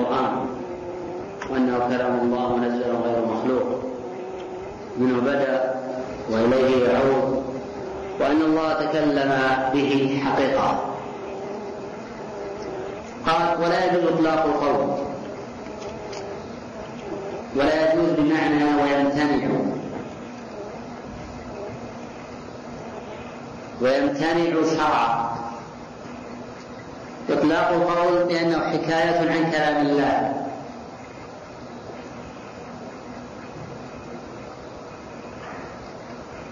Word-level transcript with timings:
القرآن 0.00 0.46
وأنه 1.50 1.78
كلام 1.78 2.20
الله 2.20 2.56
منزل 2.56 2.92
غير 3.04 3.26
مخلوق. 3.26 3.82
منه 4.98 5.20
بدأ 5.20 5.74
وإليه 6.30 6.88
يعود 6.88 7.44
وأن 8.20 8.42
الله 8.42 8.72
تكلم 8.72 9.32
به 9.72 10.22
حقيقة. 10.24 10.80
قال 13.26 13.58
ولا 13.62 13.84
يجوز 13.84 14.12
إطلاق 14.12 14.44
القول. 14.44 14.88
ولا 17.56 17.92
يجوز 17.92 18.10
بمعنى 18.18 18.64
ويمتنع. 18.64 19.48
ويمتنع 23.80 24.76
شرعا. 24.76 25.25
إطلاق 27.30 27.68
القول 27.68 28.24
بأنه 28.24 28.60
حكاية 28.60 29.30
عن 29.30 29.50
كلام 29.50 29.86
الله. 29.86 30.46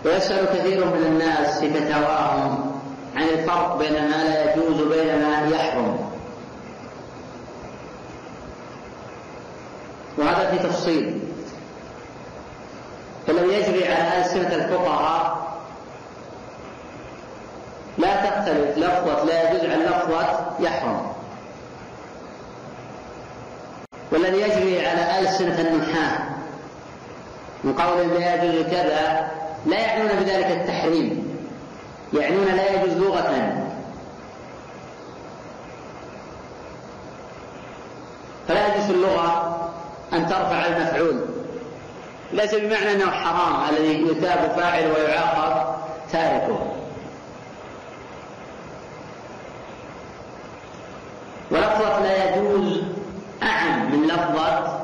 ويسأل 0.05 0.47
كثير 0.47 0.85
من 0.85 1.07
الناس 1.07 1.61
في 1.61 1.71
فتاواهم 1.71 2.81
عن 3.17 3.23
الفرق 3.23 3.77
بين 3.79 3.93
ما 3.93 4.25
لا 4.25 4.55
يجوز 4.55 4.81
وبين 4.81 5.23
ما 5.23 5.49
يحرم. 5.49 6.11
وهذا 10.19 10.51
في 10.51 10.69
تفصيل. 10.69 11.21
فلو 13.27 13.51
يجري 13.51 13.89
على 13.89 14.25
ألسنة 14.25 14.55
الفقهاء 14.55 15.45
لا 17.99 18.17
تختلف 18.17 18.79
لفظة 18.79 19.25
لا 19.25 19.51
يجوز 19.51 19.54
يحرم. 20.65 21.13
والذي 24.13 24.41
يجري 24.41 24.87
على 24.87 25.21
ألسنة 25.21 25.61
النحاة 25.61 26.19
من 27.65 27.73
قول 27.73 28.09
لا 28.09 28.45
يجوز 28.45 28.63
كذا 28.63 29.31
لا 29.67 29.79
يعنون 29.79 30.09
بذلك 30.09 30.47
التحريم. 30.47 31.39
يعنون 32.13 32.47
لا 32.47 32.71
يجوز 32.71 32.97
لغة. 32.97 33.65
فلا 38.49 38.75
يجوز 38.75 38.91
اللغة 38.91 39.61
أن 40.13 40.27
ترفع 40.27 40.67
المفعول. 40.67 41.25
ليس 42.33 42.55
بمعنى 42.55 42.93
أنه 42.93 43.11
حرام 43.11 43.69
الذي 43.71 44.03
يثاب 44.03 44.53
فاعل 44.57 44.91
ويعاقب 44.91 45.75
تاركه. 46.13 46.74
ولفظة 51.51 52.01
لا 52.01 52.29
يجوز 52.29 52.83
أعم 53.43 53.93
من 53.93 54.07
لفظة 54.07 54.81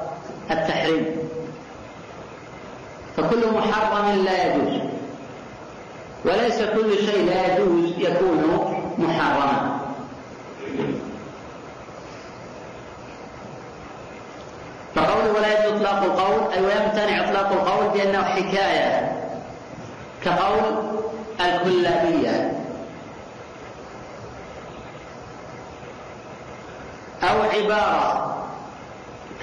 التحريم. 0.51 1.17
فكل 3.17 3.53
محرم 3.53 4.25
لا 4.25 4.45
يجوز. 4.45 4.81
وليس 6.25 6.63
كل 6.63 7.07
شيء 7.07 7.27
لا 7.27 7.55
يجوز 7.55 7.93
يكون 7.99 8.69
محرما. 8.99 9.81
فقوله 14.95 15.33
ولا 15.33 15.67
يجوز 15.67 15.83
إطلاق 15.83 16.03
القول 16.03 16.53
أي 16.53 16.63
ويمتنع 16.63 17.29
إطلاق 17.29 17.53
القول 17.53 17.89
بأنه 17.89 18.23
حكاية 18.23 19.13
كقول 20.25 20.75
الكلابية. 21.41 22.60
أو 27.23 27.43
عبارة 27.43 28.37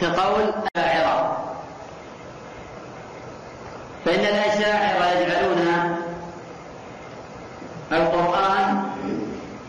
كقول 0.02 0.44
الاشاعره 0.44 1.38
فإن 4.06 4.20
الأشاعرة 4.20 5.20
يجعلون 5.20 5.98
القرآن 7.92 8.84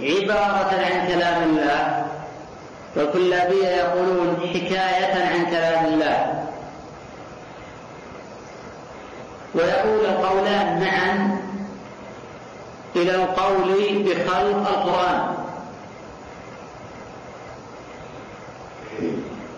عبارة 0.00 0.70
عن 0.84 1.08
كلام 1.08 1.42
الله 1.42 2.06
والكلابية 2.96 3.68
يقولون 3.68 4.36
حكاية 4.54 5.26
عن 5.32 5.46
كلام 5.50 5.84
الله. 5.84 6.44
ويقول 9.54 10.06
القولان 10.06 10.80
معا 10.80 11.38
إلى 12.96 13.14
القول 13.14 14.02
بخلق 14.04 14.68
القرآن. 14.68 15.37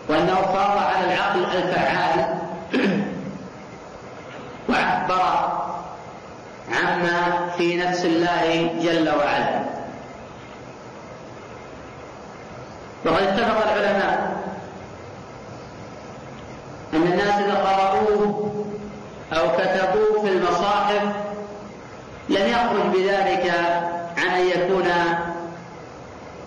وأنه 0.09 0.35
فاض 0.35 0.79
على 0.79 1.15
العقل 1.15 1.45
الفعال 1.45 2.39
وعبر 4.69 5.61
عما 6.73 7.49
في 7.59 7.77
نفس 7.77 8.05
الله 8.05 8.71
جل 8.83 9.09
وعلا. 9.09 9.61
وقد 13.05 13.23
اتفق 13.23 13.73
العلماء 13.73 14.41
أن 16.95 17.03
الناس 17.03 17.35
إذا 17.35 17.55
قرأوه 17.55 18.53
أو 19.33 19.49
كتبوه 19.53 20.23
في 20.23 20.29
المصاحف 20.29 21.03
لم 22.29 22.47
يخرج 22.47 22.83
بذلك 22.93 23.55
عن 24.19 24.29
أن 24.29 24.47
يكون 24.47 24.89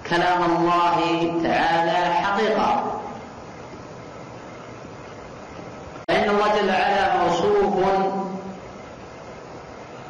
كلام 0.10 0.44
الله 0.44 1.00
تعالى 1.44 2.14
حقيقة. 2.14 2.93
فإن 6.24 6.36
الله 6.36 6.62
جل 6.62 6.70
وعلا 6.70 7.18
موصوف 7.18 7.74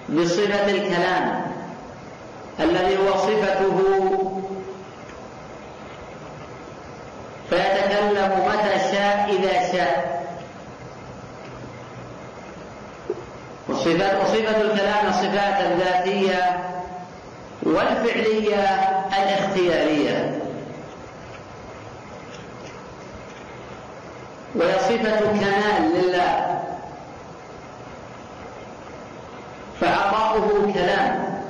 بصفة 0.09 0.72
الكلام 0.72 1.46
الذي 2.59 2.97
هو 2.97 3.18
صفته. 3.18 3.78
فيتكلم 7.50 8.31
متى 8.47 8.79
شاء 8.91 9.29
إذا 9.29 9.72
شاء. 9.72 10.24
وصفة 13.69 14.62
الكلام 14.62 15.07
الصفات 15.07 15.62
الذاتية 15.62 16.59
والفعلية 17.63 18.63
الاختيارية. 19.18 20.43
وهي 24.56 24.80
صفة 24.80 25.19
كمال 25.19 25.91
لله. 25.94 26.59
فعطاؤه 29.81 30.74
كلام. 30.74 31.44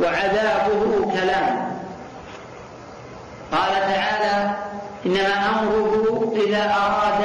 وعذابه 0.00 1.12
كلام. 1.12 1.78
قال 3.52 3.72
تعالى 3.72 4.54
إنما 5.06 5.48
أمره 5.48 6.32
إذا 6.46 6.64
أراد 6.64 7.24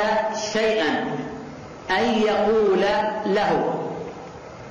شيئا 0.53 1.17
أن 1.91 2.03
يقول 2.03 2.81
له. 3.25 3.73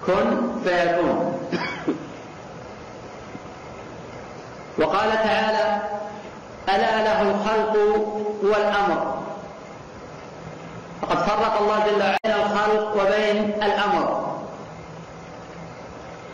كن 0.06 0.60
فيكون. 0.64 1.48
وقال 4.78 5.12
تعالى 5.12 5.80
ألا 6.68 7.02
له 7.04 7.22
الخلق 7.22 7.76
والأمر. 8.42 9.15
فقد 11.02 11.18
فرق 11.18 11.60
الله 11.60 11.78
جل 11.86 12.00
وعلا 12.00 12.16
بين 12.24 12.34
الخلق 12.34 13.02
وبين 13.02 13.62
الأمر. 13.62 14.36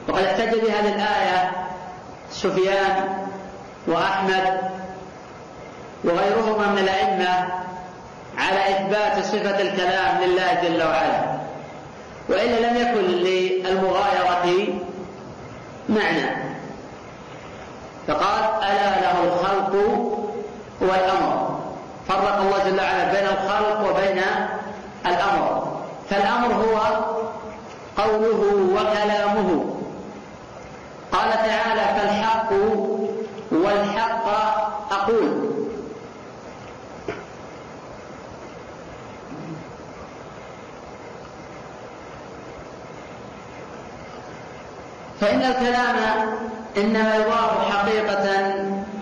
وقد 0.08 0.24
احتج 0.24 0.48
بهذه 0.48 0.94
الايه 0.94 1.50
سفيان 2.30 3.26
وأحمد 3.86 4.60
وغيرهما 6.04 6.66
من 6.66 6.78
الأئمة 6.78 7.48
على 8.38 8.70
إثبات 8.70 9.24
صفة 9.24 9.60
الكلام 9.60 10.22
لله 10.22 10.54
جل 10.62 10.82
وعلا. 10.82 11.38
وإلا 12.28 12.66
لم 12.66 12.76
يكن 12.76 13.04
للمغايرة 13.04 14.68
معنى. 15.88 16.42
فقال 18.08 18.44
ألا 18.62 19.00
له 19.00 19.24
الخلق 19.24 19.74
والأمر. 20.80 21.51
فرق 22.16 22.38
الله 22.40 22.70
جل 22.70 22.80
وعلا 22.80 23.12
بين 23.12 23.26
الخلق 23.26 23.90
وبين 23.90 24.22
الأمر. 25.06 25.76
فالأمر 26.10 26.54
هو 26.54 26.76
قوله 27.96 28.40
وكلامه. 28.74 29.64
قال 31.12 31.30
تعالى 31.32 32.00
فالحق 32.00 32.52
والحق 33.52 34.26
أقول. 34.92 35.52
فإن 45.20 45.42
الكلام 45.42 45.96
إنما 46.76 47.16
يضاف 47.16 47.70
حقيقة 47.72 48.26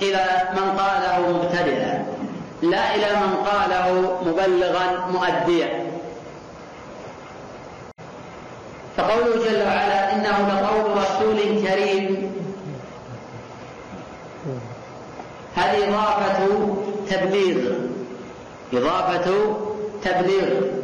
إلى 0.03 0.25
من 0.53 0.79
قاله 0.79 1.33
مبتدئا. 1.33 2.00
لا 2.63 2.95
إلى 2.95 3.07
من 3.21 3.35
قاله 3.37 4.19
مبلغا 4.27 5.07
مؤديا. 5.07 5.91
فقوله 8.97 9.45
جل 9.45 9.63
وعلا 9.63 10.13
إنه 10.15 10.49
لقول 10.49 10.97
رسول 10.97 11.67
كريم. 11.67 12.33
هذه 15.57 15.89
إضافة 15.89 16.77
تبليغ. 17.11 17.73
إضافة 18.73 19.57
تبليغ. 20.05 20.81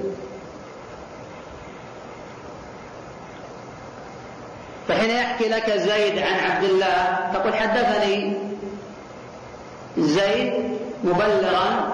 فحين 4.89 5.11
يحكي 5.11 5.49
لك 5.49 5.71
زيد 5.71 6.19
عن 6.19 6.51
عبد 6.51 6.65
الله 6.65 7.31
تقول 7.33 7.55
حدثني 7.55 8.37
زيد 9.99 10.66
مبلغا 11.05 11.91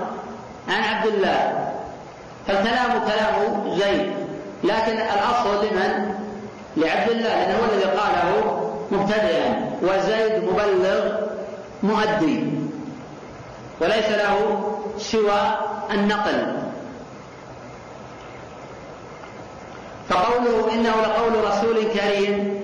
عن 0.69 0.82
عبد 0.82 1.06
الله 1.06 1.69
فالكلام 2.46 2.90
كلام 2.90 3.70
زيد 3.78 4.12
لكن 4.64 4.93
الأصل 4.93 5.64
لمن؟ 5.66 6.14
لعبد 6.76 7.10
الله 7.10 7.22
لأنه 7.28 7.58
هو 7.58 7.64
الذي 7.72 7.84
قاله 7.84 8.58
مبتدئا 8.90 9.70
وزيد 9.82 10.44
مبلغ 10.44 11.16
مؤدي 11.82 12.44
وليس 13.81 14.08
له 14.08 14.62
سوى 14.99 15.58
النقل 15.90 16.62
فقوله 20.08 20.72
إنه 20.75 20.90
لقول 21.02 21.44
رسول 21.44 21.84
كريم 21.84 22.62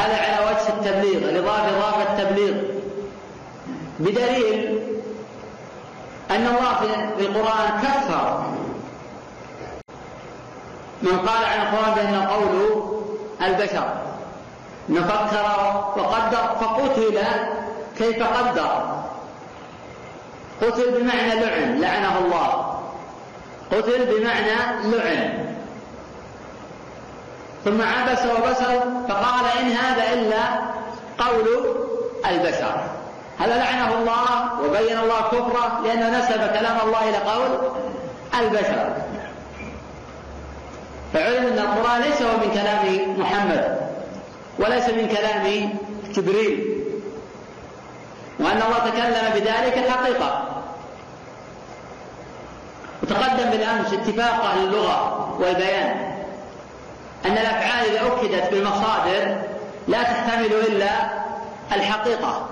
هذا 0.00 0.16
على 0.16 0.46
وجه 0.46 0.68
التبليغ 0.68 1.28
الإضافة 1.28 1.76
إضافة 1.76 2.02
التبليغ. 2.02 2.54
بدليل 3.98 4.78
أن 6.30 6.46
الله 6.46 6.74
في 7.18 7.26
القرآن 7.26 7.80
كثر 7.82 8.44
من 11.02 11.18
قال 11.18 11.44
عن 11.44 11.60
القرآن 11.66 11.94
بأنه 11.94 12.28
قول 12.28 12.82
البشر. 13.42 13.92
نفكر 14.88 15.46
وقدر 15.96 16.44
فقتل 16.60 17.18
كيف 17.98 18.22
قدر. 18.22 19.00
قتل 20.62 20.90
بمعنى 20.90 21.34
لعن 21.34 21.80
لعنه 21.80 22.18
الله. 22.18 22.80
قتل 23.72 24.06
بمعنى 24.06 24.56
لعن. 24.84 25.49
ثم 27.64 27.82
عبس 27.82 28.18
وبسر 28.18 28.80
فقال 29.08 29.44
إن 29.60 29.70
هذا 29.70 30.12
إلا 30.12 30.42
قول 31.18 31.64
البشر. 32.26 32.80
هذا 33.38 33.56
لعنه 33.58 33.94
الله 33.98 34.60
وبين 34.62 34.98
الله 34.98 35.20
كفره 35.20 35.80
لأنه 35.84 36.18
نسب 36.18 36.58
كلام 36.58 36.76
الله 36.84 37.08
إلى 37.08 37.16
قول 37.16 37.50
البشر. 38.40 38.96
فعلم 41.12 41.46
أن 41.46 41.58
القرآن 41.58 42.00
ليس 42.00 42.22
هو 42.22 42.36
من 42.36 42.50
كلام 42.54 43.20
محمد 43.20 43.80
وليس 44.58 44.88
من 44.88 45.08
كلام 45.08 45.72
جبريل. 46.14 46.84
وأن 48.40 48.62
الله 48.62 48.78
تكلم 48.78 49.30
بذلك 49.34 49.90
حقيقة. 49.90 50.44
وتقدم 53.02 53.50
بالأمس 53.50 53.92
اتفاق 53.92 54.44
أهل 54.44 54.64
اللغة 54.64 55.30
والبيان. 55.40 56.09
أن 57.26 57.32
الأفعال 57.32 57.86
إذا 57.86 58.06
أكدت 58.06 58.50
بالمصادر 58.50 59.42
لا 59.88 60.02
تحتمل 60.02 60.52
إلا 60.52 60.90
الحقيقة. 61.72 62.46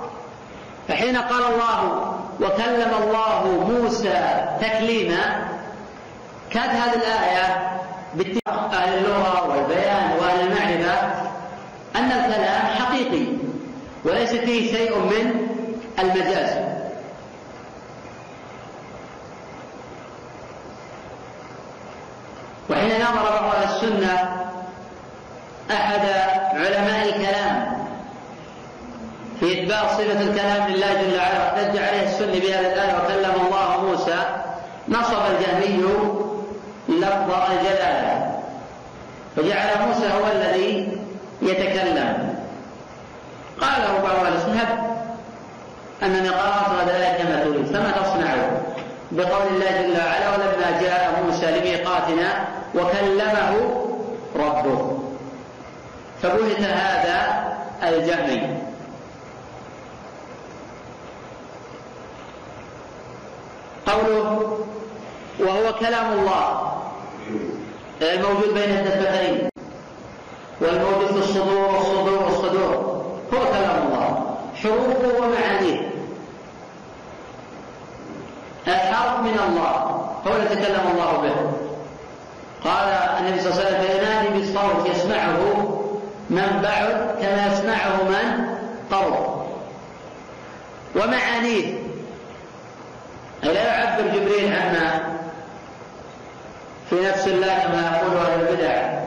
فحين 0.89 1.17
قال 1.17 1.43
الله 1.45 2.15
وكلم 2.41 2.91
الله 3.03 3.65
موسى 3.69 4.45
تكليما 4.61 5.49
كانت 6.51 6.71
هذه 6.71 6.95
الآية 6.95 7.71
باتفاق 8.15 8.73
أهل 8.75 8.99
اللغة 8.99 9.49
والبيان 9.49 10.13
وأهل 10.21 10.41
المعرفة 10.41 11.09
أن 11.97 12.13
الكلام 12.13 12.67
حقيقي 12.67 13.27
وليس 14.05 14.31
فيه 14.31 14.73
شيء 14.73 14.99
من 14.99 15.49
المجاز. 15.99 16.69
وحين 22.71 23.03
نظر 23.03 23.43
بعض 23.43 23.63
السنة 23.63 24.48
أحد 25.71 26.01
علماء 26.55 27.09
الكلام 27.09 27.79
في 29.41 29.53
إثبات 29.53 29.91
صفة 29.91 30.21
الكلام 30.21 30.69
لله 30.69 30.93
جل 30.95 31.17
وعلا. 31.17 31.49
احتج 31.49 31.79
عليه 31.79 32.03
السني 32.03 32.41
بهذه 32.41 32.73
الآية 32.73 32.95
وكلم 32.97 33.47
الله 33.47 33.85
موسى. 33.85 34.19
نصب 34.89 35.23
الجهمي 35.31 35.85
لفظ 36.89 37.31
الجلالة 37.51 38.41
فجعل 39.37 39.87
موسى 39.87 40.07
هو 40.07 40.33
الذي 40.33 40.99
يتكلم. 41.43 42.35
قاله 43.61 43.99
بعض 44.03 44.27
أهل 44.27 44.37
السنة 44.37 44.97
أنني 46.03 46.29
قرأت 46.29 46.69
هذا 46.69 46.97
الآية 46.97 47.23
كما 47.23 47.45
تريد. 47.45 47.67
فما 47.67 47.91
تصنع؟ 47.91 48.35
بقول 49.13 49.47
الله 49.47 49.83
جل 49.83 49.97
وعلا 49.99 50.31
ولما 50.31 50.81
جاء 50.81 51.23
موسى 51.25 51.61
لميقاتنا 51.61 52.45
وكلمه 52.75 53.53
ربه. 54.37 54.98
فبهت 56.23 56.61
هذا 56.61 57.49
الجهمي 57.83 58.59
قوله 63.87 64.59
وهو 65.41 65.73
كلام 65.81 66.13
الله. 66.13 66.73
الموجود 68.03 68.55
بين 68.55 68.71
الدفتين 68.71 69.49
والموجود 70.61 71.07
في 71.07 71.19
الصدور 71.19 71.75
والصدور 71.75 72.23
والصدور. 72.23 72.75
هو 73.35 73.45
كلام 73.53 73.87
الله. 73.87 74.37
حروفه 74.63 75.19
ومعانيه 75.19 75.91
الحرف 78.69 79.21
من 79.21 79.39
الله. 79.49 79.73
هو 80.27 80.37
الذي 80.37 80.55
تكلم 80.55 80.91
الله 80.93 81.13
به. 81.23 81.37
قال 82.65 82.89
النبي 83.19 83.41
صلى 83.41 83.53
الله 83.53 83.65
عليه 83.65 83.77
وسلم 83.77 83.83
فينادي 83.83 84.29
بالصوت 84.29 84.89
يسمعه 84.97 85.78
من 86.31 86.61
بعد 86.63 87.17
كما 87.23 87.47
يسمعه 87.47 88.03
من؟ 88.03 88.57
قرب. 88.91 89.47
ومعانيه. 90.97 91.79
أي 93.45 93.55
لا 93.55 93.67
يعبر 93.67 94.03
جبريل 94.03 94.53
عما 94.53 95.17
في 96.91 96.97
نفس 96.97 97.29
الله 97.29 97.59
كما 97.59 97.97
يقول 97.97 98.17
أهل 98.17 98.41
البدع. 98.41 98.99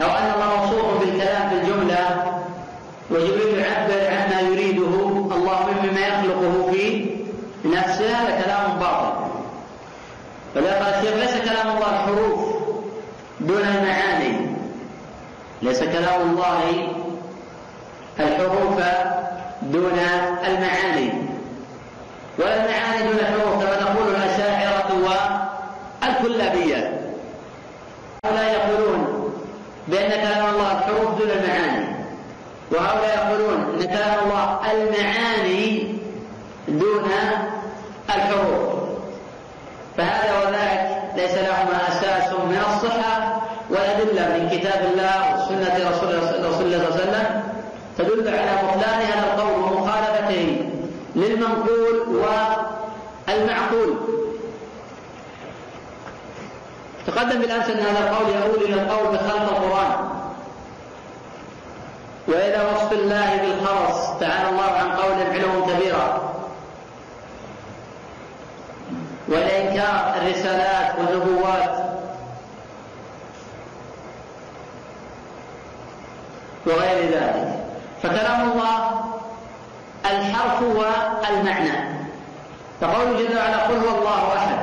أو 0.00 0.18
أن 0.18 0.32
الله 0.34 0.56
موصوف 0.56 1.00
بالكلام 1.00 1.48
في 1.48 1.54
الجملة 1.54 2.32
وجبريل 3.10 3.58
يعبر 3.58 4.06
عما 4.06 4.40
يريده 4.40 4.84
الله 5.36 5.66
مما 5.82 6.00
يخلقه 6.00 6.72
في 6.72 7.10
نفسه 7.64 8.16
هذا 8.16 8.42
كلام 8.42 8.78
باطل. 8.78 9.28
الشيخ 10.98 11.14
ليس 11.14 11.50
كلام 11.50 11.76
الله 11.76 11.90
الحروف 11.90 12.47
دون 13.48 13.62
المعاني. 13.62 14.34
ليس 15.62 15.80
كلام 15.80 16.20
الله 16.30 16.88
الحروف 18.20 18.80
دون 19.62 19.98
المعاني. 20.48 21.12
ولا 22.38 22.54
المعاني 22.56 22.98
دون 23.08 23.18
الحروف 23.18 23.54
كما 23.64 23.76
تقول 23.76 24.08
الأشاعرة 24.14 24.90
والكلابية. 26.02 27.00
هؤلاء 28.24 28.52
يقولون 28.52 29.30
بأن 29.88 30.10
كلام 30.10 30.54
الله 30.54 30.72
الحروف 30.78 31.18
دون 31.18 31.30
المعاني. 31.30 31.86
وهؤلاء 32.72 33.12
يقولون 33.16 33.60
أن 33.74 33.86
كلام 33.86 34.14
الله 34.24 34.72
المعاني 34.72 35.94
دون 36.68 37.10
الحروف 38.10 38.78
فهذا 39.96 40.38
وذاك 40.38 41.02
ليس 41.16 41.34
لهما 41.34 41.88
أساس 41.88 42.32
من 42.32 42.62
الصحة 42.68 43.42
والأدلة 43.70 44.36
كتاب 44.48 44.80
الله 44.92 45.34
وسنة 45.34 45.90
رسول 45.90 46.10
الله 46.10 46.26
صلى 46.26 46.38
الله 46.38 46.56
عليه 46.56 46.88
وسلم 46.88 47.42
تدل 47.98 48.28
على 48.28 48.50
بطلان 48.62 49.00
هذا 49.00 49.24
القول 49.34 49.62
ومخالفته 49.62 50.70
للمنقول 51.16 52.24
والمعقول. 53.28 53.96
تقدم 57.06 57.40
بالامس 57.40 57.68
ان 57.70 57.80
هذا 57.80 58.10
القول 58.10 58.28
يؤول 58.34 58.62
إلى 58.64 58.82
القول 58.82 59.16
بخلق 59.16 59.56
القرآن. 59.56 60.08
وإلى 62.28 62.64
وصف 62.72 62.92
الله 62.92 63.36
بالخرص 63.36 64.18
تعالى 64.20 64.48
الله 64.48 64.70
عن 64.70 64.90
قول 64.90 65.22
علو 65.32 65.66
كبيرا. 65.66 66.34
وإلى 69.28 69.62
إنكار 69.62 70.14
الرسالات 70.22 70.98
والنبوات. 70.98 71.77
وغير 76.68 77.10
ذلك. 77.10 77.64
فكلام 78.02 78.50
الله 78.50 79.04
الحرف 80.06 80.62
والمعنى. 80.62 81.98
فقوله 82.80 83.18
جل 83.18 83.36
وعلا 83.36 83.56
قل 83.66 83.76
هو 83.76 83.98
الله 83.98 84.36
أحد. 84.36 84.58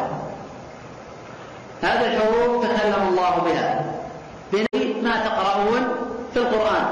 هذه 1.82 2.08
الحروف 2.08 2.66
تكلم 2.66 3.08
الله 3.08 3.30
بها. 3.46 3.86
ما 5.02 5.26
تقرؤون 5.26 5.88
في 6.34 6.40
القرآن. 6.40 6.86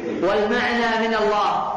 والمعنى 0.00 1.08
من 1.08 1.14
الله. 1.14 1.72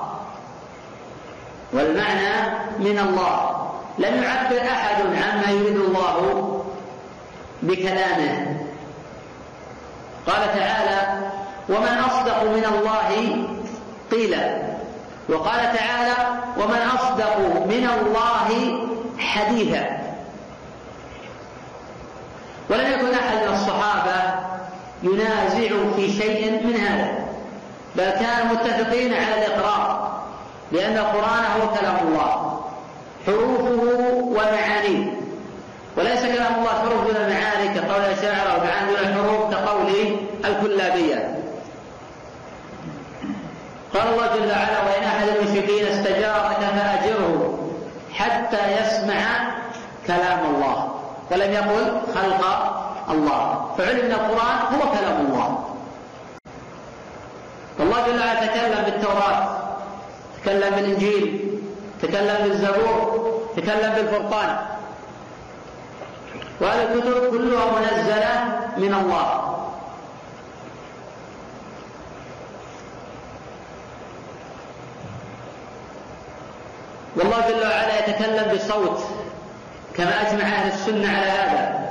والمعنى 1.74 2.50
من 2.80 3.00
الله. 3.00 3.68
لم 3.98 4.24
يعبر 4.24 4.62
أحد 4.62 5.02
عما 5.02 5.52
يريد 5.52 5.76
الله 5.76 6.18
بكلامه. 7.62 8.58
قال 10.28 10.60
تعالى 10.60 11.28
ومن 11.70 11.98
أصدق 12.08 12.44
من 12.44 12.66
الله 12.66 13.38
قيلا 14.12 14.58
وقال 15.30 15.60
تعالى 15.78 16.16
ومن 16.58 16.82
أصدق 16.96 17.38
من 17.66 17.90
الله 18.02 18.80
حديثا. 19.20 19.98
ولم 22.70 22.92
يكن 22.92 23.14
أحد 23.14 23.38
من 23.48 23.54
الصحابة 23.54 24.36
ينازع 25.04 25.70
في 25.96 26.14
شيء 26.14 26.68
من 26.68 26.76
هذا 26.76 27.28
بل 27.96 28.10
كانوا 28.10 28.54
متفقين 28.54 29.14
على 29.14 29.46
الإقرار 29.46 30.18
بأن 30.72 30.98
القرآن 30.98 31.44
هو 31.62 31.70
كلام 31.80 32.08
الله 32.08 32.62
حروفه 33.26 33.82
ومعانيه. 34.14 35.14
وليس 35.98 36.22
كلام 36.22 36.56
الله 36.56 36.70
حروف 36.70 37.08
دون 37.08 37.16
المعاني 37.16 37.80
كقول 37.80 38.02
الشاعر 38.02 38.60
ومعاني 38.60 38.92
دون 38.92 39.00
الحروف 39.00 39.54
كقول 39.54 40.18
الكلابية. 40.46 41.37
قال 43.94 44.08
الله 44.14 44.28
جل 44.36 44.52
وعلا 44.52 44.84
وإن 44.84 45.04
أحد 45.04 45.28
المشركين 45.28 45.86
استجارك 45.86 46.58
فأجره 46.58 47.60
حتى 48.14 48.82
يسمع 48.82 49.24
كلام 50.08 50.56
الله. 50.56 50.92
ولم 51.32 51.52
يقل 51.54 52.02
خلق 52.16 52.44
الله. 53.10 53.72
فعلم 53.78 54.00
ان 54.00 54.12
القرآن 54.12 54.58
هو 54.74 54.92
كلام 54.92 55.26
الله. 55.26 55.66
الله 57.80 58.08
جل 58.08 58.20
وعلا 58.20 58.46
تكلم 58.46 58.84
بالتوراة 58.86 59.58
تكلم 60.42 60.76
بالإنجيل 60.76 61.52
تكلم 62.02 62.38
بالزبور 62.44 63.28
تكلم 63.58 63.94
بالفرقان. 63.96 64.58
وهذه 66.62 66.94
الكتب 66.94 67.32
كلها 67.32 67.66
منزلة 67.80 68.46
من 68.78 68.94
الله. 68.94 69.47
والله 77.18 77.50
جل 77.50 77.62
وعلا 77.62 78.00
يتكلم 78.00 78.56
بصوت 78.56 79.00
كما 79.96 80.22
أجمع 80.22 80.44
أهل 80.44 80.68
السنة 80.68 81.08
على 81.08 81.32
هذا. 81.32 81.88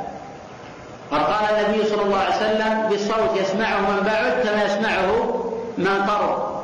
قد 1.10 1.20
قال 1.20 1.44
النبي 1.54 1.88
صلى 1.88 2.02
الله 2.02 2.18
عليه 2.18 2.36
وسلم 2.36 2.88
بالصوت 2.88 3.40
يسمعه 3.40 3.80
من 3.80 4.02
بعد 4.02 4.32
كما 4.44 4.64
يسمعه 4.64 5.34
من 5.78 6.02
قرب. 6.08 6.56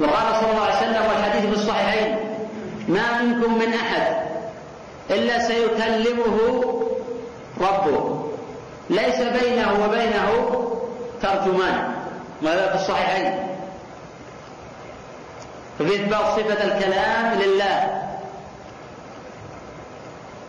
وقال 0.00 0.40
صلى 0.40 0.50
الله 0.50 0.62
عليه 0.64 0.76
وسلم 0.76 1.02
والحديث 1.08 1.46
في 1.46 1.52
الصحيحين 1.52 2.16
ما 2.88 3.22
منكم 3.22 3.58
من 3.58 3.74
أحد 3.74 4.16
إلا 5.10 5.38
سيكلمه 5.38 6.64
ربه. 7.60 8.24
ليس 8.90 9.20
بينه 9.20 9.84
وبينه 9.84 10.64
ترجمان. 11.22 11.97
وهذا 12.42 12.68
في 12.68 12.74
الصحيحين؟ 12.74 13.48
ففي 15.78 15.94
إثبات 15.94 16.20
صفة 16.20 16.64
الكلام 16.64 17.34
لله. 17.34 18.02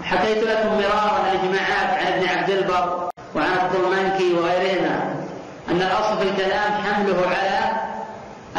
حكيت 0.03 0.43
لكم 0.43 0.67
مرارا 0.67 1.22
الاجماعات 1.22 2.05
عن 2.05 2.13
ابن 2.13 2.27
عبد 2.29 2.50
البر 2.50 3.10
وعن 3.36 3.53
الطلمنكي 3.53 4.34
وغيرهما 4.34 5.15
أن 5.69 5.81
الأصل 5.81 6.17
في 6.17 6.24
الكلام 6.24 6.72
حمله 6.72 7.27
على 7.27 7.72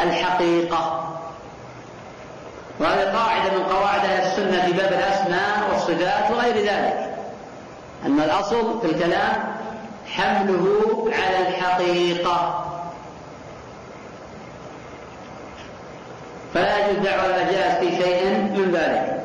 الحقيقة. 0.09 1.07
وهذه 2.79 3.17
قاعدة 3.17 3.57
من 3.57 3.63
قواعد 3.63 4.05
أهل 4.05 4.27
السنة 4.27 4.65
في 4.65 4.71
باب 4.71 4.93
الأسماء 4.93 5.69
والصفات 5.71 6.31
وغير 6.31 6.57
ذلك. 6.57 7.15
أن 8.05 8.19
الأصل 8.19 8.81
في 8.81 8.87
الكلام 8.87 9.55
حمله 10.07 11.05
على 11.11 11.47
الحقيقة. 11.47 12.65
فلا 16.53 16.87
يجوز 16.87 17.05
دعوى 17.05 17.25
المجاز 17.25 17.77
في 17.79 18.03
شيء 18.03 18.25
من 18.27 18.71
ذلك. 18.73 19.21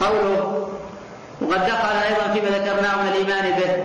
قوله 0.00 0.68
وقد 1.40 1.66
دخل 1.66 1.96
أيضا 1.96 2.32
فيما 2.32 2.58
ذكرناه 2.58 3.02
من 3.02 3.08
الإيمان 3.08 3.50
به. 3.50 3.84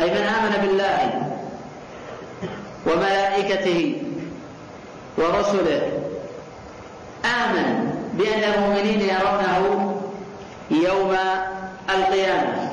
أي 0.00 0.10
من 0.10 0.26
آمن 0.26 0.66
بالله 0.66 1.22
وملائكته 2.86 4.02
ورسله. 5.18 5.82
آمن 7.24 7.90
بأن 8.14 8.52
المؤمنين 8.54 9.00
يرونه 9.00 9.94
يوم 10.70 11.16
القيامة. 11.90 12.69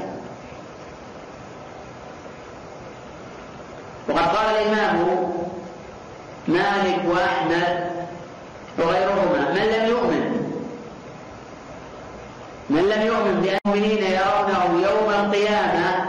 وقد 4.10 4.28
قال 4.36 4.56
الإمام 4.56 5.08
مالك 6.48 7.00
وأحمد 7.08 7.88
وغيرهما 8.80 9.52
من 9.54 9.62
لم 9.62 9.88
يؤمن؟ 9.90 10.38
من 12.70 12.82
لم 12.90 13.02
يؤمن 13.02 13.42
بأن 13.42 13.58
المؤمنين 13.66 14.04
يرونه 14.04 14.88
يوم 14.90 15.10
القيامة؟ 15.26 16.06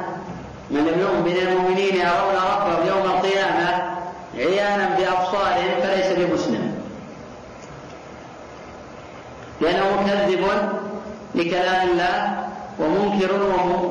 من 0.70 0.80
لم 0.86 1.00
يؤمن 1.00 1.22
بأن 1.22 1.46
المؤمنين 1.48 1.94
يرون 1.96 2.34
ربهم 2.34 2.86
يوم 2.86 3.10
القيامة 3.10 3.82
عيانا 4.34 4.96
بأبصارهم 4.98 5.80
فليس 5.82 6.12
بمسلم. 6.18 6.78
لأنه 9.60 10.00
مكذب 10.02 10.46
لكلام 11.34 11.88
الله 11.88 12.44
ومنكر 12.78 13.30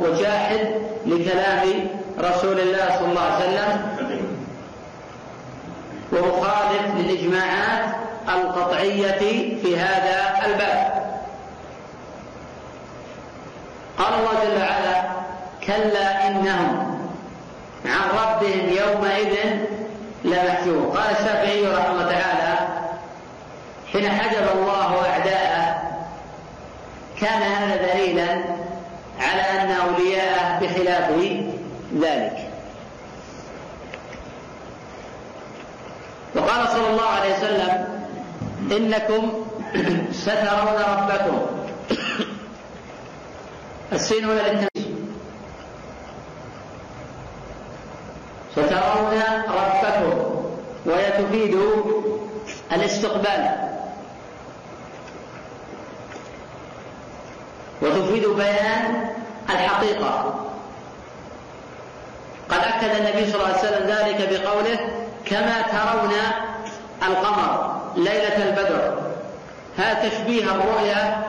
وجاحد 0.03 0.76
لكلام 1.07 1.87
رسول 2.19 2.59
الله 2.59 2.87
صلى 2.99 3.09
الله 3.09 3.21
عليه 3.21 3.45
وسلم 3.45 3.81
ومخالف 6.11 6.95
للإجماعات 6.97 7.85
القطعية 8.29 9.19
في 9.63 9.77
هذا 9.77 10.45
الباب. 10.45 10.97
قال 13.97 14.13
الله 14.13 14.31
جل 14.43 14.61
وعلا 14.61 15.03
كلا 15.67 16.27
إنهم 16.27 16.99
عن 17.85 18.09
ربهم 18.09 18.69
يومئذ 18.69 19.35
لمحجوب 20.23 20.95
قال 20.97 21.11
الشافعي 21.11 21.67
رحمه 21.67 21.91
الله 21.91 22.11
تعالى 22.11 22.67
حين 23.91 24.09
حجب 24.11 24.47
الله 24.57 25.05
أعداءه 25.09 25.81
كان 27.21 27.41
هذا 27.41 27.93
دليلا 27.93 28.56
على 29.27 29.41
أن 29.41 29.71
أولياءه 29.71 30.59
بخلاف 30.59 31.11
ذلك. 32.01 32.49
وقال 36.35 36.67
صلى 36.67 36.89
الله 36.89 37.05
عليه 37.05 37.33
وسلم 37.33 37.87
إنكم 38.71 39.31
سترون 40.23 40.77
ربكم. 40.97 41.45
السين 43.93 44.25
هنا 44.25 44.41
للتمييز. 44.41 44.97
سترون 48.51 49.21
ربكم 49.47 50.31
وهي 50.85 51.11
تفيد 51.11 51.57
الاستقبال. 52.71 53.67
وتفيد 57.81 58.27
بيان 58.27 59.16
الحقيقة. 59.49 60.33
قد 62.49 62.59
أكد 62.59 62.95
النبي 62.99 63.31
صلى 63.31 63.35
الله 63.35 63.47
عليه 63.47 63.67
وسلم 63.67 63.87
ذلك 63.87 64.29
بقوله 64.29 64.79
كما 65.25 65.61
ترون 65.61 66.13
القمر 67.07 67.75
ليلة 67.95 68.49
البدر. 68.49 68.97
هذا 69.77 70.09
تشبيه 70.09 70.43
الرؤيا 70.43 71.23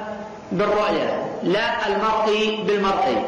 بالرؤيا 0.53 1.25
لا 1.43 1.87
المرء 1.87 2.59
بالمرء. 2.67 3.25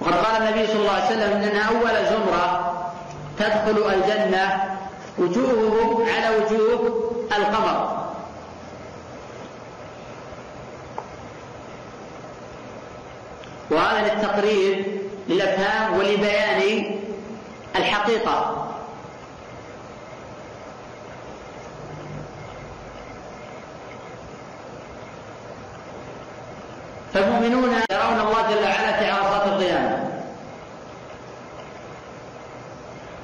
وقد 0.00 0.12
قال 0.12 0.42
النبي 0.42 0.66
صلى 0.66 0.76
الله 0.80 0.92
عليه 0.92 1.04
وسلم 1.04 1.32
ان 1.42 1.56
أول 1.56 2.06
زمرة 2.06 2.74
تدخل 3.38 3.92
الجنة 3.92 4.76
وجوههم 5.18 6.04
على 6.08 6.36
وجوه 6.36 7.10
القمر. 7.36 8.03
وهذا 13.74 14.14
للتقرير 14.14 14.84
للأفهام 15.28 15.98
ولبيان 15.98 16.84
الحقيقة. 17.76 18.68
فالمؤمنون 27.14 27.70
يرون 27.90 28.20
الله 28.20 28.42
جل 28.50 28.62
وعلا 28.64 28.92
في 28.98 29.10
عرصات 29.10 29.46
القيامة. 29.46 30.10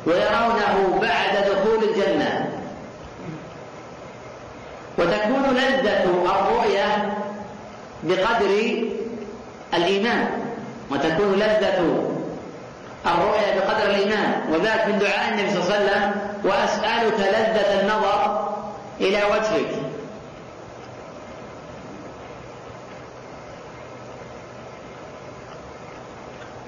ويرونه 0.07 0.99
بعد 1.03 1.37
دخول 1.51 1.85
الجنة. 1.85 2.51
وتكون 4.99 5.57
لذة 5.57 6.05
الرؤية 6.05 7.19
بقدر 8.03 8.47
الإيمان 9.75 10.29
وتكون 10.91 11.33
لذة 11.35 11.79
الرؤية 13.07 13.61
بقدر 13.61 13.91
الإيمان. 13.91 14.43
وذلك 14.53 14.87
من 14.89 14.99
دعاء 14.99 15.29
النبي 15.29 15.51
صلى 15.51 15.63
الله 15.63 15.75
عليه 15.75 15.85
وسلم 15.85 16.13
وأسألك 16.45 17.21
لذة 17.21 17.81
النظر 17.81 18.49
إلى 19.01 19.25
وجهك. 19.25 19.71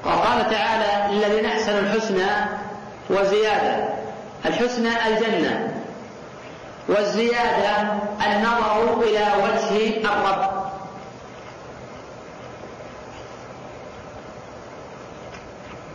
وقال 0.05 0.51
تعالى 0.51 1.15
للذين 1.15 1.47
أحسنوا 1.47 1.81
الحسنى 1.81 2.31
وزيادة. 3.11 3.89
الحسنى 4.47 4.91
الجنة 5.09 5.75
والزيادة 6.89 7.83
النظر 8.27 9.03
إلى 9.03 9.27
وجه 9.43 9.97
الرب. 10.05 10.62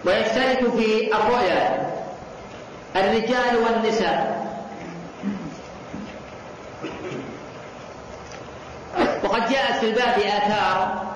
ويشترك 0.08 0.72
في 0.78 1.12
الرؤيا 1.16 1.92
الرجال 2.96 3.58
والنساء. 3.58 4.48
وقد 9.24 9.50
جاءت 9.50 9.76
في 9.80 9.86
الباب 9.86 10.20
آثار 10.20 11.08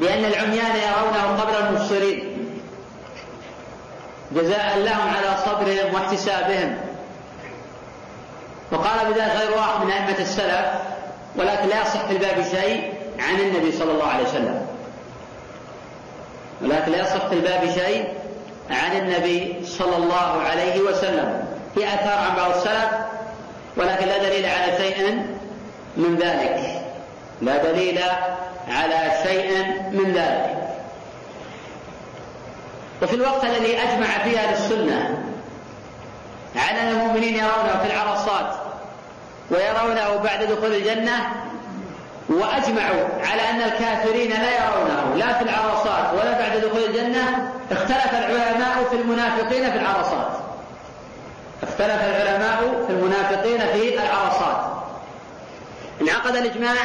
بأن 0.00 0.24
العميان 0.24 0.76
يرونه 0.76 1.40
قبل 1.40 1.54
المبصرين 1.54 2.48
جزاء 4.32 4.78
لهم 4.78 5.08
على 5.08 5.36
صبرهم 5.46 5.94
واحتسابهم. 5.94 6.78
وقال 8.72 9.12
بذلك 9.12 9.32
غير 9.36 9.50
واحد 9.56 9.84
من 9.84 9.90
أئمة 9.90 10.18
السلف 10.18 10.66
ولكن 11.36 11.68
لا 11.68 11.82
يصح 11.82 12.06
في 12.06 12.12
الباب 12.12 12.44
شيء 12.50 12.94
عن 13.18 13.40
النبي 13.40 13.72
صلى 13.72 13.92
الله 13.92 14.06
عليه 14.06 14.24
وسلم. 14.24 14.71
ولكن 16.62 16.92
لا 16.92 16.98
يصح 16.98 17.26
في 17.26 17.34
الباب 17.34 17.70
شيء 17.74 18.08
عن 18.70 18.96
النبي 18.96 19.66
صلى 19.66 19.96
الله 19.96 20.42
عليه 20.50 20.80
وسلم. 20.80 21.44
في 21.74 21.84
آثار 21.84 22.18
عن 22.18 22.36
بعض 22.36 22.50
السلف 22.50 22.90
ولكن 23.76 24.06
لا 24.06 24.18
دليل 24.18 24.46
على 24.46 24.76
شيء 24.78 25.26
من 25.96 26.16
ذلك. 26.16 26.82
لا 27.40 27.72
دليل 27.72 28.00
على 28.68 29.10
شيء 29.22 29.64
من 29.90 30.12
ذلك. 30.12 30.62
وفي 33.02 33.14
الوقت 33.14 33.44
الذي 33.44 33.78
أجمع 33.78 34.18
فيه 34.24 34.38
أهل 34.38 34.54
السنة 34.54 35.18
على 36.56 36.80
أن 36.80 36.88
المؤمنين 36.88 37.34
يرونه 37.34 37.78
في 37.82 37.86
العرصات 37.86 38.54
ويرونه 39.50 40.16
بعد 40.16 40.44
دخول 40.44 40.74
الجنة 40.74 41.41
وأجمعوا 42.32 43.08
على 43.30 43.50
أن 43.50 43.60
الكافرين 43.62 44.30
لا 44.30 44.50
يرونه 44.64 45.14
لا 45.16 45.32
في 45.32 45.44
العرصات 45.44 46.12
ولا 46.12 46.38
بعد 46.38 46.60
دخول 46.60 46.84
الجنة 46.84 47.52
اختلف 47.72 48.14
العلماء 48.14 48.84
في 48.90 48.96
المنافقين 48.96 49.70
في 49.70 49.78
العرصات. 49.78 50.28
اختلف 51.62 52.02
العلماء 52.04 52.84
في 52.86 52.92
المنافقين 52.92 53.58
في 53.60 53.94
العرصات. 53.94 54.72
انعقد 56.02 56.36
الإجماع 56.36 56.76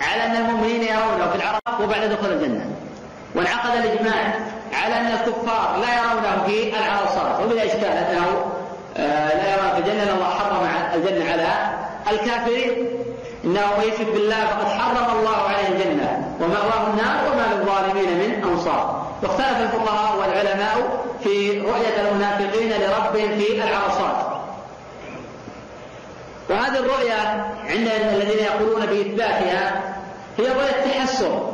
على 0.00 0.24
أن 0.24 0.36
المؤمنين 0.36 0.82
يرونه 0.82 1.30
في 1.30 1.36
العرصات 1.36 1.80
وبعد 1.80 2.10
دخول 2.10 2.32
الجنة. 2.32 2.66
وانعقد 3.34 3.84
الإجماع 3.84 4.34
على 4.72 4.96
أن 5.00 5.06
الكفار 5.06 5.76
لا 5.80 5.94
يرونه 5.98 6.44
في 6.46 6.76
العرصات 6.76 7.40
وبلا 7.40 7.66
إشكال 7.66 7.84
أنه 7.84 8.52
آه، 8.96 9.36
لا 9.36 9.52
يرون 9.52 9.70
في 9.70 9.78
الجنة 9.78 10.14
الله 10.14 10.30
حرم 10.30 10.68
الجنة 10.94 11.32
على 11.32 11.48
الكافرين. 12.12 12.97
إنه 13.44 13.78
من 13.78 13.84
يشرك 13.84 14.06
بالله 14.14 14.46
فقد 14.46 14.68
حرم 14.68 15.18
الله 15.18 15.36
عليه 15.36 15.68
الجنة 15.68 16.36
ومأواه 16.40 16.86
النار 16.86 17.32
وما 17.32 17.54
للظالمين 17.54 18.18
من 18.18 18.44
أنصار. 18.44 19.06
واختلف 19.22 19.60
الفقهاء 19.60 20.18
والعلماء 20.20 21.04
في 21.24 21.60
رؤية 21.60 22.08
المنافقين 22.08 22.72
لربهم 22.72 23.38
في 23.38 23.64
العرصات. 23.64 24.26
وهذه 26.50 26.78
الرؤيا 26.78 27.44
عند 27.68 27.88
الذين 27.88 28.44
يقولون 28.44 28.86
بإثباتها 28.86 29.82
هي 30.38 30.46
رؤية 30.46 30.92
تحسر. 30.92 31.52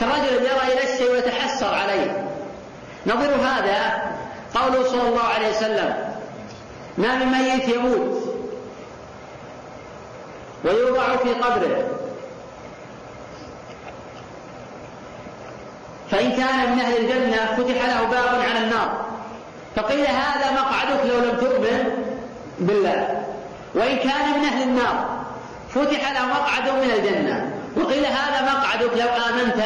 كالرجل 0.00 0.32
يرى 0.32 0.72
إلى 0.72 0.92
الشيء 0.92 1.10
ويتحسر 1.12 1.74
عليه. 1.74 2.24
نظير 3.06 3.30
هذا 3.30 4.02
قوله 4.54 4.88
صلى 4.88 5.08
الله 5.08 5.22
عليه 5.22 5.48
وسلم 5.48 5.94
ما 6.98 7.14
من 7.14 7.26
ميت 7.26 7.68
يموت 7.68 8.33
ويوضع 10.64 11.16
في 11.16 11.32
قبره. 11.32 11.84
فإن 16.10 16.32
كان 16.32 16.72
من 16.72 16.80
أهل 16.80 16.96
الجنة 16.96 17.36
فتح 17.36 17.86
له 17.86 18.02
باب 18.02 18.40
على 18.40 18.58
النار. 18.58 19.04
فقيل 19.76 20.06
هذا 20.06 20.52
مقعدك 20.52 21.06
لو 21.06 21.18
لم 21.18 21.36
تؤمن 21.36 22.04
بالله. 22.58 23.24
وإن 23.74 23.96
كان 23.96 24.38
من 24.38 24.44
أهل 24.44 24.62
النار 24.62 25.24
فتح 25.68 26.12
له 26.12 26.26
مقعد 26.26 26.68
من 26.68 26.90
الجنة. 26.90 27.50
وقيل 27.76 28.06
هذا 28.06 28.52
مقعدك 28.52 28.90
لو 28.96 29.08
آمنت 29.08 29.56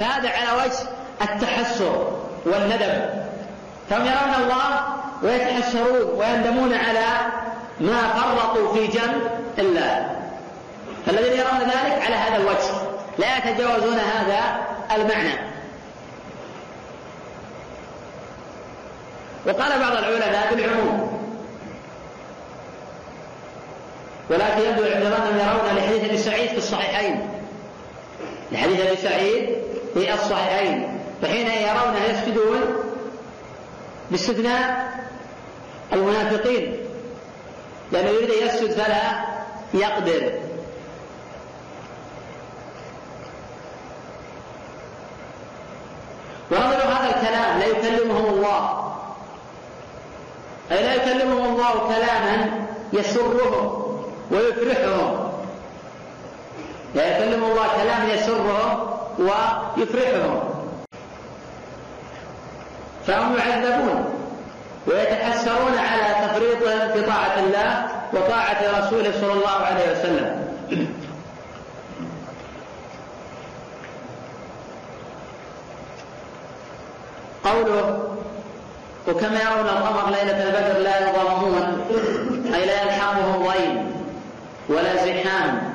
فهذا 0.00 0.28
على 0.28 0.62
وجه 0.62 0.78
التحسر 1.22 2.12
والندم. 2.46 3.24
فهم 3.90 4.06
يرون 4.06 4.34
الله 4.42 4.84
ويتحسرون 5.22 6.18
ويندمون 6.18 6.74
على 6.74 7.06
ما 7.80 8.08
فرطوا 8.08 8.74
في 8.74 8.86
جنب 8.86 9.30
الله. 9.58 10.10
فالذين 11.06 11.32
يرون 11.32 11.60
ذلك 11.60 12.02
على 12.06 12.14
هذا 12.14 12.36
الوجه. 12.36 12.70
لا 13.18 13.38
يتجاوزون 13.38 13.98
هذا 13.98 14.66
المعنى. 14.96 15.54
وقال 19.46 19.80
بعض 19.80 19.92
العلماء 19.92 20.54
بالعموم 20.54 21.14
ولكن 24.30 24.60
يبدو 24.60 24.84
عند 24.84 25.04
أنهم 25.04 25.38
يرون 25.38 25.76
لحديث 25.76 26.04
أبي 26.04 26.18
سعيد 26.18 26.48
في 26.48 26.58
الصحيحين. 26.58 27.28
لحديث 28.52 28.80
أبي 28.80 28.96
سعيد 28.96 29.56
في 29.94 30.14
الصحيحين. 30.14 31.00
فحين 31.22 31.46
يرونه 31.46 32.04
يسجدون 32.04 32.60
باستثناء 34.10 34.92
المنافقين. 35.92 36.83
لأنه 37.94 38.10
يريد 38.10 38.30
أن 38.30 38.46
يسجد 38.46 38.70
فلا 38.70 39.24
يقدر. 39.74 40.32
ونظر 46.50 46.76
هذا 46.76 47.16
الكلام 47.16 47.58
لا 47.58 47.66
يكلمهم 47.66 48.34
الله. 48.34 48.92
أي 50.72 50.82
لا 50.82 50.94
يكلمهم 50.94 51.44
الله 51.44 51.72
كلاما 51.72 52.66
يسرهم 52.92 53.82
ويفرحهم 54.30 55.32
لا 56.94 57.18
يكلمهم 57.18 57.50
الله 57.50 57.66
كلاما 57.82 58.12
يسرهم 58.14 58.90
ويفرحهم 59.18 60.40
فهم 63.06 63.36
يعذبون. 63.36 64.23
ويتحسرون 64.86 65.78
على 65.78 66.26
تفريطهم 66.26 66.92
في 66.92 67.02
طاعة 67.02 67.38
الله 67.38 67.86
وطاعة 68.12 68.78
رسوله 68.78 69.12
صلى 69.20 69.32
الله 69.32 69.50
عليه 69.50 69.92
وسلم. 69.92 70.44
قوله 77.44 78.08
وكما 79.08 79.40
يرون 79.42 79.66
القمر 79.66 80.10
ليلة 80.10 80.42
البدر 80.44 80.78
لا 80.78 81.10
يظلمون 81.10 81.86
أي 82.54 82.66
لا 82.66 82.82
يلحقهم 82.82 83.48
ضيم 83.48 84.04
ولا 84.68 84.96
زحام. 84.96 85.74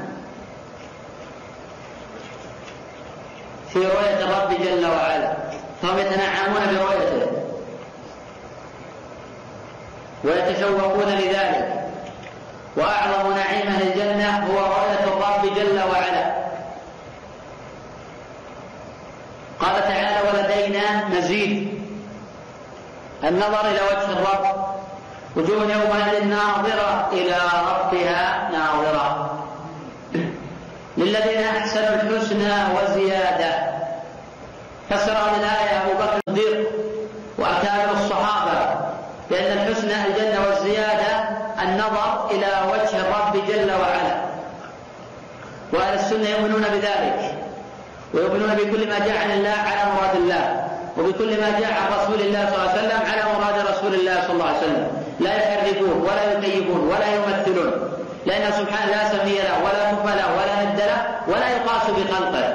في 3.73 3.79
رؤية 3.79 4.19
الرب 4.23 4.49
جل 4.63 4.85
وعلا. 4.85 5.33
فهم 5.81 5.97
يتنعمون 5.97 6.61
برؤيته. 6.71 7.38
ويتشوقون 10.23 11.07
لذلك. 11.07 11.83
وأعظم 12.77 13.33
نعيم 13.33 13.67
أهل 13.67 13.87
الجنة 13.87 14.47
هو 14.47 14.57
رؤية 14.59 15.03
الرب 15.03 15.55
جل 15.55 15.79
وعلا. 15.91 16.35
قال 19.59 19.81
تعالى 19.81 20.17
ولدينا 20.27 21.07
مزيد. 21.07 21.83
النظر 23.23 23.61
إلى 23.61 23.79
وجه 23.91 24.11
الرب. 24.11 24.65
وجوه 25.35 25.61
يومئذ 25.61 26.25
ناظرة 26.25 27.09
إلى 27.11 27.37
ربها 27.69 28.49
ناظرة. 28.51 29.39
للذين 30.97 31.43
أحسنوا 31.43 31.95
الحسنى 31.95 32.53
وزيادة. 32.75 33.69
فسر 34.89 35.11
هذه 35.11 35.35
الآية 35.37 35.81
أبو 35.81 35.93
بكر 35.93 36.19
الصديق. 36.27 36.78
لأن 39.89 40.05
الحسنى 40.05 40.07
الجنة 40.07 40.47
والزيادة 40.47 41.29
النظر 41.63 42.31
إلى 42.31 42.47
وجه 42.71 43.01
الرب 43.01 43.47
جل 43.47 43.71
وعلا. 43.71 44.15
وأهل 45.73 45.93
السنة 45.93 46.29
يؤمنون 46.29 46.61
بذلك 46.61 47.35
ويؤمنون 48.13 48.53
بكل 48.55 48.89
ما 48.89 48.99
جاء 48.99 49.17
عن 49.23 49.31
الله 49.31 49.55
على 49.69 49.91
مراد 49.91 50.15
الله 50.15 50.67
وبكل 50.97 51.41
ما 51.41 51.59
جاء 51.59 51.73
عن 51.73 51.87
رسول 51.99 52.21
الله 52.21 52.45
صلى 52.49 52.55
الله 52.55 52.69
عليه 52.69 52.79
وسلم 52.79 53.01
على 53.11 53.21
مراد 53.33 53.67
رسول 53.67 53.93
الله 53.93 54.21
صلى 54.21 54.33
الله 54.33 54.45
عليه 54.45 54.57
وسلم. 54.57 54.87
لا 55.19 55.33
يحرفون 55.35 56.01
ولا 56.01 56.33
يكيفون 56.33 56.87
ولا 56.87 57.07
يمثلون. 57.15 57.71
لأنه 58.25 58.51
سبحانه 58.51 58.91
لا 58.91 59.09
سمي 59.09 59.37
له 59.37 59.57
ولا 59.63 59.91
كف 59.91 60.05
له 60.05 60.27
ولا 60.37 60.63
ند 60.63 60.79
له 60.79 61.01
ولا 61.27 61.49
يقاس 61.49 61.83
بخلقه. 61.97 62.53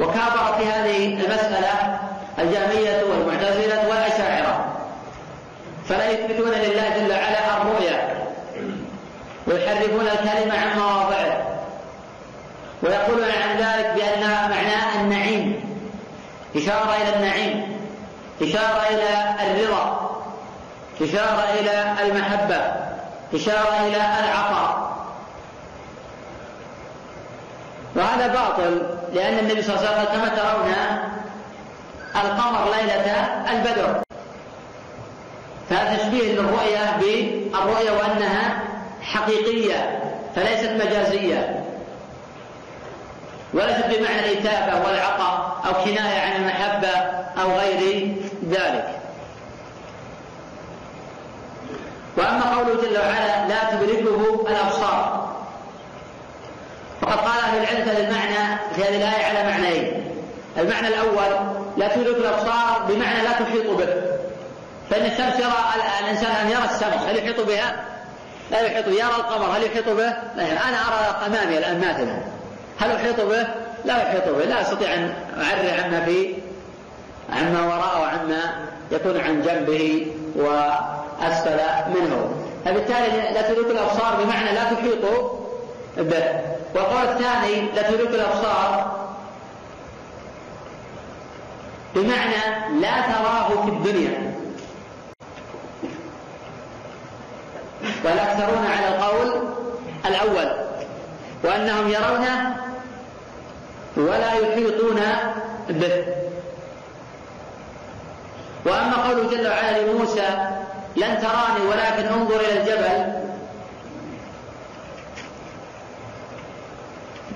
وكابر 0.00 0.58
في 0.58 0.64
هذه 0.66 1.06
المسألة 1.06 1.98
الجامية 2.38 3.02
والمعتزلة 3.10 3.88
فلا 5.92 6.10
يثبتون 6.10 6.50
لله 6.50 6.88
جل 6.88 7.10
وعلا 7.10 7.56
الرؤيا. 7.56 8.24
ويحرفون 9.46 10.08
الكلمة 10.08 10.58
عن 10.58 10.78
مواضعه. 10.78 11.60
ويقولون 12.82 13.30
عن 13.30 13.56
ذلك 13.56 13.92
بأن 13.96 14.20
معناه 14.50 15.00
النعيم. 15.00 15.64
إشارة 16.56 16.96
إلى 16.96 17.16
النعيم. 17.16 17.76
إشارة 18.42 18.82
إلى 18.90 19.34
الرضا. 19.46 20.10
إشارة 21.02 21.44
إلى 21.60 21.94
المحبة. 22.02 22.60
إشارة 23.34 23.86
إلى 23.86 23.96
العطاء. 23.96 24.92
وهذا 27.96 28.26
باطل 28.26 28.86
لأن 29.12 29.38
النبي 29.38 29.62
صلى 29.62 29.76
الله 29.76 29.88
عليه 29.88 30.00
وسلم 30.00 30.12
كما 30.12 30.28
ترون 30.28 30.74
القمر 32.16 32.70
ليلة 32.74 33.06
البدر. 33.50 34.11
فهذا 35.70 35.96
تشبيه 35.96 36.32
للرؤية 36.32 36.96
بالرؤية 37.00 37.90
وأنها 37.90 38.62
حقيقية 39.02 40.02
فليست 40.36 40.70
مجازية. 40.70 41.64
وليست 43.54 43.86
بمعنى 43.86 44.20
الإتابة 44.20 44.86
والعطاء 44.86 45.62
أو 45.66 45.84
كناية 45.84 46.20
عن 46.20 46.42
المحبة 46.42 46.88
أو 47.42 47.52
غير 47.58 48.08
ذلك. 48.50 48.98
وأما 52.16 52.56
قوله 52.56 52.82
جل 52.82 52.98
وعلا 52.98 53.48
لا 53.48 53.70
تدركه 53.70 54.46
الأبصار 54.48 55.32
فقد 57.00 57.18
قال 57.18 57.38
أهل 57.40 57.62
العلم 57.62 57.88
هذا 57.88 58.08
المعنى 58.08 58.58
في 58.74 58.82
هذه 58.82 58.96
الآية 58.96 59.24
على 59.24 59.50
معنيين. 59.50 60.04
المعنى 60.58 60.88
الأول 60.88 61.46
لا 61.76 61.96
تدرك 61.96 62.16
الأبصار 62.16 62.86
بمعنى 62.88 63.22
لا 63.22 63.32
تحيط 63.32 63.70
به. 63.70 64.11
فإن 64.92 65.06
الشمس 65.06 65.40
يرى 65.40 65.54
الإنسان 66.00 66.30
أن 66.30 66.50
يرى 66.50 66.64
الشمس 66.64 67.02
هل 67.08 67.16
يحيط 67.16 67.40
بها؟ 67.40 67.84
لا 68.50 68.60
يحيط 68.60 68.88
يرى 68.88 69.16
القمر 69.16 69.56
هل 69.56 69.62
يحيط 69.62 69.88
به؟ 69.88 70.12
لا 70.36 70.68
أنا 70.68 70.76
أرى 70.88 71.26
أمامي 71.26 71.58
الآن 71.58 71.78
مثلا 71.78 72.16
هل 72.78 72.92
أحيط 72.92 73.20
به؟ 73.20 73.46
لا 73.84 74.02
يحيط 74.02 74.28
به 74.28 74.44
لا 74.44 74.60
أستطيع 74.60 74.94
أن 74.94 75.14
أعرف 75.36 75.84
عما 75.84 76.04
في 76.04 76.34
عما 77.32 77.66
وراءه 77.66 78.00
وعما 78.00 78.40
يكون 78.90 79.20
عن 79.20 79.42
جنبه 79.42 80.06
وأسفل 80.36 81.60
منه 81.94 82.30
فبالتالي 82.64 83.34
لا 83.34 83.42
تدرك 83.42 83.70
الأبصار 83.70 84.24
بمعنى 84.24 84.52
لا 84.52 84.64
تحيط 84.64 85.04
به 85.96 86.40
والقول 86.74 87.02
الثاني 87.02 87.60
لا 87.74 87.82
تدرك 87.82 88.08
الأبصار 88.08 88.92
بمعنى 91.94 92.80
لا 92.80 93.00
تراه 93.00 93.48
في 93.64 93.68
الدنيا 93.68 94.31
والأكثرون 98.04 98.66
على 98.66 98.88
القول 98.88 99.42
الأول 100.06 100.52
وأنهم 101.44 101.88
يرونه 101.88 102.56
ولا 103.96 104.32
يحيطون 104.32 105.00
به؟ 105.68 106.04
وأما 108.66 108.96
قوله 109.08 109.30
جل 109.30 109.48
وعلا 109.48 109.78
لموسى 109.78 110.28
لن 110.96 111.18
تراني 111.18 111.66
ولكن 111.68 112.06
انظر 112.06 112.40
إلى 112.40 112.60
الجبل. 112.60 113.22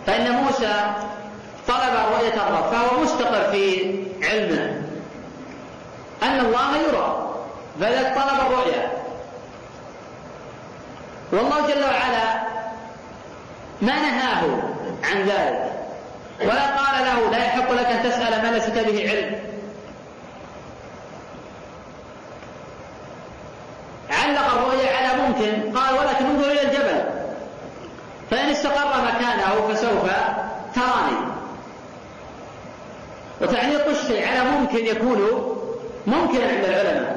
فإن 0.06 0.30
موسى 0.30 0.74
طلب 1.68 1.94
رؤية 2.12 2.34
الرب 2.34 2.72
فهو 2.72 3.00
مستقر 3.02 3.50
في 3.52 3.94
علمه. 4.22 4.82
أن 6.22 6.40
الله 6.40 6.76
يرى 6.76 7.26
فلذلك 7.80 8.14
طلب 8.14 8.40
الرؤية 8.46 8.92
والله 11.32 11.66
جل 11.66 11.84
وعلا 11.84 12.42
ما 13.82 13.92
نهاه 13.92 14.42
عن 15.04 15.22
ذلك. 15.22 15.72
ولا 16.40 16.66
قال 16.66 17.06
له 17.06 17.30
لا 17.30 17.44
يحق 17.44 17.72
لك 17.72 17.86
أن 17.86 18.02
تسأل 18.02 18.42
ما 18.42 18.52
ليس 18.52 18.66
به 18.66 19.10
علم. 19.10 19.38
علق 24.10 24.54
الرؤيا 24.54 24.96
على 24.96 25.22
ممكن. 25.22 25.78
قال 25.78 25.94
ولكن 25.98 26.24
انظر 26.24 26.50
إلى 26.50 26.62
الجبل. 26.62 27.04
فإن 28.30 28.48
استقر 28.48 29.02
مكانه 29.04 29.68
فسوف 29.68 30.10
تراني. 30.74 31.26
وتعليق 33.40 33.88
الشيء 33.88 34.28
على 34.28 34.50
ممكن 34.50 34.86
يكون 34.86 35.18
ممكنا 36.06 36.46
عند 36.46 36.64
العلماء. 36.64 37.15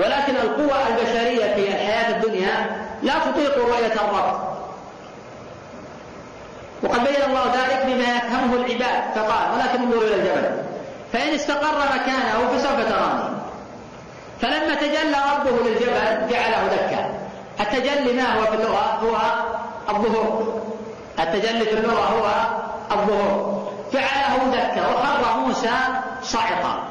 ولكن 0.00 0.36
القوى 0.36 0.80
البشرية 0.88 1.54
في 1.54 1.68
الحياة 1.68 2.16
الدنيا 2.16 2.86
لا 3.02 3.12
تطيق 3.18 3.58
رؤية 3.58 3.92
الرب. 3.92 4.40
وقد 6.82 7.04
بين 7.04 7.22
الله 7.28 7.44
ذلك 7.44 7.86
بما 7.86 8.16
يفهمه 8.16 8.56
العباد 8.56 9.02
فقال 9.14 9.54
ولكن 9.54 9.82
انظروا 9.82 10.02
إلى 10.02 10.14
الجبل. 10.14 10.50
فإن 11.12 11.34
استقر 11.34 11.78
مكانه 11.94 12.48
فسوف 12.52 12.88
تراني. 12.88 13.30
فلما 14.40 14.74
تجلى 14.74 15.16
ربه 15.36 15.68
للجبل 15.68 16.32
جعله 16.32 16.66
دكا. 16.66 17.10
التجلي 17.60 18.12
ما 18.12 18.34
هو 18.34 18.46
في 18.46 18.54
اللغة؟ 18.54 19.00
هو 19.02 19.16
الظهور. 19.88 20.62
التجلي 21.18 21.64
في 21.64 21.72
اللغة 21.74 22.04
هو 22.04 22.26
الظهور. 22.92 23.62
جعله 23.92 24.44
دكا. 24.52 24.88
وخر 24.88 25.38
موسى 25.38 25.70
صعقا. 26.22 26.89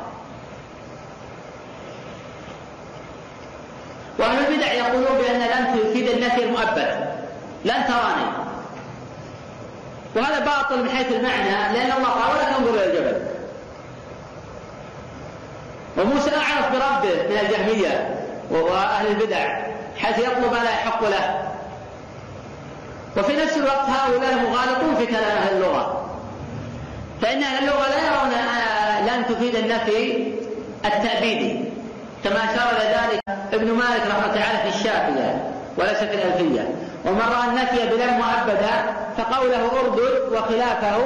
وأهل 4.20 4.48
البدع 4.48 4.72
يقولون 4.74 5.18
بأن 5.18 5.40
لن 5.40 5.80
تفيد 5.80 6.10
النفي 6.10 6.44
المؤبد. 6.44 7.10
لن 7.66 7.86
تراني. 7.88 8.30
وهذا 10.16 10.40
باطل 10.40 10.84
من 10.84 10.90
حيث 10.90 11.12
المعنى 11.12 11.74
لأن 11.74 11.92
الله 11.98 12.10
قال 12.10 12.36
ولا 12.36 12.58
تنظر 12.58 12.74
إلى 12.74 12.86
الجبل. 12.86 13.22
وموسى 15.98 16.32
أعرف 16.36 16.72
بربه 16.72 17.24
من 17.30 17.38
الجهمية 17.42 18.20
وأهل 18.52 19.08
البدع 19.08 19.58
حيث 19.98 20.20
يطلب 20.20 20.52
ما 20.54 20.64
لا 20.64 20.72
يحق 20.72 21.04
له. 21.04 21.52
وفي 23.18 23.36
نفس 23.36 23.58
الوقت 23.58 23.90
هؤلاء 23.90 24.36
مغالطون 24.36 24.96
في 24.96 25.06
كلام 25.06 25.38
أهل 25.38 25.56
اللغة. 25.56 26.10
فإن 27.22 27.44
أهل 27.44 27.64
اللغة 27.64 27.88
لا 27.88 27.98
يرون 28.08 28.32
لن 29.08 29.26
تفيد 29.26 29.56
النفي 29.56 30.34
التأبيدي. 30.86 31.69
كما 32.24 32.36
أشار 32.36 32.72
إلى 32.78 32.96
ذلك 32.96 33.22
ابن 33.54 33.72
مالك 33.72 34.02
رحمه 34.08 34.26
الله 34.26 34.42
تعالى 34.42 34.72
في 34.72 34.78
الشافية 34.78 35.52
وليس 35.78 35.98
في 35.98 36.16
الألفية. 36.16 36.70
ومن 37.06 37.22
رأى 37.22 37.48
النفي 37.48 37.96
بلا 37.96 38.12
مؤبدا 38.12 38.86
فقوله 39.18 39.70
اردد 39.80 40.34
وخلافه 40.34 40.98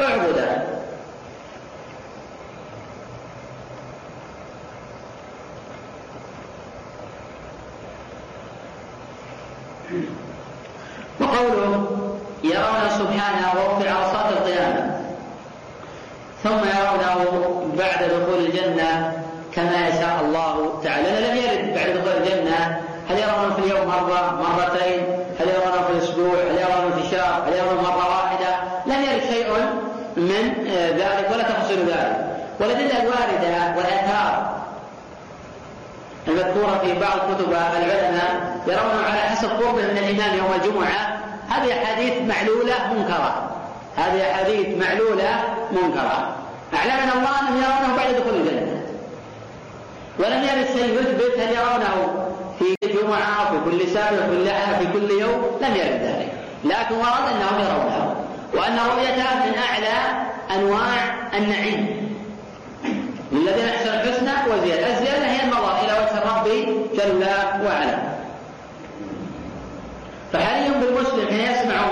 اعبدا 0.00 0.66
وقوله 11.20 11.90
يرون 12.44 12.90
سبحانه 12.98 13.78
في 13.78 13.88
عرصات 13.88 14.32
القيامة. 14.32 15.00
ثم 16.42 16.58
يرونه 16.58 17.64
بعد 17.78 18.04
دخول 18.10 18.44
الجنة 18.44 19.23
كما 19.56 19.88
يشاء 19.88 20.20
الله 20.24 20.80
تعالى. 20.84 21.08
لم 21.28 21.36
يرد 21.36 21.74
بعد 21.74 21.86
دخول 21.86 22.12
الجنة. 22.22 22.80
هل 23.08 23.18
يرونه 23.18 23.54
في 23.54 23.58
اليوم 23.58 23.88
مرة؟ 23.88 24.42
مرتين. 24.58 25.02
هل 25.40 25.48
يرونه 25.48 25.82
في 25.86 25.92
الأسبوع؟ 25.92 26.34
هل 26.34 26.58
يرونه 26.58 26.94
في 26.96 27.06
الشهر 27.06 27.48
هل 27.48 27.52
يرونه 27.52 27.82
مرة 27.82 28.08
واحدة؟ 28.08 28.56
لم 28.86 29.02
يرد 29.02 29.22
شيء 29.32 29.48
من 30.16 30.64
ذلك 30.74 31.30
ولا 31.32 31.42
تفصيل 31.42 31.78
ذلك. 31.78 32.36
والأدلة 32.60 33.02
الواردة 33.02 33.76
والآثار 33.76 34.54
المذكورة 36.28 36.78
في 36.84 36.98
بعض 37.00 37.18
كتب 37.34 37.52
العلماء 37.52 38.56
يرونه 38.66 39.04
على 39.06 39.20
حسب 39.20 39.48
قربه 39.48 39.82
من 39.82 39.98
الإمام 39.98 40.38
يوم 40.38 40.52
الجمعة 40.54 41.18
هذه 41.48 41.82
أحاديث 41.82 42.12
معلولة 42.22 42.74
منكرة. 42.92 43.50
هذه 43.96 44.30
أحاديث 44.30 44.66
معلولة 44.84 45.44
منكرة. 45.72 46.34
أعلمنا 46.74 47.12
الله 47.12 47.40
أنهم 47.40 47.56
يرونه 47.56 47.96
بعد 47.96 48.14
دخول 48.14 48.34
الجنة. 48.34 48.73
ولم 50.18 50.42
يرد 50.42 50.66
شيء 50.66 51.00
يثبت 51.00 51.38
هل 51.38 51.54
يرونه 51.54 52.26
في 52.58 52.76
جمعة 52.82 53.50
في 53.50 53.70
كل 53.70 53.88
سنة 53.88 54.10
في 54.10 54.26
كل 54.26 54.46
في 54.78 54.92
كل 54.92 55.20
يوم 55.20 55.58
لم 55.60 55.76
يرد 55.76 56.02
ذلك. 56.02 56.32
لكن 56.64 56.94
ورد 56.94 57.26
أنهم 57.32 57.60
يرونه. 57.60 58.14
وأن 58.54 58.78
رؤيته 58.78 59.34
من 59.46 59.54
أعلى 59.58 60.26
أنواع 60.50 61.28
النعيم. 61.34 62.04
للذين 63.32 63.68
أحسنوا 63.68 63.94
الحسنى 63.94 64.52
وزيادة 64.52 64.86
الزيادة 64.86 65.26
هي 65.26 65.44
النظر 65.44 65.76
إلى 65.84 65.92
وجه 65.92 66.18
الرب 66.18 66.44
جل 66.94 67.26
وعلا. 67.66 67.98
فحري 70.32 70.68
بالمسلم 70.68 71.26
حين 71.28 71.40
يسمع 71.40 71.86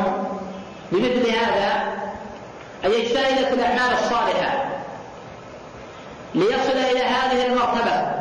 بمثل 0.93 1.31
هذا 1.31 1.83
أن 2.85 2.91
يجتهد 2.91 3.45
في 3.45 3.55
الأعمال 3.55 3.93
الصالحة. 3.93 4.72
ليصل 6.35 6.73
إلى 6.73 7.03
هذه 7.03 7.47
المرتبة. 7.47 8.13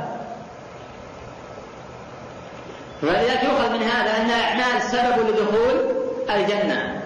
ولذلك 3.03 3.43
يؤخذ 3.43 3.69
من 3.69 3.83
هذا 3.83 4.17
أن 4.17 4.25
الأعمال 4.25 4.81
سبب 4.81 5.29
لدخول 5.29 5.95
الجنة. 6.29 7.01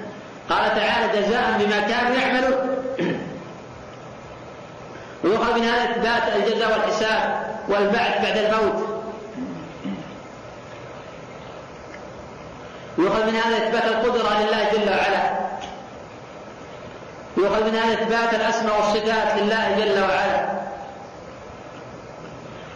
قال 0.50 0.76
تعالى 0.76 1.22
جزاء 1.22 1.58
بما 1.60 1.80
كانوا 1.80 2.15
يعملون. 2.15 2.76
ويؤخذ 5.24 5.60
من 5.60 5.63
هذا 5.63 5.91
إثبات 5.91 6.36
الجزاء 6.36 6.72
والحساب 6.72 7.46
والبعث 7.70 8.22
بعد 8.22 8.38
الموت. 8.38 8.86
يؤخذ 12.98 13.26
من 13.26 13.36
هذا 13.36 13.58
إثبات 13.58 13.84
القدرة 13.84 14.39
لله 14.39 14.70
جل 14.74 14.89
وعلا. 14.89 15.36
يؤخذ 17.38 17.63
من 17.72 17.76
هذا 17.76 17.94
إثبات 17.94 18.34
الأسماء 18.34 18.76
والصفات 18.76 19.41
لله 19.41 19.76
جل 19.80 20.02
وعلا. 20.02 20.64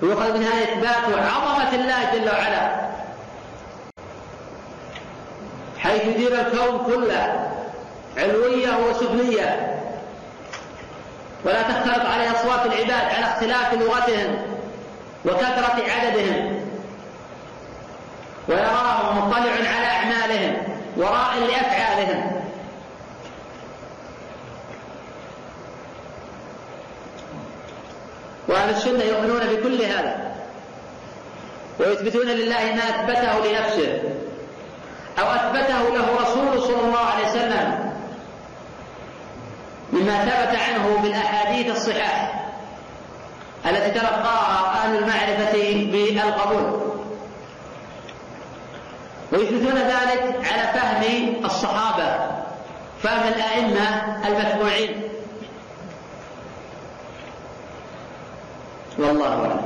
ويؤخذ 0.01 0.37
من 0.37 0.43
هذا 0.43 0.63
إثبات 0.63 1.17
عظمة 1.17 1.75
الله 1.75 2.13
جل 2.13 2.29
وعلا. 2.29 2.89
حيث 5.79 6.05
يدير 6.05 6.41
الكون 6.41 6.85
كله 6.85 7.49
علوية 8.17 8.77
وسفلية 8.89 9.77
ولا 11.45 11.61
تختلط 11.61 12.05
عليه 12.05 12.31
أصوات 12.31 12.65
العباد 12.65 13.13
على 13.13 13.25
اختلاف 13.25 13.73
لغتهم 13.73 14.37
وكثرة 15.25 15.83
عددهم. 15.91 16.59
ويراهم 18.47 19.17
مطلع 19.17 19.51
على 19.51 19.85
أعمالهم 19.85 20.57
وراء 20.97 21.37
لأفعالهم. 21.39 22.38
وأهل 28.49 28.69
السنة 28.69 29.03
يؤمنون 29.03 29.39
بكل 29.39 29.81
هذا. 29.81 30.31
ويثبتون 31.79 32.27
لله 32.27 32.75
ما 32.75 32.83
أثبته 32.89 33.45
لنفسه. 33.45 34.01
أو 35.19 35.25
أثبته 35.25 35.95
له 35.95 36.15
رسول 36.21 36.61
صلى 36.63 36.81
الله 36.81 36.99
عليه 36.99 37.27
وسلم. 37.27 37.93
مما 39.93 40.25
ثبت 40.25 40.59
عنه 40.59 40.99
بالأحاديث 41.03 41.75
الصحاح 41.75 42.45
التي 43.65 43.99
تلقاها 43.99 44.85
أهل 44.85 44.97
المعرفة 44.97 45.53
بالقبول. 45.91 46.89
ويثبتون 49.31 49.77
ذلك 49.77 50.47
على 50.51 50.63
فهم 50.73 51.45
الصحابة 51.45 52.17
فهم 53.03 53.27
الأئمة 53.27 54.17
المتبوعين 54.27 55.08
والله 58.99 59.27
أعلم. 59.27 59.61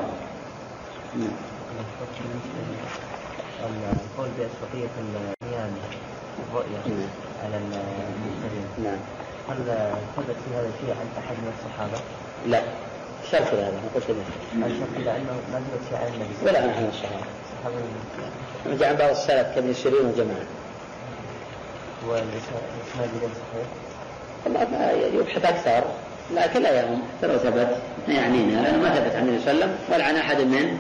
القول 3.64 4.30
بأسبقية 4.38 4.90
القيام 5.00 5.72
الرؤية 6.50 7.08
على 7.44 7.58
المرسلين. 7.58 8.68
نعم. 8.84 8.98
هل 9.50 9.58
ثبت 10.16 10.36
في 10.46 10.56
هذا 10.56 10.70
الشيء 10.76 10.90
عن 10.90 11.08
أحد 11.24 11.36
من 11.36 11.54
الصحابة؟ 11.58 12.00
لا. 12.48 12.62
شرط 13.32 13.54
هذا 13.54 13.72
ما 13.72 13.90
قلت 13.96 14.10
له 14.10 14.24
هل 14.66 14.72
شرط 14.80 15.06
لأنه 15.06 15.34
ما 15.52 15.60
ثبت 15.60 15.82
شيء 15.90 15.98
عن 15.98 16.08
النبي؟ 16.14 16.34
ولا 16.46 16.60
عن 16.62 16.90
الصحابة. 16.90 17.26
الصحابة. 17.44 18.78
جاء 18.80 18.90
عن 18.90 18.96
بعض 18.96 19.10
السلف 19.10 19.56
كابن 19.56 19.74
سيرين 19.74 20.06
وجماعة. 20.06 20.46
والإسناد 22.08 23.10
غير 23.22 23.30
صحيح؟ 23.30 23.68
والله 24.46 24.92
يبحث 24.92 25.46
أكثر. 25.46 25.84
لكن 26.32 26.62
لا 26.62 26.80
يهم. 26.80 27.02
لو 27.24 27.38
ثبت. 27.38 27.78
ما 28.08 28.14
يعنينا. 28.14 28.62
لأنه 28.62 28.84
ما 28.84 28.90
ثبت 28.90 29.16
عن 29.16 29.22
النبي 29.22 29.44
صلى 29.44 29.52
الله 29.52 29.64
عليه 29.64 29.74
وسلم 29.74 29.94
ولا 29.94 30.06
عن 30.06 30.16
أحد 30.16 30.42
من 30.42 30.78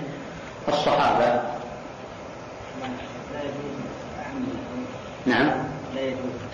الصحابة. 0.67 1.41
نعم. 5.25 5.51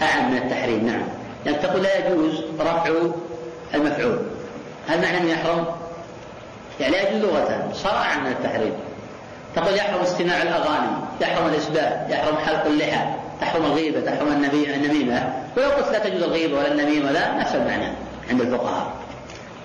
أعم 0.02 0.32
من 0.32 0.38
التحريم. 0.38 0.86
نعم. 0.88 1.04
يعني 1.46 1.58
تقول 1.58 1.84
لا 1.84 2.08
يجوز 2.08 2.44
رفع 2.60 2.90
المفعول. 3.74 4.20
هل 4.88 5.02
معنى 5.02 5.18
أنه 5.18 5.32
يحرم؟ 5.32 5.66
يعني 6.80 6.94
لا 6.94 7.10
يجوز 7.10 7.22
لغة. 7.22 7.70
صار 7.74 8.06
من 8.24 8.32
التحريم. 8.32 8.74
تقول 9.56 9.76
يحرم 9.76 10.02
استماع 10.02 10.42
الأغاني 10.42 10.92
يحرم 11.22 11.48
الإسباب 11.48 12.08
يحرم 12.10 12.38
حلق 12.38 12.66
اللحى 12.66 13.06
تحرم 13.42 13.66
الغيبة 13.66 14.02
تحرم 14.02 14.28
النميمة. 14.28 15.34
قلت 15.56 15.92
لا 15.92 16.00
تجوز 16.00 16.24
الغيبة 16.24 16.58
ولا 16.58 16.72
النميمة 16.72 17.12
لا 17.12 17.34
نفس 17.34 17.56
المعنى. 17.56 17.88
عند 18.30 18.42
الفقهاء. 18.42 18.92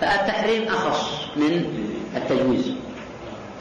فالتحريم 0.00 0.68
أخص 0.68 1.10
من 1.36 1.64
التجويز. 2.16 2.74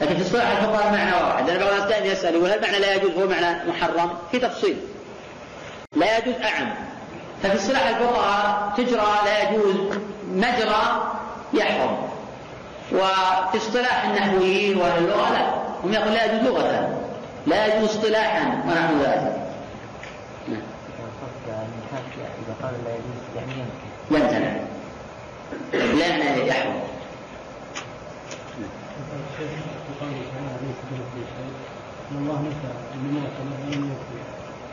لكن 0.00 0.14
في 0.14 0.22
اصطلاح 0.22 0.50
الفقهاء 0.50 0.86
المعنى 0.86 1.24
واحد. 1.24 1.50
لأن 1.50 1.58
بعض 1.58 1.72
الناس 1.72 1.88
دائما 1.88 2.06
يسأل 2.06 2.36
هل 2.36 2.62
معنى 2.62 2.78
لا 2.78 2.94
يجوز 2.94 3.10
هو 3.10 3.28
معنى 3.28 3.70
محرم؟ 3.70 4.10
في 4.32 4.38
تفصيل. 4.38 4.76
لا 5.96 6.18
يجوز 6.18 6.34
أعم. 6.34 6.74
ففي 7.42 7.56
اصطلاح 7.56 7.86
الفقهاء 7.88 8.72
تجرى 8.76 9.06
لا 9.24 9.50
يجوز 9.50 9.74
مجرى 10.30 11.12
يحرم. 11.54 11.96
وفي 12.92 13.56
اصطلاح 13.56 14.04
النحويين 14.04 14.78
وأهل 14.78 15.04
اللغة 15.04 15.32
لا. 15.32 15.54
هم 15.84 15.92
يقول 15.92 16.12
لا 16.12 16.24
يجوز 16.24 16.48
لغة. 16.48 17.00
لا 17.46 17.66
يجوز 17.66 17.88
اصطلاحا 17.88 18.62
ونحو 18.66 18.94
ذلك 19.02 19.36
نعم. 20.48 20.60
إذا 22.14 22.54
قال 22.62 22.74
لا 22.84 22.90
يجوز 22.90 23.36
يعني 23.36 23.52
يمتنع 24.10 24.38
يمتنع 24.38 24.64
لا 25.74 26.06
يعني 26.06 26.48
يحرم 26.48 26.80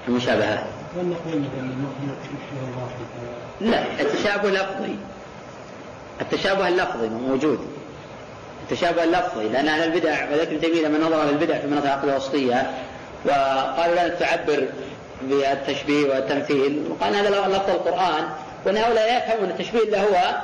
المشابهة. 0.07 0.65
لا 3.61 4.01
التشابه 4.01 4.49
لفظي. 4.49 4.95
التشابه 6.21 6.67
اللفظي 6.67 7.09
موجود. 7.09 7.59
التشابه 8.63 9.03
اللفظي 9.03 9.47
لأن 9.49 9.67
أهل 9.67 9.83
البدع 9.83 10.29
وذلك 10.29 10.47
ابن 10.47 10.61
تيمية 10.61 10.87
لما 10.87 10.97
نظر 10.97 11.23
للبدع 11.23 11.57
في 11.57 11.67
مناطق 11.67 11.85
العقل 11.85 12.09
الوسطية 12.09 12.71
وقالوا 13.25 13.95
لا 13.95 14.07
تعبر 14.07 14.67
بالتشبيه 15.21 16.09
والتمثيل. 16.09 16.83
وقال 16.89 17.15
هذا 17.15 17.29
لفظ 17.29 17.69
القرآن 17.69 18.29
وأن 18.65 18.77
هؤلاء 18.77 19.17
يفهمون 19.17 19.49
التشبيه 19.49 19.79
إلا 19.79 20.03
هو 20.03 20.41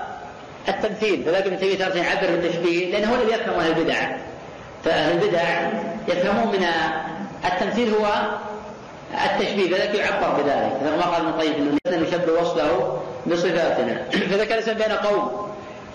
التمثيل 0.70 1.24
فذلك 1.24 1.48
ابن 1.48 1.60
تيمية 1.60 1.78
تارة 1.78 1.98
يعبر 1.98 2.28
بالتشبيه 2.28 2.92
لأنه 2.92 3.12
هو 3.12 3.16
الذي 3.16 3.32
يفهم 3.32 3.60
أهل 3.60 3.72
البدع. 3.78 4.18
فأهل 4.86 5.12
البدع 5.12 5.70
يفهمون 6.08 6.48
من 6.48 6.68
التمثيل 7.46 7.94
هو 7.94 8.06
التشبيه 9.26 9.76
فذلك 9.76 9.96
يعبر 9.96 10.42
بذلك. 10.42 10.98
ما 10.98 11.06
قال 11.06 11.22
ابن 11.22 11.28
القيم 11.28 11.80
إنه 11.88 11.98
نشبه 11.98 12.42
وصفه 12.42 13.00
بصفاتنا. 13.28 14.04
فذكر 14.12 14.54
الإنسان 14.54 14.78
بين 14.78 14.92
قوم 14.92 15.48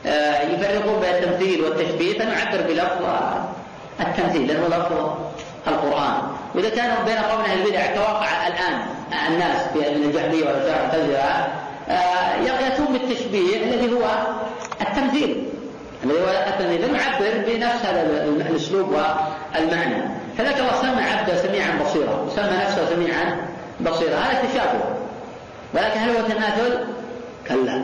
آه، 0.06 0.42
يفرقون 0.42 1.00
بين 1.00 1.14
التمثيل 1.14 1.60
والتشبيه 1.64 2.18
فنعبر 2.18 2.60
بلفظ 2.68 3.04
التمثيل 4.00 4.46
لأنه 4.46 4.66
لفظ 4.66 5.16
القرآن. 5.68 6.22
وإذا 6.54 6.68
كان 6.68 7.04
بين 7.04 7.16
قوم 7.16 7.40
أهل 7.40 7.60
البدع 7.60 7.86
كواقع 7.86 8.46
الآن 8.46 8.80
الناس 9.28 9.60
من 9.74 10.04
الجهمية 10.04 10.44
والاشاعره 10.44 10.82
والمعتزله 10.82 11.62
ياتون 12.46 12.86
بالتشبيه 12.86 13.56
الذي 13.56 13.92
هو 13.92 14.04
التمثيل 14.82 15.48
الذي 16.04 16.18
هو 16.20 16.28
التمثيل 16.48 16.92
نعبر 16.92 17.44
بنفس 17.46 17.86
هذا 17.86 18.24
الاسلوب 18.50 18.88
والمعنى. 18.88 20.02
فذلك 20.38 20.58
الله 20.58 20.82
سمى 20.82 21.02
عبده 21.02 21.36
سميعا 21.36 21.78
بصيرا. 21.84 22.14
وسمى 22.26 22.56
نفسه 22.62 22.94
سميعا 22.94 23.36
بصيرا. 23.80 24.16
هذا 24.16 24.48
تشابه 24.48 24.80
ولكن 25.74 26.00
هل 26.00 26.10
هو 26.10 26.28
تماثل؟ 26.28 26.78
كلا. 27.48 27.82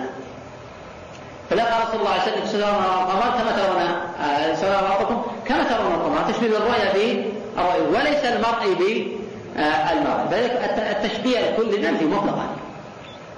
قال 1.50 1.58
صلى 1.92 2.00
الله 2.00 2.10
عليه 2.10 2.42
وسلم 2.42 2.62
القمر 2.64 3.30
كما 3.38 3.52
ترون 3.52 3.82
آه، 4.20 4.54
سواء 4.54 5.00
ربكم 5.00 5.22
كما 5.46 5.64
ترون 5.64 5.94
القمر. 5.94 6.32
تشبيه 6.32 6.56
الرؤيا 6.56 6.92
في 6.92 7.24
الرؤيا 7.58 8.00
وليس 8.00 8.24
المرء 8.24 8.74
بالمرء 8.78 10.26
بل 10.30 10.50
التشبيه 10.90 11.38
لكل 11.38 11.82
منفي 11.82 12.04
مطلقا. 12.04 12.46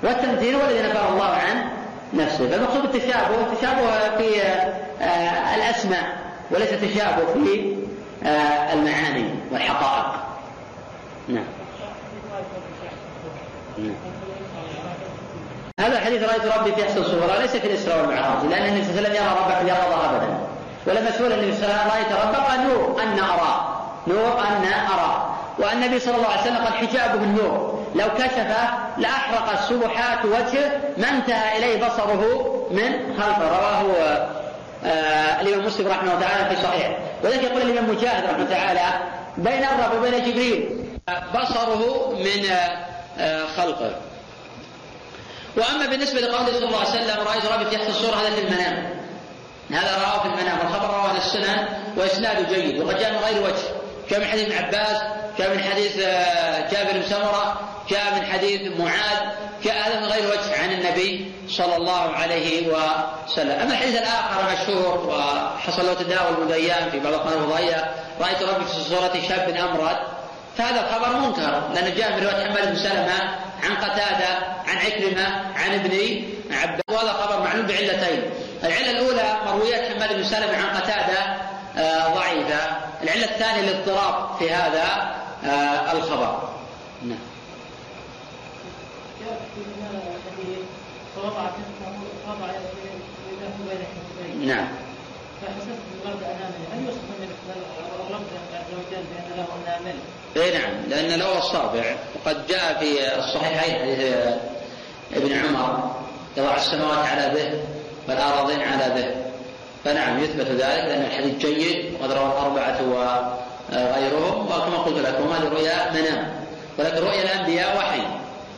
والتمثيل 0.02 0.54
هو 0.54 0.60
الذي 0.64 0.88
نفاه 0.88 1.08
الله 1.12 1.24
عن 1.24 1.64
نفسه. 2.14 2.48
فالمقصود 2.48 2.84
التشابه؟ 2.84 3.40
التشابه 3.40 4.16
في 4.18 4.42
آه، 5.02 5.54
الأسماء 5.54 6.18
وليس 6.50 6.70
تشابه 6.70 7.32
في 7.32 7.76
آه، 8.24 8.72
المعاني 8.72 9.34
والحقائق. 9.52 10.14
نعم. 11.28 11.44
نعم. 13.78 13.94
هذا 15.80 16.00
حديث 16.00 16.22
رأيت 16.22 16.58
ربي 16.58 16.72
في 16.72 16.82
أحسن 16.82 17.04
صورة 17.04 17.38
ليس 17.40 17.56
في 17.56 17.66
الإسراء 17.66 17.98
والمعراج 17.98 18.44
لأن 18.50 18.66
النبي 18.66 18.84
صلى 18.84 18.98
الله 18.98 19.08
عليه 19.08 19.20
وسلم 19.20 19.26
يرى 19.26 19.56
في 19.56 19.62
اليقظه 19.62 20.10
ابدا. 20.10 20.38
ولما 20.86 21.10
سئل 21.10 21.32
النبي 21.32 21.52
صلى 21.52 21.64
الله 21.64 21.74
عليه 21.80 21.90
وسلم 21.90 21.92
رايت 21.92 22.26
ربه 22.26 22.38
قال 22.38 22.60
نور 22.60 23.02
أن 23.02 23.18
اراه 23.18 23.80
نور 24.06 24.40
أن 24.40 24.72
اراه 24.92 25.34
والنبي 25.58 25.98
صلى 26.00 26.16
الله 26.16 26.28
عليه 26.28 26.40
وسلم 26.40 26.56
قال 26.56 26.72
حجابه 26.72 27.24
النور 27.24 27.84
لو 27.94 28.06
كشفه 28.18 28.68
لأحرق 28.98 29.68
سبحات 29.68 30.24
وجهه 30.24 30.80
ما 30.96 31.08
انتهى 31.10 31.58
إليه 31.58 31.86
بصره 31.86 32.22
من 32.70 33.20
خلفه. 33.20 33.48
رواه 33.48 33.94
آه 34.84 35.40
الإمام 35.40 35.66
مسلم 35.66 35.88
رحمه 35.88 36.14
الله 36.14 36.26
تعالى 36.26 36.56
في 36.56 36.62
صحيح. 36.62 36.98
ولذلك 37.24 37.42
يقول 37.42 37.62
الإمام 37.62 37.90
مجاهد 37.90 38.24
رحمه 38.24 38.36
الله 38.36 38.50
تعالى 38.50 38.80
بين 39.38 39.64
الرب 39.64 39.98
وبين 39.98 40.24
جبريل 40.24 40.86
بصره 41.34 42.12
من 42.12 42.50
آه 43.18 43.46
خلقه. 43.56 43.90
وأما 45.56 45.86
بالنسبة 45.86 46.20
لقوله 46.20 46.46
صلى 46.46 46.66
الله 46.66 46.78
عليه 46.78 46.90
وسلم 46.90 47.26
رأيت 47.26 47.46
ربي 47.46 47.76
احسن 47.76 47.90
الصورة 47.90 48.14
هذا 48.16 48.30
في 48.30 48.40
المنام. 48.40 48.90
هذا 49.70 49.98
رواه 49.98 50.22
في 50.22 50.26
المنام. 50.26 50.58
والخبر 50.58 50.94
رواه 50.94 51.16
السنن 51.16 51.68
واسناده 51.96 52.54
جيد 52.54 52.82
وقد 52.82 52.98
جاء 52.98 53.12
من 53.12 53.18
غير 53.18 53.42
وجه 53.42 53.80
من 54.18 54.24
حديث 54.24 54.46
ابن 54.46 54.64
عباس 54.64 55.02
جاء 55.38 55.54
من 55.54 55.62
حديث 55.62 55.98
آه، 55.98 56.70
جابر 56.70 56.92
بن 56.92 57.02
سمرة 57.02 57.60
جاء 57.90 58.14
من 58.14 58.26
حديث 58.26 58.78
معاذ 58.78 59.28
جاء 59.64 60.00
من 60.00 60.06
غير 60.06 60.30
وجه 60.30 60.62
عن 60.62 60.72
النبي 60.72 61.32
صلى 61.48 61.76
الله 61.76 62.10
عليه 62.16 62.68
وسلم. 62.68 63.60
أما 63.60 63.72
الحديث 63.72 63.96
الآخر 63.96 64.52
مشهور 64.52 65.06
وحصل 65.08 65.86
له 65.86 65.94
تداول 65.94 66.52
أيام 66.52 66.90
في 66.90 67.00
بعض 67.00 67.12
القنوات 67.12 67.36
الفضائية 67.36 67.90
رأيت 68.20 68.42
ربي 68.42 68.64
في 68.64 68.72
صورة 68.72 69.12
شاب 69.28 69.48
أمرد. 69.48 69.96
فهذا 70.58 70.80
الخبر 70.80 71.16
منكر 71.16 71.62
لأنه 71.74 71.90
جاء 71.96 72.12
من 72.12 72.22
روايه 72.26 72.48
حماد 72.48 72.68
بن 72.68 72.76
سلمة 72.76 73.20
عن 73.62 73.76
قتادة 73.76 74.28
عن 74.68 74.76
عكرمة 74.76 75.26
عن 75.56 75.74
ابن 75.74 76.24
عباس 76.50 76.80
وهذا 76.88 77.12
خبر 77.12 77.42
معلوم 77.42 77.66
بعلتين. 77.66 78.22
العلة 78.64 78.90
الأولى 78.90 79.36
مرويات 79.46 79.92
حماد 79.92 80.16
بن 80.16 80.24
سلمة 80.24 80.56
عن 80.56 80.80
قتادة 80.80 81.50
آه، 81.78 82.08
ضعيفة. 82.14 82.60
العلة 83.02 83.24
الثانية 83.24 83.60
الاضطراب 83.60 84.36
في 84.38 84.50
هذا 84.50 85.14
الخبر. 85.92 86.48
نعم. 87.02 87.18
نعم. 94.44 94.68
فحسبت 95.42 95.78
الرد 96.04 96.22
امامه 96.22 96.60
هل 96.72 96.84
يوصف 96.84 96.98
النبي 97.18 97.34
الرب 98.08 98.22
عز 98.54 98.72
وجل 98.72 99.02
بان 99.02 99.36
له 99.36 99.46
انامل؟ 99.66 99.94
اي 100.36 100.58
نعم. 100.58 100.72
لأن 100.88 101.18
له 101.18 101.38
اصابع 101.38 101.96
وقد 102.14 102.46
جاء 102.46 102.78
في 102.78 103.18
الصحيحين 103.18 103.74
حديث 103.82 104.00
ابن 105.14 105.32
عمر 105.32 105.90
يضع 106.36 106.56
السماوات 106.56 106.98
على 106.98 107.34
به 107.34 107.60
والارضين 108.08 108.60
على 108.60 108.94
به. 108.94 109.30
فنعم 109.84 110.18
يثبت 110.18 110.46
ذلك 110.46 110.84
لأن 110.84 111.02
الحديث 111.02 111.38
جيد 111.38 111.94
وقد 111.94 112.12
رواه 112.12 112.32
الأربعة 112.32 112.80
وغيرهم 113.72 114.46
وكما 114.46 114.78
قلت 114.78 114.98
لكم 114.98 115.32
هذه 115.32 115.48
رؤيا 115.48 115.90
منام. 115.92 116.40
ولكن 116.78 116.96
رؤيا 116.96 117.22
الأنبياء 117.22 117.76
وحي. 117.76 118.02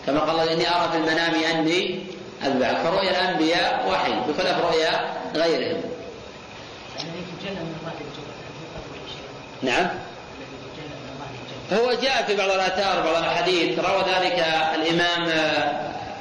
كما 0.06 0.20
قال 0.20 0.30
الله 0.30 0.52
إني 0.52 0.68
أرى 0.68 0.88
في 0.92 0.96
المنام 0.96 1.34
أني 1.34 2.00
اذبحك 2.44 2.76
فرؤيا 2.76 3.10
الأنبياء 3.10 3.88
وحي 3.90 4.12
بخلاف 4.28 4.64
رؤيا 4.64 5.14
غيرهم. 5.34 5.80
نعم. 9.62 9.88
هو 11.72 11.92
جاء 11.92 12.22
في 12.22 12.36
بعض 12.36 12.50
الآثار 12.50 13.02
بعض 13.02 13.16
الأحاديث 13.16 13.78
روى 13.78 14.02
ذلك 14.14 14.44
الإمام 14.74 15.32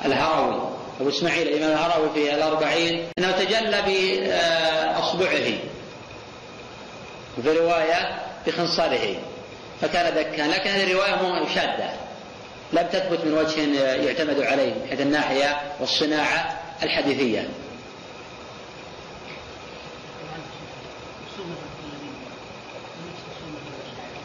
الهروي. 0.06 0.62
أبو 1.02 1.10
إسماعيل 1.10 1.48
الإمام 1.48 1.72
الهروي 1.72 2.10
في 2.14 2.36
الأربعين 2.36 3.08
أنه 3.18 3.32
تجلى 3.32 3.82
بأصبعه. 3.82 5.58
وفي 7.38 7.58
رواية 7.58 8.31
بخنصره 8.48 9.16
فكان 9.82 10.16
دكا 10.16 10.42
لكن 10.42 10.70
هذه 10.70 10.84
الرواية 10.84 11.48
شاذة 11.56 11.90
لم 12.74 12.88
تثبت 12.88 13.26
من 13.26 13.34
وجه 13.34 13.82
يعتمد 13.84 14.42
عليه 14.42 14.74
من 14.74 14.88
حيث 14.90 15.02
الناحية 15.02 15.62
والصناعة 15.80 16.60
الحديثية. 16.84 17.50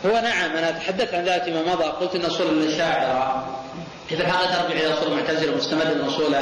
هو 0.07 0.13
نعم 0.13 0.57
أنا 0.57 0.71
تحدثت 0.71 1.15
عن 1.15 1.25
ذلك 1.25 1.43
فيما 1.43 1.63
مضى. 1.63 1.85
قلت 1.85 2.15
إن 2.15 2.25
أصول 2.25 2.47
الاشاعره 2.47 3.47
في 4.09 4.15
الحقيقة 4.15 4.63
ترجع 4.63 4.81
إلى 4.81 4.93
أصول 4.93 5.13
المعتزله 5.13 5.57
مستمده 5.57 5.95
من 5.95 6.01
اصول 6.01 6.35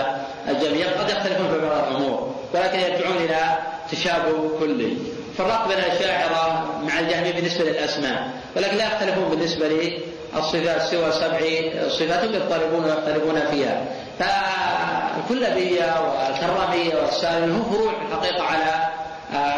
الجميع 0.48 0.86
قد 0.90 1.10
يختلفون 1.10 1.48
في 1.48 1.58
بعض 1.58 1.88
الأمور 1.88 2.34
ولكن 2.54 2.78
يرجعون 2.78 3.16
إلى 3.16 3.58
تشابه 3.92 4.58
كلي. 4.58 4.96
فرق 5.38 5.68
بين 5.68 5.78
الأشاعرة 5.78 6.64
مع 6.82 7.00
الجهمية 7.00 7.32
بالنسبة 7.32 7.64
للأسماء 7.64 8.30
ولكن 8.56 8.76
لا 8.76 8.84
يختلفون 8.84 9.24
بالنسبة 9.24 9.68
للصفات 9.68 10.82
سوى 10.82 11.12
سبع 11.12 11.40
صفات 11.88 12.24
يضطربون 12.24 12.84
ويختلفون 12.84 13.40
فيها. 13.50 13.84
فالكلابية 14.18 15.94
والكرامية 16.00 16.94
والسالميه 17.02 17.52
هم 17.52 17.72
فروع 17.72 17.92
في 17.92 18.14
الحقيقة 18.14 18.42
على 18.42 18.88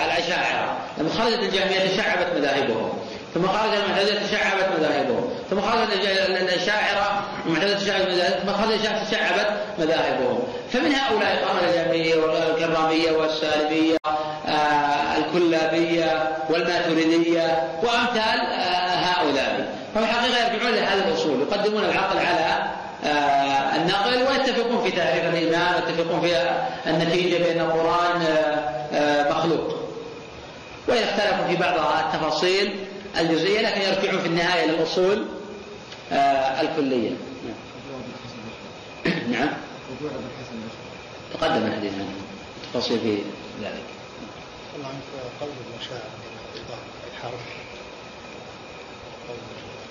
الأشاعرة. 0.04 0.76
لما 0.98 1.10
خرجت 1.10 1.38
الجهمية 1.38 1.88
تشعبت 1.88 2.26
مذاهبهم. 2.36 2.92
ثم 3.34 3.48
خرج 3.48 3.74
المعتزلة 3.74 4.26
تشعبت 4.26 4.68
مذاهبهم. 4.78 5.30
ثم 5.50 5.60
خرج 5.60 5.88
الأشاعرة 6.42 7.24
المعتزلة 7.46 7.78
تشعبت 7.78 8.08
مذاهبهم. 8.08 8.46
ثم 8.46 8.52
خرج 8.52 8.72
الأشاعرة 8.72 9.04
تشعبت 9.04 9.48
مذاهبهم. 9.78 10.38
فمن 10.72 10.94
هؤلاء 10.94 11.44
قام 11.44 11.56
الجهمية 11.68 12.16
والكرامية 12.16 13.12
والسالبية 13.12 13.96
الكلابية 15.36 16.36
والماتريدية 16.50 17.68
وأمثال 17.82 18.40
آه 18.40 18.96
هؤلاء. 18.96 19.76
ففي 19.94 20.04
الحقيقة 20.04 20.52
يرجعون 20.52 20.72
لهذه 20.74 21.08
الأصول 21.08 21.40
يقدمون 21.40 21.84
العقل 21.84 22.18
على 22.18 22.70
آه 23.04 23.76
النقل 23.76 24.22
ويتفقون 24.22 24.82
في 24.84 24.90
تعريف 24.96 25.24
الإيمان 25.24 25.74
ويتفقون 25.74 26.20
في 26.20 26.56
النتيجة 26.86 27.38
بأن 27.38 27.60
القرآن 27.60 28.22
آه، 28.92 29.30
مخلوق. 29.30 29.76
وإن 30.88 31.02
اختلفوا 31.02 31.46
في 31.46 31.56
بعض 31.56 31.74
التفاصيل 32.04 32.86
الجزئية 33.20 33.60
لكن 33.60 33.80
يرجعون 33.80 34.20
في 34.20 34.26
النهاية 34.26 34.66
للأصول 34.66 35.26
الكلية. 36.60 37.10
نعم. 39.30 39.48
تقدم 41.34 41.66
الحديث. 41.66 41.92
عنه 41.92 42.06
تفاصيل 42.72 42.98
في 42.98 43.18
ذلك. 43.62 43.95
قول 45.40 45.50
المشاعر 45.72 46.10
الحرف. 47.14 47.40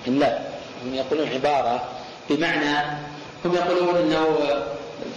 لا 0.08 0.40
هم 0.86 0.94
يقولون 0.94 1.30
عبارة 1.30 1.90
بمعنى 2.30 2.78
هم 3.46 3.56
يقولون 3.56 3.96
إنه 3.98 4.38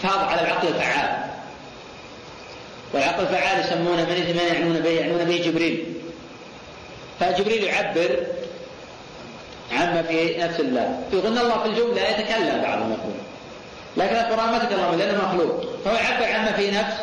فاض 0.02 0.18
على 0.28 0.40
العقل 0.40 0.68
الفعال. 0.68 1.28
والعقل 2.92 3.22
الفعال 3.22 3.60
يسمونه 3.60 4.04
من 4.04 4.40
يعنون 4.54 4.80
به 4.80 4.90
يعنون 4.90 5.24
به 5.24 5.36
جبريل. 5.36 5.94
فجبريل 7.20 7.64
يعبر 7.64 8.26
عما 9.72 10.02
في 10.02 10.36
نفس 10.38 10.60
الله. 10.60 11.02
يقول 11.12 11.38
الله 11.38 11.62
في 11.62 11.68
الجملة 11.68 12.02
يتكلم 12.02 12.62
بعضهم 12.62 12.92
يقول 12.92 13.14
لكن 13.96 14.16
القرآن 14.16 14.50
ما 14.50 14.58
تكلم 14.58 14.94
لأنه 14.98 15.24
مخلوق. 15.24 15.64
فهو 15.84 15.94
يعبر 15.94 16.24
عما 16.24 16.52
في 16.52 16.70
نفس 16.70 16.94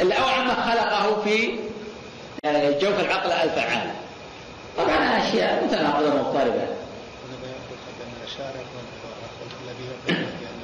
أو 0.00 0.28
عما 0.28 0.54
خلقه 0.54 1.22
في 1.24 1.67
جوف 2.80 3.00
العقل 3.00 3.32
الفعال. 3.32 3.90
طبعا 4.76 4.96
أشياء 4.96 5.64
متناقضة 5.64 6.08
مضطربة 6.08 6.66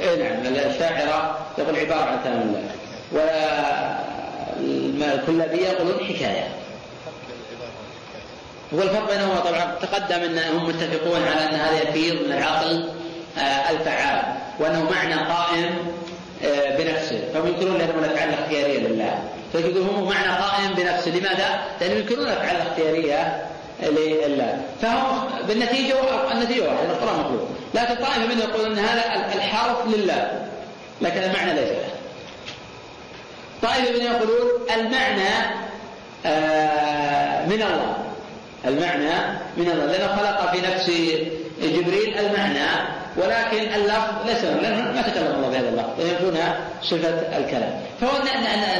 اي 0.00 0.16
نعم 0.16 0.54
الشاعرة 0.70 1.38
يقول 1.58 1.76
عبارة 1.76 2.00
عن 2.00 2.18
كلام 2.24 2.54
والكلابية 5.00 5.68
يقولون 5.68 6.04
حكاية. 6.04 6.48
هو 8.74 8.82
الفرق 8.82 9.10
بينهما 9.10 9.40
طبعا. 9.40 9.74
تقدم 9.82 10.22
انهم 10.22 10.68
متفقون 10.68 11.22
على 11.22 11.50
أن 11.50 11.54
هذا 11.54 11.82
يفيض 11.82 12.14
من 12.26 12.32
العقل 12.32 12.90
آه، 13.38 13.70
الفعال 13.70 14.22
وأنه 14.60 14.90
معنى 14.90 15.14
قائم 15.14 15.74
آه، 16.44 16.76
بنفسه. 16.76 17.28
فهم 17.34 17.46
ينكرون 17.46 17.78
لأنه 17.78 17.92
من 17.92 18.04
الأفعال 18.04 18.28
الاختيارية 18.28 18.78
لله. 18.78 19.22
فيقول 19.54 19.82
هم 19.82 20.08
معنى 20.08 20.28
قائم 20.28 20.74
بنفسه. 20.76 21.10
لماذا؟ 21.10 21.60
لأنهم 21.80 21.98
ينكرون 21.98 22.26
الأفعال 22.26 22.56
الاختيارية 22.56 23.46
لله. 23.82 24.62
فهم 24.82 25.28
بالنتيجة 25.48 25.94
النتيجة 26.32 26.62
واحدة 26.62 26.90
القرآن 26.90 27.20
مخلوق 27.20 27.48
لكن 27.74 27.94
طائفة 27.94 28.26
منهم 28.26 28.38
يقولون 28.38 28.78
أن 28.78 28.84
هذا 28.84 29.34
الحرف 29.34 29.86
لله. 29.86 30.48
لكن 31.00 31.20
المعنى 31.22 31.52
ليس 31.52 31.68
له. 31.70 31.88
طائفة 33.62 33.92
منهم 33.92 34.12
يقولون 34.12 34.50
المعنى 34.74 35.54
آه، 36.26 37.46
من 37.46 37.62
الله. 37.62 37.96
المعنى 38.64 39.38
من 39.56 39.70
الله. 39.70 39.86
لأنه 39.86 40.16
خلق 40.16 40.52
في 40.52 40.60
نفس 40.60 40.90
جبريل 41.62 42.18
المعنى. 42.18 42.88
ولكن 43.16 43.74
اللفظ 43.74 44.26
ليس 44.26 44.44
لأنه 44.44 44.92
ما 44.92 45.02
تكلم 45.02 45.34
الله 45.36 45.48
بهذا 45.48 45.68
اللفظ 45.68 46.00
ينفون 46.00 46.38
صفة 46.82 47.38
الكلام. 47.38 47.80
فهو 48.00 48.10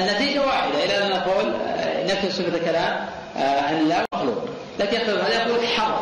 النتيجة 0.01 0.47
واحدة 0.47 0.85
إلى 0.85 1.07
أن 1.07 1.11
نقول 1.11 1.55
آه، 1.55 2.05
نفي 2.05 2.31
صفة 2.31 2.57
الكلام 2.57 3.07
آه، 3.37 3.61
عن 3.61 3.77
الله 3.79 4.05
مخلوق 4.15 4.45
لكن 4.79 4.97
هذا 4.97 5.43
يقول 5.43 5.67
حرف. 5.67 6.01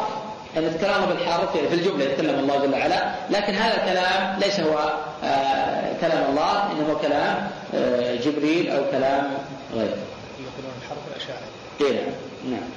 أن 0.56 0.64
الكلام 0.64 1.06
بالحرف 1.06 1.56
في 1.56 1.74
الجملة 1.74 2.04
يتكلم 2.04 2.38
الله 2.38 2.66
جل 2.66 2.72
وعلا 2.72 3.12
لكن 3.30 3.54
هذا 3.54 3.74
الكلام 3.74 4.38
ليس 4.40 4.60
هو 4.60 4.92
كلام 6.00 6.30
الله 6.30 6.72
إنما 6.72 6.92
هو 6.92 6.98
كلام 6.98 7.50
جبريل 8.24 8.70
أو 8.70 8.82
كلام 8.90 9.30
غيره. 9.74 9.96
يقولون 10.38 10.72
الحرف 10.82 10.98
الأشاعرة. 11.10 11.46
إيه 11.80 12.04
نعم. 12.44 12.60
نعم 12.60 12.68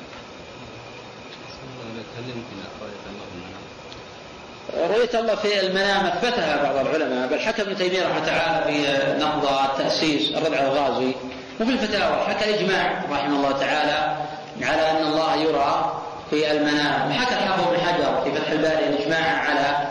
رؤية 4.78 5.19
الله 5.19 5.36
في 5.36 5.59
المنام 5.67 6.05
أثبتها 6.05 6.63
بعض 6.63 6.88
العلماء 6.88 7.28
بل 7.28 7.39
حكى 7.39 7.61
ابن 7.61 7.78
تيمية 7.78 8.03
رحمة 8.03 8.26
تعالى 8.26 8.63
في 8.65 8.84
نقض 9.19 9.45
التأسيس 9.71 10.32
الردع 10.38 10.59
الغازي. 10.59 11.11
وفي 11.61 11.71
الفتاوى 11.71 12.23
حكى 12.28 12.49
الإجماع 12.49 13.01
رحمه 13.11 13.36
الله 13.36 13.51
تعالى 13.51 14.15
على 14.61 14.91
أن 14.91 15.05
الله 15.07 15.36
يرى 15.36 16.01
في 16.30 16.51
المنام 16.51 17.13
حكى 17.13 17.34
الحافظ 17.34 17.63
بن 17.71 17.78
حجر 17.80 18.21
في 18.23 18.32
فتح 18.32 18.51
الباري 18.51 18.88
الإجماع 18.88 19.38
على 19.39 19.88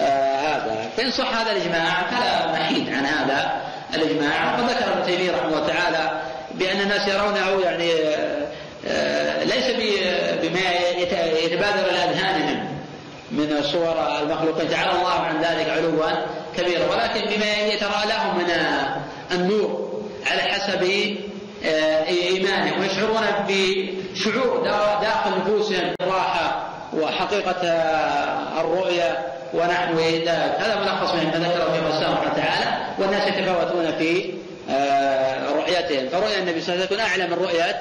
آه 0.00 0.40
هذا. 0.40 0.76
فإن 0.96 1.10
صح 1.10 1.36
هذا 1.36 1.52
الإجماع 1.52 2.02
فلا 2.10 2.52
محيد 2.52 2.88
عن 2.88 3.06
هذا 3.06 3.60
الإجماع. 3.94 4.54
وقد 4.54 4.70
ذكر 4.70 4.92
ابن 4.92 5.06
تيمية 5.06 5.30
رحمه 5.30 5.48
الله 5.48 5.66
تعالى 5.66 6.20
بأن 6.54 6.80
الناس 6.80 7.08
يرونه 7.08 7.60
يعني 7.64 7.92
آه، 8.88 9.44
ليس 9.44 9.64
بما 10.42 10.60
يتبادر 11.44 11.90
إلى 11.90 12.03
من 13.34 13.62
صور 13.62 13.94
المخلوقين. 14.22 14.70
تعالى 14.70 14.90
الله 14.90 15.10
عن 15.12 15.40
ذلك 15.40 15.70
علوا 15.70 16.10
كبيرا 16.56 16.90
ولكن 16.90 17.20
بما 17.20 17.56
يترى 17.72 18.02
لهم 18.08 18.38
من 18.38 18.50
النور 19.32 20.00
على 20.30 20.42
حسب 20.42 20.84
آه، 21.64 22.06
إيمانهم 22.06 22.80
ويشعرون 22.80 23.22
بشعور 23.48 24.62
داخل 25.02 25.30
نفوسهم 25.40 25.94
راحة 26.00 26.66
وحقيقة 26.92 27.66
آه، 27.68 28.60
الرؤية 28.60 29.18
ونحو 29.54 29.98
ذلك. 29.98 30.28
هذا 30.58 30.76
ملخص 30.80 31.14
مما 31.14 31.30
ذكره 31.30 31.72
في 31.72 31.96
سبحانه 31.98 32.20
وتعالى 32.20 32.86
والناس 32.98 33.28
يتفاوتون 33.28 33.92
في 33.98 34.32
آه، 34.70 35.50
رؤيتهم. 35.50 36.08
فرؤيا 36.08 36.38
النبي 36.38 36.60
صلى 36.60 36.74
الله 36.74 36.86
عليه 36.86 36.96
وسلم 36.96 37.06
أعلى 37.06 37.26
من 37.26 37.32
رؤية 37.44 37.80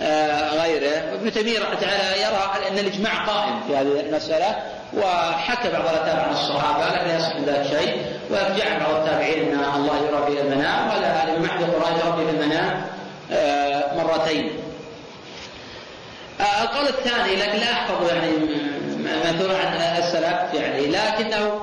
آه، 0.00 0.62
غيره. 0.62 1.14
ابن 1.14 1.32
تيمية 1.32 1.58
رحمه 1.58 1.74
تعالى 1.74 2.22
يرى 2.22 2.68
أن 2.70 2.78
الإجماع 2.78 3.24
قائم 3.24 3.60
في 3.68 3.76
هذه 3.76 4.00
المسألة. 4.00 4.56
وحكى 4.96 5.70
بعض 5.70 5.82
الآثار 5.82 6.20
عن 6.20 6.32
الصحابة 6.32 6.86
لكن 6.96 7.16
يصح 7.16 7.36
من 7.36 7.44
ذلك 7.44 7.66
شيء. 7.78 8.02
ويرجع 8.30 8.78
بعض 8.78 8.94
التابعين 8.94 9.54
أن 9.54 9.64
الله 9.76 9.96
يرى 9.96 10.26
في 10.26 10.40
المنام 10.42 10.88
ولا 10.88 11.24
الإمام 11.24 11.44
أحمد 11.44 11.70
رأيت 11.70 12.04
ربي 12.06 12.24
في 12.24 12.30
المنام 12.30 12.86
آه، 13.32 13.96
مرتين. 13.96 14.50
القول 16.62 16.88
الثاني 16.88 17.36
لكن 17.36 17.58
لا 17.58 17.72
أحفظ 17.72 18.08
يعني 18.08 18.30
مثلا 19.34 19.58
عن 19.58 19.76
السلف 19.98 20.54
يعني 20.54 20.86
لكنه 20.86 21.60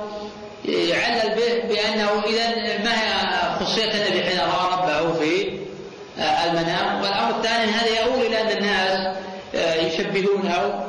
يعلل 0.65 1.35
به 1.35 1.67
بأنه 1.67 2.09
إذا 2.25 2.77
ما 2.83 2.91
هي 2.91 3.65
خصية 3.65 3.91
النبي 3.91 4.23
حين 4.23 4.39
رأى 4.39 4.73
ربه 4.73 5.13
في 5.19 5.59
آه، 6.19 6.45
المنام. 6.45 7.01
والأمر 7.01 7.37
الثاني 7.37 7.71
هذا 7.71 8.01
يؤول 8.01 8.25
إلى 8.25 8.41
أن 8.41 8.57
الناس 8.57 9.17
آه، 9.55 9.75
يشبهون 9.75 10.47
أو 10.51 10.69
آه، 10.69 10.87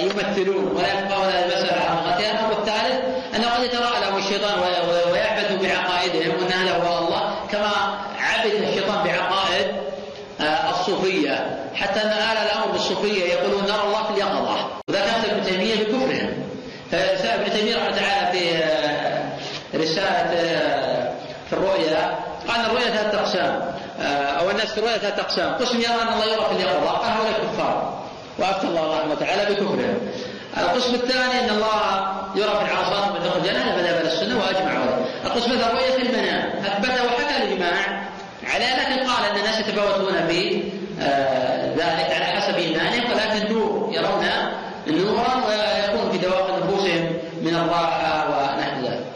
يمثلون 0.00 0.76
ولا 0.76 0.92
يبقون 0.92 1.28
المسألة 1.28 1.80
حقيقتها 1.80 2.30
الأمر 2.32 2.52
الثالث 2.52 3.00
أنه 3.36 3.50
قد 3.54 3.62
يتراءى 3.64 4.00
لهم 4.00 4.18
الشيطان 4.18 4.58
ويعبث 5.12 5.52
بعقائدهم. 5.52 6.34
وأن 6.38 6.52
هذا 6.52 6.72
هو 6.72 6.98
الله 6.98 7.34
كما 7.52 7.70
عبث 8.18 8.54
الشيطان 8.68 9.04
بعقائد 9.04 9.66
الصوفية. 10.70 11.60
حتى 11.74 12.02
أن 12.02 12.08
آل 12.08 12.36
الأمر 12.36 12.66
بالصوفية 12.72 13.24
يقولون 13.24 13.62
نرى 13.62 13.82
الله 13.86 14.02
في 14.02 14.10
اليقظة. 14.10 14.56
وذا 14.88 15.00
كان 15.00 15.30
ابن 15.30 15.44
تيمية 15.44 15.74
بكفرهم. 15.74 16.32
فابن 16.90 17.52
تيمية 17.52 17.76
رحمه 17.76 17.96
تعالى 17.96 18.38
في 18.38 18.44
رسالة 19.78 20.30
في 21.48 21.52
الرؤيا. 21.52 22.18
قال 22.48 22.60
الرؤيا 22.60 22.90
ثلاثة 22.90 23.20
أقسام. 23.20 23.74
آه، 24.00 24.04
أو 24.40 24.50
الناس 24.50 24.72
في 24.72 24.78
الرؤيا 24.78 24.98
ثلاثة 24.98 25.22
أقسام. 25.22 25.54
قسم 25.54 25.80
يرى 25.80 26.02
أن 26.02 26.08
الله 26.12 26.24
يرى 26.24 26.44
في 26.48 26.52
اليقظة. 26.52 26.90
قال 26.90 27.10
هؤلاء 27.12 27.40
كفار 27.52 27.99
وأفتى 28.38 28.66
الله 28.66 28.98
رحمة 28.98 29.12
وتعالى 29.12 29.54
بكفرهم 29.54 29.98
القسم 30.58 30.94
الثاني 30.94 31.44
أن 31.44 31.50
الله 31.50 32.08
يرى 32.34 32.48
في 32.48 32.72
العرصات 32.72 33.12
من 33.12 33.26
دخل 33.26 33.38
الجنة 33.38 33.58
هذا 33.58 33.76
مذهب 33.82 34.04
السنة 34.04 34.38
وأجمع 34.38 34.70
عليه. 34.70 35.04
القسم 35.24 35.52
الثالث 35.52 35.74
رؤية 35.74 35.96
المنام. 35.96 36.50
أثبته 36.64 37.04
وحكى 37.04 37.36
الإجماع 37.42 38.00
على 38.44 38.64
لكن 38.64 39.10
قال 39.10 39.24
أن 39.30 39.36
الناس 39.36 39.60
يتفاوتون 39.60 40.26
في 40.28 40.62
آه، 41.00 41.74
ذلك 41.74 42.12
على 42.14 42.24
حسب 42.24 42.54
إيمانهم 42.54 43.10
ولكن 43.10 43.46
النور 43.46 43.90
يرون 43.92 44.26
نورا 44.88 45.34
ويكون 45.46 46.10
في 46.12 46.18
دواخل 46.18 46.66
نفوسهم 46.66 47.12
من 47.42 47.54
الراحة 47.54 48.28
ونحو 48.28 48.80
ذلك 48.80 49.10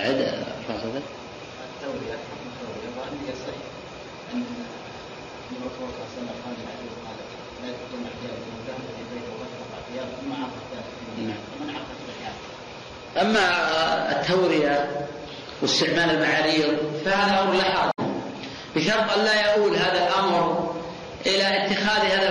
أعد 0.00 0.44
فاصلة 0.68 1.02
وأن 2.96 3.16
يصح 3.28 3.56
أن 4.34 4.44
الرسول 5.52 5.78
صلى 5.78 5.86
الله 5.86 6.00
عليه 6.00 6.16
وسلم 6.16 6.30
قال 6.44 6.54
قال 7.06 7.16
لا 7.62 7.68
في 7.72 7.84
عقد 10.00 10.16
ومن 11.20 11.34
أما 13.20 13.46
التورية 14.20 15.06
واستعمال 15.62 16.10
المعاريض 16.10 16.78
فهذا 17.04 17.42
أمر 17.42 17.54
لا 17.54 17.64
حرج. 17.64 17.90
بشرط 18.76 19.18
أن 19.18 19.24
لا 19.24 19.54
يؤول 19.54 19.76
هذا 19.76 20.08
الأمر 20.08 20.74
إلى 21.26 21.66
اتخاذ 21.66 22.06
هذا 22.06 22.28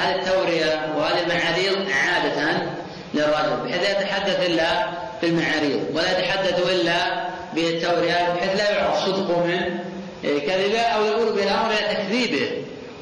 هذه 0.00 0.14
التورية 0.14 0.94
وهذه 0.96 1.22
المعاريض 1.22 1.90
عادة 1.90 2.72
للرجل. 3.14 3.64
بحيث 3.64 3.90
يتحدث 3.90 4.46
إلا 4.46 5.07
بالمعاريض 5.22 5.80
ولا 5.94 6.18
يتحدث 6.18 6.70
إلا 6.70 7.28
بالتورية 7.54 8.34
بحيث 8.36 8.56
لا 8.56 8.70
يعرف 8.70 9.04
صدقه 9.04 9.44
من 9.44 9.78
كذبه 10.22 10.80
أو 10.80 11.04
يقول 11.04 11.32
بالأمر 11.32 11.70
إلى 11.70 11.94
تكذيبه 11.94 12.50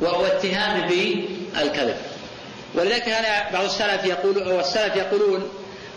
واتهامه 0.01 0.87
بالكذب. 0.87 1.97
ولذلك 2.75 3.03
كان 3.03 3.53
بعض 3.53 3.65
السلف 3.65 4.05
يقول 4.05 4.53
والسلف 4.53 4.97
يقولون 4.97 5.49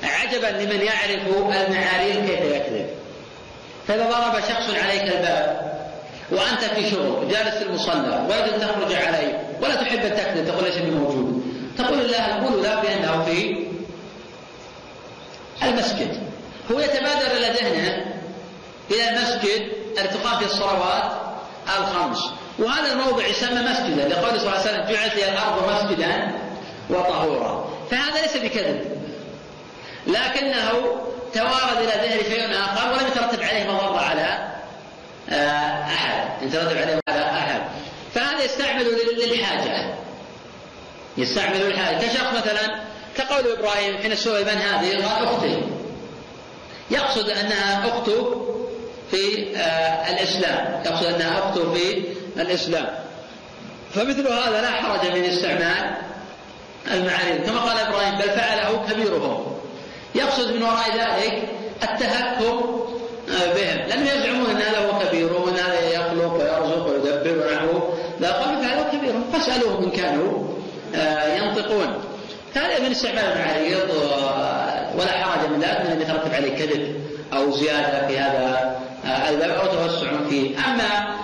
عجبا 0.04 0.48
لمن 0.48 0.82
يعرف 0.82 1.28
المعاريض 1.68 2.16
كيف 2.16 2.42
يكذب. 2.42 2.88
فإذا 3.88 4.04
ضرب 4.04 4.40
شخص 4.40 4.84
عليك 4.84 5.04
الباب 5.04 5.70
وأنت 6.32 6.64
في 6.76 6.90
شغل 6.90 7.30
جالس 7.30 7.56
في 7.56 7.64
المصلى 7.64 8.28
ويجب 8.30 8.54
أن 8.54 8.62
تخرج 8.62 8.94
عليه 8.94 9.42
ولا 9.62 9.76
تحب 9.76 10.00
أن 10.00 10.16
تكذب 10.16 10.48
تقول 10.48 10.64
ليس 10.64 10.78
بموجود 10.78 11.44
تقول 11.78 12.00
الله 12.02 12.48
قول 12.48 12.64
له 12.64 12.82
بأنه 12.82 13.26
في 13.26 13.69
المسجد. 15.64 16.24
هو 16.72 16.80
يتبادر 16.80 17.32
إلى 17.38 17.48
ذهنه 17.48 18.06
إلى 18.92 19.10
المسجد 19.10 19.72
التي 19.98 20.18
تقام 20.18 20.40
فيه 20.40 20.46
الصلوات 20.46 21.12
الخمس. 21.78 22.20
وهذا 22.60 22.94
الموضع 22.94 23.28
يسمى 23.28 23.62
مسجدا 23.62 24.08
لقول 24.08 24.40
صلى 24.40 24.48
الله 24.48 24.52
عليه 24.52 24.62
وسلم 24.62 24.84
جعلت 24.84 25.14
الأرض 25.14 25.70
مسجدا 25.72 26.32
وطهورا. 26.90 27.70
فهذا 27.92 28.22
ليس 28.22 28.38
بكذب. 28.38 29.00
لكنه 30.08 30.72
توارد 31.34 31.78
إلى 31.78 32.08
ذهن 32.08 32.24
شيء 32.34 32.52
آخر 32.52 32.92
ولم 32.92 33.08
يترتب 33.08 33.44
عليه 33.44 33.72
مضرة 33.72 34.00
على 34.00 34.50
آه، 35.30 35.84
أحد. 35.84 36.44
يترتب 36.44 36.78
عليه 36.78 37.00
على 37.10 37.26
أحد. 37.26 37.62
فهذا 38.14 38.44
يستعمل 38.44 38.86
للحاجة. 39.18 39.94
يستعمل 41.18 41.60
للحاجة. 41.60 41.98
كشخص 41.98 42.34
مثلا 42.38 42.89
كقول 43.20 43.52
إبراهيم 43.58 43.98
حين 43.98 44.16
سئل 44.16 44.46
من 44.46 44.62
هذه 44.62 44.92
قال 44.92 45.26
أختي. 45.28 45.62
يقصد 46.92 47.30
أنها 47.30 47.88
أخته 47.88 48.46
في 49.12 49.56
آه، 49.58 50.12
الإسلام. 50.12 50.82
يقصد 50.86 51.06
أنها 51.06 51.40
أخته 51.40 51.74
في 51.74 52.04
الإسلام. 52.38 52.88
فمثل 53.96 54.28
هذا 54.28 54.62
لا 54.62 54.72
حرج 54.72 55.12
من 55.12 55.24
استعمال 55.24 55.96
المعارض. 56.92 57.46
كما 57.46 57.60
قال 57.60 57.78
إبراهيم 57.78 58.16
بل 58.16 58.30
فعله 58.30 58.86
كبيرهم. 58.92 59.46
يقصد 60.16 60.52
من 60.52 60.64
وراء 60.64 60.98
ذلك 60.98 61.50
التهكم 61.84 62.80
آه، 63.30 63.54
بهم. 63.54 63.90
لم 63.90 64.06
يزعمون 64.06 64.50
أن 64.50 64.62
هذا 64.62 64.80
هو 64.80 65.00
كبيرهم 65.00 65.44
وأن 65.44 65.56
هذا 65.56 65.90
يخلق 65.90 66.34
ويرزق 66.34 66.88
ويدبر 66.88 67.48
ونحو. 67.48 67.80
لا 68.20 68.32
قال 68.32 68.58
فعله 68.58 68.92
كبيرهم 68.92 69.32
فاسالوهم 69.34 69.84
إن 69.84 69.92
كانوا 69.92 70.50
آه، 70.96 71.36
ينطقون. 71.36 72.09
هذا 72.56 72.80
من 72.80 72.92
استعمال 72.92 73.24
المعارض 73.24 73.90
ولا 74.96 75.12
حرج 75.12 75.50
من 75.50 75.60
ذلك 75.60 75.82
من 75.86 75.92
أن 75.92 76.02
يترتب 76.02 76.34
عليه 76.34 76.58
كذب 76.58 76.96
أو 77.34 77.52
زيادة 77.52 78.08
في 78.08 78.20
هذا 78.20 78.76
آه، 79.06 79.30
الباب 79.30 79.50
أو 79.50 79.66
توسع 79.66 80.08
فيه. 80.30 80.58
أما 80.58 81.16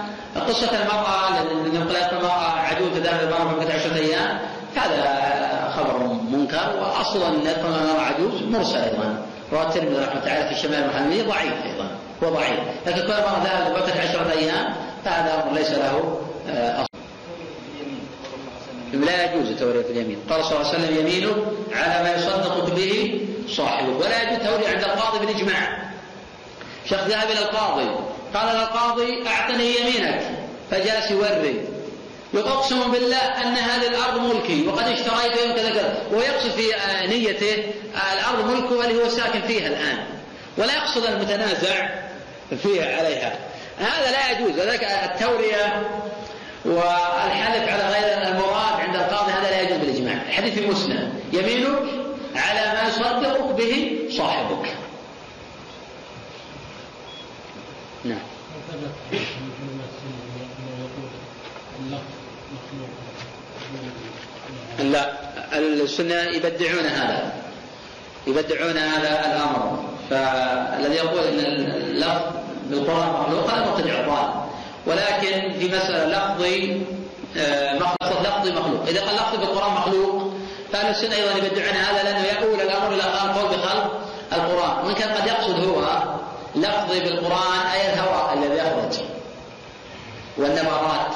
قصة 0.47 0.69
المرأة 0.81 1.29
لأن 1.29 1.75
انقلبت 1.75 2.13
المرأة 2.13 2.59
عدو 2.59 2.89
تدافع 2.95 3.23
المرأة 3.23 3.65
في 3.65 3.73
عشرة 3.73 3.95
أيام 3.95 4.39
هذا 4.75 5.73
خبر 5.75 5.97
منكر 6.31 6.73
وأصلا 6.81 7.27
أن 7.27 7.47
المرأة 7.65 8.01
عجوز 8.01 8.41
مرسل 8.41 8.77
أيضا. 8.77 9.17
رواه 9.53 9.63
الترمذي 9.63 9.95
رحمة 9.95 10.11
الله 10.11 10.25
تعالى 10.25 10.45
في 10.45 10.51
الشمال 10.51 10.83
المحمدية 10.83 11.23
ضعيف 11.23 11.53
أيضا 11.65 11.87
هو 12.23 12.29
ضعيف. 12.29 12.59
لكن 12.87 13.01
كل 13.01 13.07
مرة 13.07 13.43
ذهب 13.43 13.71
لمدة 13.71 14.01
عشرة 14.01 14.31
أيام 14.31 14.73
فهذا 15.05 15.43
أمر 15.43 15.57
ليس 15.57 15.71
له 15.71 16.19
آه، 16.49 16.81
أصل. 16.81 16.94
لا 19.03 19.33
يجوز 19.33 19.49
التورية 19.49 19.81
في 19.81 19.91
اليمين. 19.91 20.19
قال 20.29 20.45
صلى 20.45 20.57
الله 20.57 20.69
عليه 20.69 20.79
وسلم 20.79 20.99
يمينه 20.99 21.51
على 21.71 22.03
ما 22.03 22.15
يصدق 22.15 22.75
به 22.75 23.21
صاحبه 23.49 23.97
ولا 23.97 24.21
يجوز 24.23 24.33
التورية 24.33 24.67
عند 24.67 24.83
القاضي 24.83 25.25
بالإجماع. 25.25 25.91
شخص 26.89 27.03
ذهب 27.03 27.31
إلى 27.31 27.39
القاضي 27.39 27.89
قال 28.33 28.55
للقاضي 28.55 29.27
أعطني 29.27 29.79
يمينك. 29.79 30.21
فجالس 30.71 31.11
يوري. 31.11 31.61
يقسم 32.33 32.91
بالله 32.91 33.17
أن 33.17 33.55
هذه 33.55 33.87
الأرض 33.87 34.19
ملكي 34.19 34.67
وقد 34.67 34.87
اشتريت 34.87 35.41
يوم 35.41 35.55
كذا 35.55 35.69
كذا. 35.69 35.97
ويقصد 36.11 36.49
في 36.49 36.73
نيته 37.07 37.63
الأرض 38.13 38.49
ملكه 38.51 38.85
اللي 38.85 39.03
هو 39.03 39.09
ساكن 39.09 39.41
فيها 39.41 39.67
الآن. 39.67 39.97
ولا 40.57 40.73
يقصد 40.75 41.05
المتنازع 41.05 41.89
فيها 42.63 42.97
عليها. 42.97 43.39
هذا 43.79 44.11
لا 44.11 44.31
يجوز. 44.31 44.59
ذلك 44.59 44.83
التورية 44.83 45.89
والحلف 46.65 47.69
على 47.69 47.83
غير 47.83 48.27
المراد 48.27 48.79
عند 48.79 48.95
القاضي 48.95 49.31
هذا 49.31 49.49
لا 49.49 49.61
يجوز 49.61 49.77
بالإجماع. 49.77 50.13
الحديث 50.13 50.53
في 50.53 50.67
مسلم. 50.67 51.19
يمينك 51.33 51.83
على 52.35 52.73
ما 52.73 52.89
يصدقك 52.89 53.55
به 53.55 53.99
صاحبك. 54.09 54.75
نعم. 58.03 58.19
لا 64.79 65.13
السنة 65.57 66.15
يبدعون 66.15 66.85
هذا. 66.85 67.33
يبدعون 68.27 68.77
هذا 68.77 69.25
الأمر. 69.25 69.85
فالذي 70.09 70.95
يقول 70.95 71.23
أن 71.23 71.39
اللفظ 71.39 72.35
بالقرآن 72.69 73.09
مخلوق 73.09 73.53
هذا 73.53 73.65
مرتجع 73.65 73.99
الضال 73.99 74.45
ولكن 74.87 75.59
في 75.59 75.67
مسألة 75.67 76.05
لفظي 76.05 76.81
آه، 77.37 77.73
لفظي 78.23 78.51
مخلوق. 78.51 78.87
إذا 78.87 79.05
قال 79.05 79.15
لفظي 79.15 79.37
بالقرآن 79.37 79.73
مخلوق 79.73 80.31
فأهل 80.73 80.89
السنة 80.89 81.15
أيضا 81.15 81.31
يبدعون 81.31 81.75
هذا 81.75 82.03
لأنه 82.03 82.25
يقول 82.25 82.61
الأمر 82.61 82.93
إلى 82.93 83.01
قول 83.01 83.47
بخلق 83.47 84.01
القرآن. 84.33 84.85
وإن 84.85 84.93
كان 84.93 85.09
قد 85.09 85.27
يقصد 85.27 85.67
هو 85.67 85.81
لفظي 86.55 86.99
بالقرآن 86.99 87.65
أي 87.73 87.93
الهواء 87.93 88.33
الذي 88.33 88.57
يخرج 88.57 89.03
والنبرات 90.37 91.15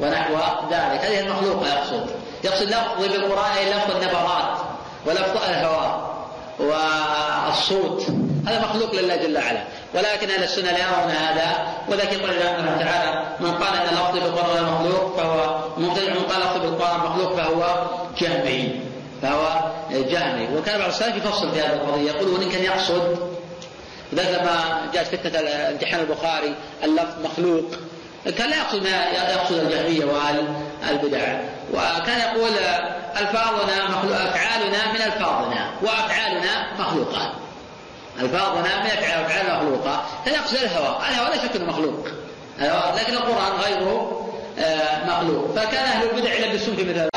ونحو 0.00 0.34
ذلك. 0.70 1.00
هذه 1.04 1.20
المخلوقة 1.20 1.68
يقصد. 1.68 2.06
يقصد 2.44 2.68
لفظي 2.68 3.08
بالقرآن 3.08 3.50
أي 3.58 3.70
لفظ 3.70 3.96
النبرات 3.96 4.58
ولفظ 5.06 5.36
الهواء 5.48 6.08
والصوت. 6.58 8.06
هذا 8.48 8.60
مخلوق 8.60 8.94
لله 8.94 9.16
جل 9.16 9.36
وعلا. 9.36 9.64
ولكن 9.94 10.30
أهل 10.30 10.42
السنة 10.42 10.70
لا 10.70 10.78
يرون 10.78 11.10
هذا 11.10 11.68
وذلك 11.88 12.12
يقول 12.12 12.30
الله 12.30 12.78
تعالى 12.84 13.24
من 13.40 13.50
قال 13.50 13.78
إن 13.80 13.94
لفظي 13.94 14.20
بالقران 14.20 14.64
مخلوق 14.64 15.16
فهو 15.16 15.64
مبتدع 15.76 16.14
من 16.14 16.22
قال 16.22 16.40
لفظي 16.40 16.58
بالقران 16.58 17.00
مخلوق 17.00 17.36
فهو 17.36 17.86
جهمي 18.20 18.80
فهو 19.22 19.72
جهمي. 19.90 20.58
وكان 20.58 20.78
بعض 20.78 20.88
السلف 20.88 21.16
يفصل 21.16 21.52
في 21.52 21.60
هذه 21.60 21.72
القضية 21.72 22.10
يقول 22.10 22.28
وان 22.28 22.50
كان 22.50 22.62
يقصد 22.62 23.18
لذلك 24.12 24.40
لما 24.40 24.88
جاءت 24.94 25.06
فتنة 25.06 25.50
امتحان 25.68 26.00
البخاري 26.00 26.54
اللفظ 26.84 27.24
مخلوق. 27.24 27.64
كان 28.38 28.50
لا 28.50 28.56
يقصد 28.56 28.82
ما 28.82 29.04
يقصد 29.32 29.58
الجهمية 29.58 30.04
والبدع. 30.04 31.40
وكان 31.74 32.20
يقول 32.20 32.50
ألفاظنا 33.20 33.88
مخلوق 33.88 34.16
أفعالنا 34.16 34.92
من 34.92 35.00
ألفاظنا 35.02 35.70
وأفعالنا 35.82 36.72
مخلوقة 36.78 37.32
ألفاظنا 38.20 38.80
من 38.82 38.86
أفعال 38.86 39.24
أفعال 39.24 39.56
مخلوقة 39.56 40.04
كان 40.24 40.34
يقصد 40.34 40.56
الهوى. 40.56 40.98
الهوى 41.08 41.38
شك 41.38 41.56
أنه 41.56 41.64
مخلوق. 41.64 42.06
لكن 42.96 43.12
القرآن 43.12 43.52
غيره 43.64 44.24
آه، 44.58 45.06
مخلوق. 45.06 45.54
فكان 45.56 45.84
أهل 45.84 46.10
البدع 46.10 46.34
يلبسون 46.34 46.76
في 46.76 46.84
مثل 46.84 46.98
هذا 46.98 47.08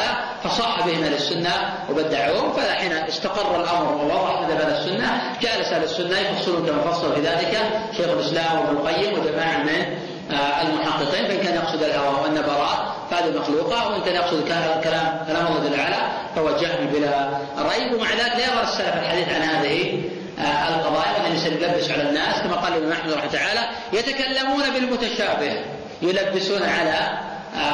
فصح 0.43 0.85
بهم 0.85 1.03
أهل 1.03 1.13
السنة 1.13 1.73
وبدعوهم 1.89 2.53
فحين 2.53 2.91
استقر 2.91 3.61
الأمر 3.61 3.93
ووضح 3.93 4.41
مذهب 4.41 4.61
أهل 4.61 4.71
السنة 4.71 5.21
جالس 5.41 5.67
أهل 5.67 5.83
السنة 5.83 6.19
يفصلون 6.19 6.65
كما 6.65 6.91
فصل 6.91 7.15
في 7.15 7.21
ذلك 7.21 7.57
شيخ 7.97 8.09
الإسلام 8.09 8.59
وابن 8.59 8.77
القيم 8.77 9.19
وجماعة 9.19 9.57
من 9.57 9.97
آه، 10.31 10.61
المحققين 10.61 11.27
فإن 11.27 11.37
كان 11.37 11.55
يقصد 11.55 11.83
الهوى 11.83 12.23
والنبرات 12.23 12.79
فهذه 13.11 13.37
مخلوقة 13.39 13.89
وإن 13.89 14.01
كان 14.01 14.15
يقصد 14.15 14.47
كلام 14.47 14.81
كلام 15.27 15.47
الله 15.47 15.69
جل 15.69 15.79
وعلا 15.79 15.97
فهو 16.35 16.51
جهل 16.51 16.87
بلا 16.87 17.29
ريب. 17.57 17.93
ومع 17.93 18.09
ذلك 18.09 18.35
لا 18.37 18.45
يظهر 18.45 18.63
السلف 18.63 18.93
الحديث 18.97 19.29
عن 19.29 19.41
هذه 19.41 20.01
القضايا 20.41 21.11
وان 21.11 21.25
الانسان 21.25 21.53
يلبس 21.53 21.91
على 21.91 22.09
الناس 22.09 22.41
كما 22.41 22.55
قال 22.55 22.73
الإمام 22.73 22.91
أحمد 22.91 23.11
رحمه 23.13 23.31
تعالى 23.31 23.69
يتكلمون 23.93 24.63
بالمتشابه 24.73 25.65
يلبسون 26.01 26.63
على 26.63 27.19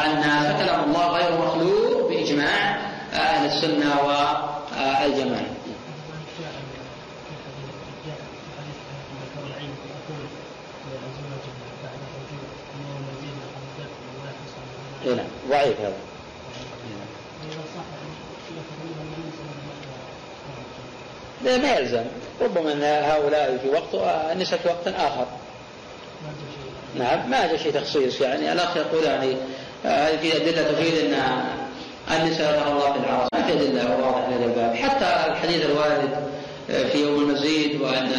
الناس 0.05 0.55
فكلام 0.55 0.83
الله 0.83 1.07
غير 1.07 1.37
مخلوق 1.41 2.09
بإجماع 2.09 2.77
أهل 3.13 3.45
السنة 3.45 3.95
والجماعة 4.01 5.57
إيه 15.05 15.13
نعم. 15.15 15.25
ضعيف 15.49 15.79
هذا. 15.79 15.93
لا 21.43 21.57
ما 21.57 21.73
يلزم. 21.75 22.03
ربما 22.41 22.73
أن 22.73 22.83
هؤلاء 22.83 23.57
في 23.63 23.69
وقت 23.69 23.95
في 24.61 24.67
وقت 24.67 24.87
آخر. 24.87 25.25
نعم 26.95 27.29
ما 27.29 27.45
هذا 27.45 27.57
شيء 27.57 27.71
تخصيص 27.71 28.21
يعني. 28.21 28.51
الأخ 28.53 28.77
يقول 28.77 29.03
يعني 29.03 29.35
هذه 29.83 30.17
في 30.17 30.37
أدلة 30.37 30.71
تفيد 30.71 31.13
أن 31.13 31.43
النساء 32.11 32.59
يرى 32.59 32.71
الله 32.71 32.93
في 32.93 32.99
العرس. 32.99 33.27
ما 33.33 33.43
في 33.43 33.53
أدلة 33.53 34.05
واضحة 34.05 34.45
الباب. 34.45 34.75
حتى 34.75 35.31
الحديث 35.31 35.65
الوارد 35.65 36.09
في 36.67 37.01
يوم 37.01 37.21
المزيد 37.21 37.81
وأن 37.81 38.11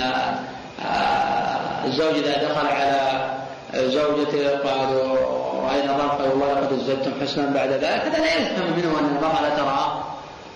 آه، 0.85 1.85
الزوج 1.85 2.15
إذا 2.15 2.49
دخل 2.49 2.67
على 2.67 3.31
زوجته 3.75 4.59
قالوا 4.59 5.17
رأينا 5.63 5.93
ضرقا 5.93 6.25
والله 6.25 6.53
لقد 6.53 6.73
ازددتم 6.73 7.13
حسنا 7.23 7.51
بعد 7.51 7.69
ذلك. 7.69 7.85
هذا 7.85 8.19
لا 8.19 8.35
يفهم 8.35 8.73
منه 8.77 8.99
أن 8.99 9.17
المرأة 9.17 9.43
لا 9.43 9.57
ترى 9.57 10.05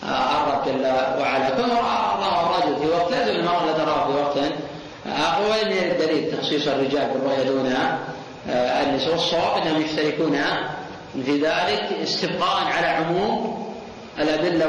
آه، 0.04 0.42
الرب 0.42 0.64
جل 0.66 0.86
وعلا 1.20 1.50
كما 1.50 1.74
رأى 1.74 2.14
الله 2.14 2.40
الرجل 2.40 2.82
في 2.82 2.86
وقت 2.86 3.12
لازم 3.12 3.40
المرأة 3.40 3.66
لا 3.66 3.72
تراه 3.72 4.06
في 4.06 4.12
وقت 4.12 4.36
الدليل 5.92 6.38
تخصيص 6.38 6.68
الرجال 6.68 7.08
بالرؤية 7.08 7.42
دون 7.42 7.72
آه، 8.50 8.82
النساء 8.82 9.12
والصواب 9.12 9.62
أنهم 9.62 9.82
يشتركون 9.82 10.38
في 11.24 11.32
ذلك 11.32 11.92
استبقاء 12.02 12.64
على 12.64 12.86
عموم 12.86 13.62
الأدلة 14.18 14.66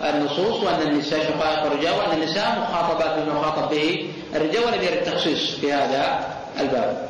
والنصوص 0.00 0.62
وأن 0.62 0.82
النساء 0.82 1.24
شقائق 1.24 1.66
الرجال 1.66 1.92
وأن 1.92 2.22
النساء 2.22 2.58
مخاطبات 2.60 3.18
بما 3.18 3.40
يخاطب 3.40 3.70
به 3.70 4.10
الرجال 4.34 4.64
ولم 4.64 4.82
يرد 4.82 5.06
التخصيص 5.06 5.50
في 5.50 5.72
هذا 5.72 6.34
الباب. 6.60 7.08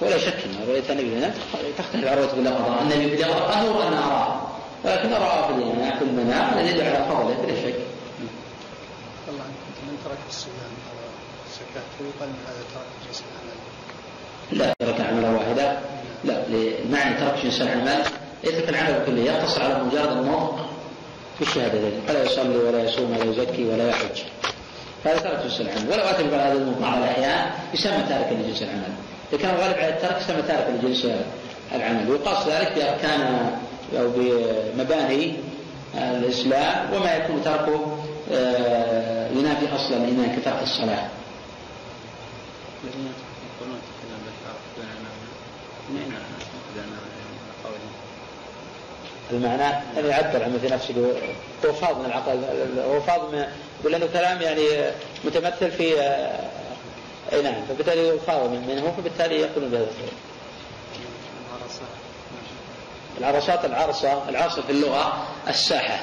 ولا 0.00 0.18
شك 0.18 0.34
إن 0.44 0.68
رؤيه 0.68 0.82
النبي 0.90 1.30
تختلف 1.78 2.08
عن 2.08 2.18
رؤيه 2.18 2.32
الله 2.32 2.82
النبي 2.82 3.16
في 3.16 3.24
اليقظه 3.24 3.62
نور 3.62 3.88
أن 3.88 3.92
أراه. 3.92 4.51
ولكن 4.84 5.12
اراه 5.12 5.46
في 5.98 6.04
المنام 6.04 6.58
الذي 6.58 6.70
يدل 6.70 6.86
على 6.86 7.04
فضله 7.04 7.36
بلا 7.42 7.62
شك 7.62 7.74
ترك 10.04 10.18
الصيام 10.28 10.72
الزكاه 11.46 11.82
فيقال 11.98 12.28
هذا 12.46 12.62
ترك 12.74 12.86
جنس 13.06 13.22
العمل 13.22 13.58
لا 14.52 14.74
ترك 14.78 15.00
عملا 15.00 15.30
واحدا 15.30 15.80
لا 16.24 16.42
لمعنى 16.48 17.14
ترك 17.14 17.44
جنس 17.44 17.60
العمل 17.60 18.04
يترك 18.44 18.68
العمل 18.68 19.02
كله 19.06 19.20
يقتصر 19.20 19.62
على 19.62 19.84
مجرد 19.84 20.12
النطق 20.16 20.70
في 21.38 21.42
الشهادتين 21.42 22.00
فلا 22.08 22.24
يصلي 22.24 22.56
ولا 22.56 22.84
يصوم 22.84 23.16
ولا 23.16 23.24
يزكي 23.24 23.64
ولا 23.64 23.88
يحج. 23.88 24.22
فهذا 25.04 25.18
ترك 25.18 25.42
جنس 25.42 25.60
العمل. 25.60 25.90
ولو 25.90 26.02
أتى 26.02 26.22
بقول 26.22 26.40
هذا 26.40 26.74
بعض 26.80 26.98
الأحيان 26.98 27.50
يسمى 27.74 28.02
تاركا 28.08 28.34
لجنس 28.34 28.62
العمل. 28.62 28.92
إذا 29.32 29.42
كان 29.42 29.54
الغالب 29.54 29.78
على 29.78 29.88
الترك 29.88 30.20
يسمى 30.20 30.42
تاركا 30.42 30.70
لجنس 30.70 31.06
العمل. 31.72 32.10
ويقاس 32.10 32.48
ذلك 32.48 32.72
بأركان 32.72 33.50
أو 33.94 34.10
بمباني 34.16 35.34
الإسلام 35.94 36.92
وما 36.92 37.16
يكون 37.16 37.44
تركه 37.44 37.98
آه، 38.32 39.30
ينافي 39.30 39.74
أصلا 39.74 39.96
الإيمان 39.96 40.36
كترك 40.40 40.62
الصلاة 40.62 41.08
المعنى 49.30 49.64
أن 49.98 50.06
يعبر 50.06 50.42
عن 50.44 50.58
في 50.62 50.68
نفسه 50.68 51.14
هو 51.64 51.72
فاض 51.72 51.98
من 51.98 52.06
العقل 52.06 52.40
هو 52.78 53.00
فاض 53.00 53.34
من 53.34 53.46
يقول 53.80 53.94
انه 53.94 54.06
كلام 54.12 54.42
يعني 54.42 54.62
متمثل 55.24 55.70
في 55.70 56.00
آه، 56.00 56.48
أي 57.32 57.42
نعم 57.42 57.64
فبالتالي 57.68 58.08
يخاض 58.08 58.50
منه 58.50 58.94
فبالتالي 58.96 59.34
يقول 59.34 59.64
بهذا 59.68 59.82
القول. 59.84 60.31
العرصات 63.22 63.64
العرصة 63.64 64.28
العرصة 64.28 64.62
في 64.62 64.72
اللغة 64.72 65.26
الساحة. 65.48 65.98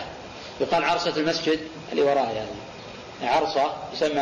يقال 0.61 0.84
عرصة 0.84 1.13
المسجد 1.17 1.59
اللي 1.91 2.01
وراء 2.01 2.34
يعني. 2.36 3.32
عرصة 3.34 3.74
يسمى 3.93 4.22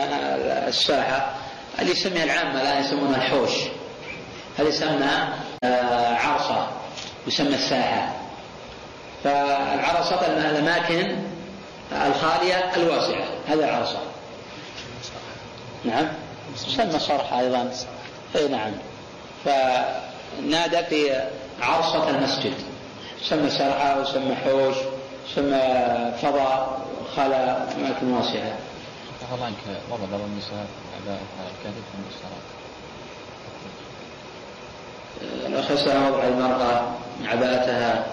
الساحة. 0.68 1.36
اللي 1.80 1.92
يسميها 1.92 2.24
العامة 2.24 2.62
الآن 2.62 2.84
يسمونها 2.84 3.18
الحوش. 3.18 3.52
هذه 4.60 4.68
يسمى 4.68 5.28
آه، 5.64 6.16
عرصة 6.16 6.68
يسمى 7.28 7.56
الساحة. 7.56 8.16
فالعرصة 9.24 10.28
الأماكن 10.28 11.18
الخالية 11.92 12.76
الواسعة. 12.76 13.26
هذا 13.48 13.66
العرصة. 13.66 14.00
نعم. 15.86 16.08
يسمى 16.68 17.00
صرحة 17.00 17.40
أيضا. 17.40 17.72
أي 18.36 18.48
نعم. 18.48 18.72
فنادى 19.46 20.84
في 20.84 21.24
عرصة 21.62 22.10
المسجد. 22.10 22.77
سمى 23.24 23.50
سرعة 23.50 24.02
وسمى 24.02 24.36
حوش 24.36 24.76
سمى 25.36 25.62
فضاء 26.22 26.80
خلا 27.16 27.58
أماكن 27.74 28.12
واسعة 28.12 28.58
الله 29.34 29.46
عنك 29.46 29.80
وضع 29.92 30.06
بعض 30.12 30.22
النساء 30.22 30.66
عباءة 31.02 31.20
الكاتب 31.60 31.84
في 31.92 32.16
الصلاة 32.16 32.58
الأخ 35.48 35.72
وضع 36.12 36.24
المرأة 36.24 36.82
عباءتها 37.26 38.06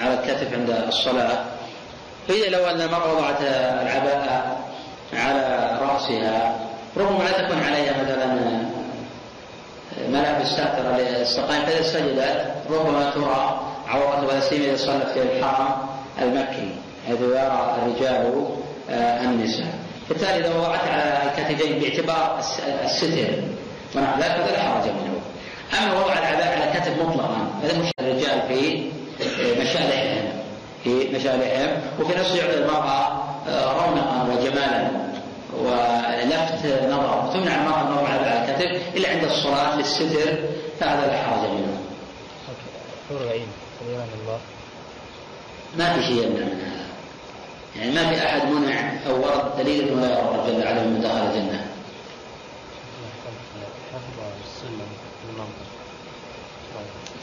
على 0.00 0.14
الكتف 0.14 0.54
عند 0.54 0.70
الصلاة. 0.70 1.44
هي 2.28 2.50
لو 2.50 2.66
أن 2.66 2.80
المرأة 2.80 3.12
وضعت 3.12 3.40
العباءة 3.82 4.58
على 5.12 5.78
رأسها 5.80 6.56
ربما 6.96 7.24
لا 7.24 7.42
تكون 7.42 7.62
عليها 7.62 8.02
مثلا 8.02 8.26
ملابس 10.08 10.46
ساترة 10.48 10.96
للسقائم 10.96 11.66
فإذا 11.66 11.82
سجدت 11.82 12.54
ربما 12.70 13.10
ترى 13.10 13.69
عورته 13.90 14.26
ولا 14.26 14.40
سيما 14.40 14.64
إذا 14.64 14.76
صلت 14.76 15.06
في 15.14 15.22
الحرم 15.22 15.68
المكي. 16.22 16.70
حيث 17.06 17.20
يرى 17.20 17.76
الرجال 17.82 18.46
آه، 18.90 19.20
النساء. 19.24 19.74
بالتالي 20.08 20.46
إذا 20.46 20.56
وضعت 20.58 20.88
على 20.88 21.18
الكتفين 21.24 21.78
باعتبار 21.78 22.40
الستر 22.84 23.42
ونحو 23.96 24.20
ذلك 24.20 24.46
فلا 24.46 24.62
حرج 24.62 24.84
منه. 24.84 25.20
أما 25.78 26.00
وضع 26.00 26.12
العباءة 26.12 26.50
على 26.50 26.64
الكتف 26.70 27.02
مطلقا 27.02 27.46
هذا 27.62 27.78
مش 27.78 27.90
الرجال 28.00 28.42
في 28.48 28.82
آه، 29.22 29.62
مشالحهم 29.62 30.24
في 30.84 31.08
مشالحهم 31.14 31.80
وفي 32.00 32.18
نفسه 32.18 32.36
يعطي 32.36 32.58
المرأة 32.58 33.22
آه، 33.48 33.72
رونقا 33.72 34.26
وجمالا 34.30 34.88
ولفت 35.58 36.66
نظر 36.90 37.30
تمنع 37.32 37.56
المرأة 37.56 37.80
النظر 37.82 38.06
على 38.06 38.44
الكتف 38.44 38.96
إلا 38.96 39.08
عند 39.10 39.24
الصلاة 39.24 39.76
للستر 39.76 40.38
فهذا 40.80 41.06
لا 41.06 41.18
حرج 41.18 41.50
منه. 41.50 41.78
الإيمان 43.82 44.08
الله. 44.22 44.38
ما 45.78 45.94
في 45.94 46.06
شيء 46.06 46.26
يمنع 46.26 46.44
من 46.44 46.60
هذا. 46.60 46.86
يعني 47.76 47.90
ما 47.90 48.08
في 48.08 48.26
أحد 48.26 48.48
منع 48.48 48.92
أو 49.06 49.22
ورد 49.22 49.56
دليل 49.58 49.88
أنه 49.88 50.00
لا 50.00 50.12
يرى 50.12 50.20
الله 50.20 50.46
جل 50.46 50.66
وعلا 50.66 50.82
من 50.82 51.00
دخل 51.00 51.16
الجنة. 51.16 51.66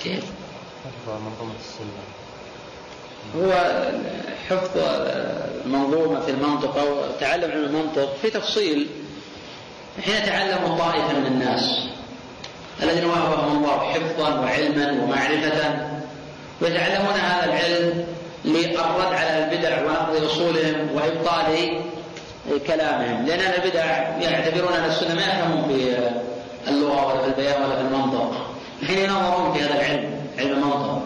كيف؟ 0.04 0.24
حفظ 0.86 1.10
منظومة 1.10 1.54
السنة. 1.60 2.04
هو 3.36 3.52
حفظ 4.50 4.78
المنظومة 5.66 6.20
في 6.20 6.32
المنطق 6.32 6.78
أو 6.78 7.12
تعلم 7.20 7.52
علم 7.52 7.64
المنطق 7.64 8.18
في 8.22 8.30
تفصيل 8.30 8.88
حين 10.06 10.26
تعلم 10.26 10.78
طائفة 10.78 11.20
من 11.20 11.26
الناس. 11.26 11.88
الذين 12.84 13.06
وهبهم 13.06 13.58
الله 13.58 13.94
حفظا 13.94 14.40
وعلما 14.40 14.92
ومعرفة. 14.92 15.87
ويتعلمون 16.62 17.14
هذا 17.14 17.46
العلم 17.46 18.06
للرد 18.46 19.14
على 19.14 19.44
البدع 19.44 19.82
ونقض 19.84 20.24
أصولهم 20.24 20.90
وإبطال 20.96 21.82
كلامهم. 22.68 23.26
لأن 23.26 23.54
البدع 23.54 23.86
يعتبرون 24.22 24.74
ان 24.74 24.86
السنة 24.86 25.16
ما 25.16 25.22
يفهمون 25.22 25.68
في 25.68 25.98
اللغة 26.68 27.08
ولا 27.08 27.22
في 27.22 27.28
البيان 27.28 27.64
ولا 27.64 27.76
في 27.76 27.82
المنطق. 27.82 28.32
حين 28.88 28.98
ينظرون 28.98 29.54
في 29.54 29.60
هذا 29.60 29.74
العلم 29.74 30.10
علم 30.40 30.52
المنطق. 30.52 31.02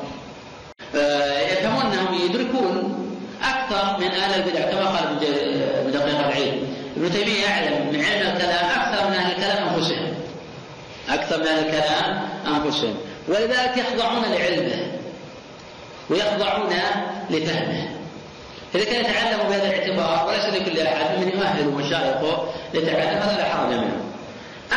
يفهمون 1.51 1.85
أنهم 1.85 2.13
يدركون 2.25 2.97
أكثر 3.43 3.99
من 3.99 4.07
أهل 4.11 4.41
البدع 4.41 4.71
كما 4.71 4.85
قال 4.85 5.07
ابن 5.07 5.91
دقيق 5.91 6.19
العيد 6.19 6.53
ابن 6.97 7.11
تيمية 7.11 7.43
يعلم 7.43 7.87
من 7.93 8.05
علم 8.05 8.35
الكلام 8.35 8.65
أكثر 8.79 9.07
من 9.07 9.13
أهل 9.13 9.31
الكلام 9.31 9.67
أنفسهم. 9.67 10.13
أكثر 11.09 11.39
من 11.39 11.47
أهل 11.47 11.65
الكلام 11.65 12.29
أنفسهم. 12.47 12.95
ولذلك 13.27 13.77
يخضعون 13.77 14.23
لعلمه. 14.23 15.00
ويخضعون 16.11 16.73
لفهمه. 17.29 17.89
إذا 18.75 18.85
كان 18.85 19.05
يتعلم 19.05 19.49
بهذا 19.49 19.67
الاعتبار 19.67 20.27
وليس 20.27 20.45
لكل 20.45 20.79
أحد 20.79 21.19
من 21.19 21.27
يؤهل 21.27 21.67
مشايخه 21.67 22.47
لتعلم 22.73 23.17
هذا 23.17 23.37
لا 23.37 23.45
حرج 23.45 23.73
منه. 23.73 24.03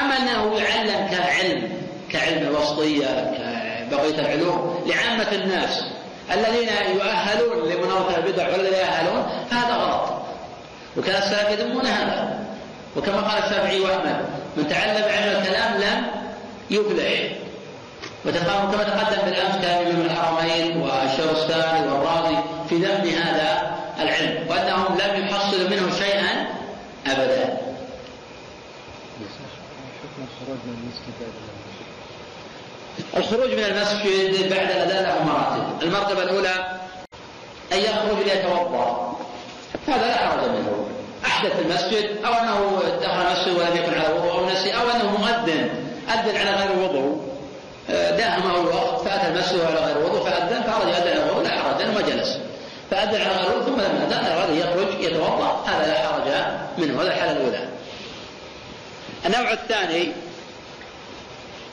أما 0.00 0.16
أنه 0.16 0.60
يعلم 0.60 1.08
كعلم 1.08 1.72
كعلم 2.10 2.48
الوسطية 2.48 3.34
كبقية 3.90 4.20
العلوم 4.20 4.84
لعامة 4.86 5.32
الناس 5.32 5.84
الذين 6.32 6.68
يؤهلون 6.94 7.68
لمناظرة 7.68 8.16
البدع 8.16 8.48
لا 8.48 8.80
يؤهلون 8.80 9.26
فهذا 9.50 9.74
غلط. 9.74 10.12
وكان 10.96 11.22
السلف 11.22 11.50
يذمون 11.50 11.86
هذا. 11.86 12.44
وكما 12.96 13.20
قال 13.20 13.44
الشافعي 13.44 13.80
وأحمد 13.80 14.16
من 14.56 14.68
تعلم 14.68 15.04
علم 15.04 15.40
الكلام 15.40 15.76
لم 15.76 16.06
يفلح 16.70 17.43
وتقام 18.26 18.70
كما 18.70 18.84
تقدم 18.84 19.22
بالامس 19.24 19.56
كان 19.62 19.96
من 19.96 20.06
الحرمين 20.06 20.76
والشرستاني 20.76 21.88
والرازي 21.88 22.36
في 22.68 22.76
ذم 22.76 23.08
هذا 23.08 23.74
العلم 24.00 24.48
وأنهم 24.48 24.98
لم 24.98 25.26
يحصلوا 25.26 25.68
منه 25.68 25.98
شيئا 25.98 26.46
ابدا. 27.06 27.58
الخروج 33.16 33.50
من 33.50 33.64
المسجد 33.64 34.50
بعد 34.54 34.70
الاذان 34.70 35.04
له 35.04 35.24
مراتب، 35.24 35.82
المرتبة 35.82 36.22
الأولى 36.22 36.80
أن 37.72 37.78
يخرج 37.78 38.18
ليتوضأ. 38.24 39.16
هذا 39.88 40.06
لا 40.06 40.16
حرج 40.16 40.50
منه. 40.50 40.88
أحدث 41.26 41.58
المسجد 41.58 42.24
أو 42.24 42.32
أنه 42.32 42.82
دخل 43.02 43.26
المسجد 43.26 43.56
ولم 43.56 43.76
يكن 43.76 43.94
على 43.94 44.14
وضوء 44.14 44.32
أو 44.32 44.46
نسي 44.46 44.74
أو 44.74 44.90
أنه 44.90 45.10
مؤذن. 45.18 45.70
أذن 46.08 46.36
على 46.36 46.50
غير 46.50 46.78
وضوء. 46.78 47.13
داهمه 47.94 48.60
الوقت 48.60 49.08
فاتى 49.08 49.26
المسجد 49.28 49.60
على 49.60 49.80
غير 49.80 49.98
وضوء 49.98 50.30
فأذن 50.30 50.62
فخرج 50.62 50.88
اذن 50.88 51.08
على 51.08 51.48
لا 51.48 51.62
حرج 51.62 51.82
ما 51.82 52.00
جلس. 52.00 52.38
فأذن 52.90 53.20
على 53.20 53.36
غير 53.36 53.50
وضوء 53.50 53.64
ثم 53.64 53.80
لما 53.80 54.04
أذن 54.04 54.32
أراد 54.32 54.50
يخرج 54.56 55.00
يتوضأ. 55.00 55.64
هذا 55.66 55.86
لا 55.86 56.08
حرج 56.08 56.28
منه 56.78 57.02
هذا 57.02 57.08
الحاله 57.08 57.32
الأولى. 57.32 57.68
النوع 59.26 59.52
الثاني 59.52 60.12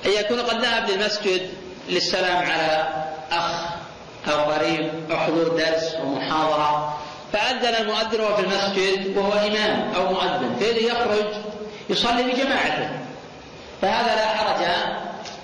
أن 0.06 0.12
يكون 0.20 0.42
قد 0.42 0.62
ذهب 0.62 0.90
للمسجد 0.90 1.50
للسلام 1.90 2.38
على 2.38 2.88
أخ 3.32 3.52
أو 4.32 4.52
قريب 4.52 5.12
أو 5.12 5.18
حضور 5.18 5.48
درس 5.48 5.94
أو 5.94 6.06
محاضرة. 6.06 6.98
فأذن 7.34 7.76
المؤذن 7.76 8.22
وهو 8.22 8.36
في 8.36 8.42
المسجد 8.42 9.18
وهو 9.18 9.34
إمام 9.34 9.92
أو 9.96 10.14
مؤذن. 10.14 10.56
فإذا 10.60 10.80
يخرج 10.80 11.26
يصلي 11.90 12.24
بجماعته. 12.24 12.90
فهذا 13.82 14.16
لا 14.16 14.26
حرج 14.26 14.66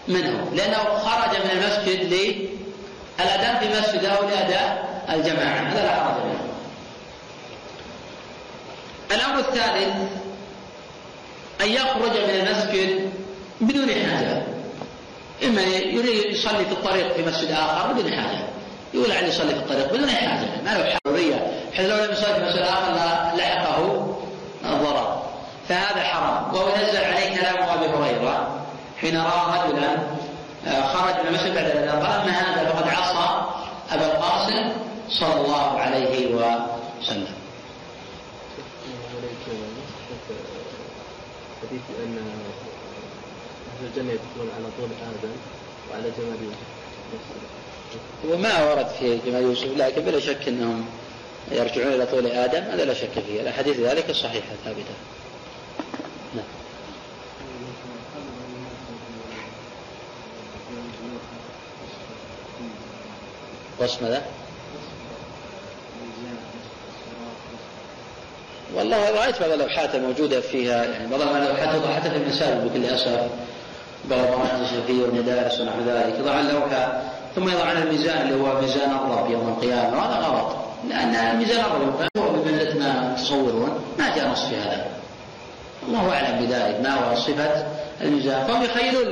منه. 0.08 0.52
لأنه 0.54 0.84
خرج 0.98 1.38
من 1.38 1.52
المسجد 1.52 2.14
للأذان 3.20 3.58
في 3.60 3.80
مسجد 3.80 4.06
أو 4.06 4.30
لأداء 4.30 5.04
الجماعة. 5.10 5.58
هذا 5.58 5.84
لا 5.84 5.92
حرج 5.92 6.24
منه 6.26 6.40
الأمر 9.12 9.40
الثالث 9.40 9.96
أن 11.62 11.70
يخرج 11.70 12.12
من 12.12 12.48
المسجد 12.48 13.12
بدون 13.62 13.90
حاجة. 13.90 14.44
إما 15.44 15.62
يريد 15.62 16.32
يصلي 16.32 16.66
في 16.66 16.72
الطريق 16.72 17.14
في 17.14 17.26
مسجد 17.26 17.52
آخر 17.52 17.94
بدون 17.94 18.14
حاجة. 18.14 18.48
يقول 18.94 19.12
عليه 19.12 19.28
يصلي 19.28 19.50
في 19.50 19.60
الطريق 19.60 19.94
بدون 19.94 20.10
حاجة. 20.10 20.62
ما 20.66 20.78
له 20.78 20.98
حرية. 21.08 21.48
بحيث 21.72 21.90
لو 21.90 22.06
لم 22.06 22.12
يصلي 22.12 22.34
في 22.34 22.46
مسجد 22.46 22.62
آخر 22.62 22.94
لحقه 23.38 24.18
الضرر. 24.66 25.24
فهذا 25.70 26.04
حرام. 26.04 26.54
وهو 26.54 26.68
نزل 26.78 26.98
عليه 26.98 27.38
كلام 27.38 27.58
أبي 27.58 27.86
هريرة. 27.86 28.57
حين 29.02 29.18
رأى 29.18 29.70
رجلا 29.70 29.98
آه، 30.68 30.88
خرج 30.94 31.14
من 31.22 31.28
المسجد 31.28 31.54
بعد 31.54 31.66
الاذان 31.66 31.90
قال 31.90 32.06
اما 32.06 32.32
هذا 32.32 32.70
فقد 32.70 32.88
عصى 32.88 33.46
أبا 33.92 34.06
القاسم 34.06 34.72
صلى 35.10 35.42
الله 35.42 35.80
عليه 35.80 36.36
وسلم. 36.36 37.38
حديث 41.62 41.82
أن 42.04 42.18
أهل 43.78 43.88
الجنة 43.88 44.12
يدخلون 44.12 44.50
على 44.56 44.66
طول 44.78 44.90
آدم 45.02 45.36
وعلى 45.92 46.12
جمال 46.18 46.44
يوسف 46.44 46.58
وما 48.26 48.64
ورد 48.64 48.88
في 48.88 49.18
جمال 49.26 49.44
يوسف 49.44 49.78
لكن 49.78 50.02
بلا 50.02 50.20
شك 50.20 50.48
إنهم 50.48 50.86
يرجعون 51.52 51.94
إلى 51.94 52.06
طول 52.06 52.28
آدم 52.28 52.64
هذا 52.64 52.86
لا 52.86 52.94
شك 52.94 53.20
فيه 53.28 53.42
الأحاديث 53.42 53.80
ذلك 53.80 54.12
صحيحة 54.12 54.56
ثابتة. 54.66 54.96
نعم. 56.36 56.46
ماذا؟ 64.02 64.22
والله 68.76 69.12
رأيت 69.12 69.40
بعض 69.42 69.52
اللوحات 69.52 69.96
الموجودة 69.96 70.42
فيها 70.42 70.84
يعني 70.84 71.08
بعض 71.08 71.22
اللوحات 71.22 71.76
توضع 71.76 71.94
حتى 71.94 72.10
في 72.10 72.18
المساجد 72.18 72.66
بكل 72.66 72.86
اسف 72.86 73.30
بعض 74.10 74.20
المراكز 74.20 74.62
الشرقيه 74.62 75.02
والمدارس 75.04 75.60
ونحو 75.60 75.80
ذلك 75.88 76.20
يضع 76.20 76.40
اللوحه 76.40 77.02
ثم 77.36 77.50
يضع 77.50 77.66
عنها 77.66 77.84
الميزان 77.84 78.22
اللي 78.22 78.44
هو 78.44 78.62
ميزان 78.62 78.92
الرب 78.92 79.32
يوم 79.32 79.48
القيامة 79.48 79.98
وهذا 79.98 80.16
غلط. 80.16 80.56
لأن 80.90 81.16
الميزان 81.16 81.66
الرب 81.66 82.08
هو 82.18 82.30
بمنزله 82.30 82.80
ما 82.80 83.16
تصورون 83.18 83.82
ما 84.00 84.16
جاء 84.16 84.30
نص 84.30 84.46
في 84.46 84.56
هذا. 84.56 84.86
الله 85.88 86.14
أعلم 86.14 86.46
بذلك 86.46 86.80
ما 86.84 86.94
هو 86.94 87.16
صفة 87.16 87.66
الميزان. 88.02 88.48
فهم 88.48 88.64
يخيلون 88.64 89.08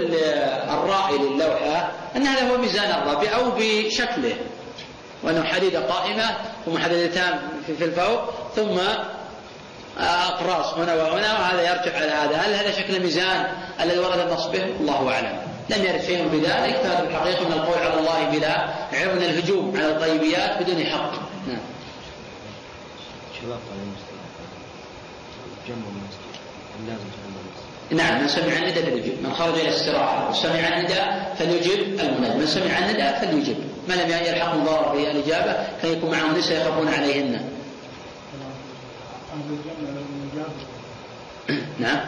الرائي 0.70 1.18
للوحة 1.18 1.92
أن 2.16 2.28
هذا 2.28 2.52
هو 2.52 2.58
ميزان 2.58 2.92
الرب 2.92 3.24
أو 3.24 3.52
بشكله. 3.58 4.36
وأنه 5.26 5.44
حديده 5.44 5.80
قائمه 5.80 6.38
ومحددتان 6.68 7.40
في 7.78 7.86
الفوق 7.86 8.22
ثم 8.56 8.80
أقراص 9.98 10.74
هنا 10.74 10.96
وهنا 10.96 11.34
وهذا 11.40 11.62
يرجع 11.62 11.98
على 11.98 12.12
هذا. 12.12 12.36
هل 12.38 12.54
هذا 12.54 12.72
شكل 12.72 12.96
الميزان 12.96 13.48
الذي 13.82 14.00
ورد 14.00 14.20
النص 14.20 14.46
به؟ 14.46 14.64
الله 14.64 15.14
أعلم. 15.14 15.38
لم 15.70 15.84
يرد 15.84 16.02
شيء 16.02 16.28
بذلك 16.28 16.76
فهذا 16.76 17.08
الحقيقة 17.10 17.46
من 17.46 17.54
القول 17.54 17.78
على 17.78 18.00
الله 18.00 18.30
بلا 18.32 18.66
من 19.16 19.24
الهجوم 19.24 19.74
على 19.78 19.92
الطيبيات 19.92 20.64
بدون 20.64 20.86
حق. 20.86 21.12
نعم. 21.48 21.60
نعم 27.92 28.22
من 28.22 28.28
سمع 28.28 28.54
الندى 28.58 28.84
فليجب 28.84 29.24
من 29.24 29.34
خرج 29.34 29.54
إلى 29.54 29.70
الاستراحه 29.70 30.30
وسمع 30.30 30.68
الندى 30.68 31.02
فليجب 31.40 32.00
المنادي. 32.00 32.38
من 32.38 32.48
سمع 32.48 32.80
الندى 32.80 33.20
فليجب 33.22 33.56
ما 33.88 33.94
لم 33.94 34.10
يلحق 34.10 34.56
ضرر 34.56 34.92
في 34.92 35.12
الاجابه 35.12 35.56
كان 35.82 35.92
يكون 35.92 36.12
معهم 36.12 36.38
نساء 36.38 36.62
يخافون 36.62 36.88
عليهن. 36.88 37.50
نعم. 41.80 42.00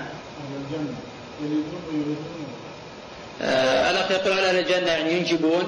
آه 3.41 3.91
الأخ 3.91 4.11
يقول 4.11 4.33
على 4.33 4.49
أهل 4.49 4.59
الجنة 4.59 4.91
يعني 4.91 5.13
ينجبون. 5.13 5.63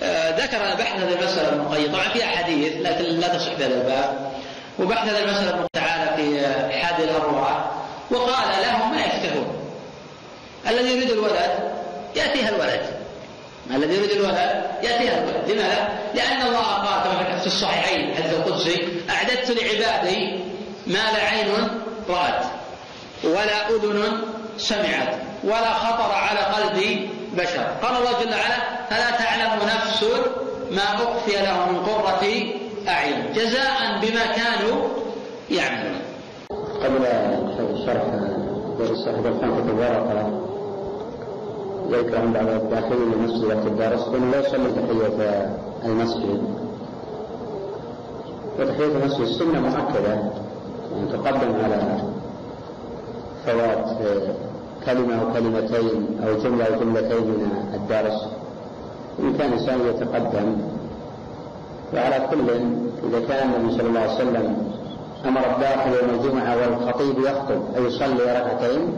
آه 0.00 0.44
ذكر 0.44 0.58
بحث 0.58 1.00
هذه 1.00 1.12
المسألة 1.20 1.48
ابن 1.48 1.60
القيم 1.60 1.92
طبعا 1.92 2.08
في 2.08 2.24
أحاديث 2.24 2.72
لكن 2.76 3.04
لا 3.04 3.28
تصح 3.28 3.54
في 3.54 3.64
هذا 3.64 3.74
الباب. 3.74 4.32
وبحث 4.78 5.08
هذه 5.08 5.24
المسألة 5.24 5.50
ابن 5.50 5.66
تعالى 5.72 6.16
في 6.16 6.46
حاد 6.72 7.00
الأرواح 7.00 7.75
وقال 8.10 8.62
لهم 8.62 8.90
ما 8.94 9.00
يفتحون 9.00 9.56
الذي 10.68 10.90
يريد 10.96 11.10
الولد 11.10 11.72
يأتيها 12.16 12.48
الولد. 12.48 12.96
الذي 13.70 13.94
يريد 13.94 14.10
الولد 14.10 14.64
يأتيها 14.82 15.18
الولد. 15.18 15.50
لماذا؟ 15.50 15.98
لأن 16.14 16.42
الله 16.42 16.62
قال 16.62 17.02
كما 17.02 17.38
في 17.38 17.46
الصحيحين 17.46 18.10
الحديث 18.10 18.34
القدسي 18.34 18.88
أعددت 19.10 19.50
لعبادي 19.50 20.44
ما 20.86 21.12
لا 21.12 21.24
عين 21.24 21.48
رأت 22.08 22.44
ولا 23.24 23.68
أذن 23.68 24.22
سمعت 24.58 25.14
ولا 25.44 25.72
خطر 25.72 26.12
على 26.12 26.40
قلب 26.40 27.08
بشر. 27.32 27.66
قال 27.82 27.96
الله 27.96 28.12
جل 28.20 28.34
وعلا 28.34 28.86
فلا 28.90 29.10
تعلم 29.10 29.60
نفس 29.64 30.04
ما 30.70 30.94
أخفي 30.94 31.32
له 31.32 31.72
من 31.72 31.86
قرة 31.86 32.44
أعين. 32.88 33.32
جزاء 33.32 33.98
بما 34.02 34.26
كانوا 34.26 34.88
يعملون. 35.50 36.00
قبل 36.82 37.04
شرح 37.86 38.04
صاحب 38.94 39.26
الخمسة 39.26 39.70
الورقة 39.70 40.30
ذكر 41.90 42.18
عن 42.18 42.32
بعض 42.32 42.48
الداخلين 42.48 43.12
المسجد 43.12 43.44
وقت 43.44 43.66
الدرس 43.66 44.08
انه 44.08 44.30
لا 44.30 44.40
يصلي 44.46 44.70
تحية 44.72 45.56
المسجد. 45.84 46.42
وتحية 48.58 48.86
المسجد 48.86 49.20
السنة 49.20 49.60
مؤكدة 49.60 50.14
أن 50.96 51.08
تقدم 51.12 51.54
على 51.64 51.98
فوات 53.46 53.90
كلمة 54.86 55.20
أو 55.22 55.32
كلمتين 55.32 56.18
أو 56.26 56.38
جملة 56.38 56.64
أو 56.66 56.80
جملتين 56.80 57.22
من 57.22 57.70
الدرس. 57.74 58.26
إن 59.18 59.32
كان 59.32 59.48
الإنسان 59.52 59.80
يتقدم 59.80 60.56
وعلى 61.94 62.26
كل 62.30 62.50
إذا 63.08 63.26
كان 63.28 63.54
النبي 63.54 63.78
صلى 63.78 63.88
الله 63.88 64.00
عليه 64.00 64.14
وسلم 64.14 64.75
أمر 65.28 65.40
الداخل 65.54 65.90
يوم 65.92 66.20
الجمعة 66.20 66.56
والخطيب 66.56 67.18
يخطب 67.18 67.60
أن 67.76 67.86
يصلي 67.86 68.22
ركعتين. 68.22 68.92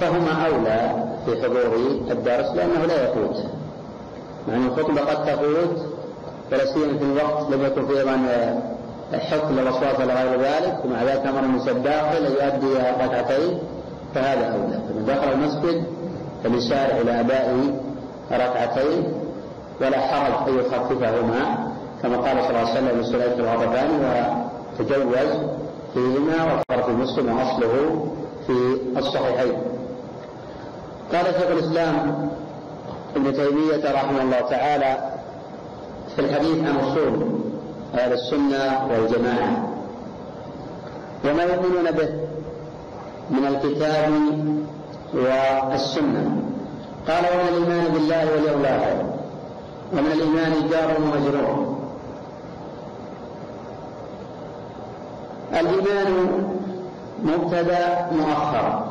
فهما 0.00 0.46
أولى 0.46 1.04
في 1.26 1.42
حضور 1.42 1.76
الدرس 2.10 2.46
لأنه 2.54 2.86
لا 2.86 3.10
يفوت. 3.10 3.36
مع 4.48 4.54
أن 4.54 4.66
الخطبة 4.66 5.00
قد 5.00 5.24
تفوت 5.24 5.86
ولا 6.52 6.66
سيما 6.66 6.98
في 6.98 7.04
الوقت 7.04 7.50
لم 7.50 7.64
يكن 7.64 7.86
فيه 7.86 7.98
أيضا 7.98 8.62
الحق 9.14 9.50
للأصوات 9.50 10.00
إلى 10.00 10.14
غير 10.14 10.40
ذلك 10.40 10.78
ومع 10.84 11.02
ذلك 11.02 11.26
أمر 11.26 11.40
المسجد 11.40 11.82
داخل 11.82 12.16
أن 12.16 12.32
يؤدي 12.32 12.74
ركعتين 13.04 13.58
فهذا 14.14 14.46
أولى. 14.46 14.80
فمن 14.88 15.04
دخل 15.06 15.32
المسجد 15.32 15.84
فليسارع 16.44 16.96
إلى 17.00 17.20
أداء 17.20 17.76
ركعتين 18.32 19.12
ولا 19.80 20.00
حرج 20.00 20.48
أن 20.48 20.58
يخففهما. 20.58 21.73
كما 22.04 22.16
قال 22.16 22.36
صلى 22.44 22.50
الله 22.50 22.60
عليه 22.60 22.70
وسلم 22.70 23.00
لسليك 23.00 23.38
الغضبان 23.38 23.90
وتجوز 24.80 25.30
فيهما 25.94 26.44
وفر 26.44 26.82
في 26.82 26.92
مسلم 26.92 27.38
وأصله 27.38 28.06
في 28.46 28.76
الصحيحين. 28.96 29.52
قال 31.12 31.24
شيخ 31.24 31.50
الإسلام 31.50 32.28
ابن 33.16 33.32
تيمية 33.32 33.92
رحمه 33.92 34.22
الله 34.22 34.40
تعالى 34.40 34.96
في 36.16 36.20
الحديث 36.20 36.68
عن 36.68 36.76
أصول 36.76 37.26
أهل 37.94 38.12
السنة 38.12 38.88
والجماعة 38.90 39.68
وما 41.24 41.42
يؤمنون 41.42 41.90
به 41.90 42.08
من 43.30 43.46
الكتاب 43.46 44.12
والسنة. 45.14 46.36
قال 47.08 47.24
ومن 47.24 47.48
الإيمان 47.48 47.92
بالله 47.92 48.26
واليوم 48.32 48.60
الآخر 48.60 49.04
ومن 49.92 50.12
الإيمان 50.12 50.68
جار 50.70 50.96
ومجرور 51.00 51.73
الإيمان 55.60 56.28
مبتدأ 57.22 58.10
مؤخر 58.12 58.84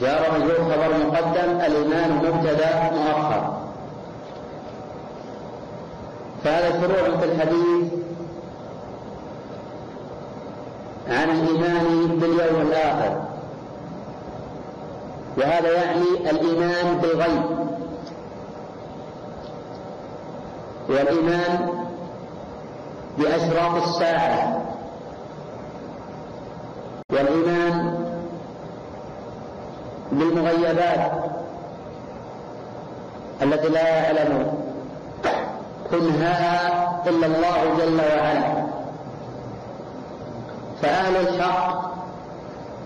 جار 0.00 0.20
مجرور 0.38 0.72
خبر 0.72 1.06
مقدم 1.06 1.60
الإيمان 1.60 2.10
مبتدأ 2.12 2.90
مؤخر 2.92 3.56
فهذا 6.44 6.80
شروع 6.80 7.18
في 7.18 7.24
الحديث 7.24 7.92
عن 11.08 11.30
الإيمان 11.30 12.06
باليوم 12.06 12.62
الآخر. 12.62 13.22
وهذا 15.38 15.72
يعني 15.72 16.30
الإيمان 16.30 16.98
بالغيب. 16.98 17.42
والإيمان 20.88 21.68
بأشراط 23.18 23.82
الساعة. 23.82 24.55
والإيمان 27.12 28.04
بالمغيبات 30.12 31.12
التي 33.42 33.68
لا 33.68 33.88
يعلم 33.88 34.52
كنهها 35.90 37.02
إلا 37.08 37.26
الله 37.26 37.76
جل 37.78 37.96
وعلا. 37.96 38.66
فأهل 40.82 41.16
الحق 41.16 41.94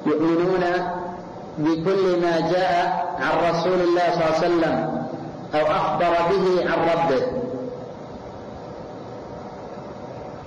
يؤمنون 0.07 0.65
بكل 1.59 2.21
ما 2.21 2.41
جاء 2.41 3.07
عن 3.21 3.51
رسول 3.55 3.81
الله 3.81 4.11
صلى 4.11 4.25
الله 4.25 4.37
عليه 4.37 4.47
وسلم 4.47 5.05
أو 5.55 5.67
أخبر 5.67 6.13
به 6.31 6.71
عن 6.71 6.79
ربه. 6.79 7.27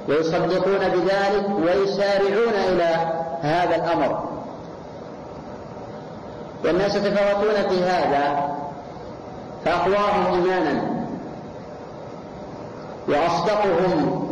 ويصدقون 0.10 0.90
بذلك 0.90 1.46
ويسارعون 1.66 2.54
إلى 2.54 3.23
هذا 3.44 3.76
الأمر. 3.76 4.24
والناس 6.66 6.96
يتفاوتون 6.96 7.70
في 7.70 7.84
هذا 7.84 8.50
فأقواهم 9.66 10.34
إيمانا 10.34 10.82
وأصدقهم 13.08 14.28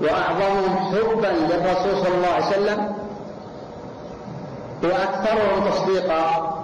وأعظمهم 0.00 0.76
حبا 0.76 1.26
للرسول 1.26 2.04
صلى 2.04 2.14
الله 2.14 2.28
عليه 2.28 2.46
وسلم 2.46 2.92
وأكثرهم 4.84 5.70
تصديقا 5.70 6.54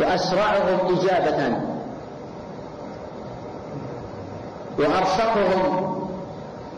وأسرعهم 0.00 0.78
إجابة 0.98 1.56
وأرشقهم 4.78 5.94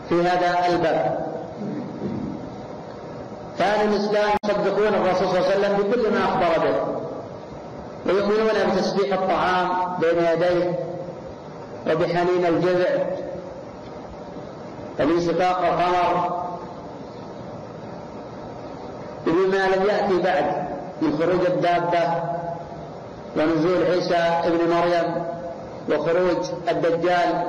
في 0.09 0.21
هذا 0.21 0.67
الباب 0.67 1.22
فأهل 3.57 3.93
الإسلام 3.93 4.29
يصدقون 4.45 4.87
الرسول 4.87 5.27
صلى 5.27 5.39
الله 5.39 5.45
عليه 5.49 5.57
وسلم 5.57 5.77
بكل 5.77 6.11
ما 6.13 6.23
أخبر 6.23 6.65
به. 6.67 7.03
ويؤمنون 8.05 8.75
بتسبيح 8.75 9.13
الطعام 9.19 9.69
بين 9.99 10.25
يديه 10.25 10.79
وبحنين 11.91 12.45
الجذع 12.45 13.03
وبانشقاق 14.99 15.59
القمر 15.65 16.43
وبما 19.27 19.67
لم 19.75 19.85
يأتي 19.89 20.21
بعد 20.21 20.67
من 21.01 21.17
خروج 21.17 21.45
الدابة 21.45 22.23
ونزول 23.37 23.83
عيسى 23.83 24.15
ابن 24.15 24.69
مريم 24.75 25.25
وخروج 25.89 26.45
الدجال. 26.69 27.45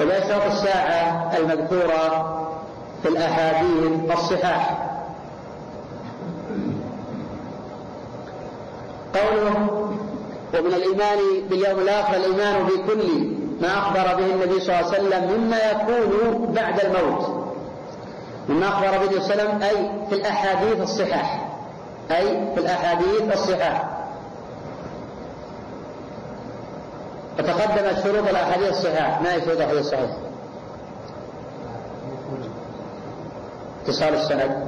وبأشراط 0.00 0.42
الساعة 0.52 1.30
المذكورة 1.38 2.34
في 3.02 3.08
الأحاديث 3.08 4.12
الصحاح. 4.12 4.88
قوله 9.14 9.54
ومن 10.54 10.74
الإيمان 10.74 11.18
باليوم 11.50 11.78
الآخر 11.78 12.16
الإيمان 12.16 12.62
بكل 12.64 13.28
ما 13.60 13.78
أخبر 13.78 14.14
به 14.14 14.34
النبي 14.34 14.60
صلى 14.60 14.80
الله 14.80 14.94
عليه 14.94 14.98
وسلم 14.98 15.40
مما 15.40 15.56
يكون 15.70 16.52
بعد 16.52 16.80
الموت. 16.80 17.48
مما 18.48 18.68
أخبر 18.68 18.90
به 18.90 19.02
النبي 19.02 19.20
صلى 19.20 19.34
الله 19.34 19.44
عليه 19.44 19.56
وسلم 19.56 19.62
أي 19.62 19.90
في 20.08 20.14
الأحاديث 20.14 20.80
الصحاح. 20.80 21.48
أي 22.10 22.54
في 22.54 22.60
الأحاديث 22.60 23.32
الصحاح. 23.32 23.88
وتقدمت 27.38 28.04
شروط 28.04 28.28
الأحاديث 28.28 28.68
الصحاح. 28.68 29.22
ما 29.22 29.34
هي 29.34 29.40
شروط 29.40 29.56
الأحاديث 29.56 29.80
الصحيح؟ 29.80 30.10
اتصال 33.88 34.14
السند. 34.14 34.66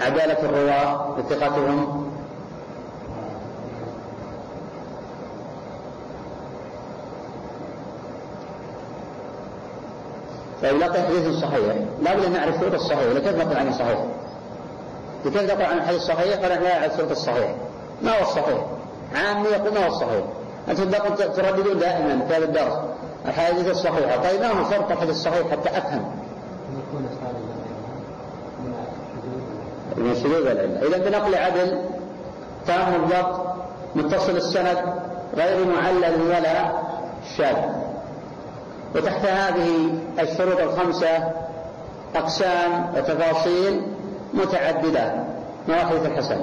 عدالة 0.00 0.42
الرواة 0.42 1.18
وثقتهم 1.18 2.08
طيب 10.62 10.76
لقي 10.76 11.02
حديث 11.02 11.40
صحيح. 11.40 11.74
لابد 12.02 12.24
أن 12.24 12.32
نعرف 12.32 12.60
شروط 12.60 12.74
الصحيح. 12.74 13.02
لكيف 13.02 13.36
نقول 13.36 13.56
عنه 13.56 13.78
صحيح؟ 13.78 13.98
لكيف 15.24 15.42
نقول 15.42 15.62
عن 15.62 15.78
الحديث 15.78 16.00
الصحيح؟ 16.00 16.40
فنحن 16.40 16.62
لا 16.62 16.78
نعرف 16.78 16.96
شروط 16.96 17.10
الصحيح. 17.10 17.54
ما 18.02 18.18
هو 18.18 18.22
الصحيح؟ 18.22 18.66
عامي 19.14 19.48
يقول 19.48 19.74
ما 19.74 19.86
هو 19.86 19.88
الصحيح؟ 19.88 20.24
أنتم 20.68 20.90
ترددون 21.36 21.78
دائما 21.78 22.26
في 22.28 22.34
هذا 22.34 22.44
الدرس. 22.44 22.74
الحديث 23.28 23.70
الصحيحه 23.70 24.22
طيب 24.22 24.40
ما 24.40 24.48
هو 24.48 24.70
شرط 24.70 24.90
الحديث 24.90 25.10
الصحيح 25.10 25.50
حتى 25.50 25.78
أفهم. 25.78 26.04
من 29.96 30.14
شذوذ 30.14 30.46
العلة 30.46 30.88
إذا 30.88 30.98
بنقل 30.98 31.34
عدل 31.34 31.80
تام 32.66 32.94
الضبط 32.94 33.40
متصل 33.94 34.36
السند 34.36 34.78
غير 35.36 35.66
معلل 35.66 36.22
ولا 36.22 36.72
شاذ. 37.36 37.56
وتحت 38.94 39.26
هذه 39.26 39.90
الشروط 40.20 40.60
الخمسة 40.60 41.32
أقسام 42.16 42.92
وتفاصيل 42.96 43.82
متعددة. 44.34 45.12
مواقف 45.68 46.06
الحسن. 46.06 46.40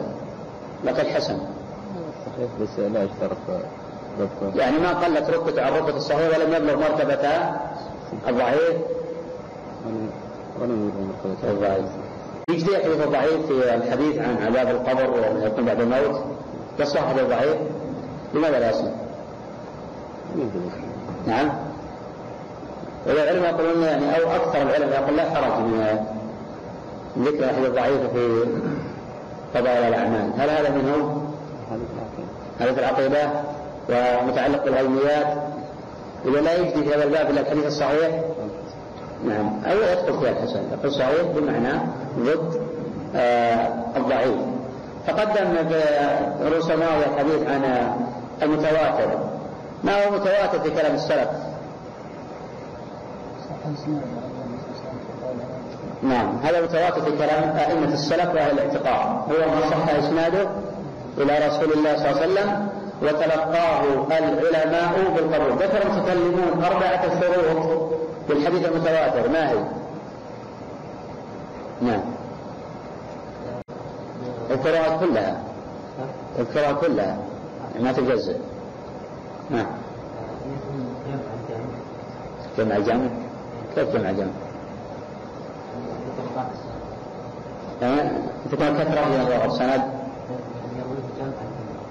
لك 0.84 1.00
الحسن. 1.00 1.38
صحيح 2.26 2.50
بس 2.62 2.80
لا 2.80 3.04
يشترط 3.04 3.38
يعني 4.56 4.78
ما 4.78 4.90
قلت 4.90 5.30
رتبة 5.30 5.62
عن 5.62 5.74
رتبة 5.74 5.98
الصحيح 5.98 6.40
ولم 6.40 6.54
يبلغ 6.54 6.76
مرتبة 6.76 7.30
الضعيف. 8.28 8.78
ولم 10.62 10.90
يكن 10.90 11.08
مرتبة 11.08 11.52
الضعيف. 11.52 11.86
يجزي 12.50 12.78
حديث 12.78 13.04
الضعيف 13.04 13.46
في 13.46 13.76
الحديث 13.76 14.20
عن 14.20 14.38
عذاب 14.48 14.70
القبر 14.70 15.10
وما 15.10 15.46
يكون 15.46 15.66
بعد 15.66 15.82
الموت. 15.82 16.22
يصلح 16.80 17.10
هذا 17.10 17.22
الضعيف 17.22 17.58
لماذا 18.34 18.60
لا 18.60 18.70
يصلح؟ 18.70 18.92
نعم. 21.28 21.52
والعلماء 23.08 23.54
يقولون 23.54 23.84
يعني 23.84 24.18
أو 24.18 24.32
أكثر 24.36 24.62
العلماء 24.62 25.02
يقول 25.02 25.18
لا 25.18 25.24
حرج 25.24 25.60
من 27.16 27.26
ذكر 27.26 27.44
الحديث 27.44 27.66
الضعيف 27.66 28.02
في 28.14 28.46
فضائل 29.54 29.84
الأعمال، 29.84 30.32
هل 30.38 30.50
هذا 30.50 30.70
منه؟ 30.70 31.22
في 32.60 32.80
العقيدة؟ 32.80 33.30
ومتعلق 33.90 34.64
بالعلميات 34.66 35.28
إذا 36.26 36.42
لا 36.42 36.56
يجدي 36.56 36.84
في 36.84 36.96
هذا 36.96 37.04
الباب 37.04 37.30
إلا 37.30 37.42
الحديث 37.42 37.66
الصحيح. 37.66 38.22
نعم. 39.26 39.62
أو 39.66 39.78
يدخل 39.78 40.20
فيها 40.20 40.32
الحسن. 40.32 40.64
يقول 40.72 40.92
صحيح 40.92 41.22
بمعنى 41.36 41.80
ضد 42.20 42.62
آه 43.16 43.70
الضعيف. 43.98 44.36
تقدم 45.08 45.70
دروس 46.42 46.72
الماضية 46.72 47.06
الحديث 47.06 47.48
عن 47.48 47.94
المتواتر. 48.42 49.20
ما 49.84 50.06
هو 50.06 50.12
متواتر 50.12 50.60
في 50.60 50.70
كلام 50.70 50.96
السلف؟ 50.96 51.30
نعم. 56.04 56.38
هذا 56.44 56.62
متواتر 56.62 57.02
في 57.02 57.18
كلام 57.18 57.58
أئمة 57.58 57.94
السلف 57.94 58.30
وأهل 58.36 58.52
الاعتقاد. 58.52 59.08
هو 59.08 59.50
ما 59.56 59.70
صح 59.70 59.90
إسناده 59.90 60.48
إلى 61.18 61.48
رسول 61.48 61.74
الله 61.74 61.98
صلى 61.98 62.10
الله 62.10 62.22
عليه 62.22 62.32
وسلم 62.32 62.68
وتلقاه 63.02 63.82
العلماء 64.12 65.12
بالقبول. 65.16 65.58
ذكر 65.58 65.82
المتكلمون 65.86 66.64
أربعة 66.64 67.20
شروط 67.20 67.90
بالحديث 68.30 68.66
المتواتر. 68.66 69.30
ما 69.30 69.50
هي؟ 69.52 69.56
نعم. 71.82 72.02
القراءات 74.52 75.00
كلها. 75.00 75.44
القراءة 76.40 76.74
كلها. 76.74 77.18
ما 77.80 77.92
تجزئ 77.92 78.38
نعم. 79.50 79.66
جمع 82.58 82.80
جمع. 82.80 83.08
كيف 83.76 83.96
جمع 83.96 84.12
جمع؟ 84.12 84.32
آه، 87.84 88.12
تكون 88.52 88.78
كثرة 88.78 89.06
من 89.06 89.28
الرغب. 89.28 89.52
سند؟ 89.52 89.82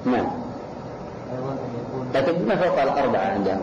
نعم. 0.05 0.43
لكن 2.14 2.49
ما 2.49 2.57
فوق 2.57 2.82
الأربعة 2.82 3.20
عندهم. 3.20 3.62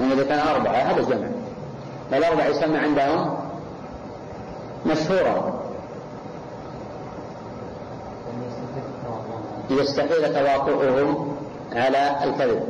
يعني 0.00 0.12
إذا 0.12 0.24
كان 0.24 0.38
أربعة 0.38 0.72
هذا 0.72 1.02
جمع 1.02 1.26
الأربعة 2.12 2.46
يسمى 2.46 2.78
عندهم 2.78 3.36
مشهورا 4.86 5.62
يستحيل 9.70 10.34
تواطؤهم 10.34 11.36
على 11.72 12.16
الكذب. 12.24 12.62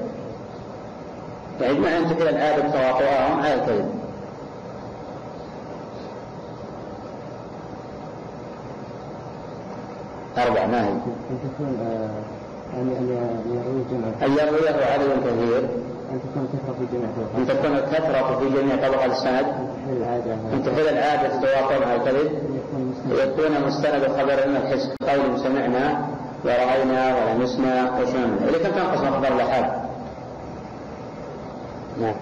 يعني 1.60 1.78
ما 1.78 1.98
أن 1.98 2.08
تكون 2.10 2.28
العادة 2.28 2.68
تواطؤهم 2.68 3.40
على 3.40 3.54
الكذب؟ 3.54 4.02
أربع 10.38 10.66
ما 10.66 10.86
هي؟ 10.86 10.92
أن 12.74 12.88
أن 14.22 14.22
أن 14.22 14.32
يرويه 14.32 14.84
عدد 14.92 15.10
كثير. 15.26 15.68
أن 16.12 16.20
تكون 16.20 16.46
كثرة 16.52 16.74
في 16.78 16.86
جميع 16.92 17.08
طرق 17.16 17.36
أن 17.36 17.46
تكون 17.46 17.76
الكثرة 17.76 18.38
في 18.38 18.60
جميع 18.60 18.88
طبقات 18.88 19.10
السند. 19.10 19.46
أن 20.52 20.62
تحل 20.64 20.88
العادة. 20.88 21.28
تتواطؤ 21.28 21.84
على 21.84 21.96
الكذب. 21.96 22.32
يكون 23.10 23.66
مستند 23.66 24.04
الخبر 24.04 24.48
من 24.48 24.56
الحس. 24.56 24.94
قول 25.08 25.40
سمعنا 25.40 26.06
ورأينا 26.44 27.16
ولمسنا 27.16 28.00
وشمنا 28.00 28.48
إذا 28.48 28.58
كم 28.58 28.70
تنقسم 28.70 29.06
أخبار 29.06 29.32
الأحاد 29.32 29.82
نعم. 32.00 32.14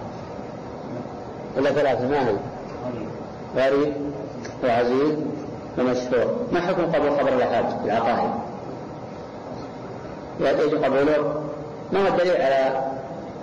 إلا 1.57 1.71
ثلاثة 1.71 2.07
ما 2.07 2.29
هي؟ 2.29 2.35
غريب 3.55 3.93
وعزيز 4.63 5.15
ومشهور. 5.77 6.35
ما 6.51 6.59
حكم 6.59 6.81
قبول 6.81 7.11
خبر 7.19 7.33
الأحاد 7.33 7.65
في 7.69 7.85
العقائد؟ 7.85 8.31
يجب 10.49 10.83
قبوله 10.83 11.43
ما 11.91 12.03
هو 12.03 12.07
الدليل 12.07 12.41
على 12.41 12.91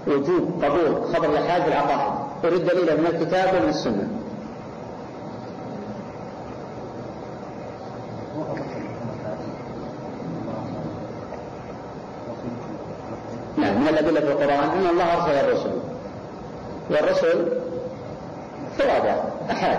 وجوب 0.07 0.65
قبول 0.65 1.15
خبر 1.15 1.31
الآحاد 1.31 1.63
في 1.63 1.69
العقائد 1.69 2.13
أريد 2.45 2.67
دليلا 2.67 2.95
من 2.95 3.07
الكتاب 3.07 3.55
ومن 3.55 3.69
السنة. 3.69 4.09
نعم 13.57 13.81
من 13.81 13.89
الأدلة 13.89 14.21
في 14.21 14.27
القرآن؟ 14.27 14.71
أن 14.71 14.87
الله 14.91 15.15
أرسل 15.15 15.31
الرسل. 15.31 15.71
والرسل 16.91 17.61
فرادى 18.79 19.15
أحاد 19.51 19.79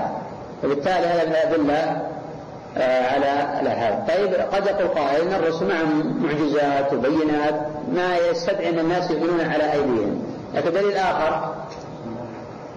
وبالتالي 0.64 1.06
هذا 1.06 1.26
من 1.26 1.32
الأدلة 1.32 2.09
على 2.78 3.60
الآحاد 3.62 4.08
طيب 4.08 4.34
قد 4.34 4.66
يقول 4.68 4.88
قائل 4.88 5.28
أن 5.28 5.34
الرسل 5.34 5.68
معهم 5.68 6.24
معجزات 6.24 6.94
وبينات 6.94 7.62
ما 7.92 8.18
يستدعي 8.18 8.70
أن 8.70 8.80
الناس 8.80 9.12
يؤمنون 9.12 9.42
على 9.42 9.74
أيديهم. 9.74 10.24
لكن 10.54 10.72
دليل 10.72 10.94
آخر 10.98 11.54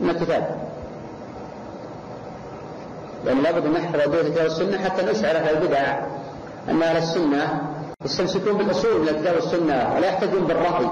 من 0.00 0.10
الكتاب. 0.10 0.56
لأن 3.24 3.42
لابد 3.42 3.66
أن 3.66 3.72
نحفظ 3.72 4.00
أدلة 4.00 4.20
الكتاب 4.20 4.44
والسنة 4.44 4.78
حتى 4.78 5.02
نشعر 5.02 5.36
أهل 5.36 5.56
البدع 5.56 5.98
أن 6.68 6.82
أهل 6.82 6.96
السنة 6.96 7.60
يستمسكون 8.04 8.52
بالأصول 8.52 9.00
من 9.00 9.08
الكتاب 9.08 9.34
والسنة 9.34 9.94
ولا 9.96 10.06
يحتجون 10.06 10.44
بالرأي. 10.44 10.90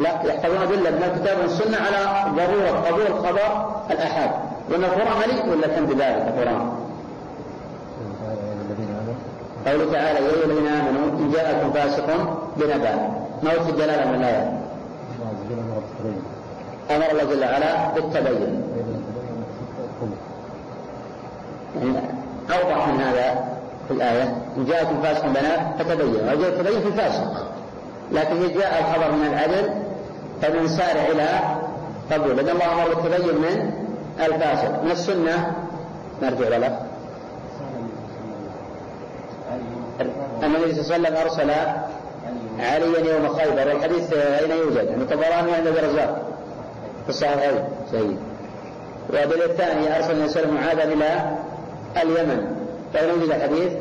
لا 0.00 0.22
يحتاجون 0.24 0.58
أدلة 0.58 0.90
من 0.90 1.02
الكتاب 1.02 1.38
والسنة 1.40 1.76
على 1.76 2.30
ضرورة 2.36 2.80
قبول 2.80 3.26
خبر 3.26 3.70
الآحاد. 3.90 4.30
وأن 4.70 4.84
القرآن 4.84 5.18
مليء 5.28 5.48
ولا 5.50 5.66
كان 5.66 5.86
بذلك 5.86 6.26
القرآن 6.28 6.85
قوله 9.66 9.92
تعالى 9.92 10.18
يا 10.18 10.30
أيها 10.30 10.44
الذين 10.44 10.66
آمنوا 10.66 11.18
إن 11.18 11.30
جاءكم 11.32 11.72
فاسق 11.72 12.06
بنبأ. 12.56 12.94
ما 13.42 13.52
وجه 13.52 13.68
الدلالة 13.68 14.06
من 14.10 14.14
الآية؟ 14.14 14.60
أمر 16.90 17.10
الله 17.12 17.34
جل 17.34 17.44
وعلا 17.44 17.90
بالتبين. 17.94 18.62
يعني 21.76 21.98
أوضح 22.50 22.88
من 22.88 23.00
هذا 23.00 23.44
في 23.88 23.94
الآية. 23.94 24.22
إن 24.56 24.64
جاءكم 24.64 25.02
فاسق 25.02 25.26
بنات 25.26 25.82
فتبين. 25.82 26.28
وجاء 26.28 26.48
التبين 26.48 26.80
في 26.80 26.88
الفاسق 26.88 27.46
لكن 28.12 28.36
إذا 28.36 28.60
جاء 28.60 28.80
الخبر 28.80 29.12
من 29.12 29.26
العدل 29.26 29.70
فبنسارع 30.42 31.02
إلى 31.12 31.28
قبول. 32.12 32.36
لأن 32.36 32.48
الله 32.48 32.72
أمر 32.72 32.94
بالتبين 32.94 33.34
من 33.34 33.70
الفاسق. 34.20 34.82
من 34.82 34.90
السنة. 34.90 35.52
نرجع 36.22 36.48
له 36.48 36.85
النبي 40.42 40.82
صلى 40.82 40.96
الله 40.96 41.08
عليه 41.08 41.16
وسلم 41.16 41.16
أرسل 41.16 41.50
عليا 42.58 43.14
يوم 43.14 43.28
خيبر. 43.28 43.68
والحديث 43.68 44.12
أين 44.12 44.50
يوجد؟ 44.50 44.88
عند 45.54 45.66
ابي 45.66 45.78
الرزاق 45.80 46.22
في 47.04 47.08
الصحيحين 47.08 47.64
سيد 47.90 48.18
والدليل 49.10 49.42
الثاني 49.42 49.96
أرسل 49.96 50.12
النبي 50.12 50.28
صلى 50.28 50.42
الله 50.42 50.60
عليه 50.60 50.70
وسلم 50.70 50.84
معاذا 50.84 50.84
إلى 50.84 51.36
اليمن. 52.02 52.56
فإن 52.94 53.10
وجد 53.10 53.30
الحديث 53.30 53.72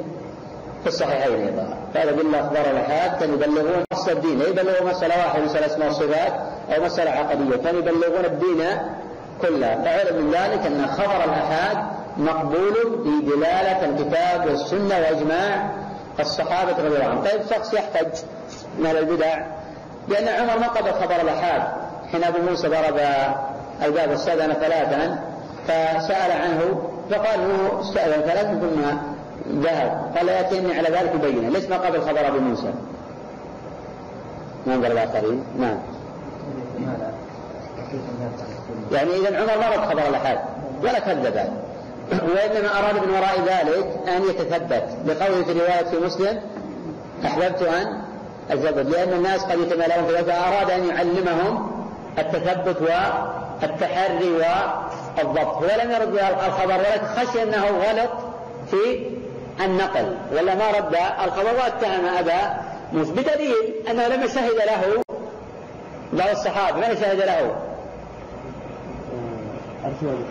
في 0.82 0.88
الصحيحين 0.88 1.34
أيضا. 1.34 1.78
فهذا 1.94 2.12
بالله 2.12 2.40
أخبار 2.40 2.66
الآحاد 2.72 3.20
كانوا 3.20 3.36
يبلغون 3.36 3.84
أصل 3.94 4.12
الدين. 4.12 4.40
لا 4.40 4.48
يبلغون 4.48 4.90
مسألة 4.90 5.18
واحدة 5.18 5.44
مسألة 5.44 5.66
اسماء 5.66 5.88
والصفات 5.88 6.34
أو 6.76 6.84
مسألة 6.84 7.12
عقدية. 7.12 7.56
كانوا 7.56 7.80
يبلغون 7.80 8.26
الدين 8.26 8.64
كله. 9.42 9.82
فعلم 9.84 10.26
من 10.26 10.32
ذلك 10.32 10.66
أن 10.66 10.88
خبر 10.88 11.24
الآحاد 11.24 11.78
مقبول 12.18 12.76
بدلالة 13.06 13.86
الكتاب 13.86 14.46
والسنة 14.46 14.96
وإجماع 15.00 15.70
الصحابة 16.20 16.72
رضي 16.72 16.88
الله 16.88 17.06
عنهم. 17.06 17.24
طيب 17.24 17.42
شخص 17.50 17.74
يحتج 17.74 18.08
من 18.80 18.86
أهل 18.86 18.98
البدع 18.98 19.46
لأن 20.08 20.28
عمر 20.28 20.60
ما 20.60 20.68
قبل 20.68 20.92
خبر 20.92 21.22
الآحاد. 21.22 21.64
حين 22.12 22.24
أبو 22.24 22.38
موسى 22.50 22.68
ضرب 22.68 23.00
الباب 23.84 24.12
استأذن 24.12 24.54
ثلاثا 24.54 25.20
فسأل 25.68 26.32
عنه 26.32 26.90
فقال 27.10 27.40
له 27.40 27.82
استأذن 27.82 28.22
ثلاثا 28.22 28.60
ثم 28.60 28.82
ذهب. 29.62 30.12
قال 30.18 30.28
يأتيني 30.28 30.78
على 30.78 30.90
ذلك 30.90 31.16
بينة. 31.16 31.50
ليش 31.50 31.66
ما 31.66 31.78
قبل 31.78 32.02
خبر 32.02 32.28
أبو 32.28 32.40
موسى؟ 32.40 32.74
ما 34.68 34.76
انظر 34.76 34.88
الآخرين. 34.88 35.44
نعم. 35.60 35.78
يعني 38.92 39.10
إذا 39.16 39.38
عمر 39.38 39.58
ما 39.58 39.70
رد 39.70 39.90
خبر 39.90 40.10
الأحاد 40.10 40.40
ولا 40.84 41.00
كذب. 41.00 41.65
وإنما 42.12 42.80
أراد 42.80 42.96
من 42.96 43.10
وراء 43.10 43.40
ذلك 43.46 44.10
أن 44.16 44.24
يتثبت 44.24 44.84
بقوله 45.06 45.44
في 45.44 45.52
رواية 45.52 45.84
في 45.84 45.98
مسلم 45.98 46.42
أحببت 47.26 47.62
أن 47.62 48.02
أتثبت 48.52 48.86
لأن 48.86 49.14
الناس 49.14 49.44
قد 49.44 49.60
يتمالون 49.60 50.08
في 50.08 50.24
فأراد 50.24 50.72
أن 50.72 50.88
يعلمهم 50.88 51.72
التثبت 52.20 52.78
والتحري 52.82 54.32
والضبط. 54.32 55.48
هو 55.48 55.82
لم 55.84 55.92
يرد 55.92 56.14
الخبر 56.48 56.74
ولكن 56.74 57.06
خشي 57.06 57.44
أنه 57.44 57.66
غلط 57.66 58.12
في 58.72 59.10
النقل 59.66 60.18
ولا 60.32 60.56
ما 60.56 60.72
رد 60.72 60.96
الخبر 61.26 61.54
واتهم 61.56 62.06
أبا 62.20 62.58
موسى 62.94 63.12
بدليل 63.12 63.74
أنه 63.90 64.08
لما 64.08 64.28
شهد 64.28 64.56
له 64.56 65.04
بعض 66.14 66.30
الصحابة 66.30 66.78
من 66.78 66.96
شهد 66.96 67.18
له؟ 67.18 67.56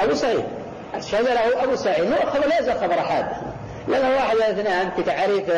أبو 0.00 0.14
سعيد. 0.14 0.44
شهد 1.01 1.24
له 1.24 1.64
أبو 1.64 1.76
سعيد 1.76 2.05
لا 2.49 2.59
يزال 2.61 2.80
خبر 2.80 2.99
أحد. 2.99 3.26
لأنه 3.88 4.16
واحد 4.16 4.36
من 4.36 4.42
الاثنان 4.42 4.90
في 4.97 5.03
تعريف 5.03 5.51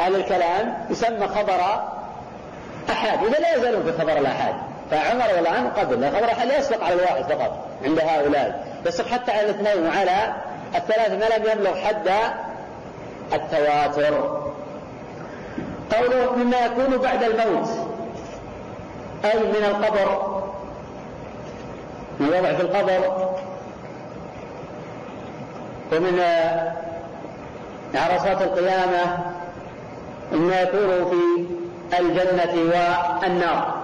أهل 0.00 0.16
الكلام 0.16 0.86
يسمى 0.90 1.28
خبر 1.28 1.60
أحد 2.90 3.18
إذا 3.24 3.38
لا 3.38 3.56
يزالون 3.56 3.82
في 3.82 3.92
خبر 3.92 4.12
الأحد. 4.12 4.54
فعمر 4.90 5.24
رضي 5.24 5.38
الله 5.38 5.50
عنه 5.50 5.68
قبل 5.68 6.10
خبر 6.10 6.32
أحد 6.32 6.46
لا 6.46 6.58
يسبق 6.58 6.84
على 6.84 6.94
الواحد 6.94 7.24
فقط 7.24 7.66
عند 7.84 7.98
هؤلاء. 7.98 8.66
يسبق 8.86 9.08
حتى 9.08 9.32
على 9.32 9.50
الاثنين 9.50 9.86
وعلى 9.86 10.34
الثلاثة 10.74 11.16
ما 11.16 11.24
لم 11.36 11.52
يبلغ 11.52 11.76
حد 11.76 12.10
التواتر. 13.32 14.40
قوله 15.96 16.36
مما 16.36 16.56
يكون 16.66 16.96
بعد 16.96 17.22
الموت 17.22 17.68
أي 19.24 19.38
من 19.38 19.64
القبر 19.64 20.40
من 22.20 22.26
الوضع 22.28 22.52
في 22.52 22.62
القبر 22.62 23.29
ومن 25.92 26.20
عرصات 27.94 28.42
القيامة 28.42 29.18
مما 30.32 30.60
يكون 30.60 31.10
في 31.10 31.44
الجنة 31.98 32.54
والنار. 32.54 33.74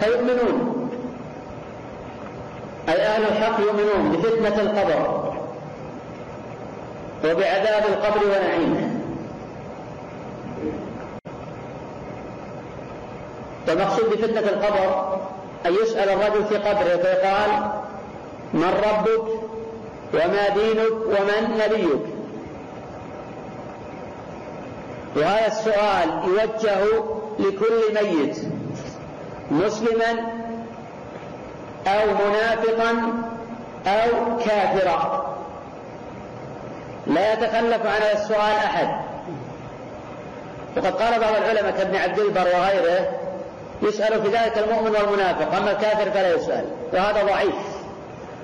فيؤمنون. 0.00 0.88
أي 2.88 3.06
أهل 3.06 3.22
الحق 3.22 3.60
يؤمنون 3.60 4.12
بفتنة 4.12 4.60
القبر 4.62 5.32
وبعذاب 7.24 7.82
القبر 7.88 8.26
ونعيمه. 8.26 9.00
والمقصود 13.68 14.10
بفتنة 14.10 14.40
القبر 14.40 15.18
أن 15.66 15.74
يسأل 15.74 16.08
الرجل 16.08 16.44
في 16.44 16.56
قبره 16.56 16.96
فيقال 16.96 17.50
من 18.54 18.68
ربك 18.68 19.24
وما 20.14 20.48
دينك 20.48 20.92
ومن 21.06 21.58
نبيك؟ 21.58 22.14
وهذا 25.16 25.46
السؤال 25.46 26.22
يوجه 26.24 26.84
لكل 27.38 27.94
ميت 28.02 28.38
مسلما 29.50 30.32
أو 31.86 32.06
منافقا 32.28 33.12
أو 33.86 34.36
كافرا. 34.36 35.34
لا 37.06 37.32
يتخلف 37.32 37.86
عن 37.86 38.02
هذا 38.02 38.12
السؤال 38.12 38.56
أحد. 38.56 38.88
وقد 40.76 40.94
قال 40.94 41.20
بعض 41.20 41.34
العلماء 41.36 41.70
كابن 41.70 41.96
عبد 41.96 42.18
البر 42.18 42.46
وغيره 42.46 43.23
يسأل 43.82 44.22
في 44.22 44.28
ذلك 44.28 44.58
المؤمن 44.58 44.90
والمنافق 44.90 45.56
أما 45.56 45.70
الكافر 45.70 46.10
فلا 46.10 46.34
يسأل 46.34 46.64
وهذا 46.92 47.22
ضعيف. 47.24 47.54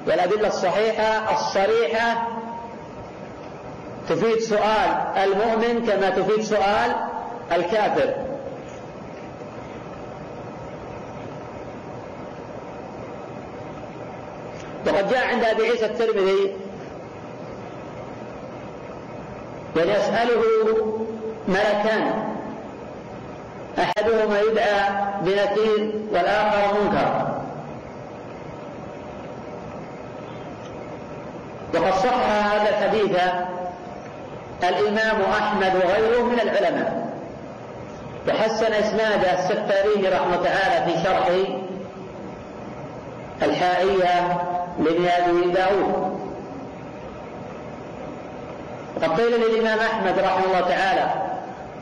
والأدلة 0.07 0.49
الصحيحة 0.49 1.35
الصريحة 1.35 2.29
تفيد 4.09 4.39
سؤال 4.39 4.91
المؤمن 5.17 5.87
كما 5.87 6.11
تفيد 6.11 6.43
سؤال 6.43 6.97
الكافر. 7.53 8.15
وقد 14.87 15.11
جاء 15.11 15.27
عند 15.27 15.45
أبي 15.45 15.63
عيسى 15.63 15.87
الترمذي 15.87 16.57
ويسأله 19.77 20.43
ملكان 21.49 22.40
أحدهما 23.79 24.41
يدعى 24.41 24.89
بنكير 25.21 25.93
والآخر 26.13 26.75
منكر. 26.81 27.31
وقد 31.75 31.95
صح 31.95 32.15
هذا 32.53 32.69
الحديث 32.69 33.17
الإمام 34.65 35.23
أحمد 35.23 35.77
وغيره 35.77 36.23
من 36.23 36.41
العلماء. 36.41 37.11
وحسن 38.29 38.73
إسناد 38.73 39.25
السفاري 39.25 40.09
رحمة 40.09 40.37
تعالى 40.37 40.93
في 40.93 41.03
شرح 41.05 41.29
الحائية 43.43 44.39
لابن 44.79 45.07
أبي 45.07 45.51
داود. 45.53 46.21
وقد 48.97 49.21
قيل 49.21 49.41
للإمام 49.41 49.79
أحمد 49.79 50.19
رحمه 50.19 50.45
الله 50.45 50.61
تعالى 50.61 51.11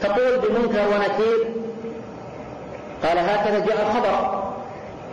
تقول 0.01 0.39
بمنكر 0.39 0.89
ونكير 0.89 1.53
قال 3.03 3.19
هكذا 3.19 3.59
جاء 3.59 3.83
الخبر. 3.83 4.45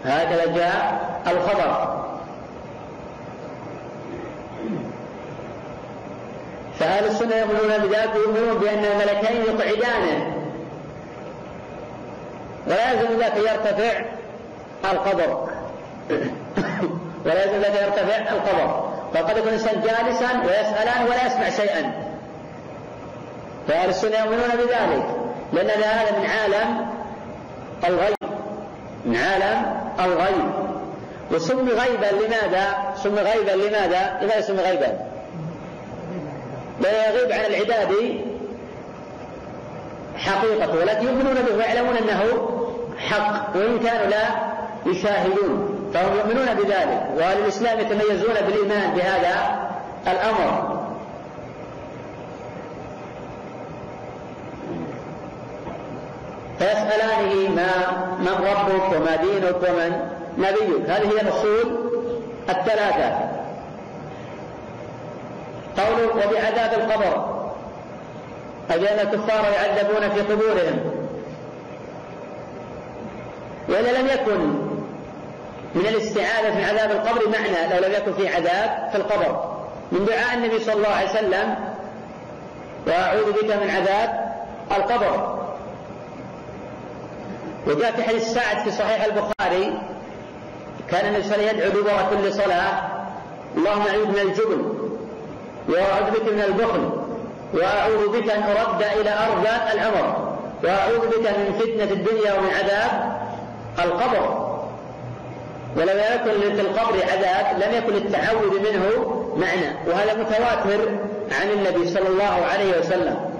هكذا 0.05 0.45
جاء 0.45 1.05
الخبر. 1.27 1.95
فأهل 6.79 7.05
السنة 7.05 7.35
يقولون 7.35 7.77
بذلك 7.77 8.15
يؤمنون 8.15 8.57
بأن 8.57 8.85
الملكين 8.85 9.41
يقعدانه 9.41 10.35
ولا 12.67 12.93
ذلك 12.93 13.37
يرتفع 13.37 14.05
القبر. 14.91 15.49
ولا 17.25 17.45
ذلك 17.45 17.81
يرتفع 17.81 18.17
القبر. 18.17 18.89
فقد 19.13 19.37
يكون 19.37 19.47
الإنسان 19.47 19.81
جالسا 19.81 20.41
ويسألان 20.45 21.05
ولا 21.05 21.27
يسمع 21.27 21.49
شيئا. 21.49 21.91
فأهل 23.67 23.89
السنة 23.89 24.17
يؤمنون 24.17 24.49
بذلك. 24.49 25.05
لأن 25.53 25.83
هذا 25.83 26.19
من 26.19 26.25
عالم 26.25 26.94
الغيب 27.87 28.15
من 29.05 29.15
عالم 29.15 29.75
الغيب 29.99 30.51
وسمي 31.31 31.71
غيبا 31.71 32.05
لماذا؟ 32.05 32.93
سمي 33.03 33.19
غيبا 33.19 33.51
لماذا؟ 33.51 34.19
لماذا 34.21 34.41
سمي 34.41 34.61
غيبا؟ 34.61 34.97
لا 36.81 37.09
يغيب 37.09 37.31
عن 37.31 37.45
العباد 37.45 37.95
حقيقته 40.17 40.79
ولكن 40.79 41.05
يؤمنون 41.07 41.33
به 41.33 41.55
ويعلمون 41.57 41.97
أنه 41.97 42.21
حق 42.97 43.55
وإن 43.55 43.79
كانوا 43.79 44.05
لا 44.05 44.25
يشاهدون 44.85 45.75
فهم 45.93 46.17
يؤمنون 46.17 46.45
بذلك 46.45 47.07
وأهل 47.17 47.37
الإسلام 47.37 47.79
يتميزون 47.79 48.33
بالإيمان 48.33 48.91
بهذا 48.95 49.59
الأمر 50.07 50.84
فيسألانه 56.59 57.49
ما 57.49 57.69
من 58.19 58.47
ربك 58.47 58.95
وما 58.95 59.15
دينك 59.15 59.55
ومن 59.69 60.09
نبيك. 60.37 60.89
هذه 60.89 61.07
هي 61.07 61.21
الأصول 61.21 61.91
الثلاثة. 62.49 63.29
قوله 65.77 66.07
وبعذاب 66.07 66.73
القبر. 66.73 67.35
أي 68.71 69.01
الكفار 69.01 69.45
يعذبون 69.51 70.09
في 70.09 70.21
قبورهم. 70.21 70.79
وإلا 73.69 73.97
لم 73.99 74.07
يكن 74.07 74.39
من 75.75 75.85
الاستعاذة 75.87 76.55
من 76.55 76.63
عذاب 76.63 76.91
القبر 76.91 77.29
معنى 77.29 77.73
لو 77.73 77.87
لم 77.87 77.93
يكن 77.93 78.13
في 78.13 78.27
عذاب 78.27 78.89
في 78.91 78.97
القبر. 78.97 79.55
من 79.91 80.05
دعاء 80.05 80.33
النبي 80.33 80.59
صلى 80.59 80.73
الله 80.73 80.89
عليه 80.89 81.09
وسلم 81.09 81.55
وأعوذ 82.87 83.31
بك 83.31 83.55
من 83.55 83.69
عذاب 83.69 84.35
القبر. 84.71 85.44
وجاء 87.67 87.91
في 87.91 88.03
حديث 88.03 88.33
سعد 88.33 88.57
في 88.57 88.71
صحيح 88.71 89.03
البخاري 89.03 89.73
كان 90.91 91.05
النبي 91.05 91.23
صلى 91.23 91.35
الله 91.35 91.47
عليه 91.49 91.53
وسلم 91.53 91.67
يدعو 91.67 91.81
دبر 91.81 92.09
كل 92.09 92.33
صلاة 92.33 92.73
اللهم 93.57 93.87
أعوذ 93.87 94.07
من 94.07 94.19
الجبن 94.19 94.75
وأعوذ 95.69 96.11
بك 96.11 96.33
من 96.33 96.41
البخل 96.41 96.89
وأعوذ 97.53 98.07
بك 98.07 98.31
أن 98.31 98.43
أرد 98.43 98.83
إلى 98.99 99.09
أرض 99.09 99.47
العمر 99.73 100.37
وأعوذ 100.63 101.07
بك 101.07 101.27
من 101.29 101.59
فتنة 101.59 101.91
الدنيا 101.91 102.33
ومن 102.33 102.49
عذاب 102.49 103.17
القبر. 103.79 104.45
ولم 105.77 105.99
يكن 106.13 106.55
في 106.55 106.61
القبر 106.61 106.95
عذاب 107.11 107.59
لم 107.59 107.77
يكن 107.77 107.95
التعوذ 107.95 108.59
منه 108.59 109.15
معنى 109.37 109.75
وهذا 109.87 110.13
متواتر 110.13 110.89
عن 111.31 111.49
النبي 111.49 111.87
صلى 111.87 112.07
الله 112.07 112.45
عليه 112.53 112.79
وسلم. 112.79 113.34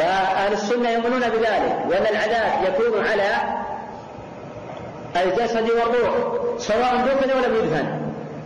فأهل 0.00 0.52
السنة 0.52 0.90
يؤمنون 0.90 1.20
بذلك 1.20 1.76
وأن 1.88 2.06
العذاب 2.10 2.64
يكون 2.64 3.06
على 3.06 3.28
الجسد 5.16 5.70
والروح 5.70 6.14
سواء 6.58 6.96
دفن 6.96 7.30
ولم 7.38 7.54
يدفن 7.56 7.86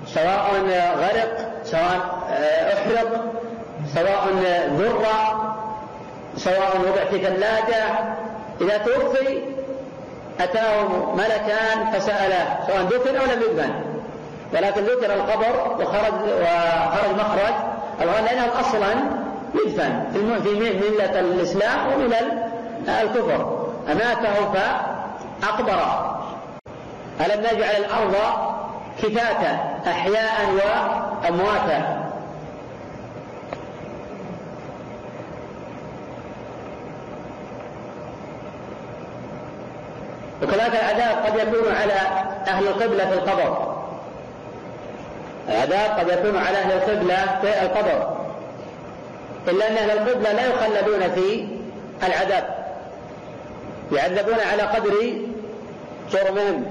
سواء 0.06 0.50
غرق 0.96 1.52
سواء 1.64 2.00
أحرق 2.72 3.24
سواء 3.94 4.28
ذر 4.78 5.04
سواء 6.36 6.76
وضع 6.80 7.04
في 7.10 7.18
ثلاجة 7.18 7.84
إذا 8.60 8.78
توفي 8.78 9.42
أتاه 10.40 11.14
ملكان 11.14 11.92
فسأله 11.92 12.58
سواء 12.66 12.82
دفن 12.82 13.16
أو 13.16 13.24
لم 13.24 13.42
يدفن 13.42 13.70
ولكن 14.54 14.84
ذكر 14.84 15.14
القبر 15.14 15.76
وخرج 15.80 16.14
وخرج 16.22 17.14
مخرج 17.18 17.54
الغالب 18.00 18.24
لأنه 18.24 18.60
أصلا 18.60 19.23
يدفن 19.54 20.04
في 20.12 20.18
ملة 20.52 21.20
الإسلام 21.20 21.92
وملل 21.92 22.42
الكفر. 23.02 23.64
أماته 23.92 24.52
فأقبره 24.52 26.20
ألم 27.20 27.40
نجعل 27.40 27.76
الأرض 27.76 28.14
كفاتا 29.02 29.58
أحياء 29.86 30.50
وأمواتا. 30.50 32.04
وكذلك 40.42 40.74
العذاب 40.74 41.24
قد 41.26 41.34
يكون 41.34 41.74
على 41.74 41.92
أهل 42.48 42.66
القبلة 42.68 43.06
في 43.06 43.14
القبر. 43.14 43.74
العذاب 45.48 45.98
قد 45.98 46.08
يكون 46.08 46.38
على 46.38 46.58
أهل 46.58 46.72
القبلة 46.72 47.38
في 47.40 47.62
القبر. 47.62 48.13
إلا 49.48 49.68
أن 49.68 49.76
أهل 49.76 49.90
القبلة 49.90 50.32
لا 50.32 50.46
يخلدون 50.46 51.10
في 51.14 51.48
العذاب. 52.06 52.64
يعذبون 53.92 54.40
على 54.52 54.62
قدر 54.62 54.92
جرمهم. 56.12 56.64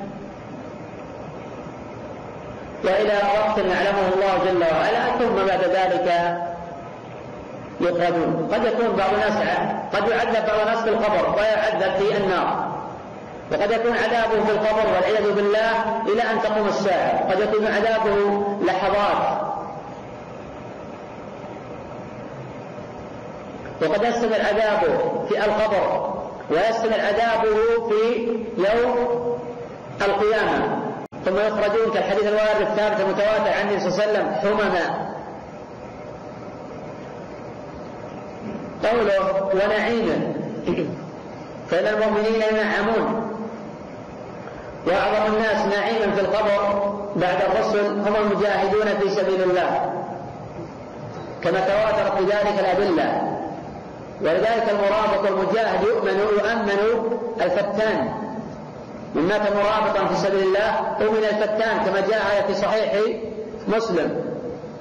وإلى 2.84 3.14
وقت 3.14 3.58
يعلمه 3.58 4.08
الله 4.14 4.38
جل 4.46 4.64
وعلا 4.64 5.18
ثم 5.20 5.36
بعد 5.48 5.64
ذلك 5.64 6.38
يخرجون. 7.82 8.50
قد 8.54 8.66
يكون 8.66 8.96
بعض 8.96 9.14
الناس 9.14 9.34
قد 9.94 10.08
يعذب 10.08 10.48
بعض 10.48 10.60
الناس 10.60 10.84
في 10.84 10.90
القبر 10.90 11.36
ويعذب 11.38 11.94
في 12.00 12.18
النار. 12.18 12.74
وقد 13.52 13.72
يكون 13.72 13.92
عذابه 13.98 14.46
في 14.46 14.52
القبر 14.52 14.94
والعياذ 14.94 15.32
بالله 15.32 16.02
إلى 16.14 16.22
أن 16.22 16.42
تقوم 16.44 16.68
الساعة. 16.68 17.32
قد 17.32 17.40
يكون 17.40 17.68
عذابه 17.68 18.44
لحظات. 18.66 19.43
وقد 23.84 24.04
يستمر 24.04 24.42
عذابه 24.42 25.26
في 25.30 25.46
القبر 25.46 26.14
ويستمر 26.52 27.00
عذابه 27.00 27.90
في 27.90 28.28
يوم 28.58 28.96
القيامة. 30.02 30.80
ثم 31.26 31.38
يخرجون 31.38 31.94
كالحديث 31.94 32.28
الوارد 32.28 32.62
الثابت 32.62 33.00
المتواتر 33.00 33.54
عن 33.60 33.68
النبي 33.68 33.80
صلى 33.80 33.90
الله 33.90 34.04
عليه 34.04 34.12
وسلم 34.12 34.34
حمما. 34.34 35.14
قوله 38.84 39.50
ونعيما 39.54 40.34
فإن 41.70 41.88
المؤمنين 41.88 42.42
ينعمون. 42.52 43.30
وأعظم 44.88 45.36
الناس 45.36 45.76
نعيما 45.76 46.16
في 46.16 46.22
القبر 46.22 46.94
بعد 47.16 47.38
الرسل 47.42 47.86
هم 47.86 48.16
المجاهدون 48.16 48.86
في 49.00 49.10
سبيل 49.10 49.44
الله. 49.44 49.94
كما 51.44 51.60
تواترت 51.60 52.22
بذلك 52.22 52.60
الأدلة. 52.60 53.33
ولذلك 54.24 54.70
المرابط 54.70 55.32
والمجاهد 55.32 55.84
يؤمن 55.84 56.20
يؤمن 56.20 57.20
الفتان. 57.42 58.14
من 59.16 59.22
مات 59.22 59.42
مرابطا 59.42 60.08
في 60.08 60.16
سبيل 60.16 60.44
الله 60.44 60.80
أمن 61.02 61.24
الفتان 61.24 61.78
كما 61.86 62.02
جاء 62.02 62.46
في 62.48 62.54
صحيح 62.54 62.94
مسلم. 63.68 64.24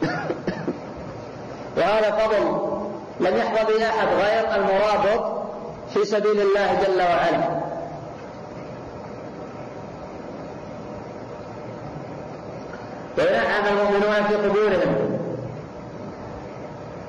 وهذا 1.77 2.11
فضل 2.11 2.73
لم 3.21 3.37
يحظى 3.37 3.73
به 3.73 3.89
أحد 3.89 4.09
غير 4.09 4.55
المرابط 4.55 5.43
في 5.95 6.05
سبيل 6.05 6.41
الله 6.41 6.79
جل 6.87 7.03
وعلا. 7.03 7.63
وينعم 13.19 13.65
المؤمنون 13.67 14.27
في 14.29 14.35
قبورهم 14.35 15.19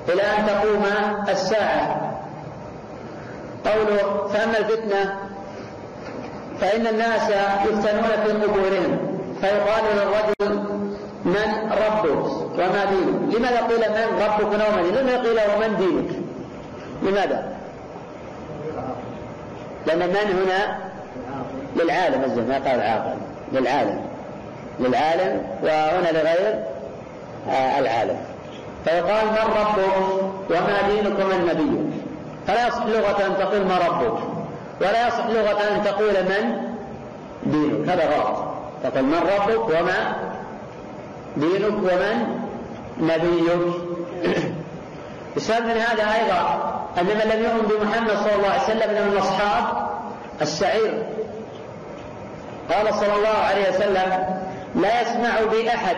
إلى 0.10 0.22
أن 0.22 0.48
تقوم 0.48 0.84
الساعة. 1.30 2.13
قوله 3.66 4.28
فأما 4.28 4.58
الفتنة 4.58 5.20
فإن 6.62 6.88
الناس 6.88 7.30
يفتنون 7.66 8.10
في 8.26 8.32
قبورهم 8.32 8.98
فيقال 9.42 9.84
للرجل 9.96 10.64
من 11.26 11.72
ربك 11.72 12.26
وما 12.54 12.86
دينك؟ 12.86 13.36
لماذا 13.36 13.62
قيل 13.68 13.80
من 13.80 14.24
ربك 14.24 14.54
وما 14.54 14.82
دينك 14.82 14.98
لما 14.98 15.18
قيل 15.18 15.40
ومن 15.56 15.76
دينك. 15.78 16.10
لماذا؟ 17.04 17.54
لأن 19.88 20.00
من 20.00 20.16
هنا 20.16 20.78
للعالم 21.76 22.24
الزم 22.24 22.44
ما 22.44 22.54
قال 22.56 22.82
عاقل 22.82 23.18
للعالم. 23.54 24.02
للعالم 24.80 25.42
وهنا 25.64 26.12
لغير 26.12 26.64
آه، 27.50 27.80
العالم. 27.80 28.18
فيقال 28.86 29.26
من 29.26 29.38
ربك 29.38 29.78
وما 30.50 30.82
دينك 30.90 31.20
ومن 31.20 31.46
نبيك. 31.46 32.03
فلا 32.48 32.68
يصح 32.68 32.86
لغة 32.86 33.26
أن 33.26 33.38
تقول 33.38 33.66
ما 33.66 33.78
ربك 33.78 34.20
ولا 34.82 35.08
يصح 35.08 35.26
لغة 35.28 35.62
أن 35.76 35.84
تقول 35.84 36.14
من؟ 36.14 36.74
دينك. 37.44 37.90
هذا 37.90 38.06
غلط. 38.06 38.38
تقول 38.84 39.04
من 39.04 39.18
ربك 39.18 39.70
وما؟ 39.70 40.16
دينك 41.38 41.78
ومن؟ 41.78 42.40
نبيك. 43.00 43.74
يسأل 45.38 45.64
من 45.64 45.78
هذا 45.78 46.04
أيضا 46.04 46.74
أن 46.98 47.06
من 47.06 47.32
لم 47.34 47.44
يؤمن 47.44 47.62
بمحمد 47.62 48.10
صلى 48.10 48.36
الله 48.36 48.50
عليه 48.50 48.64
وسلم 48.64 49.12
من 49.12 49.18
أصحاب 49.18 49.88
السعير 50.42 51.04
قال 52.72 52.94
صلى 52.94 53.16
الله 53.16 53.38
عليه 53.50 53.70
وسلم 53.70 54.26
لا 54.76 55.02
يسمع 55.02 55.32
بي 55.52 55.70
أحد 55.70 55.96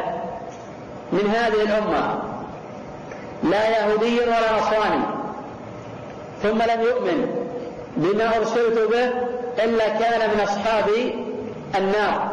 من 1.11 1.35
هذه 1.35 1.61
الأمة 1.61 2.19
لا 3.43 3.69
يهودي 3.69 4.19
ولا 4.19 4.57
نصراني. 4.57 5.14
ثم 6.43 6.61
لم 6.61 6.81
يؤمن 6.81 7.45
بما 7.97 8.37
أرسلت 8.37 8.91
به 8.91 9.11
إلا 9.63 9.89
كان 9.89 10.29
من 10.29 10.39
أصحاب 10.43 10.89
النار. 11.75 12.31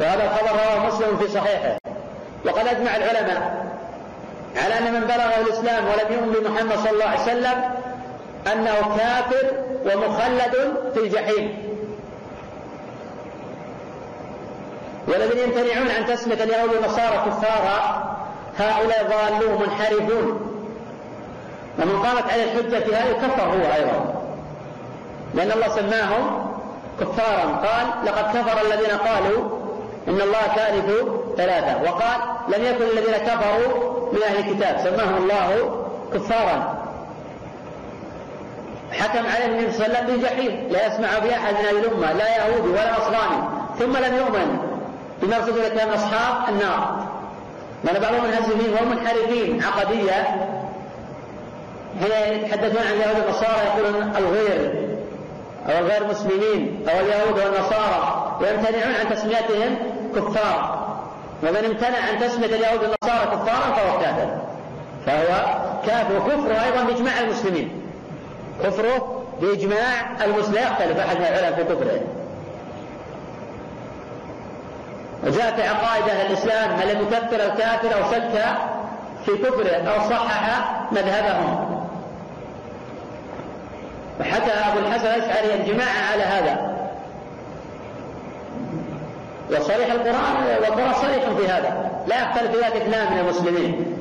وهذا 0.00 0.24
الخبر 0.24 0.50
رواه 0.50 0.86
مسلم 0.86 1.16
في 1.16 1.28
صحيحه. 1.28 1.78
وقد 2.46 2.66
أجمع 2.66 2.96
العلماء 2.96 3.66
على 4.56 4.78
أن 4.78 4.94
من 4.94 5.00
بلغه 5.00 5.40
الإسلام 5.40 5.84
ولم 5.84 6.12
يؤمن 6.12 6.32
بمحمد 6.32 6.78
صلى 6.78 6.90
الله 6.90 7.04
عليه 7.04 7.20
وسلم 7.20 7.70
أنه 8.52 8.96
كافر 8.98 9.50
ومخلد 9.84 10.74
في 10.94 11.00
الجحيم. 11.00 11.70
والذين 15.08 15.38
يمتنعون 15.38 15.90
عن 15.90 16.06
تسمية 16.06 16.44
اليهود 16.44 16.70
والنصارى 16.70 17.16
كفارا 17.26 18.10
هؤلاء 18.58 19.06
ضالون 19.10 19.62
منحرفون. 19.62 20.59
ومن 21.78 22.02
قامت 22.02 22.32
عليه 22.32 22.44
الحجة 22.44 22.84
في 22.84 22.94
هذا 22.94 23.10
يكفر 23.10 23.42
هو 23.42 23.74
أيضا. 23.74 24.14
لأن 25.34 25.52
الله 25.52 25.68
سماهم 25.68 26.50
كفارا. 27.00 27.44
قال 27.44 28.06
لقد 28.06 28.24
كفر 28.36 28.66
الذين 28.66 28.98
قالوا 28.98 29.48
إن 30.08 30.20
الله 30.20 30.42
ثالث 30.56 30.90
ثلاثة. 31.36 31.82
وقال 31.82 32.20
لم 32.48 32.64
يكن 32.64 32.84
الذين 32.84 33.16
كفروا 33.16 34.12
من 34.12 34.22
أهل 34.22 34.36
الكتاب. 34.38 34.80
سماهم 34.84 35.16
الله 35.16 35.84
كفارا. 36.14 36.80
حكم 38.92 39.26
عليه 39.26 39.46
النبي 39.46 39.72
صلى 39.72 39.86
الله 39.86 39.96
عليه 39.96 40.06
وسلم 40.06 40.16
بالجحيم 40.16 40.68
لا 40.70 40.86
يسمع 40.86 41.18
بأحد 41.18 41.54
من 41.54 41.60
هذه 41.60 41.70
الأمة 41.70 42.12
لا 42.12 42.36
يهودي 42.36 42.68
ولا 42.68 42.92
نصراني 42.92 43.42
ثم 43.78 43.96
لم 43.96 44.16
يؤمن 44.16 44.58
بما 45.22 45.36
ارتدوا 45.36 45.68
كان 45.68 45.88
أصحاب 45.88 46.48
النار. 46.48 47.06
لأن 47.84 48.00
بعضهم 48.02 48.24
منهزمين 48.24 48.72
وهم 48.74 48.90
منحرفين 48.90 49.62
حين 52.00 52.34
يتحدثون 52.34 52.82
عن 52.86 52.92
اليهود 52.92 53.16
والنصارى 53.16 53.66
يقولون 53.66 54.16
الغير 54.16 54.90
أو 55.68 55.78
الغير 55.78 56.06
مسلمين 56.06 56.88
أو 56.88 57.00
اليهود 57.00 57.38
والنصارى. 57.38 58.36
ويمتنعون 58.40 58.94
عن 58.94 59.10
تسميتهم 59.10 59.76
كفار. 60.16 60.80
ومن 61.42 61.56
امتنع 61.56 61.98
عن 61.98 62.18
تسمية 62.20 62.46
اليهود 62.46 62.80
والنصارى 62.80 63.26
كفارا 63.26 63.74
فهو 63.74 63.98
كافر. 64.00 64.40
فهو 65.06 65.56
كافر. 65.86 66.16
وكفره 66.16 66.64
أيضا 66.64 66.84
بإجماع 66.84 67.20
المسلمين. 67.20 67.82
كفره 68.64 69.22
بإجماع 69.40 70.24
المسلمين. 70.24 70.62
يختلف 70.62 70.98
أحد 70.98 71.16
العلماء 71.16 71.52
في 71.52 71.64
كفره. 71.64 72.00
وجاء 75.26 75.56
في 75.56 75.62
عقائد 75.62 76.08
أهل 76.08 76.26
الإسلام 76.26 76.70
هل 76.70 76.90
يكفر 76.90 77.36
الكافر 77.36 77.94
أو 77.94 78.10
شك 78.12 78.44
في 79.24 79.32
كفره 79.32 79.70
أو 79.70 80.10
صحح 80.10 80.70
مذهبهم؟ 80.92 81.79
وحكى 84.20 84.50
أبو 84.50 84.78
الحسن 84.78 85.06
الأشعري 85.06 85.54
الجماع 85.54 85.88
على 86.12 86.22
هذا. 86.22 86.70
وصريح 89.50 89.92
القرآن 89.92 90.36
والقرآن 90.62 90.94
صريح 90.94 91.24
في 91.38 91.48
هذا. 91.48 91.90
لا 92.06 92.22
يختلف 92.22 92.50
في 92.50 92.56
ذلك 92.56 92.76
اثنان 92.76 93.12
من 93.12 93.18
المسلمين. 93.18 93.96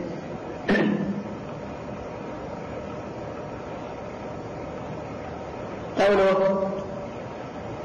قوله 6.08 6.70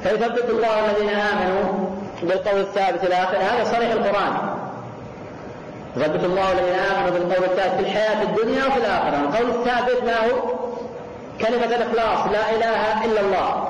فيثبت 0.02 0.50
الله 0.50 0.90
الذين 0.90 1.08
آمنوا 1.08 1.88
بالقول 2.22 2.60
الثابت 2.60 3.04
إلى 3.04 3.14
آخره 3.14 3.38
هذا 3.38 3.64
صريح 3.64 3.90
القرآن. 3.90 4.32
يثبت 5.96 6.24
الله 6.24 6.52
الذين 6.52 6.74
آمنوا 6.74 7.10
بالقول 7.10 7.44
الثابت 7.44 7.74
في 7.74 7.80
الحياة 7.80 8.22
الدنيا 8.22 8.66
وفي 8.66 8.76
الآخرة. 8.78 9.16
القول 9.16 9.50
الثابت 9.50 10.04
ما 10.04 10.16
هو؟ 10.26 10.63
كلمة 11.40 11.64
الإخلاص 11.64 12.26
لا 12.32 12.50
إله 12.50 13.04
إلا 13.04 13.20
الله. 13.20 13.68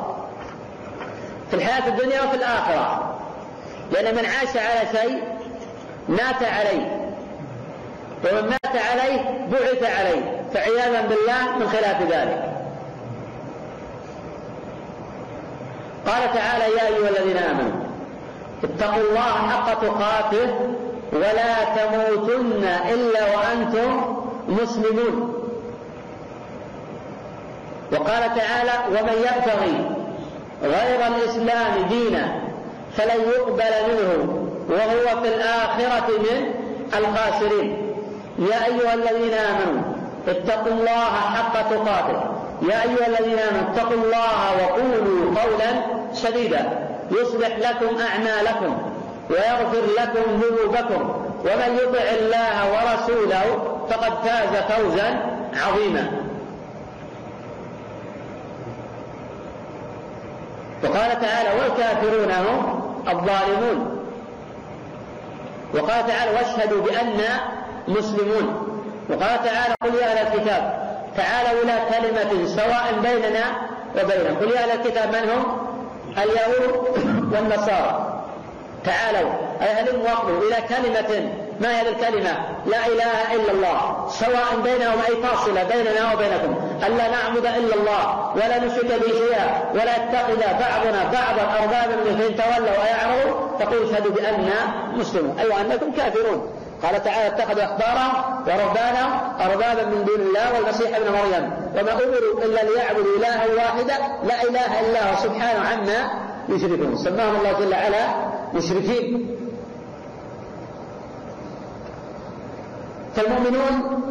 في 1.51 1.57
الحياة 1.57 1.89
الدنيا 1.89 2.23
وفي 2.23 2.36
الآخرة. 2.36 3.15
لأن 3.93 4.15
من 4.15 4.27
عاش 4.27 4.57
على 4.57 4.89
شيء 4.93 5.23
مات 6.09 6.43
عليه. 6.43 7.11
ومن 8.24 8.49
مات 8.49 8.77
عليه 8.93 9.47
بعث 9.53 9.82
عليه. 9.99 10.43
فعياذا 10.55 11.01
بالله 11.01 11.59
من 11.59 11.69
خلاف 11.69 12.03
ذلك. 12.03 12.51
قال 16.07 16.35
تعالى 16.35 16.65
يا 16.65 16.86
أيها 16.86 17.09
الذين 17.09 17.36
آمنوا 17.36 17.85
اتقوا 18.65 19.03
الله 19.11 19.51
حق 19.51 19.74
تقاته 19.74 20.77
ولا 21.12 21.65
تموتن 21.77 22.65
إلا 22.65 23.36
وأنتم 23.36 24.16
مسلمون. 24.49 25.34
وقال 27.95 28.23
تعالى 28.35 28.73
ومن 28.89 29.12
يبتغي 29.19 29.75
غير 30.62 31.07
الإسلام 31.07 31.89
دينا 31.89 32.41
فلن 32.97 33.21
يقبل 33.37 33.73
منه 33.89 34.41
وهو 34.69 35.23
في 35.23 35.29
الآخرة 35.29 36.09
من 36.19 36.55
الخاسرين. 36.99 37.95
يا 38.39 38.66
أيها 38.66 38.95
الذين 38.95 39.35
آمنوا 39.35 39.83
اتقوا 40.29 40.73
الله 40.73 41.11
حق 41.35 41.71
تقاته. 41.71 42.21
يا 42.62 42.83
أيها 42.83 43.07
الذين 43.07 43.39
آمنوا 43.39 43.73
اتقوا 43.73 43.93
الله 44.05 44.62
وقولوا 44.62 45.41
قولا 45.41 45.71
سديدا. 46.12 46.89
يصلح 47.11 47.59
لكم 47.59 47.97
أعمالكم 48.01 48.79
ويغفر 49.31 49.83
لكم 49.99 50.41
ذنوبكم. 50.41 51.25
ومن 51.45 51.79
يطع 51.83 52.05
الله 52.19 52.73
ورسوله 52.73 53.77
فقد 53.91 54.12
فاز 54.29 54.62
فوزا 54.62 55.21
عظيما. 55.66 56.24
وقال 60.85 61.20
تعالى 61.20 61.61
والكافرون 61.61 62.31
هم 62.31 62.81
الظالمون. 63.09 63.98
وقال 65.74 66.06
تعالى 66.06 66.31
واشهدوا 66.36 66.82
بأننا 66.82 67.40
مسلمون. 67.89 68.69
وقال 69.11 69.44
تعالى 69.44 69.74
قل 69.82 69.94
يا 69.94 70.06
أهل 70.06 70.27
الكتاب 70.27 70.85
تعالوا 71.16 71.62
إلى 71.62 71.78
كلمة 71.90 72.47
سواء 72.47 72.94
بيننا 73.02 73.44
وبينكم 73.97 74.40
قل 74.40 74.51
يا 74.51 74.61
أهل 74.61 74.70
الكتاب 74.81 75.09
من 75.09 75.31
هم؟ 75.31 75.59
اليهود 76.19 76.74
والنصارى. 77.32 78.23
تعالوا 78.85 79.31
أي 79.62 79.69
هل 79.69 80.01
وقلوا 80.01 80.43
إلى 80.43 80.56
كلمة 80.69 81.32
ما 81.60 81.81
هذه 81.81 81.89
الكلمة؟ 81.89 82.32
لا 82.66 82.86
إله 82.86 83.35
إلا 83.35 83.52
الله. 83.52 84.09
سواء 84.09 84.60
بينهم 84.64 84.98
أي 85.09 85.22
فاصلة 85.22 85.62
بيننا 85.62 86.12
وبينكم. 86.14 86.56
ألا 86.86 87.10
نعبد 87.10 87.47
إلا 87.47 87.74
الله 87.74 88.32
ولا 88.36 88.59
نشرك 88.64 88.86
به 88.86 89.12
شيئا 89.12 89.70
ولا 89.74 89.97
يتخذ 89.97 90.39
بعضنا 90.39 91.05
بعضا 91.12 91.62
أربابا 91.62 91.97
من 92.05 92.16
فإن 92.18 92.36
تولوا 92.36 92.76
ويعرضوا 92.82 93.59
تقول 93.60 93.89
اشهدوا 93.89 94.12
بأننا 94.12 94.93
مسلمون. 94.97 95.39
أي 95.39 95.48
وأنكم 95.48 95.93
كافرون. 95.93 96.51
قال 96.82 97.05
تعالى 97.05 97.26
اتخذوا 97.26 97.62
أحبارهم 97.64 98.12
ورهبانهم 98.47 99.12
أربابا 99.40 99.85
من 99.85 100.05
دون 100.05 100.20
الله 100.20 100.55
والمسيح 100.55 100.97
ابن 100.97 101.12
مريم. 101.12 101.51
وما 101.74 101.93
أمروا 101.93 102.44
إلا 102.44 102.60
ليعبدوا 102.64 103.16
إلها 103.18 103.47
واحدا 103.56 103.94
لا 104.24 104.43
إله 104.43 104.81
إلا 104.81 105.10
هو. 105.10 105.16
سبحانه 105.22 105.68
عما 105.68 106.10
يشركون. 106.48 106.97
سماهم 106.97 107.36
الله 107.36 107.52
جل 107.52 107.72
وعلا 107.72 108.05
مشركين. 108.55 109.36
فالمؤمنون 113.16 114.03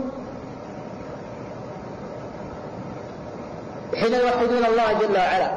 حين 3.95 4.13
يوحدون 4.13 4.65
الله 4.65 4.93
جل 4.93 5.17
وعلا 5.17 5.51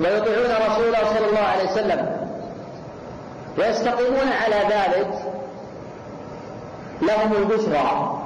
ويطيعون 0.00 0.70
رسوله 0.70 0.98
صلى 1.14 1.26
الله 1.28 1.40
عليه 1.40 1.70
وسلم 1.70 2.28
ويستقيمون 3.58 4.28
على 4.42 4.56
ذلك 4.56 5.08
لهم 7.02 7.32
البشرى 7.32 8.18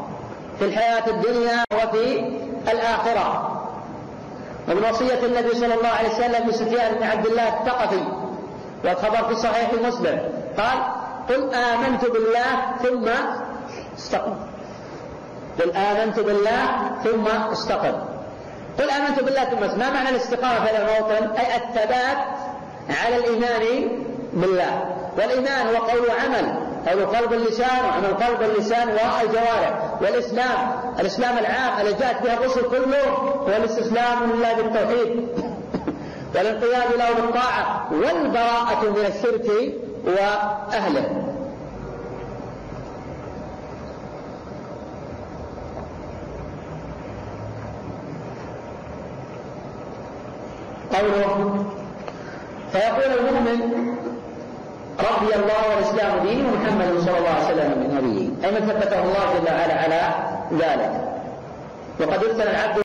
في 0.58 0.64
الحياة 0.64 1.06
الدنيا 1.06 1.64
وفي 1.74 2.18
الآخرة. 2.72 3.52
ومن 4.68 4.84
وصية 4.90 5.26
النبي 5.26 5.54
صلى 5.54 5.74
الله 5.74 5.88
عليه 5.88 6.08
وسلم 6.08 6.48
لسفيان 6.48 6.94
بن 6.94 7.02
عبد 7.02 7.26
الله 7.26 7.48
الثقفي 7.48 8.02
والخبر 8.84 9.28
في 9.28 9.34
صحيح 9.34 9.70
مسلم 9.86 10.18
قال 10.58 10.78
قل 11.28 11.54
آمنت 11.54 12.04
بالله 12.04 12.76
ثم 12.82 13.10
استقم 13.98 14.34
قل 15.60 15.70
آمنت 15.76 16.20
بالله 16.20 16.90
ثم 17.04 17.26
استقم 17.52 17.94
قل 18.78 18.90
آمنت 18.90 19.20
بالله 19.20 19.44
ثم 19.44 19.78
ما 19.78 19.90
معنى 19.90 20.08
الاستقامة 20.08 20.64
في 20.64 20.70
هذا 20.70 20.78
الموطن؟ 20.78 21.36
أي 21.40 21.56
الثبات 21.56 22.18
على 23.04 23.16
الإيمان 23.16 23.88
بالله. 24.32 24.96
والإيمان 25.16 25.66
هو 25.66 25.82
قول 25.82 26.00
وعمل. 26.08 26.54
قول 26.88 27.06
قلب 27.06 27.32
اللسان 27.32 27.84
وعمل 27.84 28.14
قلب 28.14 28.42
اللسان 28.42 28.88
والجوارح 28.88 29.92
والإسلام 30.00 30.80
الإسلام 31.00 31.38
العام 31.38 31.80
الذي 31.80 31.94
جاءت 31.94 32.22
به 32.22 32.34
الرسل 32.34 32.62
كله 32.62 33.04
هو 33.08 33.48
الاستسلام 33.48 34.32
لله 34.32 34.52
بالتوحيد. 34.52 35.28
والانقياد 36.34 36.92
له 36.98 37.12
بالطاعة. 37.12 37.88
والبراءة 37.92 38.84
من 38.84 39.12
الشرك 39.14 39.74
وأهله. 40.04 41.25
قوله. 50.98 51.64
فيقول 52.72 53.18
المؤمن 53.18 53.60
رضي 55.00 55.34
الله 55.34 55.68
والاسلام 55.70 56.26
ديني 56.26 56.42
ومحمد 56.42 56.98
صلى 57.00 57.18
الله 57.18 57.30
عليه 57.30 57.44
وسلم 57.46 57.70
من 57.78 57.94
نبيه. 57.94 58.48
أي 58.48 58.50
من 58.52 58.68
ثبته 58.68 59.02
الله 59.02 59.34
جل 59.34 59.54
وعلا 59.54 59.74
على 59.74 60.14
ذلك. 60.52 60.92
وقد 62.00 62.22
يفتن 62.22 62.42
العبد 62.42 62.82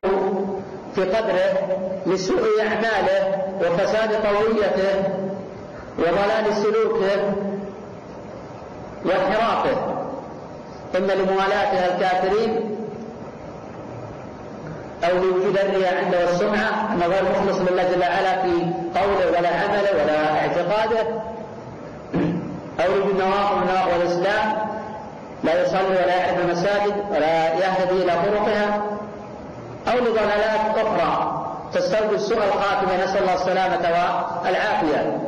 في 0.96 1.04
قدره 1.04 1.78
لسوء 2.06 2.44
أعماله 2.62 3.44
وفساد 3.62 4.10
طويته 4.10 5.04
وضلال 6.00 6.56
سلوكه 6.56 7.34
وانحرافه. 9.06 9.78
اما 10.98 11.14
لموالاتها 11.14 11.96
الكافرين 11.96 12.81
أو 15.03 15.18
لوجود 15.18 15.57
الرياء 15.57 16.06
عنده 16.06 16.26
والسمعة 16.26 16.94
أنه 16.94 17.06
غير 17.06 17.23
مخلص 17.23 17.57
لله 17.57 17.84
جل 17.84 17.99
وعلا 18.02 18.41
في 18.41 18.52
قوله 18.99 19.28
ولا 19.38 19.49
عمله 19.49 20.03
ولا 20.03 20.40
اعتقاده. 20.41 21.07
أو 22.80 22.95
لوجود 22.95 23.15
نواقض 23.15 23.57
من 23.57 23.68
نواقض 23.68 24.02
الإسلام 24.02 24.53
لا 25.44 25.64
يصلي 25.64 25.95
ولا 26.03 26.15
يعرف 26.15 26.40
المساجد 26.40 26.95
ولا 27.11 27.53
يهتدي 27.53 28.03
إلى 28.03 28.11
طرقها. 28.11 28.82
أو 29.88 29.98
لضلالات 29.98 30.78
أخرى 30.78 31.41
تستوجب 31.73 32.18
سوء 32.18 32.38
الخاتمة 32.38 33.03
نسأل 33.03 33.22
الله 33.22 33.34
السلامة 33.34 33.78
والعافية. 34.45 35.19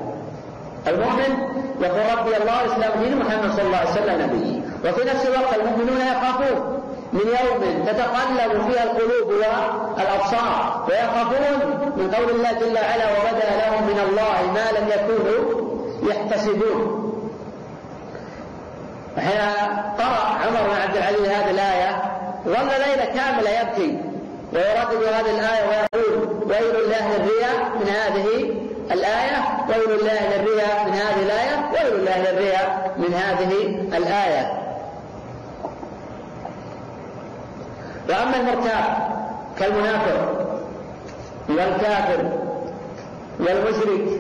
المؤمن 0.88 1.54
يقول 1.82 2.20
ربي 2.20 2.38
الله 2.38 2.62
الإسلام 2.62 3.04
دين 3.04 3.18
محمد 3.18 3.52
صلى 3.52 3.66
الله 3.66 3.78
عليه 3.78 3.90
وسلم 3.92 4.22
نبيه 4.22 4.62
وفي 4.90 5.10
نفس 5.10 5.26
الوقت 5.26 5.54
المؤمنون 5.54 5.98
يخافون. 6.02 6.83
من 7.14 7.22
يوم 7.22 7.86
تتقلب 7.86 8.72
فيها 8.72 8.84
القلوب 8.84 9.28
والأبصار 9.32 10.86
ويخافون 10.90 11.46
من 11.98 12.12
قول 12.12 12.30
الله 12.30 12.52
جل 12.52 12.76
وعلا 12.76 13.06
وبدأ 13.12 13.50
لهم 13.62 13.84
من 13.84 14.00
الله 14.10 14.52
ما 14.54 14.80
لم 14.80 14.88
يكونوا 14.88 15.42
يحتسبون. 16.10 17.04
حين 19.18 19.40
قرأ 20.00 20.26
عمر 20.44 20.70
بن 20.70 20.82
عبد 20.82 20.96
العزيز 20.98 21.28
هذه 21.28 21.52
الآية 21.52 22.02
ظل 22.46 22.68
ليلة 22.88 23.06
كاملة 23.06 23.50
يبكي 23.50 23.98
ويردد 24.54 25.04
هذه 25.04 25.32
الآية 25.40 25.68
ويقول 25.70 26.30
ويل 26.48 26.76
الله 26.76 27.16
الرياء 27.16 27.72
من 27.80 27.90
هذه 27.90 28.56
الآية 28.92 29.38
ويل 29.70 30.00
الله 30.00 30.36
الرياء 30.36 30.86
من 30.86 30.94
هذه 30.94 31.24
الآية 31.24 31.72
ويل 31.74 32.00
الله 32.00 32.30
الرياء 32.30 32.96
من 32.98 33.14
هذه 33.14 33.52
الآية. 33.98 34.63
وأما 38.10 38.36
المرتاب 38.38 38.84
كالمنافق 39.60 40.44
والكافر 41.50 42.32
والمشرك 43.40 44.20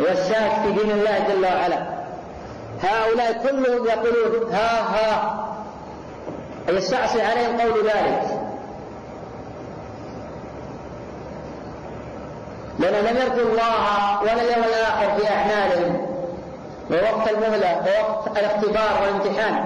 والشاك 0.00 0.52
في 0.62 0.72
دين 0.72 0.90
الله 0.90 1.18
جل 1.28 1.44
وعلا 1.44 1.86
هؤلاء 2.82 3.32
كلهم 3.42 3.86
يقولون 3.86 4.52
ها 4.52 4.80
ها 4.80 5.44
يستعصي 6.68 7.22
عليهم 7.22 7.60
قول 7.60 7.84
ذلك. 7.86 8.40
لأنهم 12.78 13.06
لم 13.06 13.16
يرجوا 13.16 13.50
الله 13.50 14.22
ولا 14.22 14.32
اليوم 14.32 14.64
الآخر 14.64 15.16
في 15.18 15.28
أعمالهم 15.30 16.06
ووقت 16.90 17.30
المهلة 17.30 17.76
ووقت 17.76 18.38
الاختبار 18.38 19.02
والامتحان 19.02 19.64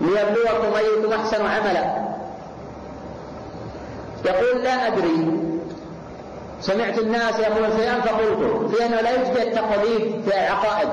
ليبلوكم 0.00 0.76
أيكم 0.76 1.12
أحسن 1.12 1.46
عملا. 1.46 2.05
يقول 4.26 4.64
لا 4.64 4.86
أدري. 4.86 5.40
سمعت 6.60 6.98
الناس 6.98 7.40
يقولون 7.40 7.70
شيئا 7.78 8.00
فقلت 8.00 8.74
في 8.74 8.86
أنه 8.86 9.00
لا 9.00 9.10
يوجد 9.10 9.36
التقليد 9.36 10.22
في 10.22 10.34
العقائد. 10.34 10.88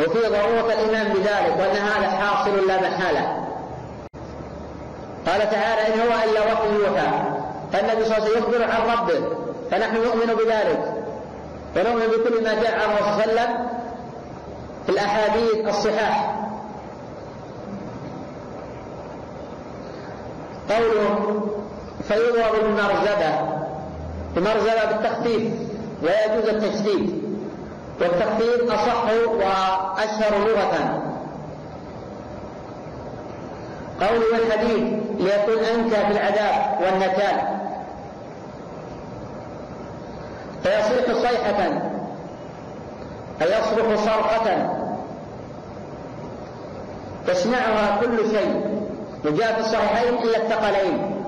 وفي 0.00 0.18
ضرورة 0.18 0.72
الإيمان 0.72 1.12
بذلك 1.12 1.56
وأن 1.58 1.76
هذا 1.76 2.10
حاصل 2.10 2.66
لا 2.66 2.76
محالة. 2.76 3.46
قال 5.26 5.50
تعالى 5.50 5.94
إن 5.94 6.00
هو 6.00 6.30
إلا 6.30 6.40
وحي 6.40 6.74
يوحى. 6.74 7.10
فالنبي 7.72 8.04
صلى 8.04 8.16
الله 8.16 8.26
عليه 8.26 8.30
وسلم 8.30 8.38
يخبر 8.38 8.62
عن 8.62 8.98
ربه. 8.98 9.36
فنحن 9.70 9.96
نؤمن 9.96 10.34
بذلك. 10.34 10.92
ونؤمن 11.76 12.06
بكل 12.06 12.44
ما 12.44 12.54
جاء 12.62 12.74
عن 12.74 12.90
الرسول 12.90 13.22
صلى 13.22 13.24
الله 13.24 13.40
عليه 13.40 13.52
وسلم 13.52 13.68
في 14.86 14.92
الأحاديث 14.92 15.68
الصحاح. 15.68 16.35
قوله 20.70 21.42
فيضرب 22.08 22.64
المرزبة 22.64 23.56
المرزبة 24.36 24.84
بالتخفيف 24.84 25.52
ولا 26.02 26.24
يجوز 26.24 26.48
التشديد. 26.48 27.26
والتخفيف 28.00 28.72
أصح 28.72 29.04
وأشهر 29.28 30.38
لغة. 30.38 31.02
قوله 34.00 34.36
الحديث 34.46 34.82
ليكون 35.18 35.64
أنكى 35.64 35.96
في 35.96 36.12
العذاب 36.12 36.80
والنكال 36.80 37.56
فيصيح 40.62 41.30
صيحة. 41.30 41.62
أي 43.42 43.46
يصرخ 43.46 44.04
صرخة. 44.04 44.70
تسمعها 47.26 48.00
كل 48.00 48.30
شيء. 48.30 48.75
وجاء 49.24 49.52
في 49.52 49.60
الصحيحين 49.60 50.14
إلا 50.14 50.36
الثقلين. 50.36 51.24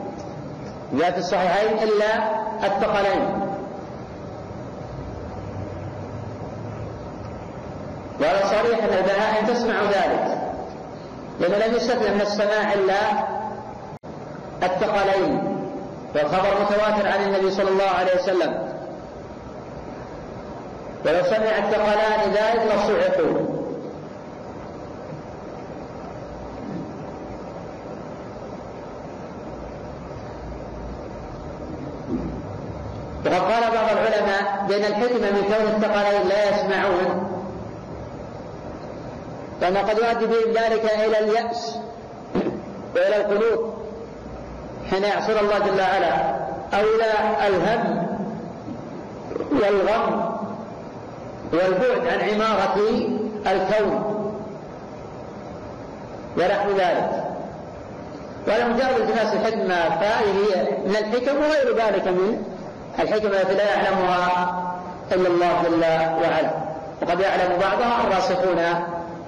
جاء 0.93 1.11
في 1.11 1.19
الصحيحين 1.19 1.79
إلا 1.79 2.15
الثقلين. 2.67 3.49
وهذا 8.21 8.47
صريح 8.47 8.85
البهائم 8.85 9.47
تسمع 9.47 9.83
ذلك. 9.83 10.39
لأنه 11.41 11.67
لم 11.67 11.75
يستثنى 11.75 12.15
من 12.15 12.21
السماع 12.21 12.73
إلا 12.73 13.01
الثقلين. 14.63 15.59
والخبر 16.15 16.61
متواتر 16.61 17.09
عن 17.09 17.23
النبي 17.23 17.51
صلى 17.51 17.69
الله 17.69 17.91
عليه 17.99 18.15
وسلم. 18.23 18.69
ولو 21.07 21.23
سمع 21.23 21.59
الثقلان 21.59 22.33
ذلك 22.33 22.63
لصعقوا. 22.75 23.58
وقد 33.29 33.53
قال 33.53 33.63
بعض 33.63 33.87
العلماء 33.93 34.65
بأن 34.69 34.85
الحكمة 34.85 35.31
من 35.31 35.43
كون 35.43 35.67
الثقلين 35.67 36.29
لا 36.29 36.51
يسمعون. 36.51 37.29
فإن 39.61 39.77
قد 39.77 39.99
يؤدي 39.99 40.27
بهم 40.27 40.53
ذلك 40.53 40.85
إلى 40.85 41.19
اليأس 41.19 41.79
وإلى 42.97 43.17
القلوب. 43.17 43.75
حين 44.91 45.05
يعصر 45.05 45.41
الله 45.41 45.59
جل 45.59 45.81
وعلا 45.81 46.15
أو 46.75 46.81
إلى 46.81 47.47
الهم 47.47 48.07
والغم 49.53 50.39
والبعد 51.53 52.07
عن 52.07 52.31
عمارة 52.31 52.77
الكون. 53.47 54.15
ونحو 56.37 56.71
ذلك. 56.71 57.25
ولا 58.47 58.69
مجرد 58.69 59.01
التماس 59.01 59.35
الحكمة 59.35 59.89
فهذه 60.01 60.33
من 60.87 60.97
الحكم 60.97 61.37
وغير 61.37 61.77
ذلك 61.77 62.09
من 62.09 62.58
الحكمة 62.99 63.31
التي 63.31 63.55
لا 63.55 63.75
يعلمها 63.75 64.55
إلا 65.13 65.29
الله 65.29 65.63
جل 65.63 65.85
وعلا. 66.23 66.51
وقد 67.03 67.21
يعلم 67.21 67.59
بعضها 67.61 68.03
الراسخون 68.07 68.57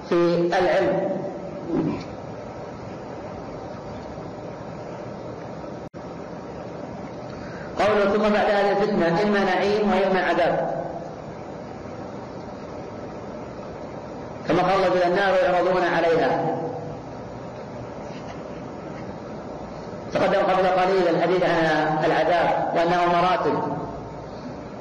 في 0.09 0.49
العلم. 0.59 1.11
قوله 7.79 8.11
ثم 8.13 8.23
بعد 8.33 8.45
هذه 8.51 8.71
الفتنة 8.71 9.23
إما 9.23 9.43
نعيم 9.43 9.91
وإما 9.91 10.23
عذاب. 10.23 10.81
كما 14.47 14.61
قال 14.61 14.83
الله 14.83 15.07
النار 15.07 15.33
يعرضون 15.43 15.83
عليها. 15.83 16.60
تقدم 20.13 20.39
قبل 20.39 20.67
قليل 20.67 21.07
الحديث 21.07 21.43
عن 21.43 22.05
العذاب 22.05 22.73
وأنه 22.75 23.05
مراتب 23.05 23.63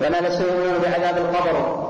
وأن 0.01 0.15
الذين 0.15 0.47
يؤمنون 0.47 0.79
بعذاب 0.83 1.17
القبر 1.17 1.87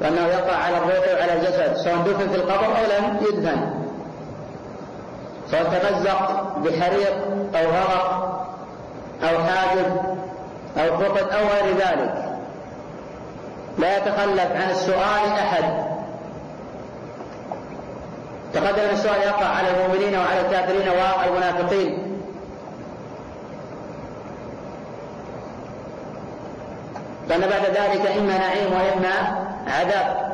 وأنه 0.00 0.26
يقع 0.26 0.56
على 0.56 0.76
الروح 0.76 1.08
وعلى 1.18 1.32
الجسد 1.32 1.76
سواء 1.76 1.96
دفن 1.96 2.28
في 2.28 2.34
القبر 2.34 2.66
أو 2.66 2.84
لم 2.98 3.16
يدفن. 3.20 3.60
سواء 5.50 5.64
تمزق 5.64 6.42
بحريق 6.58 7.16
أو 7.54 7.66
غرق 7.66 8.38
أو 9.22 9.38
حادث 9.44 9.88
أو 10.78 10.98
فقد 10.98 11.28
أو 11.28 11.46
غير 11.46 11.76
ذلك. 11.76 12.14
لا 13.78 13.96
يتخلف 13.96 14.52
عن 14.52 14.70
السؤال 14.70 15.32
أحد. 15.38 15.64
تقدم 18.54 18.90
السؤال 18.92 19.22
يقع 19.22 19.46
على 19.46 19.68
المؤمنين 19.70 20.18
وعلى 20.18 20.40
الكافرين 20.40 20.88
والمنافقين. 20.88 22.07
لأن 27.28 27.40
بعد 27.40 27.64
ذلك 27.64 28.06
إما 28.18 28.38
نعيم 28.38 28.72
وإما 28.72 29.44
عذاب. 29.66 30.28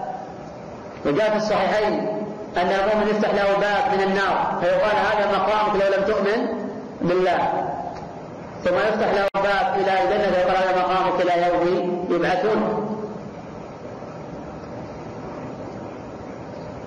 وجاء 1.07 1.31
في 1.31 1.37
الصحيحين 1.37 2.09
أن 2.57 2.67
المؤمن 2.67 3.09
يفتح 3.11 3.35
له 3.35 3.57
باب 3.61 3.95
من 3.95 4.03
النار 4.03 4.59
فيقال 4.61 4.97
هذا 4.97 5.39
مقامك 5.39 5.83
لو 5.83 5.97
لم 5.97 6.05
تؤمن 6.05 6.69
بالله. 7.01 7.39
ثم 8.65 8.75
يفتح 8.75 9.13
له 9.13 9.29
باب 9.35 9.75
إلى 9.81 10.03
الجنة 10.03 10.33
فيقال 10.33 10.57
هذا 10.57 10.79
مقامك 10.79 11.21
إلى 11.21 11.47
يوم 11.49 12.07
يبعثون. 12.11 12.91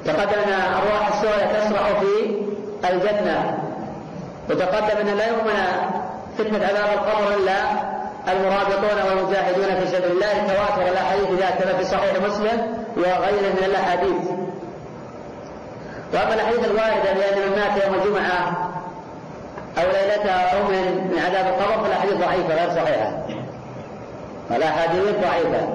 تقدم 0.05 0.41
أن 0.47 0.53
أرواح 0.53 1.07
السورة 1.07 1.59
تسرع 1.59 1.99
في 1.99 2.41
الجنة. 2.89 3.57
وتقدم 4.49 5.07
أن 5.07 5.17
لا 5.17 5.27
يؤمن 5.27 5.53
فتنة 6.38 6.65
عذاب 6.65 6.89
القبر 6.93 7.35
إلا 7.35 7.86
المرابطون 8.31 9.09
والمجاهدون 9.09 9.79
في 9.79 9.87
سبيل 9.87 10.11
الله 10.11 10.47
تواتر 10.47 10.91
الاحاديث 10.91 11.29
ذات 11.39 11.75
في 11.75 11.83
صحيح 11.83 12.13
مسلم 12.27 12.85
وغيره 12.97 13.53
من 13.53 13.63
الأحاديث. 13.65 14.29
وأما 16.13 16.33
الاحاديث 16.33 16.65
الوارده 16.65 17.13
بان 17.13 17.49
من 17.49 17.55
مات 17.57 17.83
يوم 17.83 17.93
الجمعة 17.93 18.69
أو 19.77 19.83
ليلتها 19.83 20.57
أو 20.57 20.63
من 20.63 21.11
من 21.11 21.19
عذاب 21.25 21.45
القبر 21.47 21.83
فالأحاديث 21.83 22.13
ضعيفة 22.13 22.55
غير 22.55 22.69
صحيحة. 22.69 23.25
الاحاديث 24.51 25.03
ضعيفة. 25.03 25.67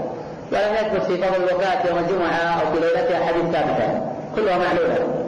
ولم 0.52 0.74
يثبت 0.74 1.02
في 1.02 1.16
فضل 1.16 1.36
الوفاة 1.36 1.86
يوم 1.88 1.98
الجمعة 1.98 2.60
أو 2.60 2.72
في 2.72 2.80
ليلتها 2.80 3.26
حديث 3.26 3.42
ثابته 3.42 4.02
كلها 4.36 4.58
معلوله 4.58 5.21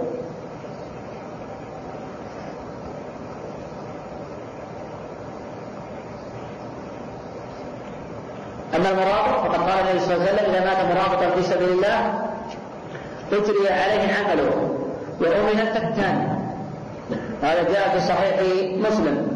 أما 8.84 8.92
المرابط 8.92 9.40
فقد 9.40 9.70
قال 9.70 9.80
النبي 9.80 10.00
صلى 10.00 10.14
الله 10.14 10.26
عليه 10.28 10.34
وسلم 10.34 10.54
إذا 10.54 10.64
مات 10.64 10.96
مرابطا 10.96 11.30
في 11.30 11.42
سبيل 11.42 11.68
الله 11.68 12.22
أجري 13.32 13.68
عليه 13.68 14.14
عمله 14.14 14.74
وأمن 15.20 15.60
الفتان 15.60 16.38
هذا 17.42 17.62
جاء 17.62 17.88
في 17.88 18.00
صحيح 18.00 18.40
مسلم. 18.90 19.28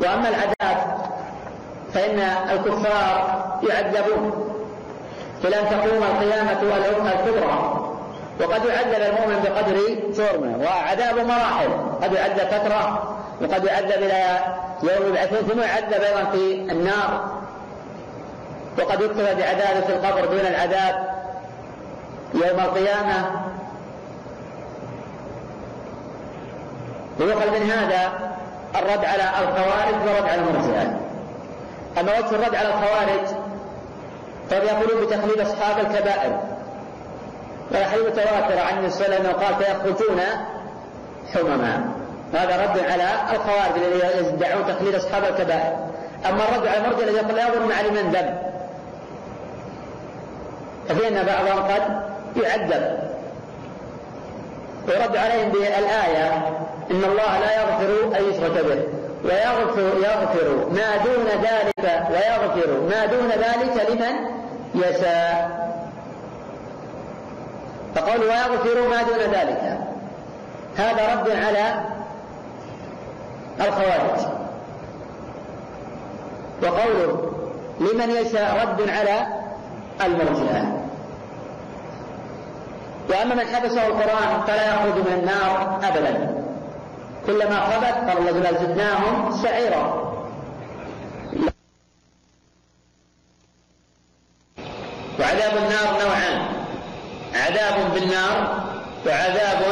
وأما 0.00 0.28
العذاب 0.28 0.96
فإن 1.94 2.18
الكفار 2.50 3.44
يعذبون. 3.68 4.54
إلى 5.44 5.60
أن 5.60 5.64
تقوم 5.70 6.02
القيامة 6.02 6.62
الكبرى. 7.12 7.88
وقد 8.40 8.64
يعذب 8.64 9.02
المؤمن 9.02 9.42
بقدر 9.42 9.76
جرمه 10.16 10.58
وعذاب 10.58 11.26
مراحل. 11.26 11.68
قد 12.02 12.12
يعذب 12.12 12.38
فترة 12.38 13.16
وقد 13.42 13.64
يعذب 13.64 14.02
إلى 14.02 14.38
يوم 14.82 15.08
يبعثون 15.08 15.38
ثم 15.38 15.60
يعذب 15.60 16.02
أيضا 16.02 16.24
في 16.30 16.54
النار. 16.72 17.42
وقد 18.78 19.00
يكتب 19.00 19.24
بعذاب 19.38 19.82
في 19.86 19.92
القبر 19.92 20.24
دون 20.24 20.40
العذاب 20.40 21.06
يوم 22.34 22.60
القيامة. 22.60 23.30
ويقل 27.20 27.60
من 27.60 27.70
هذا 27.70 28.12
الرد 28.76 29.04
على 29.04 29.22
الخوارج 29.22 29.94
والرد 30.06 30.28
على 30.28 30.40
المرجئة 30.40 31.00
أما 32.00 32.18
وجه 32.18 32.30
الرد 32.30 32.54
على 32.54 32.68
الخوارج 32.68 33.26
فهم 34.50 34.62
يقولون 34.62 35.06
بتخليد 35.06 35.40
أصحاب 35.40 35.78
الكبائر. 35.78 36.40
والحديث 37.70 38.06
متواتر 38.06 38.58
عن 38.58 38.78
النبي 38.78 38.90
صلى 38.90 39.06
الله 39.06 39.16
عليه 39.16 39.28
وسلم 39.28 39.42
قال 39.42 39.54
فيخرجون 39.54 40.20
حمما. 41.34 42.01
هذا 42.34 42.62
رد 42.62 42.78
على 42.78 43.08
الخوارج 43.32 43.82
الذين 43.82 44.26
يدعون 44.26 44.66
تقليد 44.66 44.94
أصحاب 44.94 45.24
الكبائر. 45.24 45.76
أما 46.28 46.48
الرد 46.48 46.66
على 46.66 46.78
المرجع 46.78 47.02
الذي 47.02 47.16
يقول 47.16 47.34
لا 47.34 47.48
يظن 47.48 47.72
على 47.72 47.90
من 47.90 48.12
ذنب 48.12 48.38
ففي 50.88 51.08
أن 51.08 51.26
بعضهم 51.26 51.62
قد 51.62 51.82
يعذب. 52.42 52.98
ويرد 54.88 55.16
عليهم 55.16 55.48
بالآية 55.48 56.36
إن 56.90 57.04
الله 57.04 57.38
لا 57.38 57.60
يغفر 57.60 58.18
أن 58.18 58.24
يشرك 58.30 58.64
به 58.64 58.82
ويغفر 59.24 59.98
يغفر 59.98 60.68
ما 60.70 60.96
دون 61.04 61.26
ذلك 61.42 62.02
ويغفر 62.10 62.80
ما 62.90 63.06
دون 63.06 63.28
ذلك 63.28 63.90
لمن 63.90 64.14
يشاء. 64.74 65.62
فقول 67.94 68.20
ويغفر 68.20 68.88
ما 68.90 69.02
دون 69.02 69.18
ذلك 69.18 69.78
هذا 70.76 71.14
رد 71.14 71.30
على 71.30 71.91
الخوارج 73.60 74.26
وقوله 76.62 77.32
لمن 77.80 78.10
يشاء 78.10 78.62
رد 78.62 78.90
على 78.90 79.26
المرجئة. 80.04 80.82
وأما 83.10 83.34
من 83.34 83.46
حبسه 83.46 83.86
القرآن 83.86 84.42
فلا 84.46 84.74
يخرج 84.74 84.94
من 84.94 85.12
النار 85.12 85.80
أبدا. 85.82 86.44
كلما 87.26 87.60
خبت 87.60 88.10
قال 88.10 88.18
الله 88.18 88.32
جل 88.32 88.58
زدناهم 88.58 89.32
سعيرا. 89.42 90.12
وعذاب 95.20 95.56
النار 95.56 96.02
نوعان. 96.04 96.42
عذاب 97.34 97.94
بالنار 97.94 98.62
وعذاب 99.06 99.62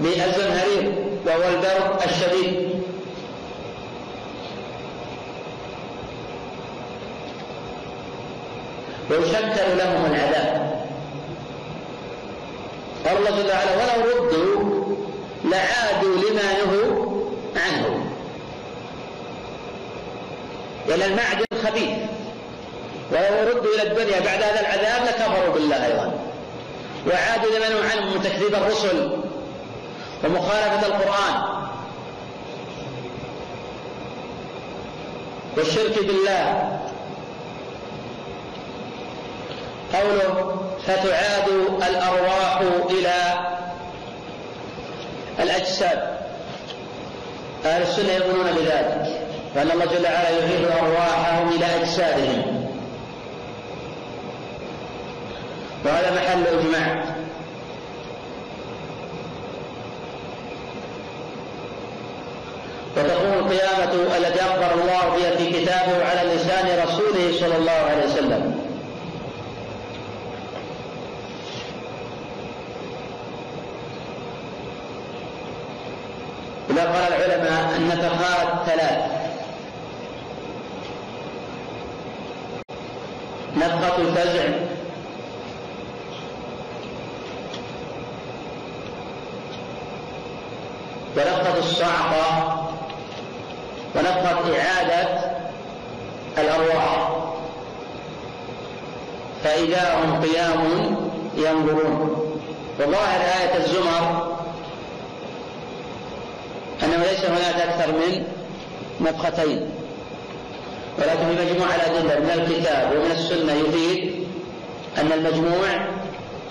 بالزمهرير 0.00 1.07
وهو 1.26 1.48
البرد 1.48 2.02
الشديد. 2.04 2.68
ويشكل 9.10 9.78
لهم 9.78 10.06
العذاب. 10.06 10.68
قال 13.06 13.16
الله 13.16 13.30
جل 13.30 13.50
وعلا 13.50 13.72
ولو 13.76 14.24
ردوا 14.24 14.96
لعادوا 15.44 16.16
لما 16.16 16.42
نهوا 16.52 17.24
عنه. 17.56 18.12
لأن 20.88 21.02
المعدن 21.02 21.44
خبيث 21.66 21.98
ولو 23.12 23.50
ردوا 23.50 23.74
إلى 23.74 23.82
الدنيا 23.82 24.20
بعد 24.20 24.42
هذا 24.42 24.60
العذاب 24.60 25.08
لكفروا 25.08 25.54
بالله 25.54 25.86
أيضا. 25.86 26.12
وعادوا 27.06 27.50
لما 27.58 27.68
نهوا 27.68 27.90
عنه 27.90 28.14
من 28.14 28.22
تكذيب 28.22 28.54
الرسل. 28.54 29.27
ومخالفة 30.24 30.86
القرآن. 30.86 31.58
والشرك 35.56 35.98
بالله. 35.98 36.78
قوله 39.94 40.60
فتعاد 40.86 41.48
الأرواح 41.88 42.60
إلى 42.90 43.14
الأجساد. 45.38 46.18
أهل 47.64 47.82
السنة 47.82 48.12
يؤمنون 48.12 48.52
بذلك 48.52 49.28
وأن 49.56 49.70
الله 49.70 49.84
جل 49.84 50.04
وعلا 50.04 50.30
يعيد 50.30 50.64
أرواحهم 50.64 51.48
إلى 51.48 51.66
أجسادهم. 51.80 52.66
وهذا 55.84 56.10
محل 56.10 56.46
إجماع. 56.46 57.17
القيامة 63.94 64.16
التي 64.16 64.40
أخبر 64.40 64.82
الله 64.82 65.16
بها 65.16 65.36
في 65.36 65.50
كتابه 65.50 66.04
على 66.04 66.34
لسان 66.34 66.88
رسوله 66.88 67.38
صلى 67.40 67.56
الله 67.56 67.72
عليه 67.72 68.04
وسلم. 68.04 68.58
إذا 76.70 76.82
قال 76.82 77.12
العلماء 77.12 77.76
النفقات 77.76 78.66
ثلاث. 78.66 78.98
نفقة 83.56 83.96
الفزع 84.02 84.67
فإذا 99.58 99.94
هم 99.94 100.22
قيام 100.22 100.96
ينظرون. 101.36 102.24
وظاهر 102.80 103.20
آية 103.20 103.56
الزمر 103.64 104.36
أنه 106.84 106.96
ليس 106.96 107.24
هناك 107.24 107.54
أكثر 107.54 107.92
من 107.92 108.24
نفختين 109.00 109.70
ولكن 110.98 111.36
في 111.36 111.44
مجموع 111.44 111.68
الأدلة 111.74 112.20
من 112.20 112.30
الكتاب 112.30 112.92
ومن 112.92 113.10
السنة 113.10 113.52
يفيد 113.52 114.26
أن 114.98 115.12
المجموع 115.12 115.86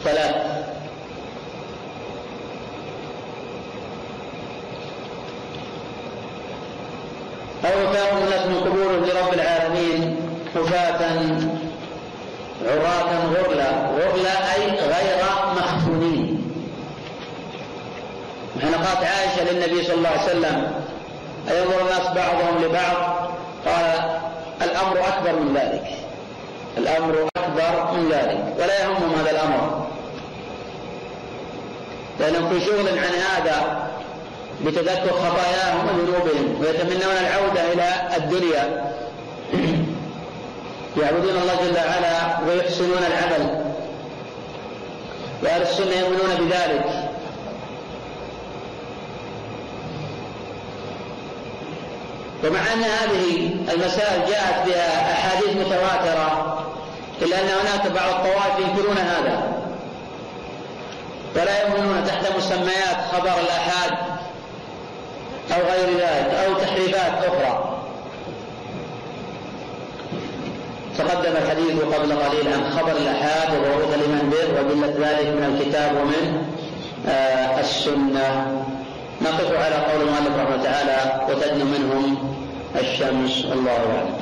ثلاث. 0.03 0.35
أو 7.65 7.81
يفاهم 7.81 8.17
الناس 8.17 8.45
من 8.45 8.59
قبورهم 8.59 9.05
لرب 9.05 9.33
العالمين 9.33 10.15
حفاة 10.55 10.99
عراة 12.65 13.09
غرلا. 13.33 13.69
غرلا 13.87 14.55
أي 14.55 14.69
غير 14.69 15.23
مختونين 15.55 16.53
حين 18.61 18.73
قالت 18.73 19.03
عائشة 19.03 19.51
للنبي 19.51 19.83
صلى 19.83 19.95
الله 19.95 20.09
عليه 20.09 20.23
وسلم. 20.23 20.71
أينظر 21.51 21.81
الناس 21.81 22.07
بعضهم 22.07 22.63
لبعض؟ 22.63 23.29
قال 23.65 24.19
الأمر 24.61 24.99
أكبر 25.07 25.39
من 25.39 25.53
ذلك. 25.57 25.87
الأمر 26.77 27.29
أكبر 27.37 27.91
من 27.93 28.09
ذلك. 28.09 28.53
ولا 28.59 28.81
يهمهم 28.81 29.15
هذا 29.19 29.31
الأمر. 29.31 29.87
لأنهم 32.19 32.49
في 32.49 32.65
شغل 32.65 32.87
عن 32.89 33.13
هذا 33.13 33.87
بتذكر 34.65 35.11
خطاياهم 35.11 35.87
وذنوبهم 35.87 36.61
ويتمنون 36.61 37.15
العودة 37.21 37.73
إلى 37.73 38.17
الدنيا. 38.17 38.86
يعبدون 41.01 41.37
الله 41.37 41.55
جل 41.55 41.77
وعلا 41.77 42.39
ويحسنون 42.47 42.97
العمل. 42.97 43.65
وأهل 45.43 45.61
السنة 45.61 45.95
يؤمنون 45.95 46.35
بذلك. 46.39 46.85
ومع 52.43 52.59
أن 52.73 52.83
هذه 52.83 53.55
المسائل 53.73 54.25
جاءت 54.27 54.67
بها 54.67 55.11
أحاديث 55.11 55.55
متواترة 55.55 56.63
إلا 57.21 57.39
أن 57.39 57.47
هناك 57.47 57.91
بعض 57.91 58.09
الطوائف 58.09 58.59
ينكرون 58.59 58.97
هذا. 58.97 59.53
ولا 61.35 61.67
يؤمنون 61.67 62.03
تحت 62.07 62.37
مسميات 62.37 62.97
خبر 63.11 63.31
الآحاد 63.41 63.91
أو 65.51 65.61
غير 65.61 65.97
ذلك 65.97 66.33
أو 66.45 66.53
تحريفات 66.53 67.23
أخرى. 67.23 67.66
تقدم 70.97 71.31
الحديث 71.31 71.81
قبل 71.81 72.13
قليل 72.13 72.53
عن 72.53 72.71
خبر 72.71 72.91
الآحاد 72.91 73.53
وضرورة 73.53 73.95
الإيمان 73.95 74.29
به 74.29 74.53
وأدلة 74.55 75.09
ذلك 75.09 75.27
من 75.27 75.43
الكتاب 75.43 75.97
ومن 75.97 76.43
آه 77.07 77.59
السنة. 77.59 78.63
نقف 79.21 79.51
على 79.53 79.75
قول 79.75 80.01
المؤلف 80.01 80.27
رحمه 80.27 80.55
الله 80.55 80.63
تعالى 80.63 81.21
وتدنو 81.29 81.65
منهم 81.65 82.35
الشمس. 82.75 83.45
الله 83.45 83.71
أعلم. 83.71 84.19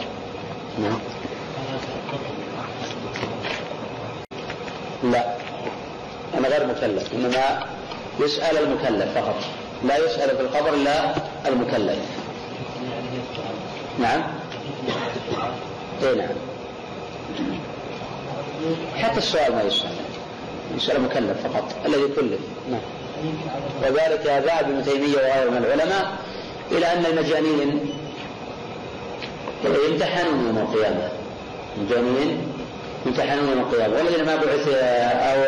نعم. 0.79 0.99
لا. 5.11 5.35
أنا 6.37 6.47
غير 6.47 6.67
مكلف 6.67 7.13
إنما 7.13 7.63
يسأل 8.19 8.57
المكلف 8.57 9.17
فقط. 9.17 9.35
لا 9.83 9.97
يسأل 9.97 10.37
في 10.37 10.41
القبر 10.41 10.73
إلا 10.73 11.15
المكلف. 11.47 11.99
نعم. 13.99 14.23
اي 16.03 16.15
نعم. 16.15 16.54
حتى 18.95 19.17
السؤال 19.17 19.55
ما 19.55 19.61
يسأل. 19.61 19.89
يسأل 20.77 20.95
المكلف 20.95 21.47
فقط 21.47 21.75
الذي 21.85 22.07
كلف 22.15 22.39
نعم. 22.71 22.81
وذلك 23.81 24.25
ذهب 24.25 24.69
ابن 24.69 24.83
تيمية 24.83 25.15
وغيره 25.15 25.49
من 25.49 25.57
العلماء 25.57 26.11
إلى 26.71 26.85
أن 26.85 27.05
المجانين 27.05 27.93
يمتحنون 29.89 30.45
يوم 30.47 30.57
القيامة. 30.57 31.09
المجانين 31.77 32.47
يمتحنون 33.05 33.49
يوم 33.49 33.59
القيامة. 33.59 33.97
والذين 33.97 34.25
ما 34.25 34.35
بعث 34.35 34.67
أو 34.67 35.39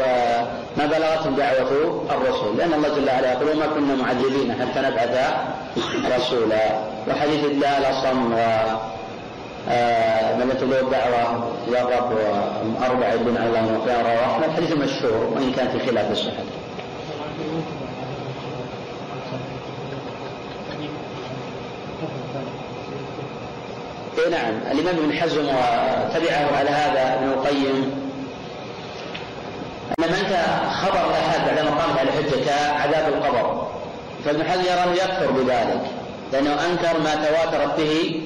ما 0.78 0.86
بلغتهم 0.86 1.36
دعوة 1.36 2.06
الرسول. 2.12 2.58
لأن 2.58 2.74
الله 2.74 2.90
جل 2.90 3.10
وعلا 3.10 3.32
يقول 3.32 3.50
وما 3.50 3.68
كنا 3.68 3.96
معذبين 3.96 4.54
حتى 4.54 4.80
نبعث 4.80 5.34
رسولا. 6.18 6.80
وحديث 7.08 7.46
الله 7.46 7.78
الأصم 7.78 8.34
من 10.38 10.50
يتبع 10.52 10.80
الدعوة 10.80 11.54
إلى 11.68 11.82
الرب 11.82 12.12
وأربع 12.12 13.14
يدون 13.14 13.38
على 13.38 13.50
الله 13.50 14.02
رواه 14.02 14.46
الحديث 14.46 14.72
مشهور 14.72 15.34
وإن 15.36 15.52
كان 15.52 15.68
في 15.68 15.80
خلاف 15.80 16.12
الصحة 16.12 16.44
اي 24.18 24.32
نعم. 24.32 24.54
الإمام 24.72 24.96
ابن 24.96 25.14
حزم 25.14 25.40
وتبعه 25.40 26.58
على 26.58 26.70
هذا 26.70 27.14
ابن 27.14 27.32
القيم. 27.32 28.08
ان 30.00 30.04
من 30.04 30.14
خبر 30.72 31.10
الأحاد 31.10 31.56
بعدما 31.56 31.70
قامت 31.70 32.00
على 32.00 32.12
حجه 32.12 32.46
كعذاب 32.46 33.14
القبر 33.14 33.68
فابن 34.26 34.44
حزم 34.44 34.62
يرى 34.62 34.84
أنه 34.84 34.94
يكفر 34.94 35.32
بذلك 35.32 35.82
لأنه 36.34 36.52
أنكر 36.66 37.00
ما 37.00 37.16
تواترت 37.16 37.80
به 37.80 38.22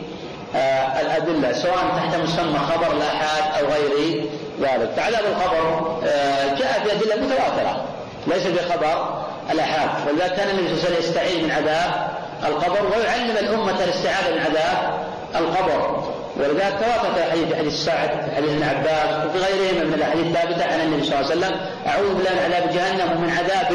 آه 0.56 1.02
الأدلة 1.02 1.54
سواء 1.54 1.76
تحت 1.76 2.16
مسمى 2.16 2.60
خبر 2.60 2.92
الاحاد 2.98 3.64
أو 3.64 3.70
غير 3.72 4.24
ذلك. 4.62 4.90
فعذاب 4.96 5.24
القبر 5.26 5.98
آه 6.06 6.54
جاء 6.56 6.84
في 6.84 6.92
ادله 6.92 7.26
متواترة 7.26 7.86
ليس 8.28 8.48
بخبر 8.48 9.24
الاحاد 9.52 9.90
ولذلك 10.08 10.34
كان 10.34 10.50
النبي 10.50 10.68
صلى 10.68 10.74
الله 10.76 10.86
عليه 10.86 10.98
وسلم 10.98 11.10
يستعيذ 11.10 11.44
من 11.44 11.52
عذاب 11.52 12.08
القبر 12.46 12.98
ويعلم 12.98 13.38
الأمة 13.38 13.84
الاستعاذة 13.84 14.34
من 14.36 14.40
عذاب 14.40 15.00
القبر. 15.36 16.12
ولذلك 16.40 16.74
تواتر 16.80 17.32
حديث 17.32 17.56
حديث 17.56 17.86
سعد 17.86 18.10
حديث 18.36 18.50
ابن 18.50 18.64
عباس 18.64 19.26
وفي 19.26 19.38
غيرهما 19.38 19.84
من 19.84 19.94
الأحاديث 19.94 20.26
الثابتة 20.28 20.74
عن 20.74 20.80
النبي 20.80 21.04
صلى 21.04 21.20
الله 21.20 21.32
عليه 21.32 21.40
وسلم 21.40 21.60
أعوذ 21.88 22.16
بالله 22.16 22.32
من 22.32 22.40
عذاب 22.46 22.70
جهنم 22.74 23.12
ومن 23.18 23.30
عذاب 23.30 23.72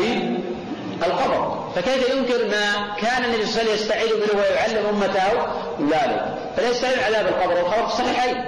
القبر. 1.07 1.67
فكيف 1.77 2.11
ينكر 2.15 2.45
ما 2.49 2.95
كان 3.03 3.25
النبي 3.25 3.47
صلى 3.47 3.63
الله 3.63 3.73
عليه 3.73 3.73
وسلم 3.73 3.75
يستعيذ 3.75 4.11
منه 4.17 4.43
ويعلم 4.43 4.87
أمته 4.87 5.29
ذلك؟ 5.91 6.25
فليس 6.57 6.85
من 6.85 7.05
عذاب 7.07 7.27
القبر. 7.27 7.55
والقبر 7.55 7.87
في 7.87 7.93
الصحيحين 7.93 8.45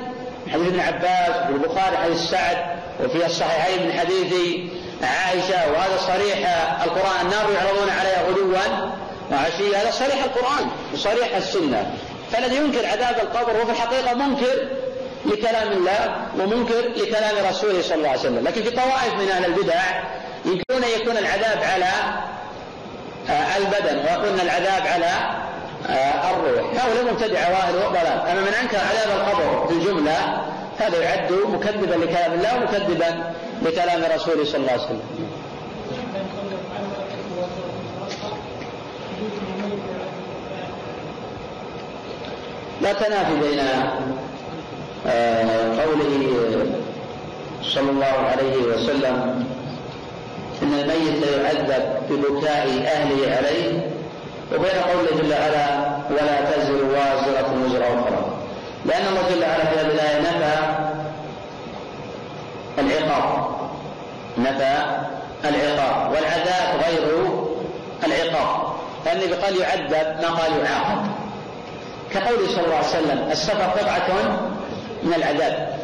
حديث 0.53 0.69
ابن 0.69 0.81
عباس 0.81 1.47
في 1.47 1.53
البخاري 1.53 1.97
حديث 1.97 2.31
سعد 2.31 2.57
وفي 3.05 3.27
الصحيحين 3.27 3.87
من 3.87 3.93
حديث 3.93 4.35
عائشة 5.03 5.73
وهذا 5.73 5.97
صريح 5.97 6.39
القرآن. 6.85 7.27
النار 7.27 7.51
يعرضون 7.53 7.91
عليها 8.01 8.29
غدوا 8.29 8.57
وعشيا 9.33 9.83
هذا 9.83 9.91
صريح 9.91 10.25
القرآن 10.25 10.69
وصريح 10.95 11.37
السنة. 11.37 11.95
فالذي 12.33 12.57
ينكر 12.57 12.87
عذاب 12.87 13.17
القبر 13.23 13.53
هو 13.53 13.65
في 13.65 13.73
الحقيقة 13.73 14.15
منكر 14.15 14.69
لكلام 15.27 15.73
الله 15.73 16.17
ومنكر 16.39 16.81
لكلام 16.97 17.47
رسوله 17.51 17.83
صلى 17.83 17.95
الله 17.95 18.09
عليه 18.09 18.21
وسلم. 18.21 18.45
لكن 18.49 18.63
في 18.63 18.71
طوائف 18.71 19.15
من 19.15 19.29
أهل 19.29 19.45
البدع 19.45 19.81
يمكن 20.45 20.85
أن 20.85 21.01
يكون 21.01 21.17
العذاب 21.17 21.59
على 21.63 21.91
البدن 23.57 23.99
ويكون 23.99 24.41
العذاب 24.41 24.87
على 24.87 25.11
الروح. 25.89 26.85
هؤلاء 26.85 27.13
مبتدعة 27.13 27.51
واهل 27.51 27.77
وضلال. 27.77 28.07
أما 28.31 28.41
من 28.41 28.55
أنكر 28.63 28.77
عذاب 28.77 29.21
القبر 29.21 29.67
في 29.67 29.73
الجملة 29.73 30.43
هذا 30.79 31.03
يعد 31.03 31.33
مكذبا 31.33 31.95
لكلام 31.95 32.33
الله 32.33 32.57
ومكذبا 32.57 33.33
لكلام 33.63 34.03
رسوله 34.15 34.45
صلى 34.45 34.57
الله 34.57 34.73
عليه 34.73 34.83
وسلم. 34.83 35.01
لا 42.83 42.93
تنافي 42.93 43.35
بين 43.41 43.61
قوله 45.81 46.67
صلى 47.63 47.91
الله 47.91 48.05
عليه 48.05 48.57
وسلم 48.57 49.45
إن 50.63 50.73
الميت 50.75 51.27
يعذب 51.27 51.85
ببكاء 52.11 52.67
أهله 52.67 53.37
عليه 53.37 53.91
وبين 54.53 54.83
قوله 54.91 55.23
جل 55.23 55.33
وعلا 55.33 55.67
ولا 56.11 56.51
تزر 56.51 56.85
وازرة 56.85 57.65
وزر 57.65 57.83
أخرى. 57.83 58.39
لأن 58.85 59.07
الله 59.07 59.23
جل 59.31 59.43
وعلا 59.43 59.65
في 59.65 59.81
هذه 59.81 59.87
الآية 59.87 60.21
نفى 60.21 60.57
العقاب. 62.79 63.49
نفى 64.39 64.77
العقاب. 65.45 66.13
والعذاب 66.13 66.81
غير 66.87 67.29
العقاب. 68.07 68.73
فالنبي 69.05 69.35
قال 69.35 69.61
يعذب 69.61 70.23
ما 70.23 70.29
قال 70.29 70.53
يعاقب. 70.65 71.07
كقوله 72.11 72.49
صلى 72.49 72.65
الله 72.65 72.77
عليه 72.77 72.87
وسلم 72.87 73.29
السفر 73.31 73.63
قطعة 73.63 74.09
من 75.03 75.15
العذاب. 75.15 75.79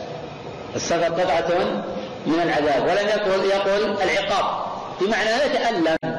السفر 0.77 1.05
قطعة 1.05 1.59
من 2.27 2.41
العذاب. 2.41 2.83
ولم 2.83 3.09
يقل 3.09 3.45
يقول 3.45 3.97
العقاب. 4.03 4.45
بمعنى 5.01 5.31
يتألم. 5.31 6.14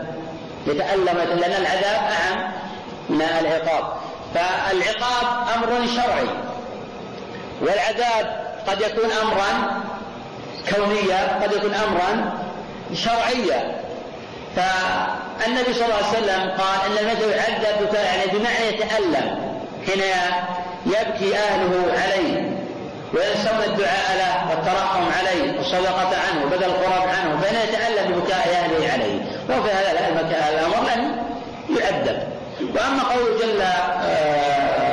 يتألم 0.67 1.17
لأن 1.39 1.61
العذاب 1.61 2.11
أعم 2.11 2.51
من 3.09 3.21
العقاب. 3.21 3.93
فالعقاب 4.33 5.47
أمر 5.55 5.87
شرعي. 5.87 6.27
والعذاب 7.61 8.45
قد 8.67 8.81
يكون 8.81 9.11
أمرا 9.11 9.81
كونيا 10.75 11.39
قد 11.43 11.51
يكون 11.51 11.73
أمرا 11.73 12.33
شرعيا 12.93 13.81
فالنبي 14.55 15.73
صلى 15.73 15.85
الله 15.85 15.95
عليه 15.95 16.17
وسلم 16.17 16.51
قال 16.51 16.79
إن 16.85 16.97
المثل 17.07 17.29
يعذب 17.29 17.93
يعني 17.93 18.31
بمعنى 18.31 18.67
يتألم. 18.67 19.55
حين 19.87 20.03
يبكي 20.85 21.37
أهله 21.37 21.93
عليه 22.03 22.55
وينسون 23.13 23.63
الدعاء 23.65 24.15
له 24.17 24.49
والترحم 24.49 25.03
عليه 25.19 25.57
والصدقة 25.57 26.09
عنه 26.27 26.45
وبدل 26.45 26.63
القرب 26.63 27.07
عنه 27.07 27.41
فإنه 27.41 27.59
يتألم 27.59 28.11
ببكاء 28.11 28.47
أهله 28.63 28.91
عليه. 28.93 29.14
وفي 29.49 29.71
هذا 29.71 29.91
الأمر 29.91 30.89
لن 30.89 31.15
يعذب 31.77 32.23
وأما 32.75 33.03
قوله 33.03 33.39
جل 33.39 33.61
آه 33.61 34.85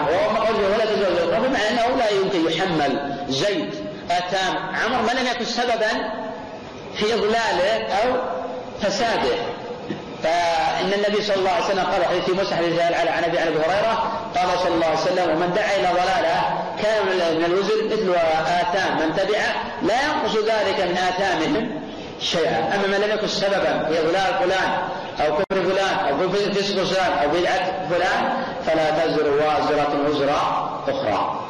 وأما 0.00 0.38
قوله 0.38 0.68
ولا 0.74 0.84
تزوج 0.84 1.30
فبمعنى 1.30 1.70
أنه 1.70 1.96
لا 1.96 2.10
يمكن 2.10 2.50
يحمل 2.50 3.16
زيد 3.28 3.74
آثام 4.10 4.56
عمر 4.56 5.02
ما 5.02 5.20
لم 5.20 5.26
يكن 5.26 5.44
سببا 5.44 5.88
في 6.96 7.14
إضلاله 7.14 7.86
أو 7.86 8.16
فساده. 8.82 9.36
فإن 10.22 10.92
النبي 10.92 11.22
صلى 11.22 11.36
الله 11.36 11.50
عليه 11.50 11.64
وسلم 11.64 11.84
قال 11.84 12.04
حديث 12.04 12.28
مسح 12.30 12.58
رجال 12.58 12.94
على 12.94 13.10
عن 13.10 13.24
أبي 13.24 13.38
أبي 13.38 13.56
هريرة 13.56 14.12
قال 14.36 14.58
صلى 14.58 14.74
الله 14.74 14.86
عليه 14.86 15.00
وسلم 15.00 15.30
ومن 15.30 15.52
دعا 15.54 15.76
إلى 15.76 15.88
ضلالة 15.88 16.42
كان 16.82 17.06
من 17.36 17.44
الوزر 17.44 17.84
مثل 17.84 18.14
آثام 18.46 18.96
من 18.98 19.16
تبعه 19.16 19.54
لا 19.82 19.94
ينقص 20.04 20.36
ذلك 20.36 20.80
من 20.80 20.96
آثامهم 20.96 21.83
شيئا. 22.24 22.74
أما 22.74 22.86
من 22.86 23.04
لم 23.04 23.10
يكن 23.14 23.26
سببا 23.26 23.84
في 23.84 24.00
إضلال 24.00 24.34
فلان 24.40 24.70
أو 25.20 25.36
كفر 25.36 25.62
فلان 25.62 25.94
أو 26.08 26.30
فسق 26.30 26.82
فلان 26.84 27.12
أو 27.12 27.28
بدعة 27.28 27.88
فلان 27.88 28.44
فلا 28.66 28.90
تزر 28.90 29.30
وازرة 29.30 29.92
وزر 30.08 30.30
أخرى. 30.88 31.40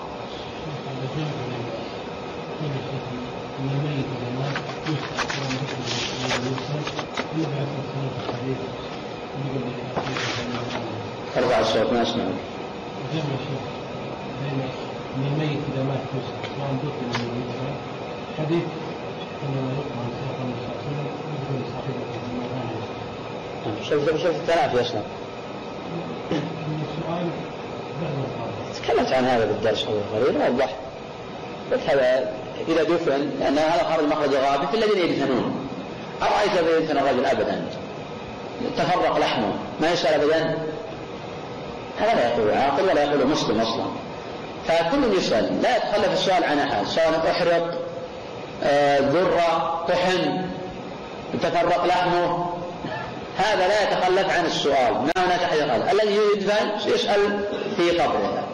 أرفع 11.36 11.60
الصوت 11.60 11.92
ما 11.92 12.02
بين 12.02 12.20
ان 15.16 15.24
الميت 15.26 15.58
اذا 15.74 15.82
من 15.82 15.98
حديث 18.38 18.62
شوف 23.88 24.22
شوف 24.22 24.34
بعد 24.48 24.76
القرار 24.76 25.02
تكلمت 28.82 29.12
عن 29.12 29.24
هذا 29.24 29.44
بالدرس 29.44 29.84
قبل 29.84 30.00
قليل 30.14 30.52
وضحت. 30.52 30.74
قلت 31.72 31.82
هذا 31.88 32.32
إذا 32.68 32.82
دفن 32.82 33.30
لأن 33.40 33.58
هذا 33.58 33.82
خرج 33.82 34.04
مخرج 34.04 34.30
في 34.70 34.74
الذين 34.74 34.98
يدفنون. 34.98 35.68
أرأيت 36.22 36.52
اذا 36.52 36.78
يدفن 36.78 36.98
الرجل 36.98 37.26
ابدا؟ 37.26 37.66
تفرق 38.76 39.18
لحمه. 39.18 39.52
ما 39.80 39.92
يسال 39.92 40.20
ابدا؟ 40.20 40.58
هذا 41.98 42.14
لا 42.14 42.28
يقول 42.28 42.50
عاقل 42.50 42.82
ولا 42.82 43.04
يقول 43.04 43.26
مسلم 43.26 43.60
أصلا. 43.60 43.84
فكل 44.66 45.18
يسأل 45.18 45.62
لا 45.62 45.76
يتخلف 45.76 46.12
السؤال 46.12 46.44
عن 46.44 46.58
أحد 46.58 46.86
سواء 46.86 47.30
أحرق 47.30 47.83
آه، 48.62 49.00
ذرة 49.00 49.84
طحن 49.88 50.46
تفرق 51.42 51.84
لحمه. 51.84 52.54
هذا 53.36 53.68
لا 53.68 53.82
يتخلف 53.82 54.38
عن 54.38 54.44
السؤال. 54.44 54.92
ما 54.92 55.12
هناك 55.16 55.42
أحد 55.42 55.56
يقال. 55.56 56.00
الذي 56.00 56.18
يدفن 56.34 56.90
يسال 56.94 57.44
في 57.76 57.90
قبره. 57.90 58.44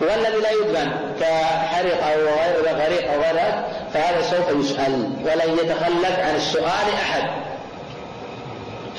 والذي 0.00 0.40
لا 0.42 0.50
يدفن 0.50 0.90
كحريق 1.20 2.06
أو 2.06 2.18
غير 2.18 2.76
غريق 2.76 3.12
أو 3.12 3.20
غير 3.20 3.34
ذلك 3.34 3.64
فهذا 3.94 4.22
سوف 4.22 4.50
يسال 4.50 5.12
ولن 5.24 5.58
يتخلف 5.64 6.18
عن 6.18 6.36
السؤال 6.36 6.94
أحد. 6.94 7.22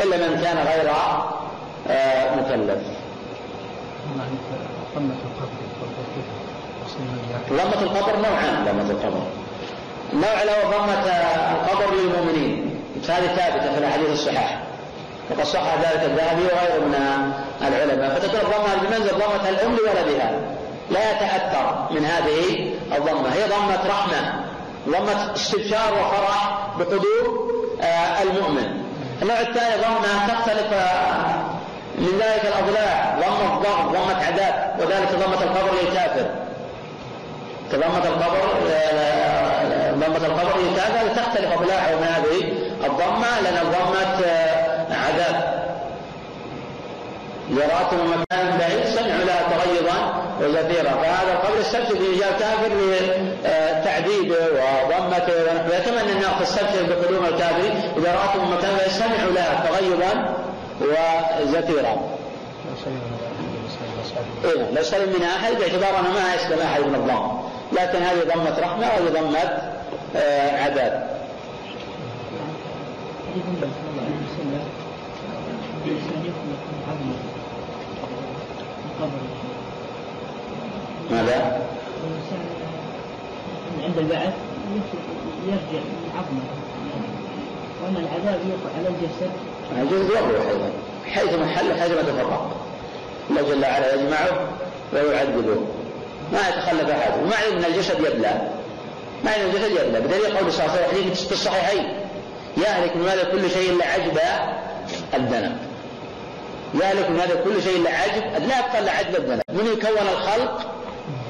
إلا 0.03 0.17
من 0.17 0.41
كان 0.43 0.57
غير 0.57 0.91
آه، 1.89 2.35
مكلف. 2.35 2.79
ضمة 7.49 7.81
القبر 7.81 8.15
نوعان 8.15 8.65
ضمة 8.65 8.91
القبر. 8.91 9.38
نوع 10.13 10.43
له 10.43 10.77
ضمة 10.77 11.05
القبر 11.51 11.95
للمؤمنين. 11.95 12.79
هذه 13.09 13.27
ثابتة 13.35 13.73
في 13.73 13.77
الأحاديث 13.77 14.09
الصحاح 14.09 14.59
وقد 15.29 15.43
صح 15.43 15.73
ذلك 15.75 16.03
الذهبي 16.03 16.41
وغيره 16.43 16.85
من 16.85 17.31
العلماء. 17.61 18.19
فتكون 18.19 18.39
الضمة 18.39 18.75
بمنزل 18.75 19.13
ضمة 19.13 19.49
الأم 19.49 19.75
لولدها 19.75 20.31
لا 20.89 21.11
يتأثر 21.11 21.87
من 21.91 22.05
هذه 22.05 22.71
الضمة. 22.97 23.33
هي 23.33 23.43
ضمة 23.43 23.89
رحمة. 23.89 24.43
ضمة 24.87 25.35
استبشار 25.35 25.93
وفرح 25.93 26.67
بقدوم 26.79 27.49
آه، 27.81 28.21
المؤمن. 28.21 28.83
النوع 29.21 29.39
الثاني 29.39 29.75
ضمة 29.81 30.27
تختلف 30.27 30.73
من 31.97 32.19
ذلك 32.19 32.45
الأضلاع. 32.45 33.19
ضمة 33.19 33.59
ضغط 33.59 33.89
ضمة 33.89 34.25
عذاب. 34.25 34.75
وذلك 34.79 35.11
ضمة 35.11 35.43
القبر 35.43 35.71
للكافر. 35.81 36.25
كضمة 37.71 38.07
القبر 38.07 38.39
ضمة 39.99 40.25
القبر 40.25 40.59
للكافر 40.59 41.07
تختلف 41.21 41.61
من 41.95 42.03
هذه 42.03 42.53
الضمة 42.85 43.39
لأن 43.43 43.57
الضمة 43.65 44.25
عذاب. 44.91 45.59
يراتم 47.49 48.11
مكان 48.11 48.57
بعيد 48.57 48.85
سمعوا 48.85 49.23
لها 49.25 49.41
تغيظا 49.57 50.23
وزفيرا. 50.41 50.89
فهذا 50.89 51.31
القبر 51.31 51.61
استبشر 51.61 51.93
به 51.93 52.19
جاء 52.19 52.31
كافر 52.39 52.71
لتعذيبه 53.43 54.37
وضمته 54.89 55.33
ونحوه 55.43 55.79
كما 55.85 56.01
ان 56.01 56.09
النار 56.09 56.39
تستبشر 56.41 56.83
بقدوم 56.89 57.25
الكافر. 57.25 57.71
إذا 57.97 58.15
راتم 58.15 58.53
مكان 58.53 58.77
بعيد 58.77 58.91
سمعوا 58.91 59.31
لها 59.31 59.67
تغيظا 59.69 60.35
وزفيرا. 60.81 61.97
إيه 64.45 64.61
لا 64.71 64.81
منها 65.17 65.35
أحد 65.35 65.53
باعتبار 65.53 65.99
أنه 65.99 66.09
ما 66.13 66.35
يسلم 66.35 66.59
أحد 66.59 66.81
من 66.81 66.95
الضم 66.95 67.39
لكن 67.71 68.03
هذه 68.03 68.23
ضمة 68.35 68.59
رحمة 68.59 68.87
وهذه 68.87 69.09
ضمة 69.13 69.39
آه 69.39 69.78
عذاب. 70.15 71.19
ماذا؟ 81.11 81.61
عند 83.83 83.97
البعث 83.97 84.33
يرجع 85.47 85.83
عظمه. 86.15 86.45
وأما 87.83 87.99
العذاب 87.99 88.39
يقع 88.49 88.71
على 88.77 88.87
الجسد. 88.87 89.31
يجوز 89.77 90.11
الروح 90.11 90.47
أيضا 90.47 90.69
حيثما 91.05 91.47
حل 91.47 91.73
حيثما 91.79 92.01
تفرق. 92.01 92.55
الله 93.29 93.41
جل 93.41 93.61
وعلا 93.61 93.93
يجمعه 93.93 94.47
ويعذبه. 94.93 95.61
ما 96.33 96.39
يتخلف 96.49 96.89
أحد 96.89 97.11
وما 97.23 97.35
إن 97.51 97.65
الجسد 97.65 97.99
يبلى. 97.99 98.58
ما 99.23 99.35
ان 99.35 99.41
الجسد 99.41 99.71
يبلى 99.71 99.99
بدليل 99.99 100.37
قول 100.37 100.53
صلى 100.53 100.65
الله 100.65 100.77
عليه 100.77 100.87
وسلم 100.87 101.13
في 101.13 101.31
الصحيحين 101.31 101.99
يهلك 102.57 102.95
من 102.95 103.07
هذا 103.07 103.23
كل 103.23 103.49
شيء 103.49 103.71
الا 103.71 103.85
عجب 103.85 104.19
الذنب 105.13 105.57
يهلك 106.73 107.09
من 107.09 107.19
هذا 107.19 107.35
كل 107.43 107.61
شيء 107.63 107.77
الا 107.81 107.89
عجب 107.89 108.23
لا 108.47 108.59
يبقى 108.59 108.95
عجب 108.97 109.15
الذنب 109.15 109.41
من 109.49 109.65
يكون 109.65 110.07
الخلق 110.13 110.79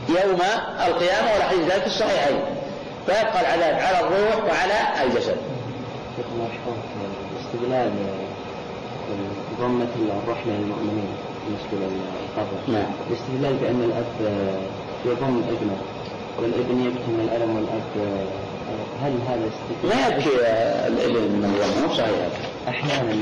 يوم 0.09 0.39
القيامة 0.87 1.33
والحديث 1.33 1.59
ذلك 1.59 1.81
في 1.81 1.87
الصحيحين. 1.87 2.39
فيبقى 3.05 3.41
العذاب 3.41 3.79
على 3.79 3.99
الروح 3.99 4.43
وعلى 4.43 5.03
الجسد. 5.03 5.37
استدلال 7.45 7.91
ضمة 9.59 9.87
الرحمة 10.23 10.53
للمؤمنين 10.53 11.09
بالنسبة 11.45 11.77
للقبر. 11.77 12.57
نعم. 12.67 12.91
الاستدلال 13.09 13.53
بأن 13.53 13.83
الأب 13.83 14.31
يضم 15.05 15.41
ابنه. 15.49 15.77
والابن 16.41 16.85
يبكي 16.85 17.11
من 17.11 17.29
الألم 17.31 17.55
والأب 17.55 18.27
هل 19.03 19.13
هذا 19.29 19.49
استدلال؟ 19.49 19.97
ما 19.97 20.07
يبكي 20.07 20.29
الابن 20.87 21.21
من 21.21 21.45
اليوم 21.45 21.87
مو 21.87 21.95
صحيح 21.95 22.29
أحيانا 22.67 23.13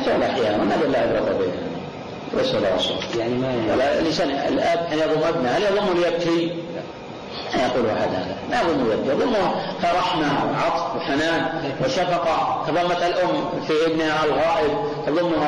حتى 0.00 0.14
ولا 0.14 0.30
أحيانا 0.30 0.74
هذا 0.74 0.88
لا 0.88 0.98
عبره 0.98 1.38
به 1.38 1.52
ليس 2.38 2.54
له 2.54 2.76
اصل 2.76 2.94
يعني 3.18 3.34
ما 3.34 3.72
ولا 3.72 4.00
الإنسان 4.00 4.30
الآب 4.30 4.86
حين 4.88 4.98
يضم 4.98 5.22
ابنه 5.22 5.50
هل 5.50 5.62
يضم 5.62 6.00
ليبكي؟ 6.00 6.46
لا. 7.54 7.66
يقول 7.66 7.86
احد 7.86 8.08
هذا. 8.08 8.36
لا 8.50 8.60
يضم 8.60 8.92
يبكي. 8.92 9.08
يضمه 9.08 9.54
كرحمه 9.82 10.44
وعطف 10.44 10.96
وحنان 10.96 11.72
وشفقة. 11.84 12.64
كضمه 12.66 13.06
الأم 13.06 13.62
في 13.66 13.72
ابنها 13.86 14.24
الغائب. 14.24 14.78
تضمه 15.06 15.46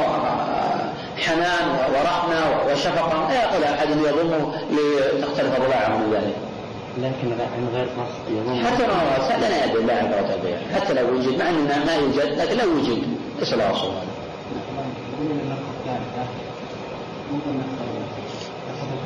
حنان 1.17 1.69
ورحمة 1.95 2.73
وشفقة. 2.73 3.29
لا 3.29 3.43
يقول 3.43 3.65
أحد 3.65 3.89
يضمه 3.91 4.55
لتختلف 4.71 5.61
ضلاعه 5.61 5.89
من 5.89 6.13
ذلك. 6.13 6.48
لكن 7.03 7.33
عن 7.41 7.69
غير 7.75 7.85
قصد. 7.85 8.31
يظن 8.31 8.67
حتى 8.67 8.87
لو 8.87 8.95
لا 9.41 9.65
يدل 9.65 9.87
لا 9.87 9.95
عبرة 9.95 10.39
به 10.45 10.57
حتى 10.75 10.93
لو 10.95 11.15
وجد 11.15 11.39
مع 11.39 11.49
أنه 11.49 11.85
ما 11.87 11.95
يوجد 11.95 12.41
لكن 12.41 12.57
لو 12.57 12.77
وجد 12.77 13.03
له 13.53 13.71
أصل 13.73 13.93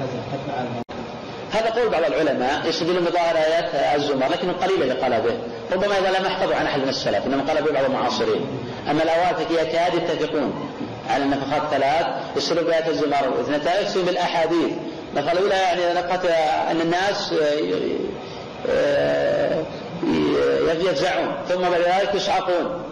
هذا 0.00 0.82
هذا 1.52 1.70
قول 1.70 1.88
بعض 1.88 2.02
العلماء 2.04 2.68
يستدلون 2.68 3.04
بظاهر 3.04 3.36
آيات 3.36 3.74
الزمر 3.74 4.28
لكن 4.28 4.48
القليل 4.50 4.82
اللي 4.82 4.94
قال 4.94 5.20
به. 5.20 5.38
ربما 5.72 5.98
إذا 5.98 6.18
لم 6.18 6.24
يحفظوا 6.24 6.54
عن 6.54 6.66
أحد 6.66 6.80
من 6.80 6.88
السلف 6.88 7.26
إنما 7.26 7.42
قال 7.42 7.62
به 7.62 7.72
بعض 7.72 7.84
المعاصرين. 7.84 8.46
أما 8.90 9.02
الاوافق 9.02 9.62
يكاد 9.62 9.94
يتفقون 9.94 10.52
على 11.10 11.24
النفقات 11.24 11.62
ثلاث 11.70 12.06
يستدلون 12.36 12.64
بآيات 12.64 12.88
الزمر. 12.88 13.28
واثنتان 13.38 13.82
يكفي 13.82 14.02
بالأحاديث. 14.02 14.72
النفقه 15.12 15.32
الاولى 15.32 15.54
يعني 15.54 16.00
نفقه 16.00 16.34
أن 16.70 16.80
الناس 16.80 17.34
آه، 18.68 19.64
يفزعون 20.72 21.34
ثم 21.48 21.60
بعد 21.60 21.80
ذلك 21.80 22.14
يصعقون 22.14 22.82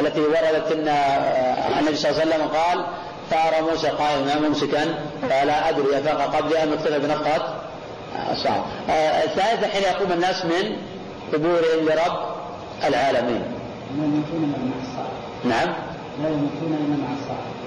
التي 0.00 0.20
وردت 0.20 0.72
إن 0.72 0.88
آه، 0.88 1.80
النبي 1.80 1.96
صلى 1.96 2.10
الله 2.10 2.20
عليه 2.22 2.34
وسلم 2.34 2.48
قال 2.48 2.86
فأرى 3.30 3.70
موسى 3.70 3.88
قائما 3.88 4.48
ممسكا 4.48 4.94
فلا 5.22 5.68
أدري 5.68 5.98
أفاق 5.98 6.36
قبلي 6.36 6.62
أم 6.62 6.72
اكتفى 6.72 6.98
بنفقة 6.98 7.54
الصعب 8.32 8.62
الثالثة 9.24 9.66
حين 9.66 9.82
يقوم 9.82 10.12
الناس 10.12 10.44
من 10.44 10.76
قبورهم 11.32 11.86
لرب 11.86 12.32
العالمين. 12.84 13.42
لا 13.96 14.04
يموتون 14.04 14.54
مع 14.56 14.74
الصعب 14.82 15.12
نعم. 15.44 15.74
لا 16.22 16.28
يموتون 16.28 16.78
إلا 16.86 16.96
مع 17.06 17.12
الصعب 17.20 17.61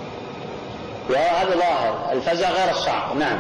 وهذا 1.10 1.56
ظاهر. 1.56 2.12
الفزع 2.12 2.50
غير 2.50 2.70
الصعق 2.70 3.16
نعم. 3.16 3.40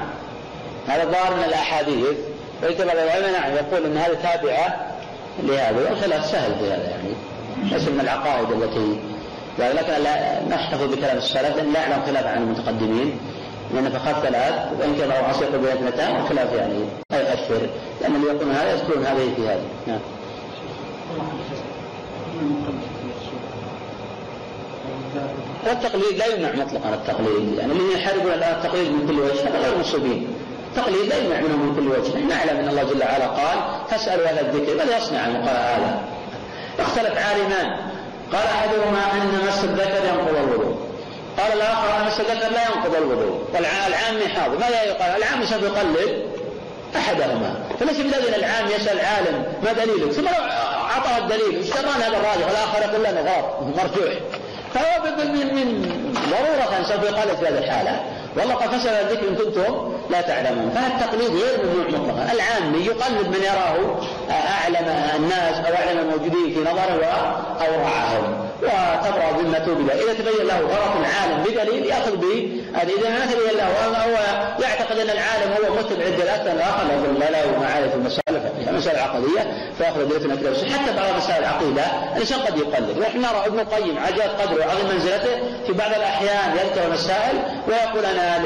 هذا 0.87 1.05
ظاهر 1.05 1.35
من 1.35 1.43
الأحاديث. 1.43 2.17
ويكتب 2.63 2.83
العلماء 2.83 3.31
نعم 3.31 3.53
يقول 3.53 3.85
أن 3.85 3.97
هذا 3.97 4.13
تابعة 4.13 4.87
لهذا 5.43 5.89
والخلاف 5.89 6.25
سهل 6.25 6.55
في 6.55 6.65
هذا 6.65 6.89
يعني. 6.89 7.13
ليس 7.63 7.87
من 7.87 7.99
العقائد 7.99 8.51
التي 8.51 8.99
لكن 9.59 10.03
لا 10.03 10.45
نحتفظ 10.49 10.93
بكلام 10.93 11.17
السلف 11.17 11.57
لأن 11.57 11.73
لا 11.73 11.79
اعلم 11.79 12.05
خلاف 12.05 12.27
عن 12.27 12.41
المتقدمين. 12.41 13.19
لأن 13.73 13.89
فقط 13.89 14.23
ثلاث 14.23 14.53
وإن 14.79 14.95
كان 14.95 15.11
أو 15.11 15.25
عصير 15.25 15.57
بين 15.57 15.67
اثنتان 15.67 16.15
والخلاف 16.15 16.53
يعني 16.53 16.79
لا 17.11 17.19
يؤثر. 17.19 17.69
لأن 18.01 18.15
اللي 18.15 18.27
يقول 18.27 18.51
هذا 18.51 18.73
يذكرون 18.73 19.05
هذه 19.05 19.33
في 19.35 19.47
هذه 19.47 19.63
نعم. 19.87 19.99
والتقليد 25.67 26.17
لا 26.17 26.25
يمنع 26.25 26.51
مطلقا 26.51 26.93
التقليد. 26.93 27.57
يعني 27.57 27.73
الذين 27.73 27.91
يحاربون 27.91 28.31
الآن 28.33 28.51
التقليد 28.51 28.91
من 28.91 29.07
كل 29.07 29.19
وجه 29.19 29.49
هذا 29.49 29.67
غير 29.69 29.77
مصيبين 29.77 30.35
التقليد 30.69 31.05
لا 31.09 31.17
يمنع 31.17 31.39
منهم 31.39 31.59
من 31.65 31.75
كل 31.75 31.87
وجه. 31.87 32.19
نعلم 32.19 32.57
أن 32.57 32.67
الله 32.69 32.83
جل 32.83 33.01
وعلا 33.01 33.27
قال 33.27 33.57
فاسألوا 33.89 34.25
أهل 34.25 34.39
الذكر 34.39 34.77
ماذا 34.77 34.97
يصنع 34.97 35.19
هذا. 35.19 35.99
اختلف 36.79 37.17
عالمان 37.17 37.79
قال 38.33 38.43
أحدهما 38.47 39.13
أن 39.13 39.47
مس 39.47 39.63
الذكر 39.63 40.05
ينقض 40.05 40.35
الوضوء. 40.35 40.75
قال 41.39 41.53
الآخر 41.53 41.97
أن 41.97 42.07
مس 42.07 42.19
الذكر 42.19 42.49
لا 42.49 42.63
ينقض 42.63 42.95
الوضوء. 42.95 43.47
والعام 43.53 44.27
حاضر. 44.35 44.57
ماذا 44.57 44.83
يقال؟ 44.83 45.23
العام 45.23 45.45
سوف 45.45 45.63
يقلد 45.63 46.25
أحدهما. 46.95 47.55
فليس 47.79 47.97
بلازم 47.97 48.33
العام 48.33 48.65
يسأل 48.65 48.99
العالم 48.99 49.45
ما 49.63 49.73
دليلك 49.73 50.11
ثم 50.11 50.21
لو 50.21 50.43
أعطاه 50.95 51.17
الدليل 51.17 51.59
اشتران 51.59 52.01
هذا 52.01 52.17
الراجح. 52.17 52.47
والآخر 52.47 52.81
يقول 52.81 53.03
لا 53.03 53.11
نغار 53.11 53.73
مرجوح. 53.77 54.13
فهو 54.75 55.15
من 55.17 55.55
من 55.55 55.81
ضرورة 56.29 56.83
سوف 56.83 57.03
يقلد 57.03 57.35
في 57.35 57.45
هذه 57.47 57.57
الحالة. 57.57 57.99
والله 58.37 58.53
قد 58.53 58.69
فسر 58.69 58.89
الذكر 58.89 59.29
إن 59.29 59.35
كنتم 59.35 59.93
لا 60.09 60.21
تعلمون. 60.21 60.69
فالتقليد 60.69 61.29
غير 61.29 61.65
ممنوع 61.65 61.87
مطلقا 61.87 62.31
العامي 62.31 62.85
يقلد 62.85 63.27
من 63.27 63.41
يراه 63.43 63.99
أعلم 64.31 64.87
الناس 65.15 65.65
أو 65.65 65.73
أعلم 65.73 65.99
الموجودين 65.99 66.53
في 66.53 66.59
نظره 66.59 66.95
واورعهم 67.59 68.49
وتبرا 68.65 69.41
ذمته 69.41 69.73
بذلك. 69.73 70.03
إذا 70.03 70.13
تبين 70.13 70.47
له 70.47 70.59
غلط 70.59 70.93
العالم 70.99 71.43
بدليل 71.43 71.85
يأخذ 71.85 72.15
به. 72.15 72.61
إذا 72.83 73.09
ما 73.09 73.25
تبين 73.25 73.57
له 73.57 73.67
هو 74.05 74.17
يعتقد 74.63 74.99
أن 74.99 75.09
العالم 75.09 75.51
هو 75.53 75.75
متبع 75.75 76.05
الدلاله 76.05 76.51
الآخر 76.51 76.83
لا 77.19 77.29
له 77.31 77.59
معارف 77.59 77.95
المساله 77.95 78.51
المساله 78.67 78.95
العقديه 78.95 79.71
فياخذ 79.77 80.05
دليل 80.09 80.39
كذا 80.39 80.69
حتى 80.73 80.95
بعض 80.97 81.15
مسائل 81.17 81.39
العقيده 81.43 81.83
الانسان 82.15 82.39
قد 82.39 82.57
يقلد 82.57 82.97
ونحن 82.97 83.17
نرى 83.21 83.45
ابن 83.45 83.59
القيم 83.59 83.97
عجاز 83.97 84.29
قدره 84.29 84.65
وعظيم 84.67 84.87
منزلته 84.93 85.35
في 85.67 85.73
بعض 85.73 85.91
الأحيان 85.95 86.57
يذكر 86.57 86.91
مسائل 86.91 87.37
ويقول 87.67 88.05
أنا 88.05 88.37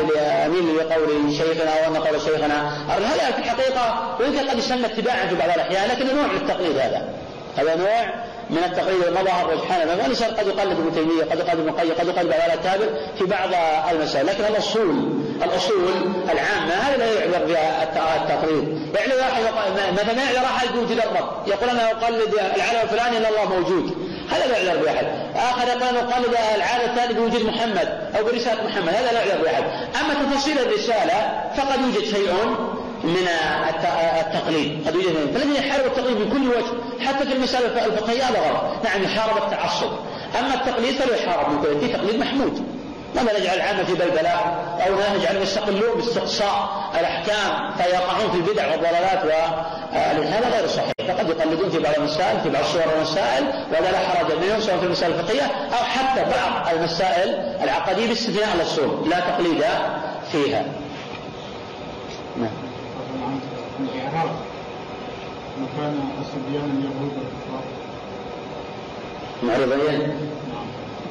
اميل 0.46 0.78
لقول 0.78 1.34
شيخنا 1.34 1.72
وأن 1.82 1.98
قول 1.98 2.22
شيخنا 2.22 2.72
هذا 2.90 3.32
في 3.32 3.40
الحقيقة 3.40 4.16
ويمكن 4.20 4.50
قد 4.50 4.58
يسمى 4.58 4.86
اتباعا 4.86 5.28
في 5.28 5.36
بعض 5.36 5.50
الأحيان 5.50 5.90
لكن 5.90 6.16
نوع 6.16 6.28
من 6.28 6.38
التقليد 6.38 6.78
هذا. 6.78 7.10
هذا 7.58 7.76
نوع 7.76 8.29
من 8.50 8.64
التقليد 8.64 9.04
المظهر 9.04 9.54
رجحان 9.54 9.90
والانسان 9.90 10.32
قد 10.32 10.48
يقلد 10.48 10.72
ابن 10.72 10.94
تيمية 10.96 11.24
قد 11.24 11.40
يقلد 11.40 11.60
ابن 11.60 11.70
القيم 11.70 11.92
قد 12.00 12.08
يقلد 12.08 12.30
بعض 12.30 12.52
التابع 12.54 12.86
في 13.18 13.26
بعض 13.26 13.50
المسائل. 13.92 14.28
لكن 14.28 14.44
الأصول 14.44 14.96
الأصول 15.44 15.94
العامة 16.32 16.74
هذا 16.74 16.98
لا 16.98 17.14
يعذر 17.14 17.46
بها 17.46 17.84
التقليد. 17.84 18.90
يعني 18.96 19.14
واحد 19.14 19.42
مثلا 19.94 20.14
ما 20.14 20.24
يعذر 20.24 20.46
احد 20.46 20.76
يوجد 20.76 20.98
الرب 20.98 21.48
يقول 21.48 21.70
أنا 21.70 21.92
أقلد 21.92 22.34
العالم 22.56 22.80
الفلاني 22.84 23.18
ان 23.18 23.26
الله 23.26 23.60
موجود. 23.60 24.10
هذا 24.30 24.48
لا 24.48 24.58
يعذر 24.58 24.84
بأحد. 24.84 25.06
آخر 25.36 25.68
يقول 25.68 25.84
أنا 25.84 26.00
أقلد 26.00 26.36
العاده 26.56 26.86
الثاني 26.86 27.14
بوجود 27.14 27.46
محمد 27.46 28.10
أو 28.18 28.24
برسالة 28.24 28.68
محمد. 28.68 28.90
هذا 28.90 29.12
لا 29.12 29.26
يعذر 29.26 29.42
بأحد. 29.42 29.64
أما 30.02 30.14
تفاصيل 30.14 30.60
الرسالة 30.60 31.44
فقد 31.58 31.80
يوجد 31.82 32.06
شيء 32.06 32.56
من 33.04 33.28
التقليد. 34.20 34.88
قد 34.88 34.96
يوجد 34.96 35.32
فالذي 35.34 35.56
يحارب 35.60 35.86
التقليد 35.86 36.18
من 36.18 36.30
كل 36.32 36.48
وجه 36.48 37.06
حتى 37.08 37.26
في 37.26 37.34
المسألة 37.34 37.86
الفقهية 37.86 38.24
هذا 38.24 38.40
غلط 38.40 38.86
نعم 38.86 39.04
يحارب 39.04 39.38
التعصب. 39.38 39.92
أما 40.40 40.54
التقليد 40.54 40.96
فلا 40.96 41.16
يحارب 41.16 41.50
من 41.50 41.62
كل 41.62 41.94
تقليد 41.94 42.20
محمود. 42.20 42.64
لما 43.16 43.40
نجعل 43.40 43.56
العامة 43.58 43.84
في 43.84 43.94
بلبلة؟ 43.94 44.30
أو 44.88 45.18
نجعل 45.18 45.36
يستقلون 45.36 45.96
باستقصاء 45.96 46.90
الأحكام 47.00 47.72
فيقعون 47.78 48.32
في 48.32 48.38
البدع 48.38 48.72
والضلالات 48.72 49.26
وهذا 49.26 50.50
غير 50.58 50.68
صحيح. 50.68 50.92
فقد 51.08 51.30
يقلدون 51.30 51.70
في 51.70 51.80
بعض 51.80 51.94
المسائل 51.98 52.42
في 52.42 52.50
بعض 52.50 52.64
الصور 52.64 52.84
والمسائل 52.94 53.44
وهذا 53.72 53.92
لا 53.92 53.98
حرج 54.00 54.34
منهم 54.46 54.62
سواء 54.62 54.78
في 54.78 54.86
المسائل 54.86 55.14
الفقهية 55.14 55.46
أو 55.72 55.84
حتى 55.84 56.22
بعض 56.22 56.76
المسائل 56.76 57.30
العقدية 57.64 58.08
باستثناء 58.08 58.56
الأصول. 58.56 59.10
لا 59.10 59.20
تقليد 59.20 59.64
فيها 60.32 60.66
نعم 62.38 62.52
الإعراب 63.80 64.30
مكان 65.60 66.00
الصبيان 66.22 66.70
اليهود 66.78 67.14
معرضين 69.44 70.16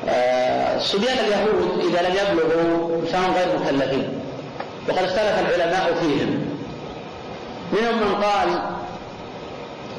آه 0.09 0.79
صبيان 0.79 1.19
اليهود 1.19 1.85
إذا 1.85 2.09
لم 2.09 2.17
يبلغوا 2.17 3.07
فهم 3.07 3.35
غير 3.35 3.59
مكلفين 3.59 4.21
وقد 4.89 4.99
اختلف 4.99 5.39
العلماء 5.39 5.95
فيهم. 6.01 6.49
منهم 7.73 7.99
من 7.99 8.15
قال 8.25 8.49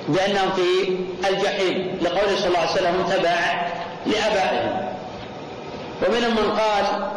بأنهم 0.08 0.52
في 0.52 0.98
الجحيم 1.30 1.98
لقوله 2.02 2.36
صلى 2.36 2.48
الله 2.48 2.60
عليه 2.60 2.72
وسلم 2.72 3.04
تبع 3.10 3.68
لآبائهم. 4.06 4.90
ومنهم 6.08 6.32
من 6.32 6.52
قال 6.52 7.08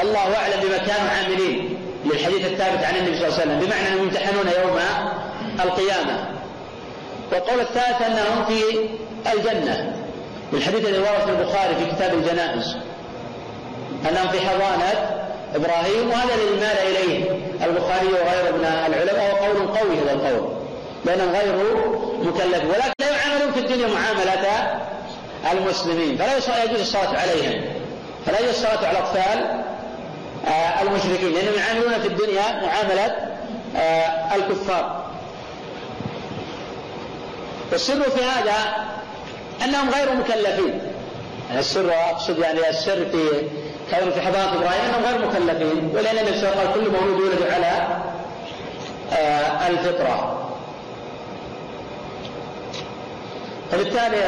الله 0.00 0.36
أعلم 0.36 0.60
بما 0.62 0.78
كانوا 0.78 1.10
عاملين 1.10 1.76
للحديث 2.04 2.46
الثابت 2.46 2.84
عن 2.84 2.96
النبي 2.96 3.18
صلى 3.18 3.28
الله 3.28 3.40
عليه 3.40 3.42
وسلم 3.42 3.60
بمعنى 3.60 3.88
أنهم 3.88 4.02
يمتحنون 4.02 4.46
يوم 4.46 4.78
القيامة. 5.60 6.31
والقول 7.32 7.60
الثالث 7.60 8.02
انهم 8.02 8.44
في 8.44 8.62
الجنة. 9.32 9.92
بالحديث 10.52 10.88
الذي 10.88 10.98
ورد 10.98 11.20
في 11.24 11.30
البخاري 11.30 11.74
في 11.74 11.96
كتاب 11.96 12.14
الجنائز. 12.14 12.76
أنهم 14.08 14.28
في 14.28 14.40
حضانة 14.40 15.10
إبراهيم 15.54 16.10
وهذا 16.10 16.34
الذي 16.34 16.60
مال 16.60 16.78
إليه 16.88 17.24
البخاري 17.64 18.06
وغيره 18.06 18.56
من 18.56 18.64
العلماء 18.64 19.34
وقول 19.34 19.66
قوي 19.66 19.98
هذا 19.98 20.12
القول. 20.12 20.48
لأنهم 21.04 21.30
غير 21.30 21.56
مكلفين. 22.22 22.70
ولكن 22.70 22.92
لا 22.98 23.10
يعاملون 23.10 23.52
في 23.52 23.60
الدنيا 23.60 23.86
معاملة 23.86 24.80
المسلمين. 25.52 26.16
فلا 26.16 26.64
يجوز 26.64 26.80
الصلاة 26.80 27.18
عليهم. 27.18 27.64
فلا 28.26 28.40
يجوز 28.40 28.50
الصلاة 28.50 28.86
على 28.86 28.90
الأطفال 28.90 29.62
آه، 30.46 30.82
المشركين. 30.82 31.32
لأنهم 31.32 31.54
يعاملون 31.58 32.00
في 32.00 32.08
الدنيا 32.08 32.42
معاملة 32.42 33.16
آه، 33.76 34.34
الكفار. 34.36 35.01
والسر 37.72 38.02
في 38.02 38.24
هذا 38.24 38.86
أنهم 39.64 39.90
غير 39.90 40.14
مكلفين. 40.16 40.80
السر 41.58 41.92
أقصد 42.10 42.38
يعني 42.38 42.68
السر 42.70 43.04
في 43.04 43.28
كون 43.90 44.10
في 44.10 44.20
حضارة 44.20 44.54
إبراهيم 44.58 44.80
أنهم 44.88 45.04
غير 45.04 45.28
مكلفين 45.28 45.90
ولأن 45.94 46.18
النبي 46.18 46.38
صلى 46.40 46.48
الله 46.48 46.60
عليه 46.60 46.70
وسلم 46.70 46.84
كل 46.84 46.90
مولود 46.90 47.20
يولد 47.20 47.52
على 47.52 47.98
آه، 49.12 49.68
الفطرة. 49.68 50.48
فبالتالي 53.72 54.24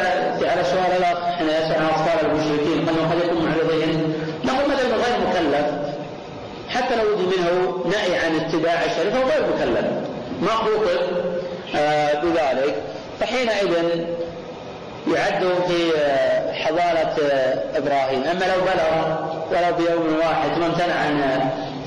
على 0.48 0.64
سؤال 0.64 0.96
الأخ 0.98 1.18
حين 1.38 1.46
يسأل 1.48 1.76
عن 1.76 1.86
أطفال 1.86 2.30
المشركين 2.30 2.88
أنه 2.88 3.10
قد 3.10 3.24
يكون 3.24 3.44
معرضين؟ 3.44 4.14
نقول 4.44 4.70
مثلا 4.70 4.96
غير 4.96 5.28
مكلف. 5.28 5.66
حتى 6.68 6.96
لو 6.96 7.12
وجد 7.12 7.38
منه 7.38 7.84
نهي 7.86 8.18
عن 8.18 8.36
اتباع 8.36 8.84
الشريعة 8.84 9.14
فهو 9.14 9.28
غير 9.28 9.46
مكلف. 9.54 9.86
ما 10.40 10.50
خوطب 10.50 10.88
آه 11.76 12.20
بذلك. 12.22 12.93
فحينئذ 13.20 13.72
يعد 15.14 15.42
في 15.68 15.92
حضارة 16.52 17.16
إبراهيم. 17.76 18.22
أما 18.22 18.44
لو 18.44 18.60
بلغ 18.60 19.16
ولو 19.50 19.76
بيوم 19.76 20.18
واحد 20.18 20.50
امتنع 20.62 20.94
عن 20.94 21.20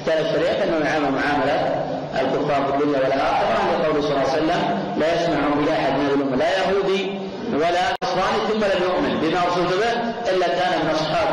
اتباع 0.01 0.19
الشريعة 0.19 0.53
فإنه 0.53 0.85
يعامل 0.85 1.11
معاملة 1.11 1.85
الكفار 2.21 2.65
في 2.65 2.73
الدنيا 2.75 2.99
والآخرة. 2.99 3.57
لقوله 3.81 4.01
صلى 4.01 4.11
الله 4.11 4.31
عليه 4.31 4.33
وسلم 4.33 4.61
لا 4.97 5.13
يسمع 5.15 5.39
بلا 5.57 5.73
أحد 5.73 5.91
من 5.99 6.05
الأمة 6.05 6.35
لا 6.35 6.49
يهودي 6.57 7.19
ولا 7.53 7.81
نصراني 8.03 8.39
ثم 8.47 8.59
لم 8.59 8.83
يؤمن 8.83 9.19
بما 9.21 9.39
أرسلت 9.43 9.73
به 9.73 9.91
إلا 10.31 10.47
كان 10.47 10.79
من 10.83 10.89
أصحاب 10.89 11.27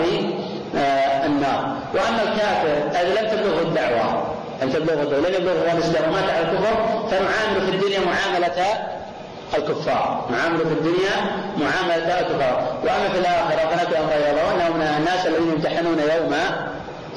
آه، 0.76 1.26
النار. 1.26 1.76
وأما 1.94 2.22
الكافر 2.22 3.00
الذي 3.00 3.20
لم 3.20 3.28
تبلغه 3.30 3.62
الدعوة 3.62 4.24
لم 4.62 4.70
تبلغه 4.70 5.18
لم 5.28 5.34
يبلغه 5.34 5.72
الإسلام. 5.72 6.08
ومات 6.10 6.30
على 6.30 6.42
الكفر 6.42 6.74
فنعامل 7.10 7.60
في 7.66 7.76
الدنيا 7.76 8.00
معاملة 8.00 8.58
الكفار 9.56 10.28
نعامل 10.30 10.58
في 10.58 10.72
الدنيا 10.72 11.16
معاملة 11.58 12.20
الكفار 12.20 12.78
وأما 12.84 13.08
في 13.08 13.18
الآخرة 13.18 13.98
أمر 13.98 14.12
يرون 14.12 14.76
من 14.76 14.82
الناس 14.82 15.26
الذين 15.26 15.48
يمتحنون 15.52 15.98
يوم 15.98 16.34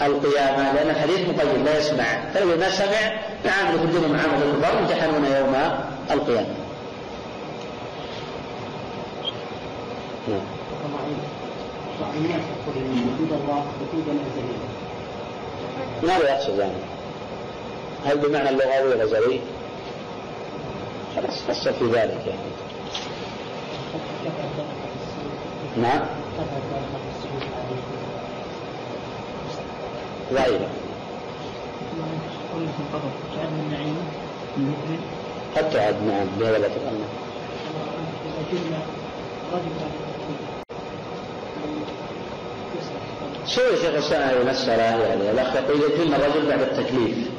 القيامة 0.01 0.73
لأن 0.73 0.89
الحديث 0.89 1.19
مقيد 1.29 1.65
لا 1.65 1.77
يسمع 1.77 2.05
فلو 2.33 2.57
ما 2.57 2.69
سمع 2.69 3.11
نعامل 3.45 3.79
في 3.79 3.85
الدنيا 3.85 4.07
معاملة 4.07 4.45
الكفار 4.45 4.79
يمتحنون 4.81 5.25
يوم 5.25 5.55
القيامة 6.11 6.55
نعم 10.27 10.57
يقول 12.13 12.83
وجود 12.93 13.31
الله 13.31 13.65
وجودا 13.81 14.13
ماذا 16.03 16.29
يقصد 16.29 16.59
يعني؟ 16.59 16.73
هل 18.05 18.17
بمعنى 18.17 18.49
اللغوي 18.49 18.93
الازلي؟ 18.93 19.39
فصل 21.25 21.73
في 21.73 21.85
ذلك. 21.85 22.27
يعني 22.27 22.39
نعم. 25.77 26.01
من 33.37 33.69
نعيم 33.71 33.97
من 34.57 34.73
مثل 34.73 34.99
قد 35.55 35.69
تعد 35.69 35.95
نعم 36.07 36.27
بهذا 36.39 36.57
لا 36.57 36.67
تتأمل 36.67 37.07
سوى 43.45 43.77
شيخ 43.77 43.85
الاسلام 43.85 44.21
هذه 44.29 44.41
المسألة 44.41 44.83
يعني 44.83 45.31
الأخ 45.31 45.55
يقول 45.55 45.81
إذا 45.83 46.03
جن 46.03 46.13
الرجل 46.13 46.47
بعد 46.47 46.61
التكليف. 46.61 47.29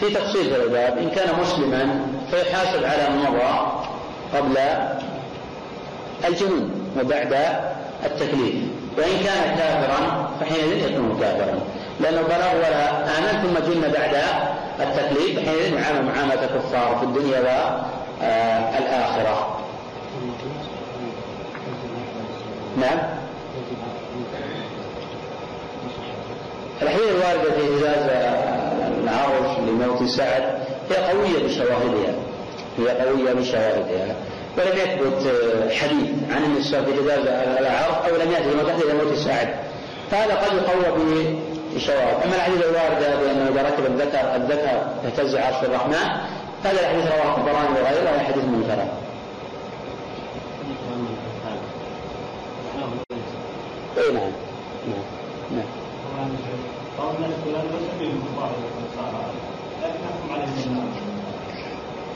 في 0.00 0.10
تفصيل 0.10 0.44
في 0.44 0.62
الباب 0.62 0.98
إن 0.98 1.10
كان 1.10 1.40
مسلما 1.40 2.06
فيحاسب 2.30 2.84
على 2.84 3.08
ما 3.08 3.30
مضى 3.30 3.72
قبل 4.36 4.56
الجنون 6.28 6.70
وبعد 7.00 7.36
التكليف. 8.04 8.54
وإن 8.98 9.24
كان 9.24 9.56
كافرا 9.58 10.30
فحينئذ 10.40 10.92
يكون 10.92 11.18
كافرا. 11.20 11.58
لأنه 12.00 12.22
بلغ 12.22 12.56
ولا 12.56 12.90
آمن 13.18 13.42
ثم 13.42 13.72
جن 13.72 13.80
بعد 13.80 14.16
التكليف 14.80 15.38
فحينئذ 15.38 15.74
يعامل 15.74 16.04
معاملة 16.04 16.44
الكفار 16.44 16.96
في 16.96 17.04
الدنيا 17.04 17.40
والآخرة 18.20 19.60
نعم. 22.76 22.98
الحين 26.82 27.00
الواردة 27.08 27.50
في 27.52 27.78
إجازة 27.78 28.12
العرش 29.02 29.58
لموت 29.58 30.02
سعد 30.02 30.69
هي 30.90 30.96
قوية 30.96 31.46
بشواهدها. 31.46 32.14
هي 32.78 32.88
قوية 32.88 33.32
بشواهدها. 33.32 34.16
ولم 34.58 34.76
يثبت 34.76 35.34
حديث 35.72 36.10
عن 36.30 36.44
النساء 36.44 36.84
في 36.84 36.90
إجازة 36.90 37.30
العرش 37.58 38.10
أو 38.10 38.16
لم 38.16 38.32
يأتي 38.32 38.48
بما 38.50 39.04
موت 39.04 39.14
سعد 39.14 39.48
فهذا 40.10 40.34
قد 40.34 40.56
يقوى 40.56 41.36
بشواهد. 41.74 42.22
أما 42.24 42.36
الحديث 42.36 42.56
الواردة 42.56 43.16
بأنه 43.16 43.48
إذا 43.48 43.62
ركب 43.62 43.86
الذكر 43.86 44.36
الذكر 44.36 44.82
يهتز 45.04 45.36
عرش 45.36 45.64
الرحمن 45.64 46.08
هذا 46.64 46.80
الحديث 46.80 47.06
رواه 47.06 47.36
الطبراني 47.36 47.80
وغيره 47.80 48.10
وهو 48.10 48.18
حديث 48.18 48.44
منكر. 48.44 48.84
اي 53.98 54.12
نعم. 54.12 54.32
نعم. 54.86 55.04
نعم. 55.50 55.66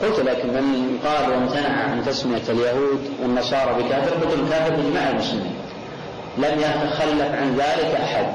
قلت 0.01 0.19
لكن 0.19 0.47
من 0.47 0.99
قال 1.05 1.31
وامتنع 1.31 1.69
عن 1.69 2.05
تسمية 2.05 2.41
اليهود 2.49 3.09
والنصارى 3.21 3.83
بكافر 3.83 4.15
قلت 4.15 4.33
الكافر 4.33 4.75
بإجماع 4.75 5.09
المسلمين. 5.09 5.55
لم 6.37 6.59
يتخلف 6.59 7.35
عن 7.35 7.55
ذلك 7.55 7.97
أحد. 8.03 8.27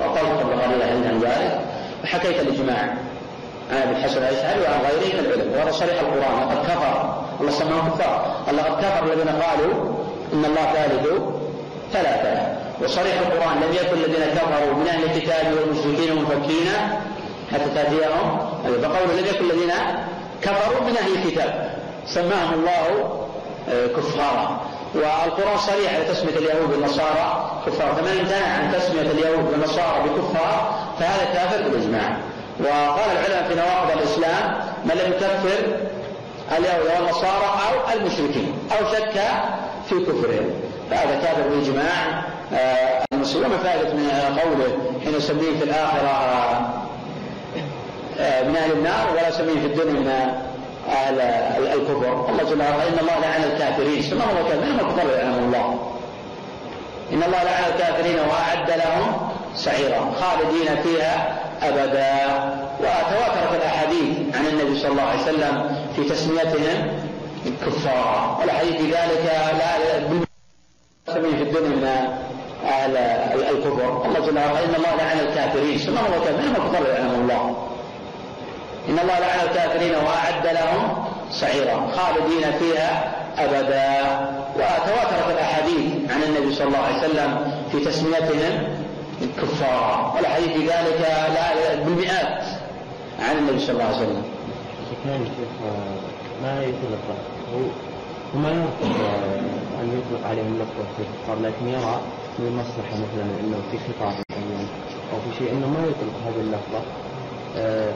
وقال 0.00 0.38
قبل 0.38 0.52
قليل 0.52 0.82
عن 0.82 1.20
ذلك 1.20 1.60
وحكيت 2.04 2.40
الإجماع 2.40 2.94
عن 3.72 3.76
أبي 3.82 3.90
الحسن 3.90 4.18
الاشعري 4.18 4.60
وعن 4.60 4.80
غيره 4.80 5.20
من 5.20 5.26
العلم. 5.26 5.52
وهذا 5.52 5.70
صريح 5.70 6.00
القرآن. 6.00 6.48
لقد 6.48 6.66
كفر. 6.66 7.24
الله 7.40 7.52
سماهم 7.52 7.88
كفار. 7.88 8.36
لقد 8.52 8.84
كفر 8.84 9.04
الذين 9.04 9.28
قالوا 9.28 9.94
إن 10.32 10.44
الله 10.44 10.72
ثالث 10.72 11.06
ثلاثة. 11.92 12.56
وصريح 12.82 13.18
القرآن 13.20 13.56
لم 13.56 13.72
يكن 13.72 13.96
الذين 13.96 14.24
كفروا 14.34 14.74
من 14.74 14.88
أهل 14.88 15.04
الكتاب 15.04 15.46
والمشركين 15.54 16.16
منفكين 16.18 16.68
حتى 17.52 17.70
تأتيهم. 17.74 18.38
فقول 18.64 19.18
لم 19.18 19.24
يكن 19.26 19.44
الذين 19.44 19.72
كفروا 20.42 20.80
من 20.80 20.96
أهل 20.96 21.12
الكتاب. 21.14 21.78
سماهم 22.06 22.54
الله 22.54 23.18
آه، 23.68 23.86
كفارا. 23.86 24.60
والقرآن 24.94 25.58
صريح 25.58 25.94
على 25.94 26.04
تسمية 26.04 26.36
اليهود 26.36 26.70
والنصارى 26.70 27.50
كفار 27.66 27.94
فمن 27.94 28.08
امتنع 28.20 28.46
عن 28.46 28.72
تسمية 28.72 29.00
اليهود 29.10 29.52
والنصارى 29.52 30.00
بكفار 30.04 30.74
فهذا 30.98 31.24
كافر 31.34 31.62
بالإجماع. 31.62 32.16
وقال 32.60 33.10
العلماء 33.12 33.48
في 33.48 33.54
نواقض 33.54 33.90
الإسلام 33.98 34.60
من 34.84 34.90
لم 34.90 35.12
يكفر 35.12 35.76
اليهود 36.58 37.00
والنصارى 37.00 37.46
أو 37.68 37.98
المشركين 37.98 38.58
أو 38.72 38.92
شك 38.92 39.20
في 39.88 39.94
كفرهم. 39.94 40.50
فهذا 40.90 41.20
كافر 41.22 41.48
بالإجماع 41.48 42.24
آه، 42.54 43.04
المسلمين 43.12 43.46
وما 43.46 43.56
فائدة 43.58 43.92
من 43.94 44.10
قوله 44.42 44.76
حين 45.04 45.14
يسميه 45.14 45.58
في 45.58 45.64
الآخرة 45.64 46.74
من 48.18 48.56
أهل 48.56 48.72
النار 48.72 49.10
ولا 49.12 49.28
يسميه 49.28 49.60
في 49.60 49.66
الدنيا 49.66 50.00
من 50.00 50.08
أهل 50.88 51.20
الكفر. 51.72 52.30
الله 52.30 52.42
جل 52.50 52.60
وعلا 52.60 52.88
إن 52.88 52.98
الله 53.00 53.18
لعن 53.22 53.44
الكافرين. 53.44 54.02
سماه 54.02 54.30
الله 54.30 54.48
كافرين 54.48 54.76
ما 54.76 54.80
الكفار 54.80 55.06
لعنهم 55.06 55.44
الله. 55.44 55.90
إن 57.12 57.22
الله 57.22 57.42
لعن 57.42 57.64
الكافرين 57.74 58.18
وأعد 58.18 58.70
لهم 58.70 59.30
سعيرا 59.54 60.12
خالدين 60.20 60.82
فيها 60.82 61.38
أبدا. 61.62 62.14
وتواترت 62.80 63.52
الأحاديث 63.60 64.36
عن 64.36 64.46
النبي 64.46 64.80
صلى 64.80 64.90
الله 64.90 65.02
عليه 65.02 65.22
وسلم 65.22 65.76
في 65.96 66.04
تسميتهم 66.04 66.98
كفارا 67.66 68.36
والأحاديث 68.40 68.76
في 68.76 68.86
ذلك 68.86 69.24
لا 69.58 69.74
في 71.12 71.18
الدنيا 71.42 71.68
من 71.68 71.84
أهل 72.66 72.96
الكفر. 73.50 74.06
الله 74.06 74.20
جل 74.20 74.38
وعلا 74.38 74.64
إن 74.64 74.74
الله 74.74 74.94
لعن 74.98 75.18
الكافرين. 75.20 75.78
سماه 75.78 76.06
الله 76.06 76.18
كافرين 76.24 76.52
ما 76.52 76.56
الكفار 76.56 76.82
لعنهم 76.82 77.20
الله. 77.20 77.68
إن 78.88 78.98
الله 78.98 79.18
لعن 79.18 79.40
الكافرين 79.48 79.94
وأعد 79.94 80.46
لهم 80.46 81.04
سعيرا 81.30 81.86
خالدين 81.96 82.52
فيها 82.58 83.12
أبدا. 83.38 83.94
وتواترت 84.54 85.30
الأحاديث 85.30 86.10
عن 86.10 86.22
النبي 86.22 86.54
صلى 86.54 86.66
الله 86.66 86.78
عليه 86.78 86.98
وسلم 86.98 87.52
في 87.72 87.84
تسميتهم 87.84 88.78
كفارا 89.42 90.12
والأحاديث 90.16 90.48
في 90.48 90.58
ذلك 90.58 91.00
لا 91.34 91.74
بالمئات 91.84 92.44
عن 93.20 93.36
النبي 93.38 93.58
صلى 93.58 93.70
الله 93.70 93.84
عليه 93.84 93.96
وسلم. 93.96 94.22
ما 96.42 96.62
يطلق 96.62 97.04
وما 98.34 98.48
يرفض 98.50 99.00
أن 99.80 99.88
يطلق 99.98 100.28
عليهم 100.28 100.54
لفظة 100.62 100.94
الكفار 100.98 101.36
لكن 101.42 101.68
يرى 101.68 102.00
من 102.38 102.46
المصلحة 102.46 102.94
مثلا 102.94 103.24
أنه 103.40 103.58
في 103.70 103.78
خطاب 103.78 104.14
معين 104.30 104.68
أو 105.12 105.18
في 105.20 105.38
شيء 105.38 105.52
أنه 105.52 105.66
ما 105.66 105.80
يطلق 105.86 106.16
هذه 106.26 106.40
اللفظة. 106.40 106.80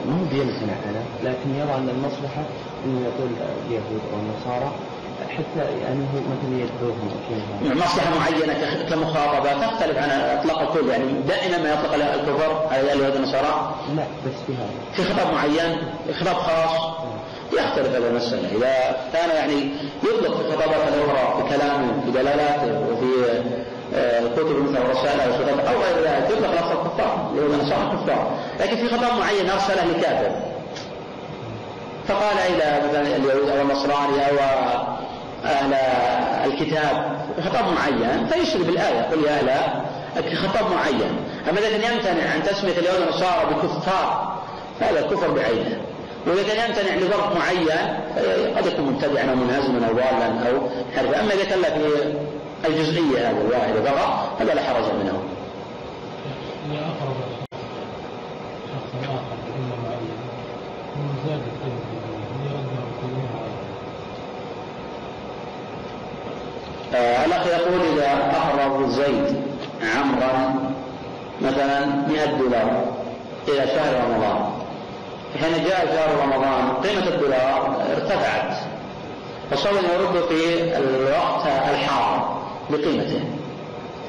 ما 0.05 0.13
هو 0.19 0.25
بيمتنع 0.31 0.73
عنه 0.87 1.03
لكن 1.23 1.55
يرى 1.55 1.75
أن 1.75 1.89
المصلحة 1.89 2.43
أنه 2.85 3.01
يقول 3.01 3.29
اليهود 3.67 4.01
أو 4.13 4.19
النصارى 4.19 4.71
حتى 5.29 5.79
يعني 5.81 5.99
هو 5.99 6.19
مثلا 6.19 6.55
يدعوهم 6.55 7.09
أو 7.09 7.17
شيء 7.27 7.75
مصلحة 7.75 8.19
معينة 8.19 8.83
كمخاطبة 8.89 9.67
تختلف 9.67 9.97
عن 9.97 10.09
إطلاق 10.09 10.61
الكل 10.61 10.89
يعني 10.89 11.03
دائما 11.27 11.57
ما 11.57 11.73
يطلق 11.73 11.93
الكفر 11.93 12.67
على 12.71 12.93
اليهود 12.93 13.15
والنصارى؟ 13.15 13.75
لا 13.95 14.03
بس 14.25 14.33
في 14.47 14.53
هذا. 14.53 14.69
في 14.93 15.13
خطاب 15.13 15.33
معين 15.33 15.77
خطاب 16.19 16.35
خاص؟ 16.35 16.97
يختلف 17.53 17.95
هذه 17.95 18.07
المسألة. 18.07 18.47
إذا 18.57 18.97
كان 19.13 19.29
يعني 19.29 19.71
يطلق 20.03 20.37
في 20.37 20.41
الخطابات 20.41 20.87
الأخرى 20.87 21.43
في 21.43 21.57
كلامه 21.57 22.01
في 22.05 22.11
دلالاته 22.11 22.79
وفي 22.79 23.29
آه، 23.95 24.19
الكتب 24.19 24.63
مثل 24.63 24.77
الخطاب 24.77 25.59
أو 25.59 25.81
غير 25.81 26.03
ذلك 26.03 26.29
يطلق 26.29 26.58
الكفار 26.99 27.31
اليهود 27.33 27.51
والنصارى 27.51 27.97
كفار. 28.03 28.31
لكن 28.59 28.75
في 28.75 28.89
خطاب 28.89 29.19
معين 29.19 29.49
ارسله 29.49 29.85
لكافر 29.85 30.31
فقال 32.07 32.37
إلى 32.37 32.87
مثلا 32.87 33.15
اليهود 33.15 33.49
أو 33.49 33.61
النصراني 33.61 34.29
أو 34.29 34.35
أهل 35.45 35.73
الكتاب 36.45 37.19
خطاب 37.45 37.65
معين 37.75 38.27
فيشري 38.27 38.63
بالايه 38.63 39.01
قل 39.01 39.23
يا 39.23 39.39
أهل 40.17 40.37
خطاب 40.37 40.71
معين. 40.71 41.11
أما 41.49 41.59
إذا 41.59 41.69
كان 41.77 41.93
يمتنع 41.93 42.31
عن 42.33 42.43
تسميه 42.43 42.77
اليهود 42.77 43.01
والنصارى 43.01 43.45
بكفار 43.45 44.39
هذا 44.79 45.01
كفر 45.01 45.31
بعينه. 45.31 45.81
وإذا 46.27 46.43
كان 46.43 46.69
يمتنع 46.69 46.95
لظرف 46.95 47.35
معين 47.35 47.79
قد 48.57 48.65
يكون 48.65 48.85
مبتدعا 48.85 49.29
أو 49.29 49.35
منهزما 49.35 49.87
أو 49.87 49.93
ضالا 49.93 50.49
أو 50.49 50.69
حرفا. 50.95 51.19
أما 51.19 51.33
إذا 51.33 51.43
كان 51.43 51.63
في 51.63 52.67
الجزئية 52.67 53.29
هذه 53.29 53.41
الواحدة 53.41 53.81
فقط 53.81 54.41
هذا 54.41 54.53
لا 54.53 54.61
حرج 54.61 54.83
منه. 54.83 55.23
إذا 56.71 56.79
أقرب 56.79 57.15
شخص 58.69 58.91
آخر 59.05 59.23
بكلمة 59.31 59.75
معينة 59.83 60.17
ثم 60.93 61.09
زاد 61.27 61.41
الكلمة 61.49 61.83
هل 62.31 62.41
يرده 62.45 62.83
كلمة 63.01 63.29
الأخ 67.39 67.61
يقول 67.61 67.81
إذا 67.93 68.31
أقرض 68.31 68.89
زيد 68.89 69.43
عمرا 69.95 70.55
مثلا 71.41 71.85
100 71.85 72.25
دولار 72.25 72.83
إلى 73.47 73.67
شهر 73.67 74.03
رمضان. 74.05 74.49
حين 75.39 75.63
جاء 75.63 75.85
شهر 75.85 76.23
رمضان 76.23 76.73
قيمة 76.83 77.07
الدولار 77.07 77.85
ارتفعت. 77.95 78.57
فصار 79.51 79.73
يرد 79.73 80.23
في 80.29 80.63
الوقت 80.77 81.45
الحاضر 81.45 82.41
بقيمته. 82.69 83.23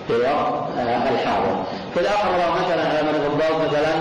في 0.06 0.16
الوقت 0.16 0.64
الحاضر 1.12 1.62
فإذا 1.94 2.10
مثلا 2.64 2.88
على 2.88 3.02
من 3.02 3.14
الضباط 3.14 3.68
مثلا 3.68 3.94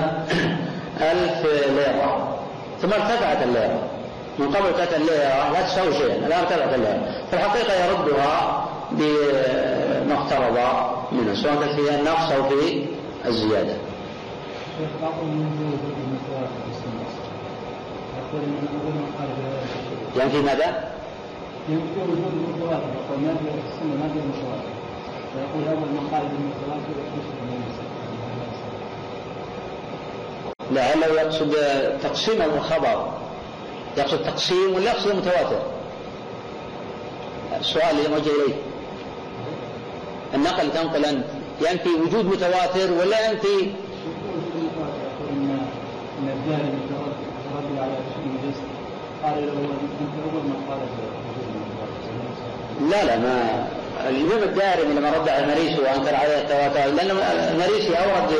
ألف 1.11 1.45
ليرة. 1.45 2.37
ثم 2.81 2.93
ارتفعت 2.93 3.43
الليرة. 3.43 3.79
من 4.39 4.47
قبل 4.47 4.71
كانت 4.77 4.93
الليرة 4.93 5.49
لا 5.53 5.61
تساوي 5.61 5.93
شيئا 5.93 6.15
الآن 6.15 6.39
ارتفعت 6.39 6.73
الليرة. 6.73 7.01
في 7.29 7.35
الحقيقة 7.35 7.85
يردها 7.85 8.68
بما 8.91 10.13
اقترض 10.13 10.57
منه 11.11 11.33
سواء 11.35 11.55
كان 11.55 11.75
في 11.75 11.95
النقص 11.95 12.31
أو 12.31 12.43
في 12.43 12.85
الزيادة 13.25 13.73
يعني 20.17 20.29
في 20.31 20.37
ماذا؟ 20.41 20.91
وجود 21.69 21.87
يقول 21.97 23.19
ما 23.21 23.33
في 23.39 23.85
ما 23.85 24.09
في 24.13 24.19
فيقول 25.33 25.63
لعله 30.71 31.05
يقصد 31.21 31.55
تقسيم 32.03 32.41
الخبر 32.41 33.11
يقصد 33.97 34.23
تقسيم 34.23 34.73
ولا 34.75 34.91
يقصد 34.91 35.09
المتواتر؟ 35.09 35.61
السؤال 37.59 37.97
اللي 37.97 38.09
موجه 38.09 38.29
إليه 38.29 38.68
النقل 40.35 40.71
تنقل 40.71 41.05
أنت. 41.05 41.25
ينفي 41.61 41.89
وجود 41.89 42.25
متواتر 42.25 42.91
ولا 42.93 43.31
ينفي 43.31 43.71
لا 52.91 53.03
لا 53.05 53.17
ما. 53.17 53.67
الإمام 54.09 54.43
الدارمي 54.43 54.93
لما 54.93 55.09
رد 55.11 55.29
على 55.29 55.43
المريسي 55.43 55.81
وأنكر 55.81 56.15
عليه 56.15 56.37
التواتر 56.41 56.89
لأن 56.95 57.09
المريسي 57.51 57.93
أورد 57.95 58.31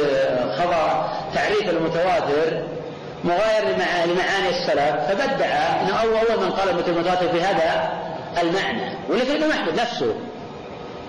خبر 0.58 1.06
تعريف 1.36 1.70
المتواتر 1.70 2.64
مغاير 3.24 3.64
لمع- 3.76 4.06
لمعاني 4.06 4.50
السلف 4.50 4.96
فبدع 5.10 5.46
أنه 5.46 5.94
أول 6.02 6.46
من 6.46 6.52
قال 6.52 6.70
المتواتر 6.70 7.28
بهذا 7.28 7.90
المعنى 8.42 8.82
ولكن 9.10 9.52
أحمد 9.52 9.74
نفسه. 9.80 10.16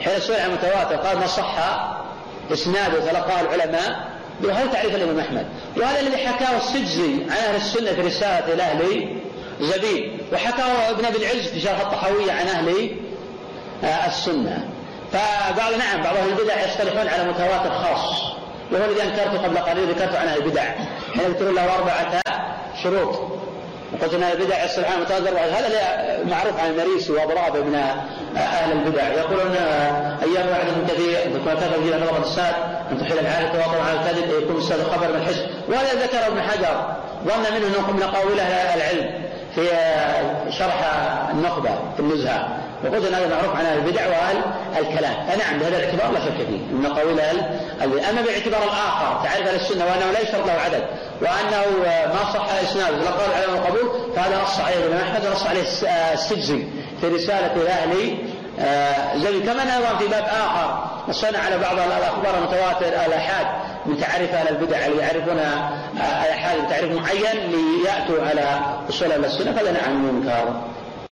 حين 0.01 0.20
سئل 0.20 0.40
عن 0.40 0.51
المتواتر 0.51 0.97
قال 0.97 1.18
ما 1.18 1.27
صح 1.27 1.56
إسناده؟ 2.52 3.01
تلقاه 3.01 3.40
العلماء 3.40 4.10
وهذا 4.44 4.66
تعريف 4.72 4.94
الإمام 4.94 5.18
أحمد؟ 5.18 5.47
وهذا 5.77 6.01
الذي 6.01 6.16
حكاه 6.16 6.56
السجزي 6.56 7.24
عن 7.24 7.31
أهل 7.31 7.56
السنة 7.56 7.93
في 7.93 8.01
رسالة 8.01 8.55
الأهلي 8.55 9.16
زبيب 9.60 10.20
وحكاه 10.32 10.90
ابن 10.90 11.05
أبي 11.05 11.16
العز 11.16 11.47
في 11.47 11.60
شرح 11.60 11.81
الطحاوية 11.81 12.32
عن 12.32 12.47
أهل 12.47 12.90
آه، 13.85 14.06
السنة. 14.06 14.68
فبعض 15.12 15.72
نعم 15.72 16.02
بعض 16.02 16.16
أهل 16.16 16.28
البدع 16.28 16.66
يصطلحون 16.66 17.09
على 17.09 17.24
متواتر 17.24 17.70
خاص 17.70 18.22
وهو 18.72 18.85
الذي 18.85 19.02
أنكرته 19.02 19.43
قبل 19.43 19.59
قليل 19.59 19.89
ذكرت 19.89 20.16
عن 20.16 20.27
أهل 20.27 20.43
البدع. 20.43 20.62
حين 21.14 21.24
يذكرون 21.24 21.55
له 21.55 21.74
أربعة 21.74 22.20
شروط. 22.82 23.40
وقلت 23.93 24.15
أهل 24.15 24.41
البدع 24.41 24.57
على 24.57 25.01
متواتر 25.01 25.39
هذا 25.39 25.69
معروف 26.25 26.61
عن 26.61 26.71
المريسي 26.71 27.12
وأضرابه 27.12 27.61
من 27.61 27.75
أهل 28.37 28.73
البدع. 28.73 29.09
يقولون 29.09 29.57
أيام 30.23 30.49
وعدكم 30.49 30.87
كثير 30.89 31.25
أن 31.27 31.33
تكون 31.35 31.55
كثر 31.55 31.83
فيها 31.83 31.99
نظر 31.99 32.23
الساد 32.23 32.55
أن 32.91 32.99
تحيل 33.01 33.19
العادة 33.19 33.49
تواطؤ 33.49 33.81
على 33.81 34.01
الكذب 34.01 34.43
يكون 34.43 34.57
الساد 34.57 34.83
خبر 34.83 35.09
من 35.09 35.15
الحزب 35.15 35.47
وهذا 35.69 36.03
ذكر 36.03 36.27
ابن 36.27 36.43
حجر. 36.43 36.97
ظن 37.25 37.55
منه 37.55 37.67
أنه 37.67 37.91
من 37.91 38.03
أقاويل 38.03 38.41
أهل 38.41 38.81
العلم 38.81 39.23
في 39.55 39.69
شرح 40.59 40.93
النخبة 41.31 41.71
في 41.97 42.01
النزهة. 42.01 42.49
وقلت 42.85 43.07
إن 43.07 43.15
هذا 43.15 43.37
معروف 43.37 43.57
عن 43.57 43.67
أهل 43.67 43.79
البدع 43.79 44.07
وأهل 44.07 44.37
الكلام. 44.79 45.15
فنعم 45.29 45.59
بهذا 45.59 45.77
الاعتبار 45.79 46.12
لا 46.12 46.21
شك 46.21 46.47
فيه. 46.49 46.59
إن 46.73 46.87
قول 46.87 47.21
أهل. 47.21 47.39
أما 48.11 48.23
باعتبار 48.23 48.62
الآخر 48.62 49.25
تعرف 49.25 49.49
أهل 49.49 49.55
السنة 49.55 49.85
وأنه 49.85 50.12
لا 50.12 50.21
يشترط 50.21 50.47
له 50.47 50.53
عدد. 50.53 50.83
وأنه 51.22 51.78
ما 52.14 52.32
صح 52.34 52.47
إسناده 52.62 52.97
ولا 52.97 53.10
قال 53.10 53.30
العلم 53.30 53.55
القبول 53.55 54.12
فهذا 54.16 54.42
نص 54.42 54.60
عليه 54.60 54.76
الامام 54.86 55.01
أحمد 55.06 55.26
ونص 55.26 55.47
عليه 55.47 55.60
الس- 55.62 55.84
السجزي 56.12 56.64
في 57.01 57.09
رسالة 57.09 57.55
أهل 57.62 58.18
آه، 58.60 59.16
زي 59.18 59.40
كمان 59.40 59.68
أيضا 59.68 59.97
في 59.98 60.06
باب 60.06 60.24
آخر 60.24 60.90
نصنا 61.09 61.38
على 61.38 61.59
بعض 61.59 61.78
الأخبار 61.78 62.38
المتواتر 62.38 62.86
الاحاد 63.06 63.47
من 63.86 63.97
أهل 64.34 64.48
البدع 64.48 64.86
اللي 64.86 65.02
يعرفون 65.02 65.38
آه، 65.38 65.70
الاحاد 66.24 66.66
بتعريف 66.66 66.92
معين 66.92 67.51
ليأتوا 67.51 68.26
على 68.26 68.60
أصول 68.88 69.12
أهل 69.12 69.24
السنة 69.24 69.52
فهذا 69.52 69.72
نعم 69.72 70.05
منكر 70.05 70.60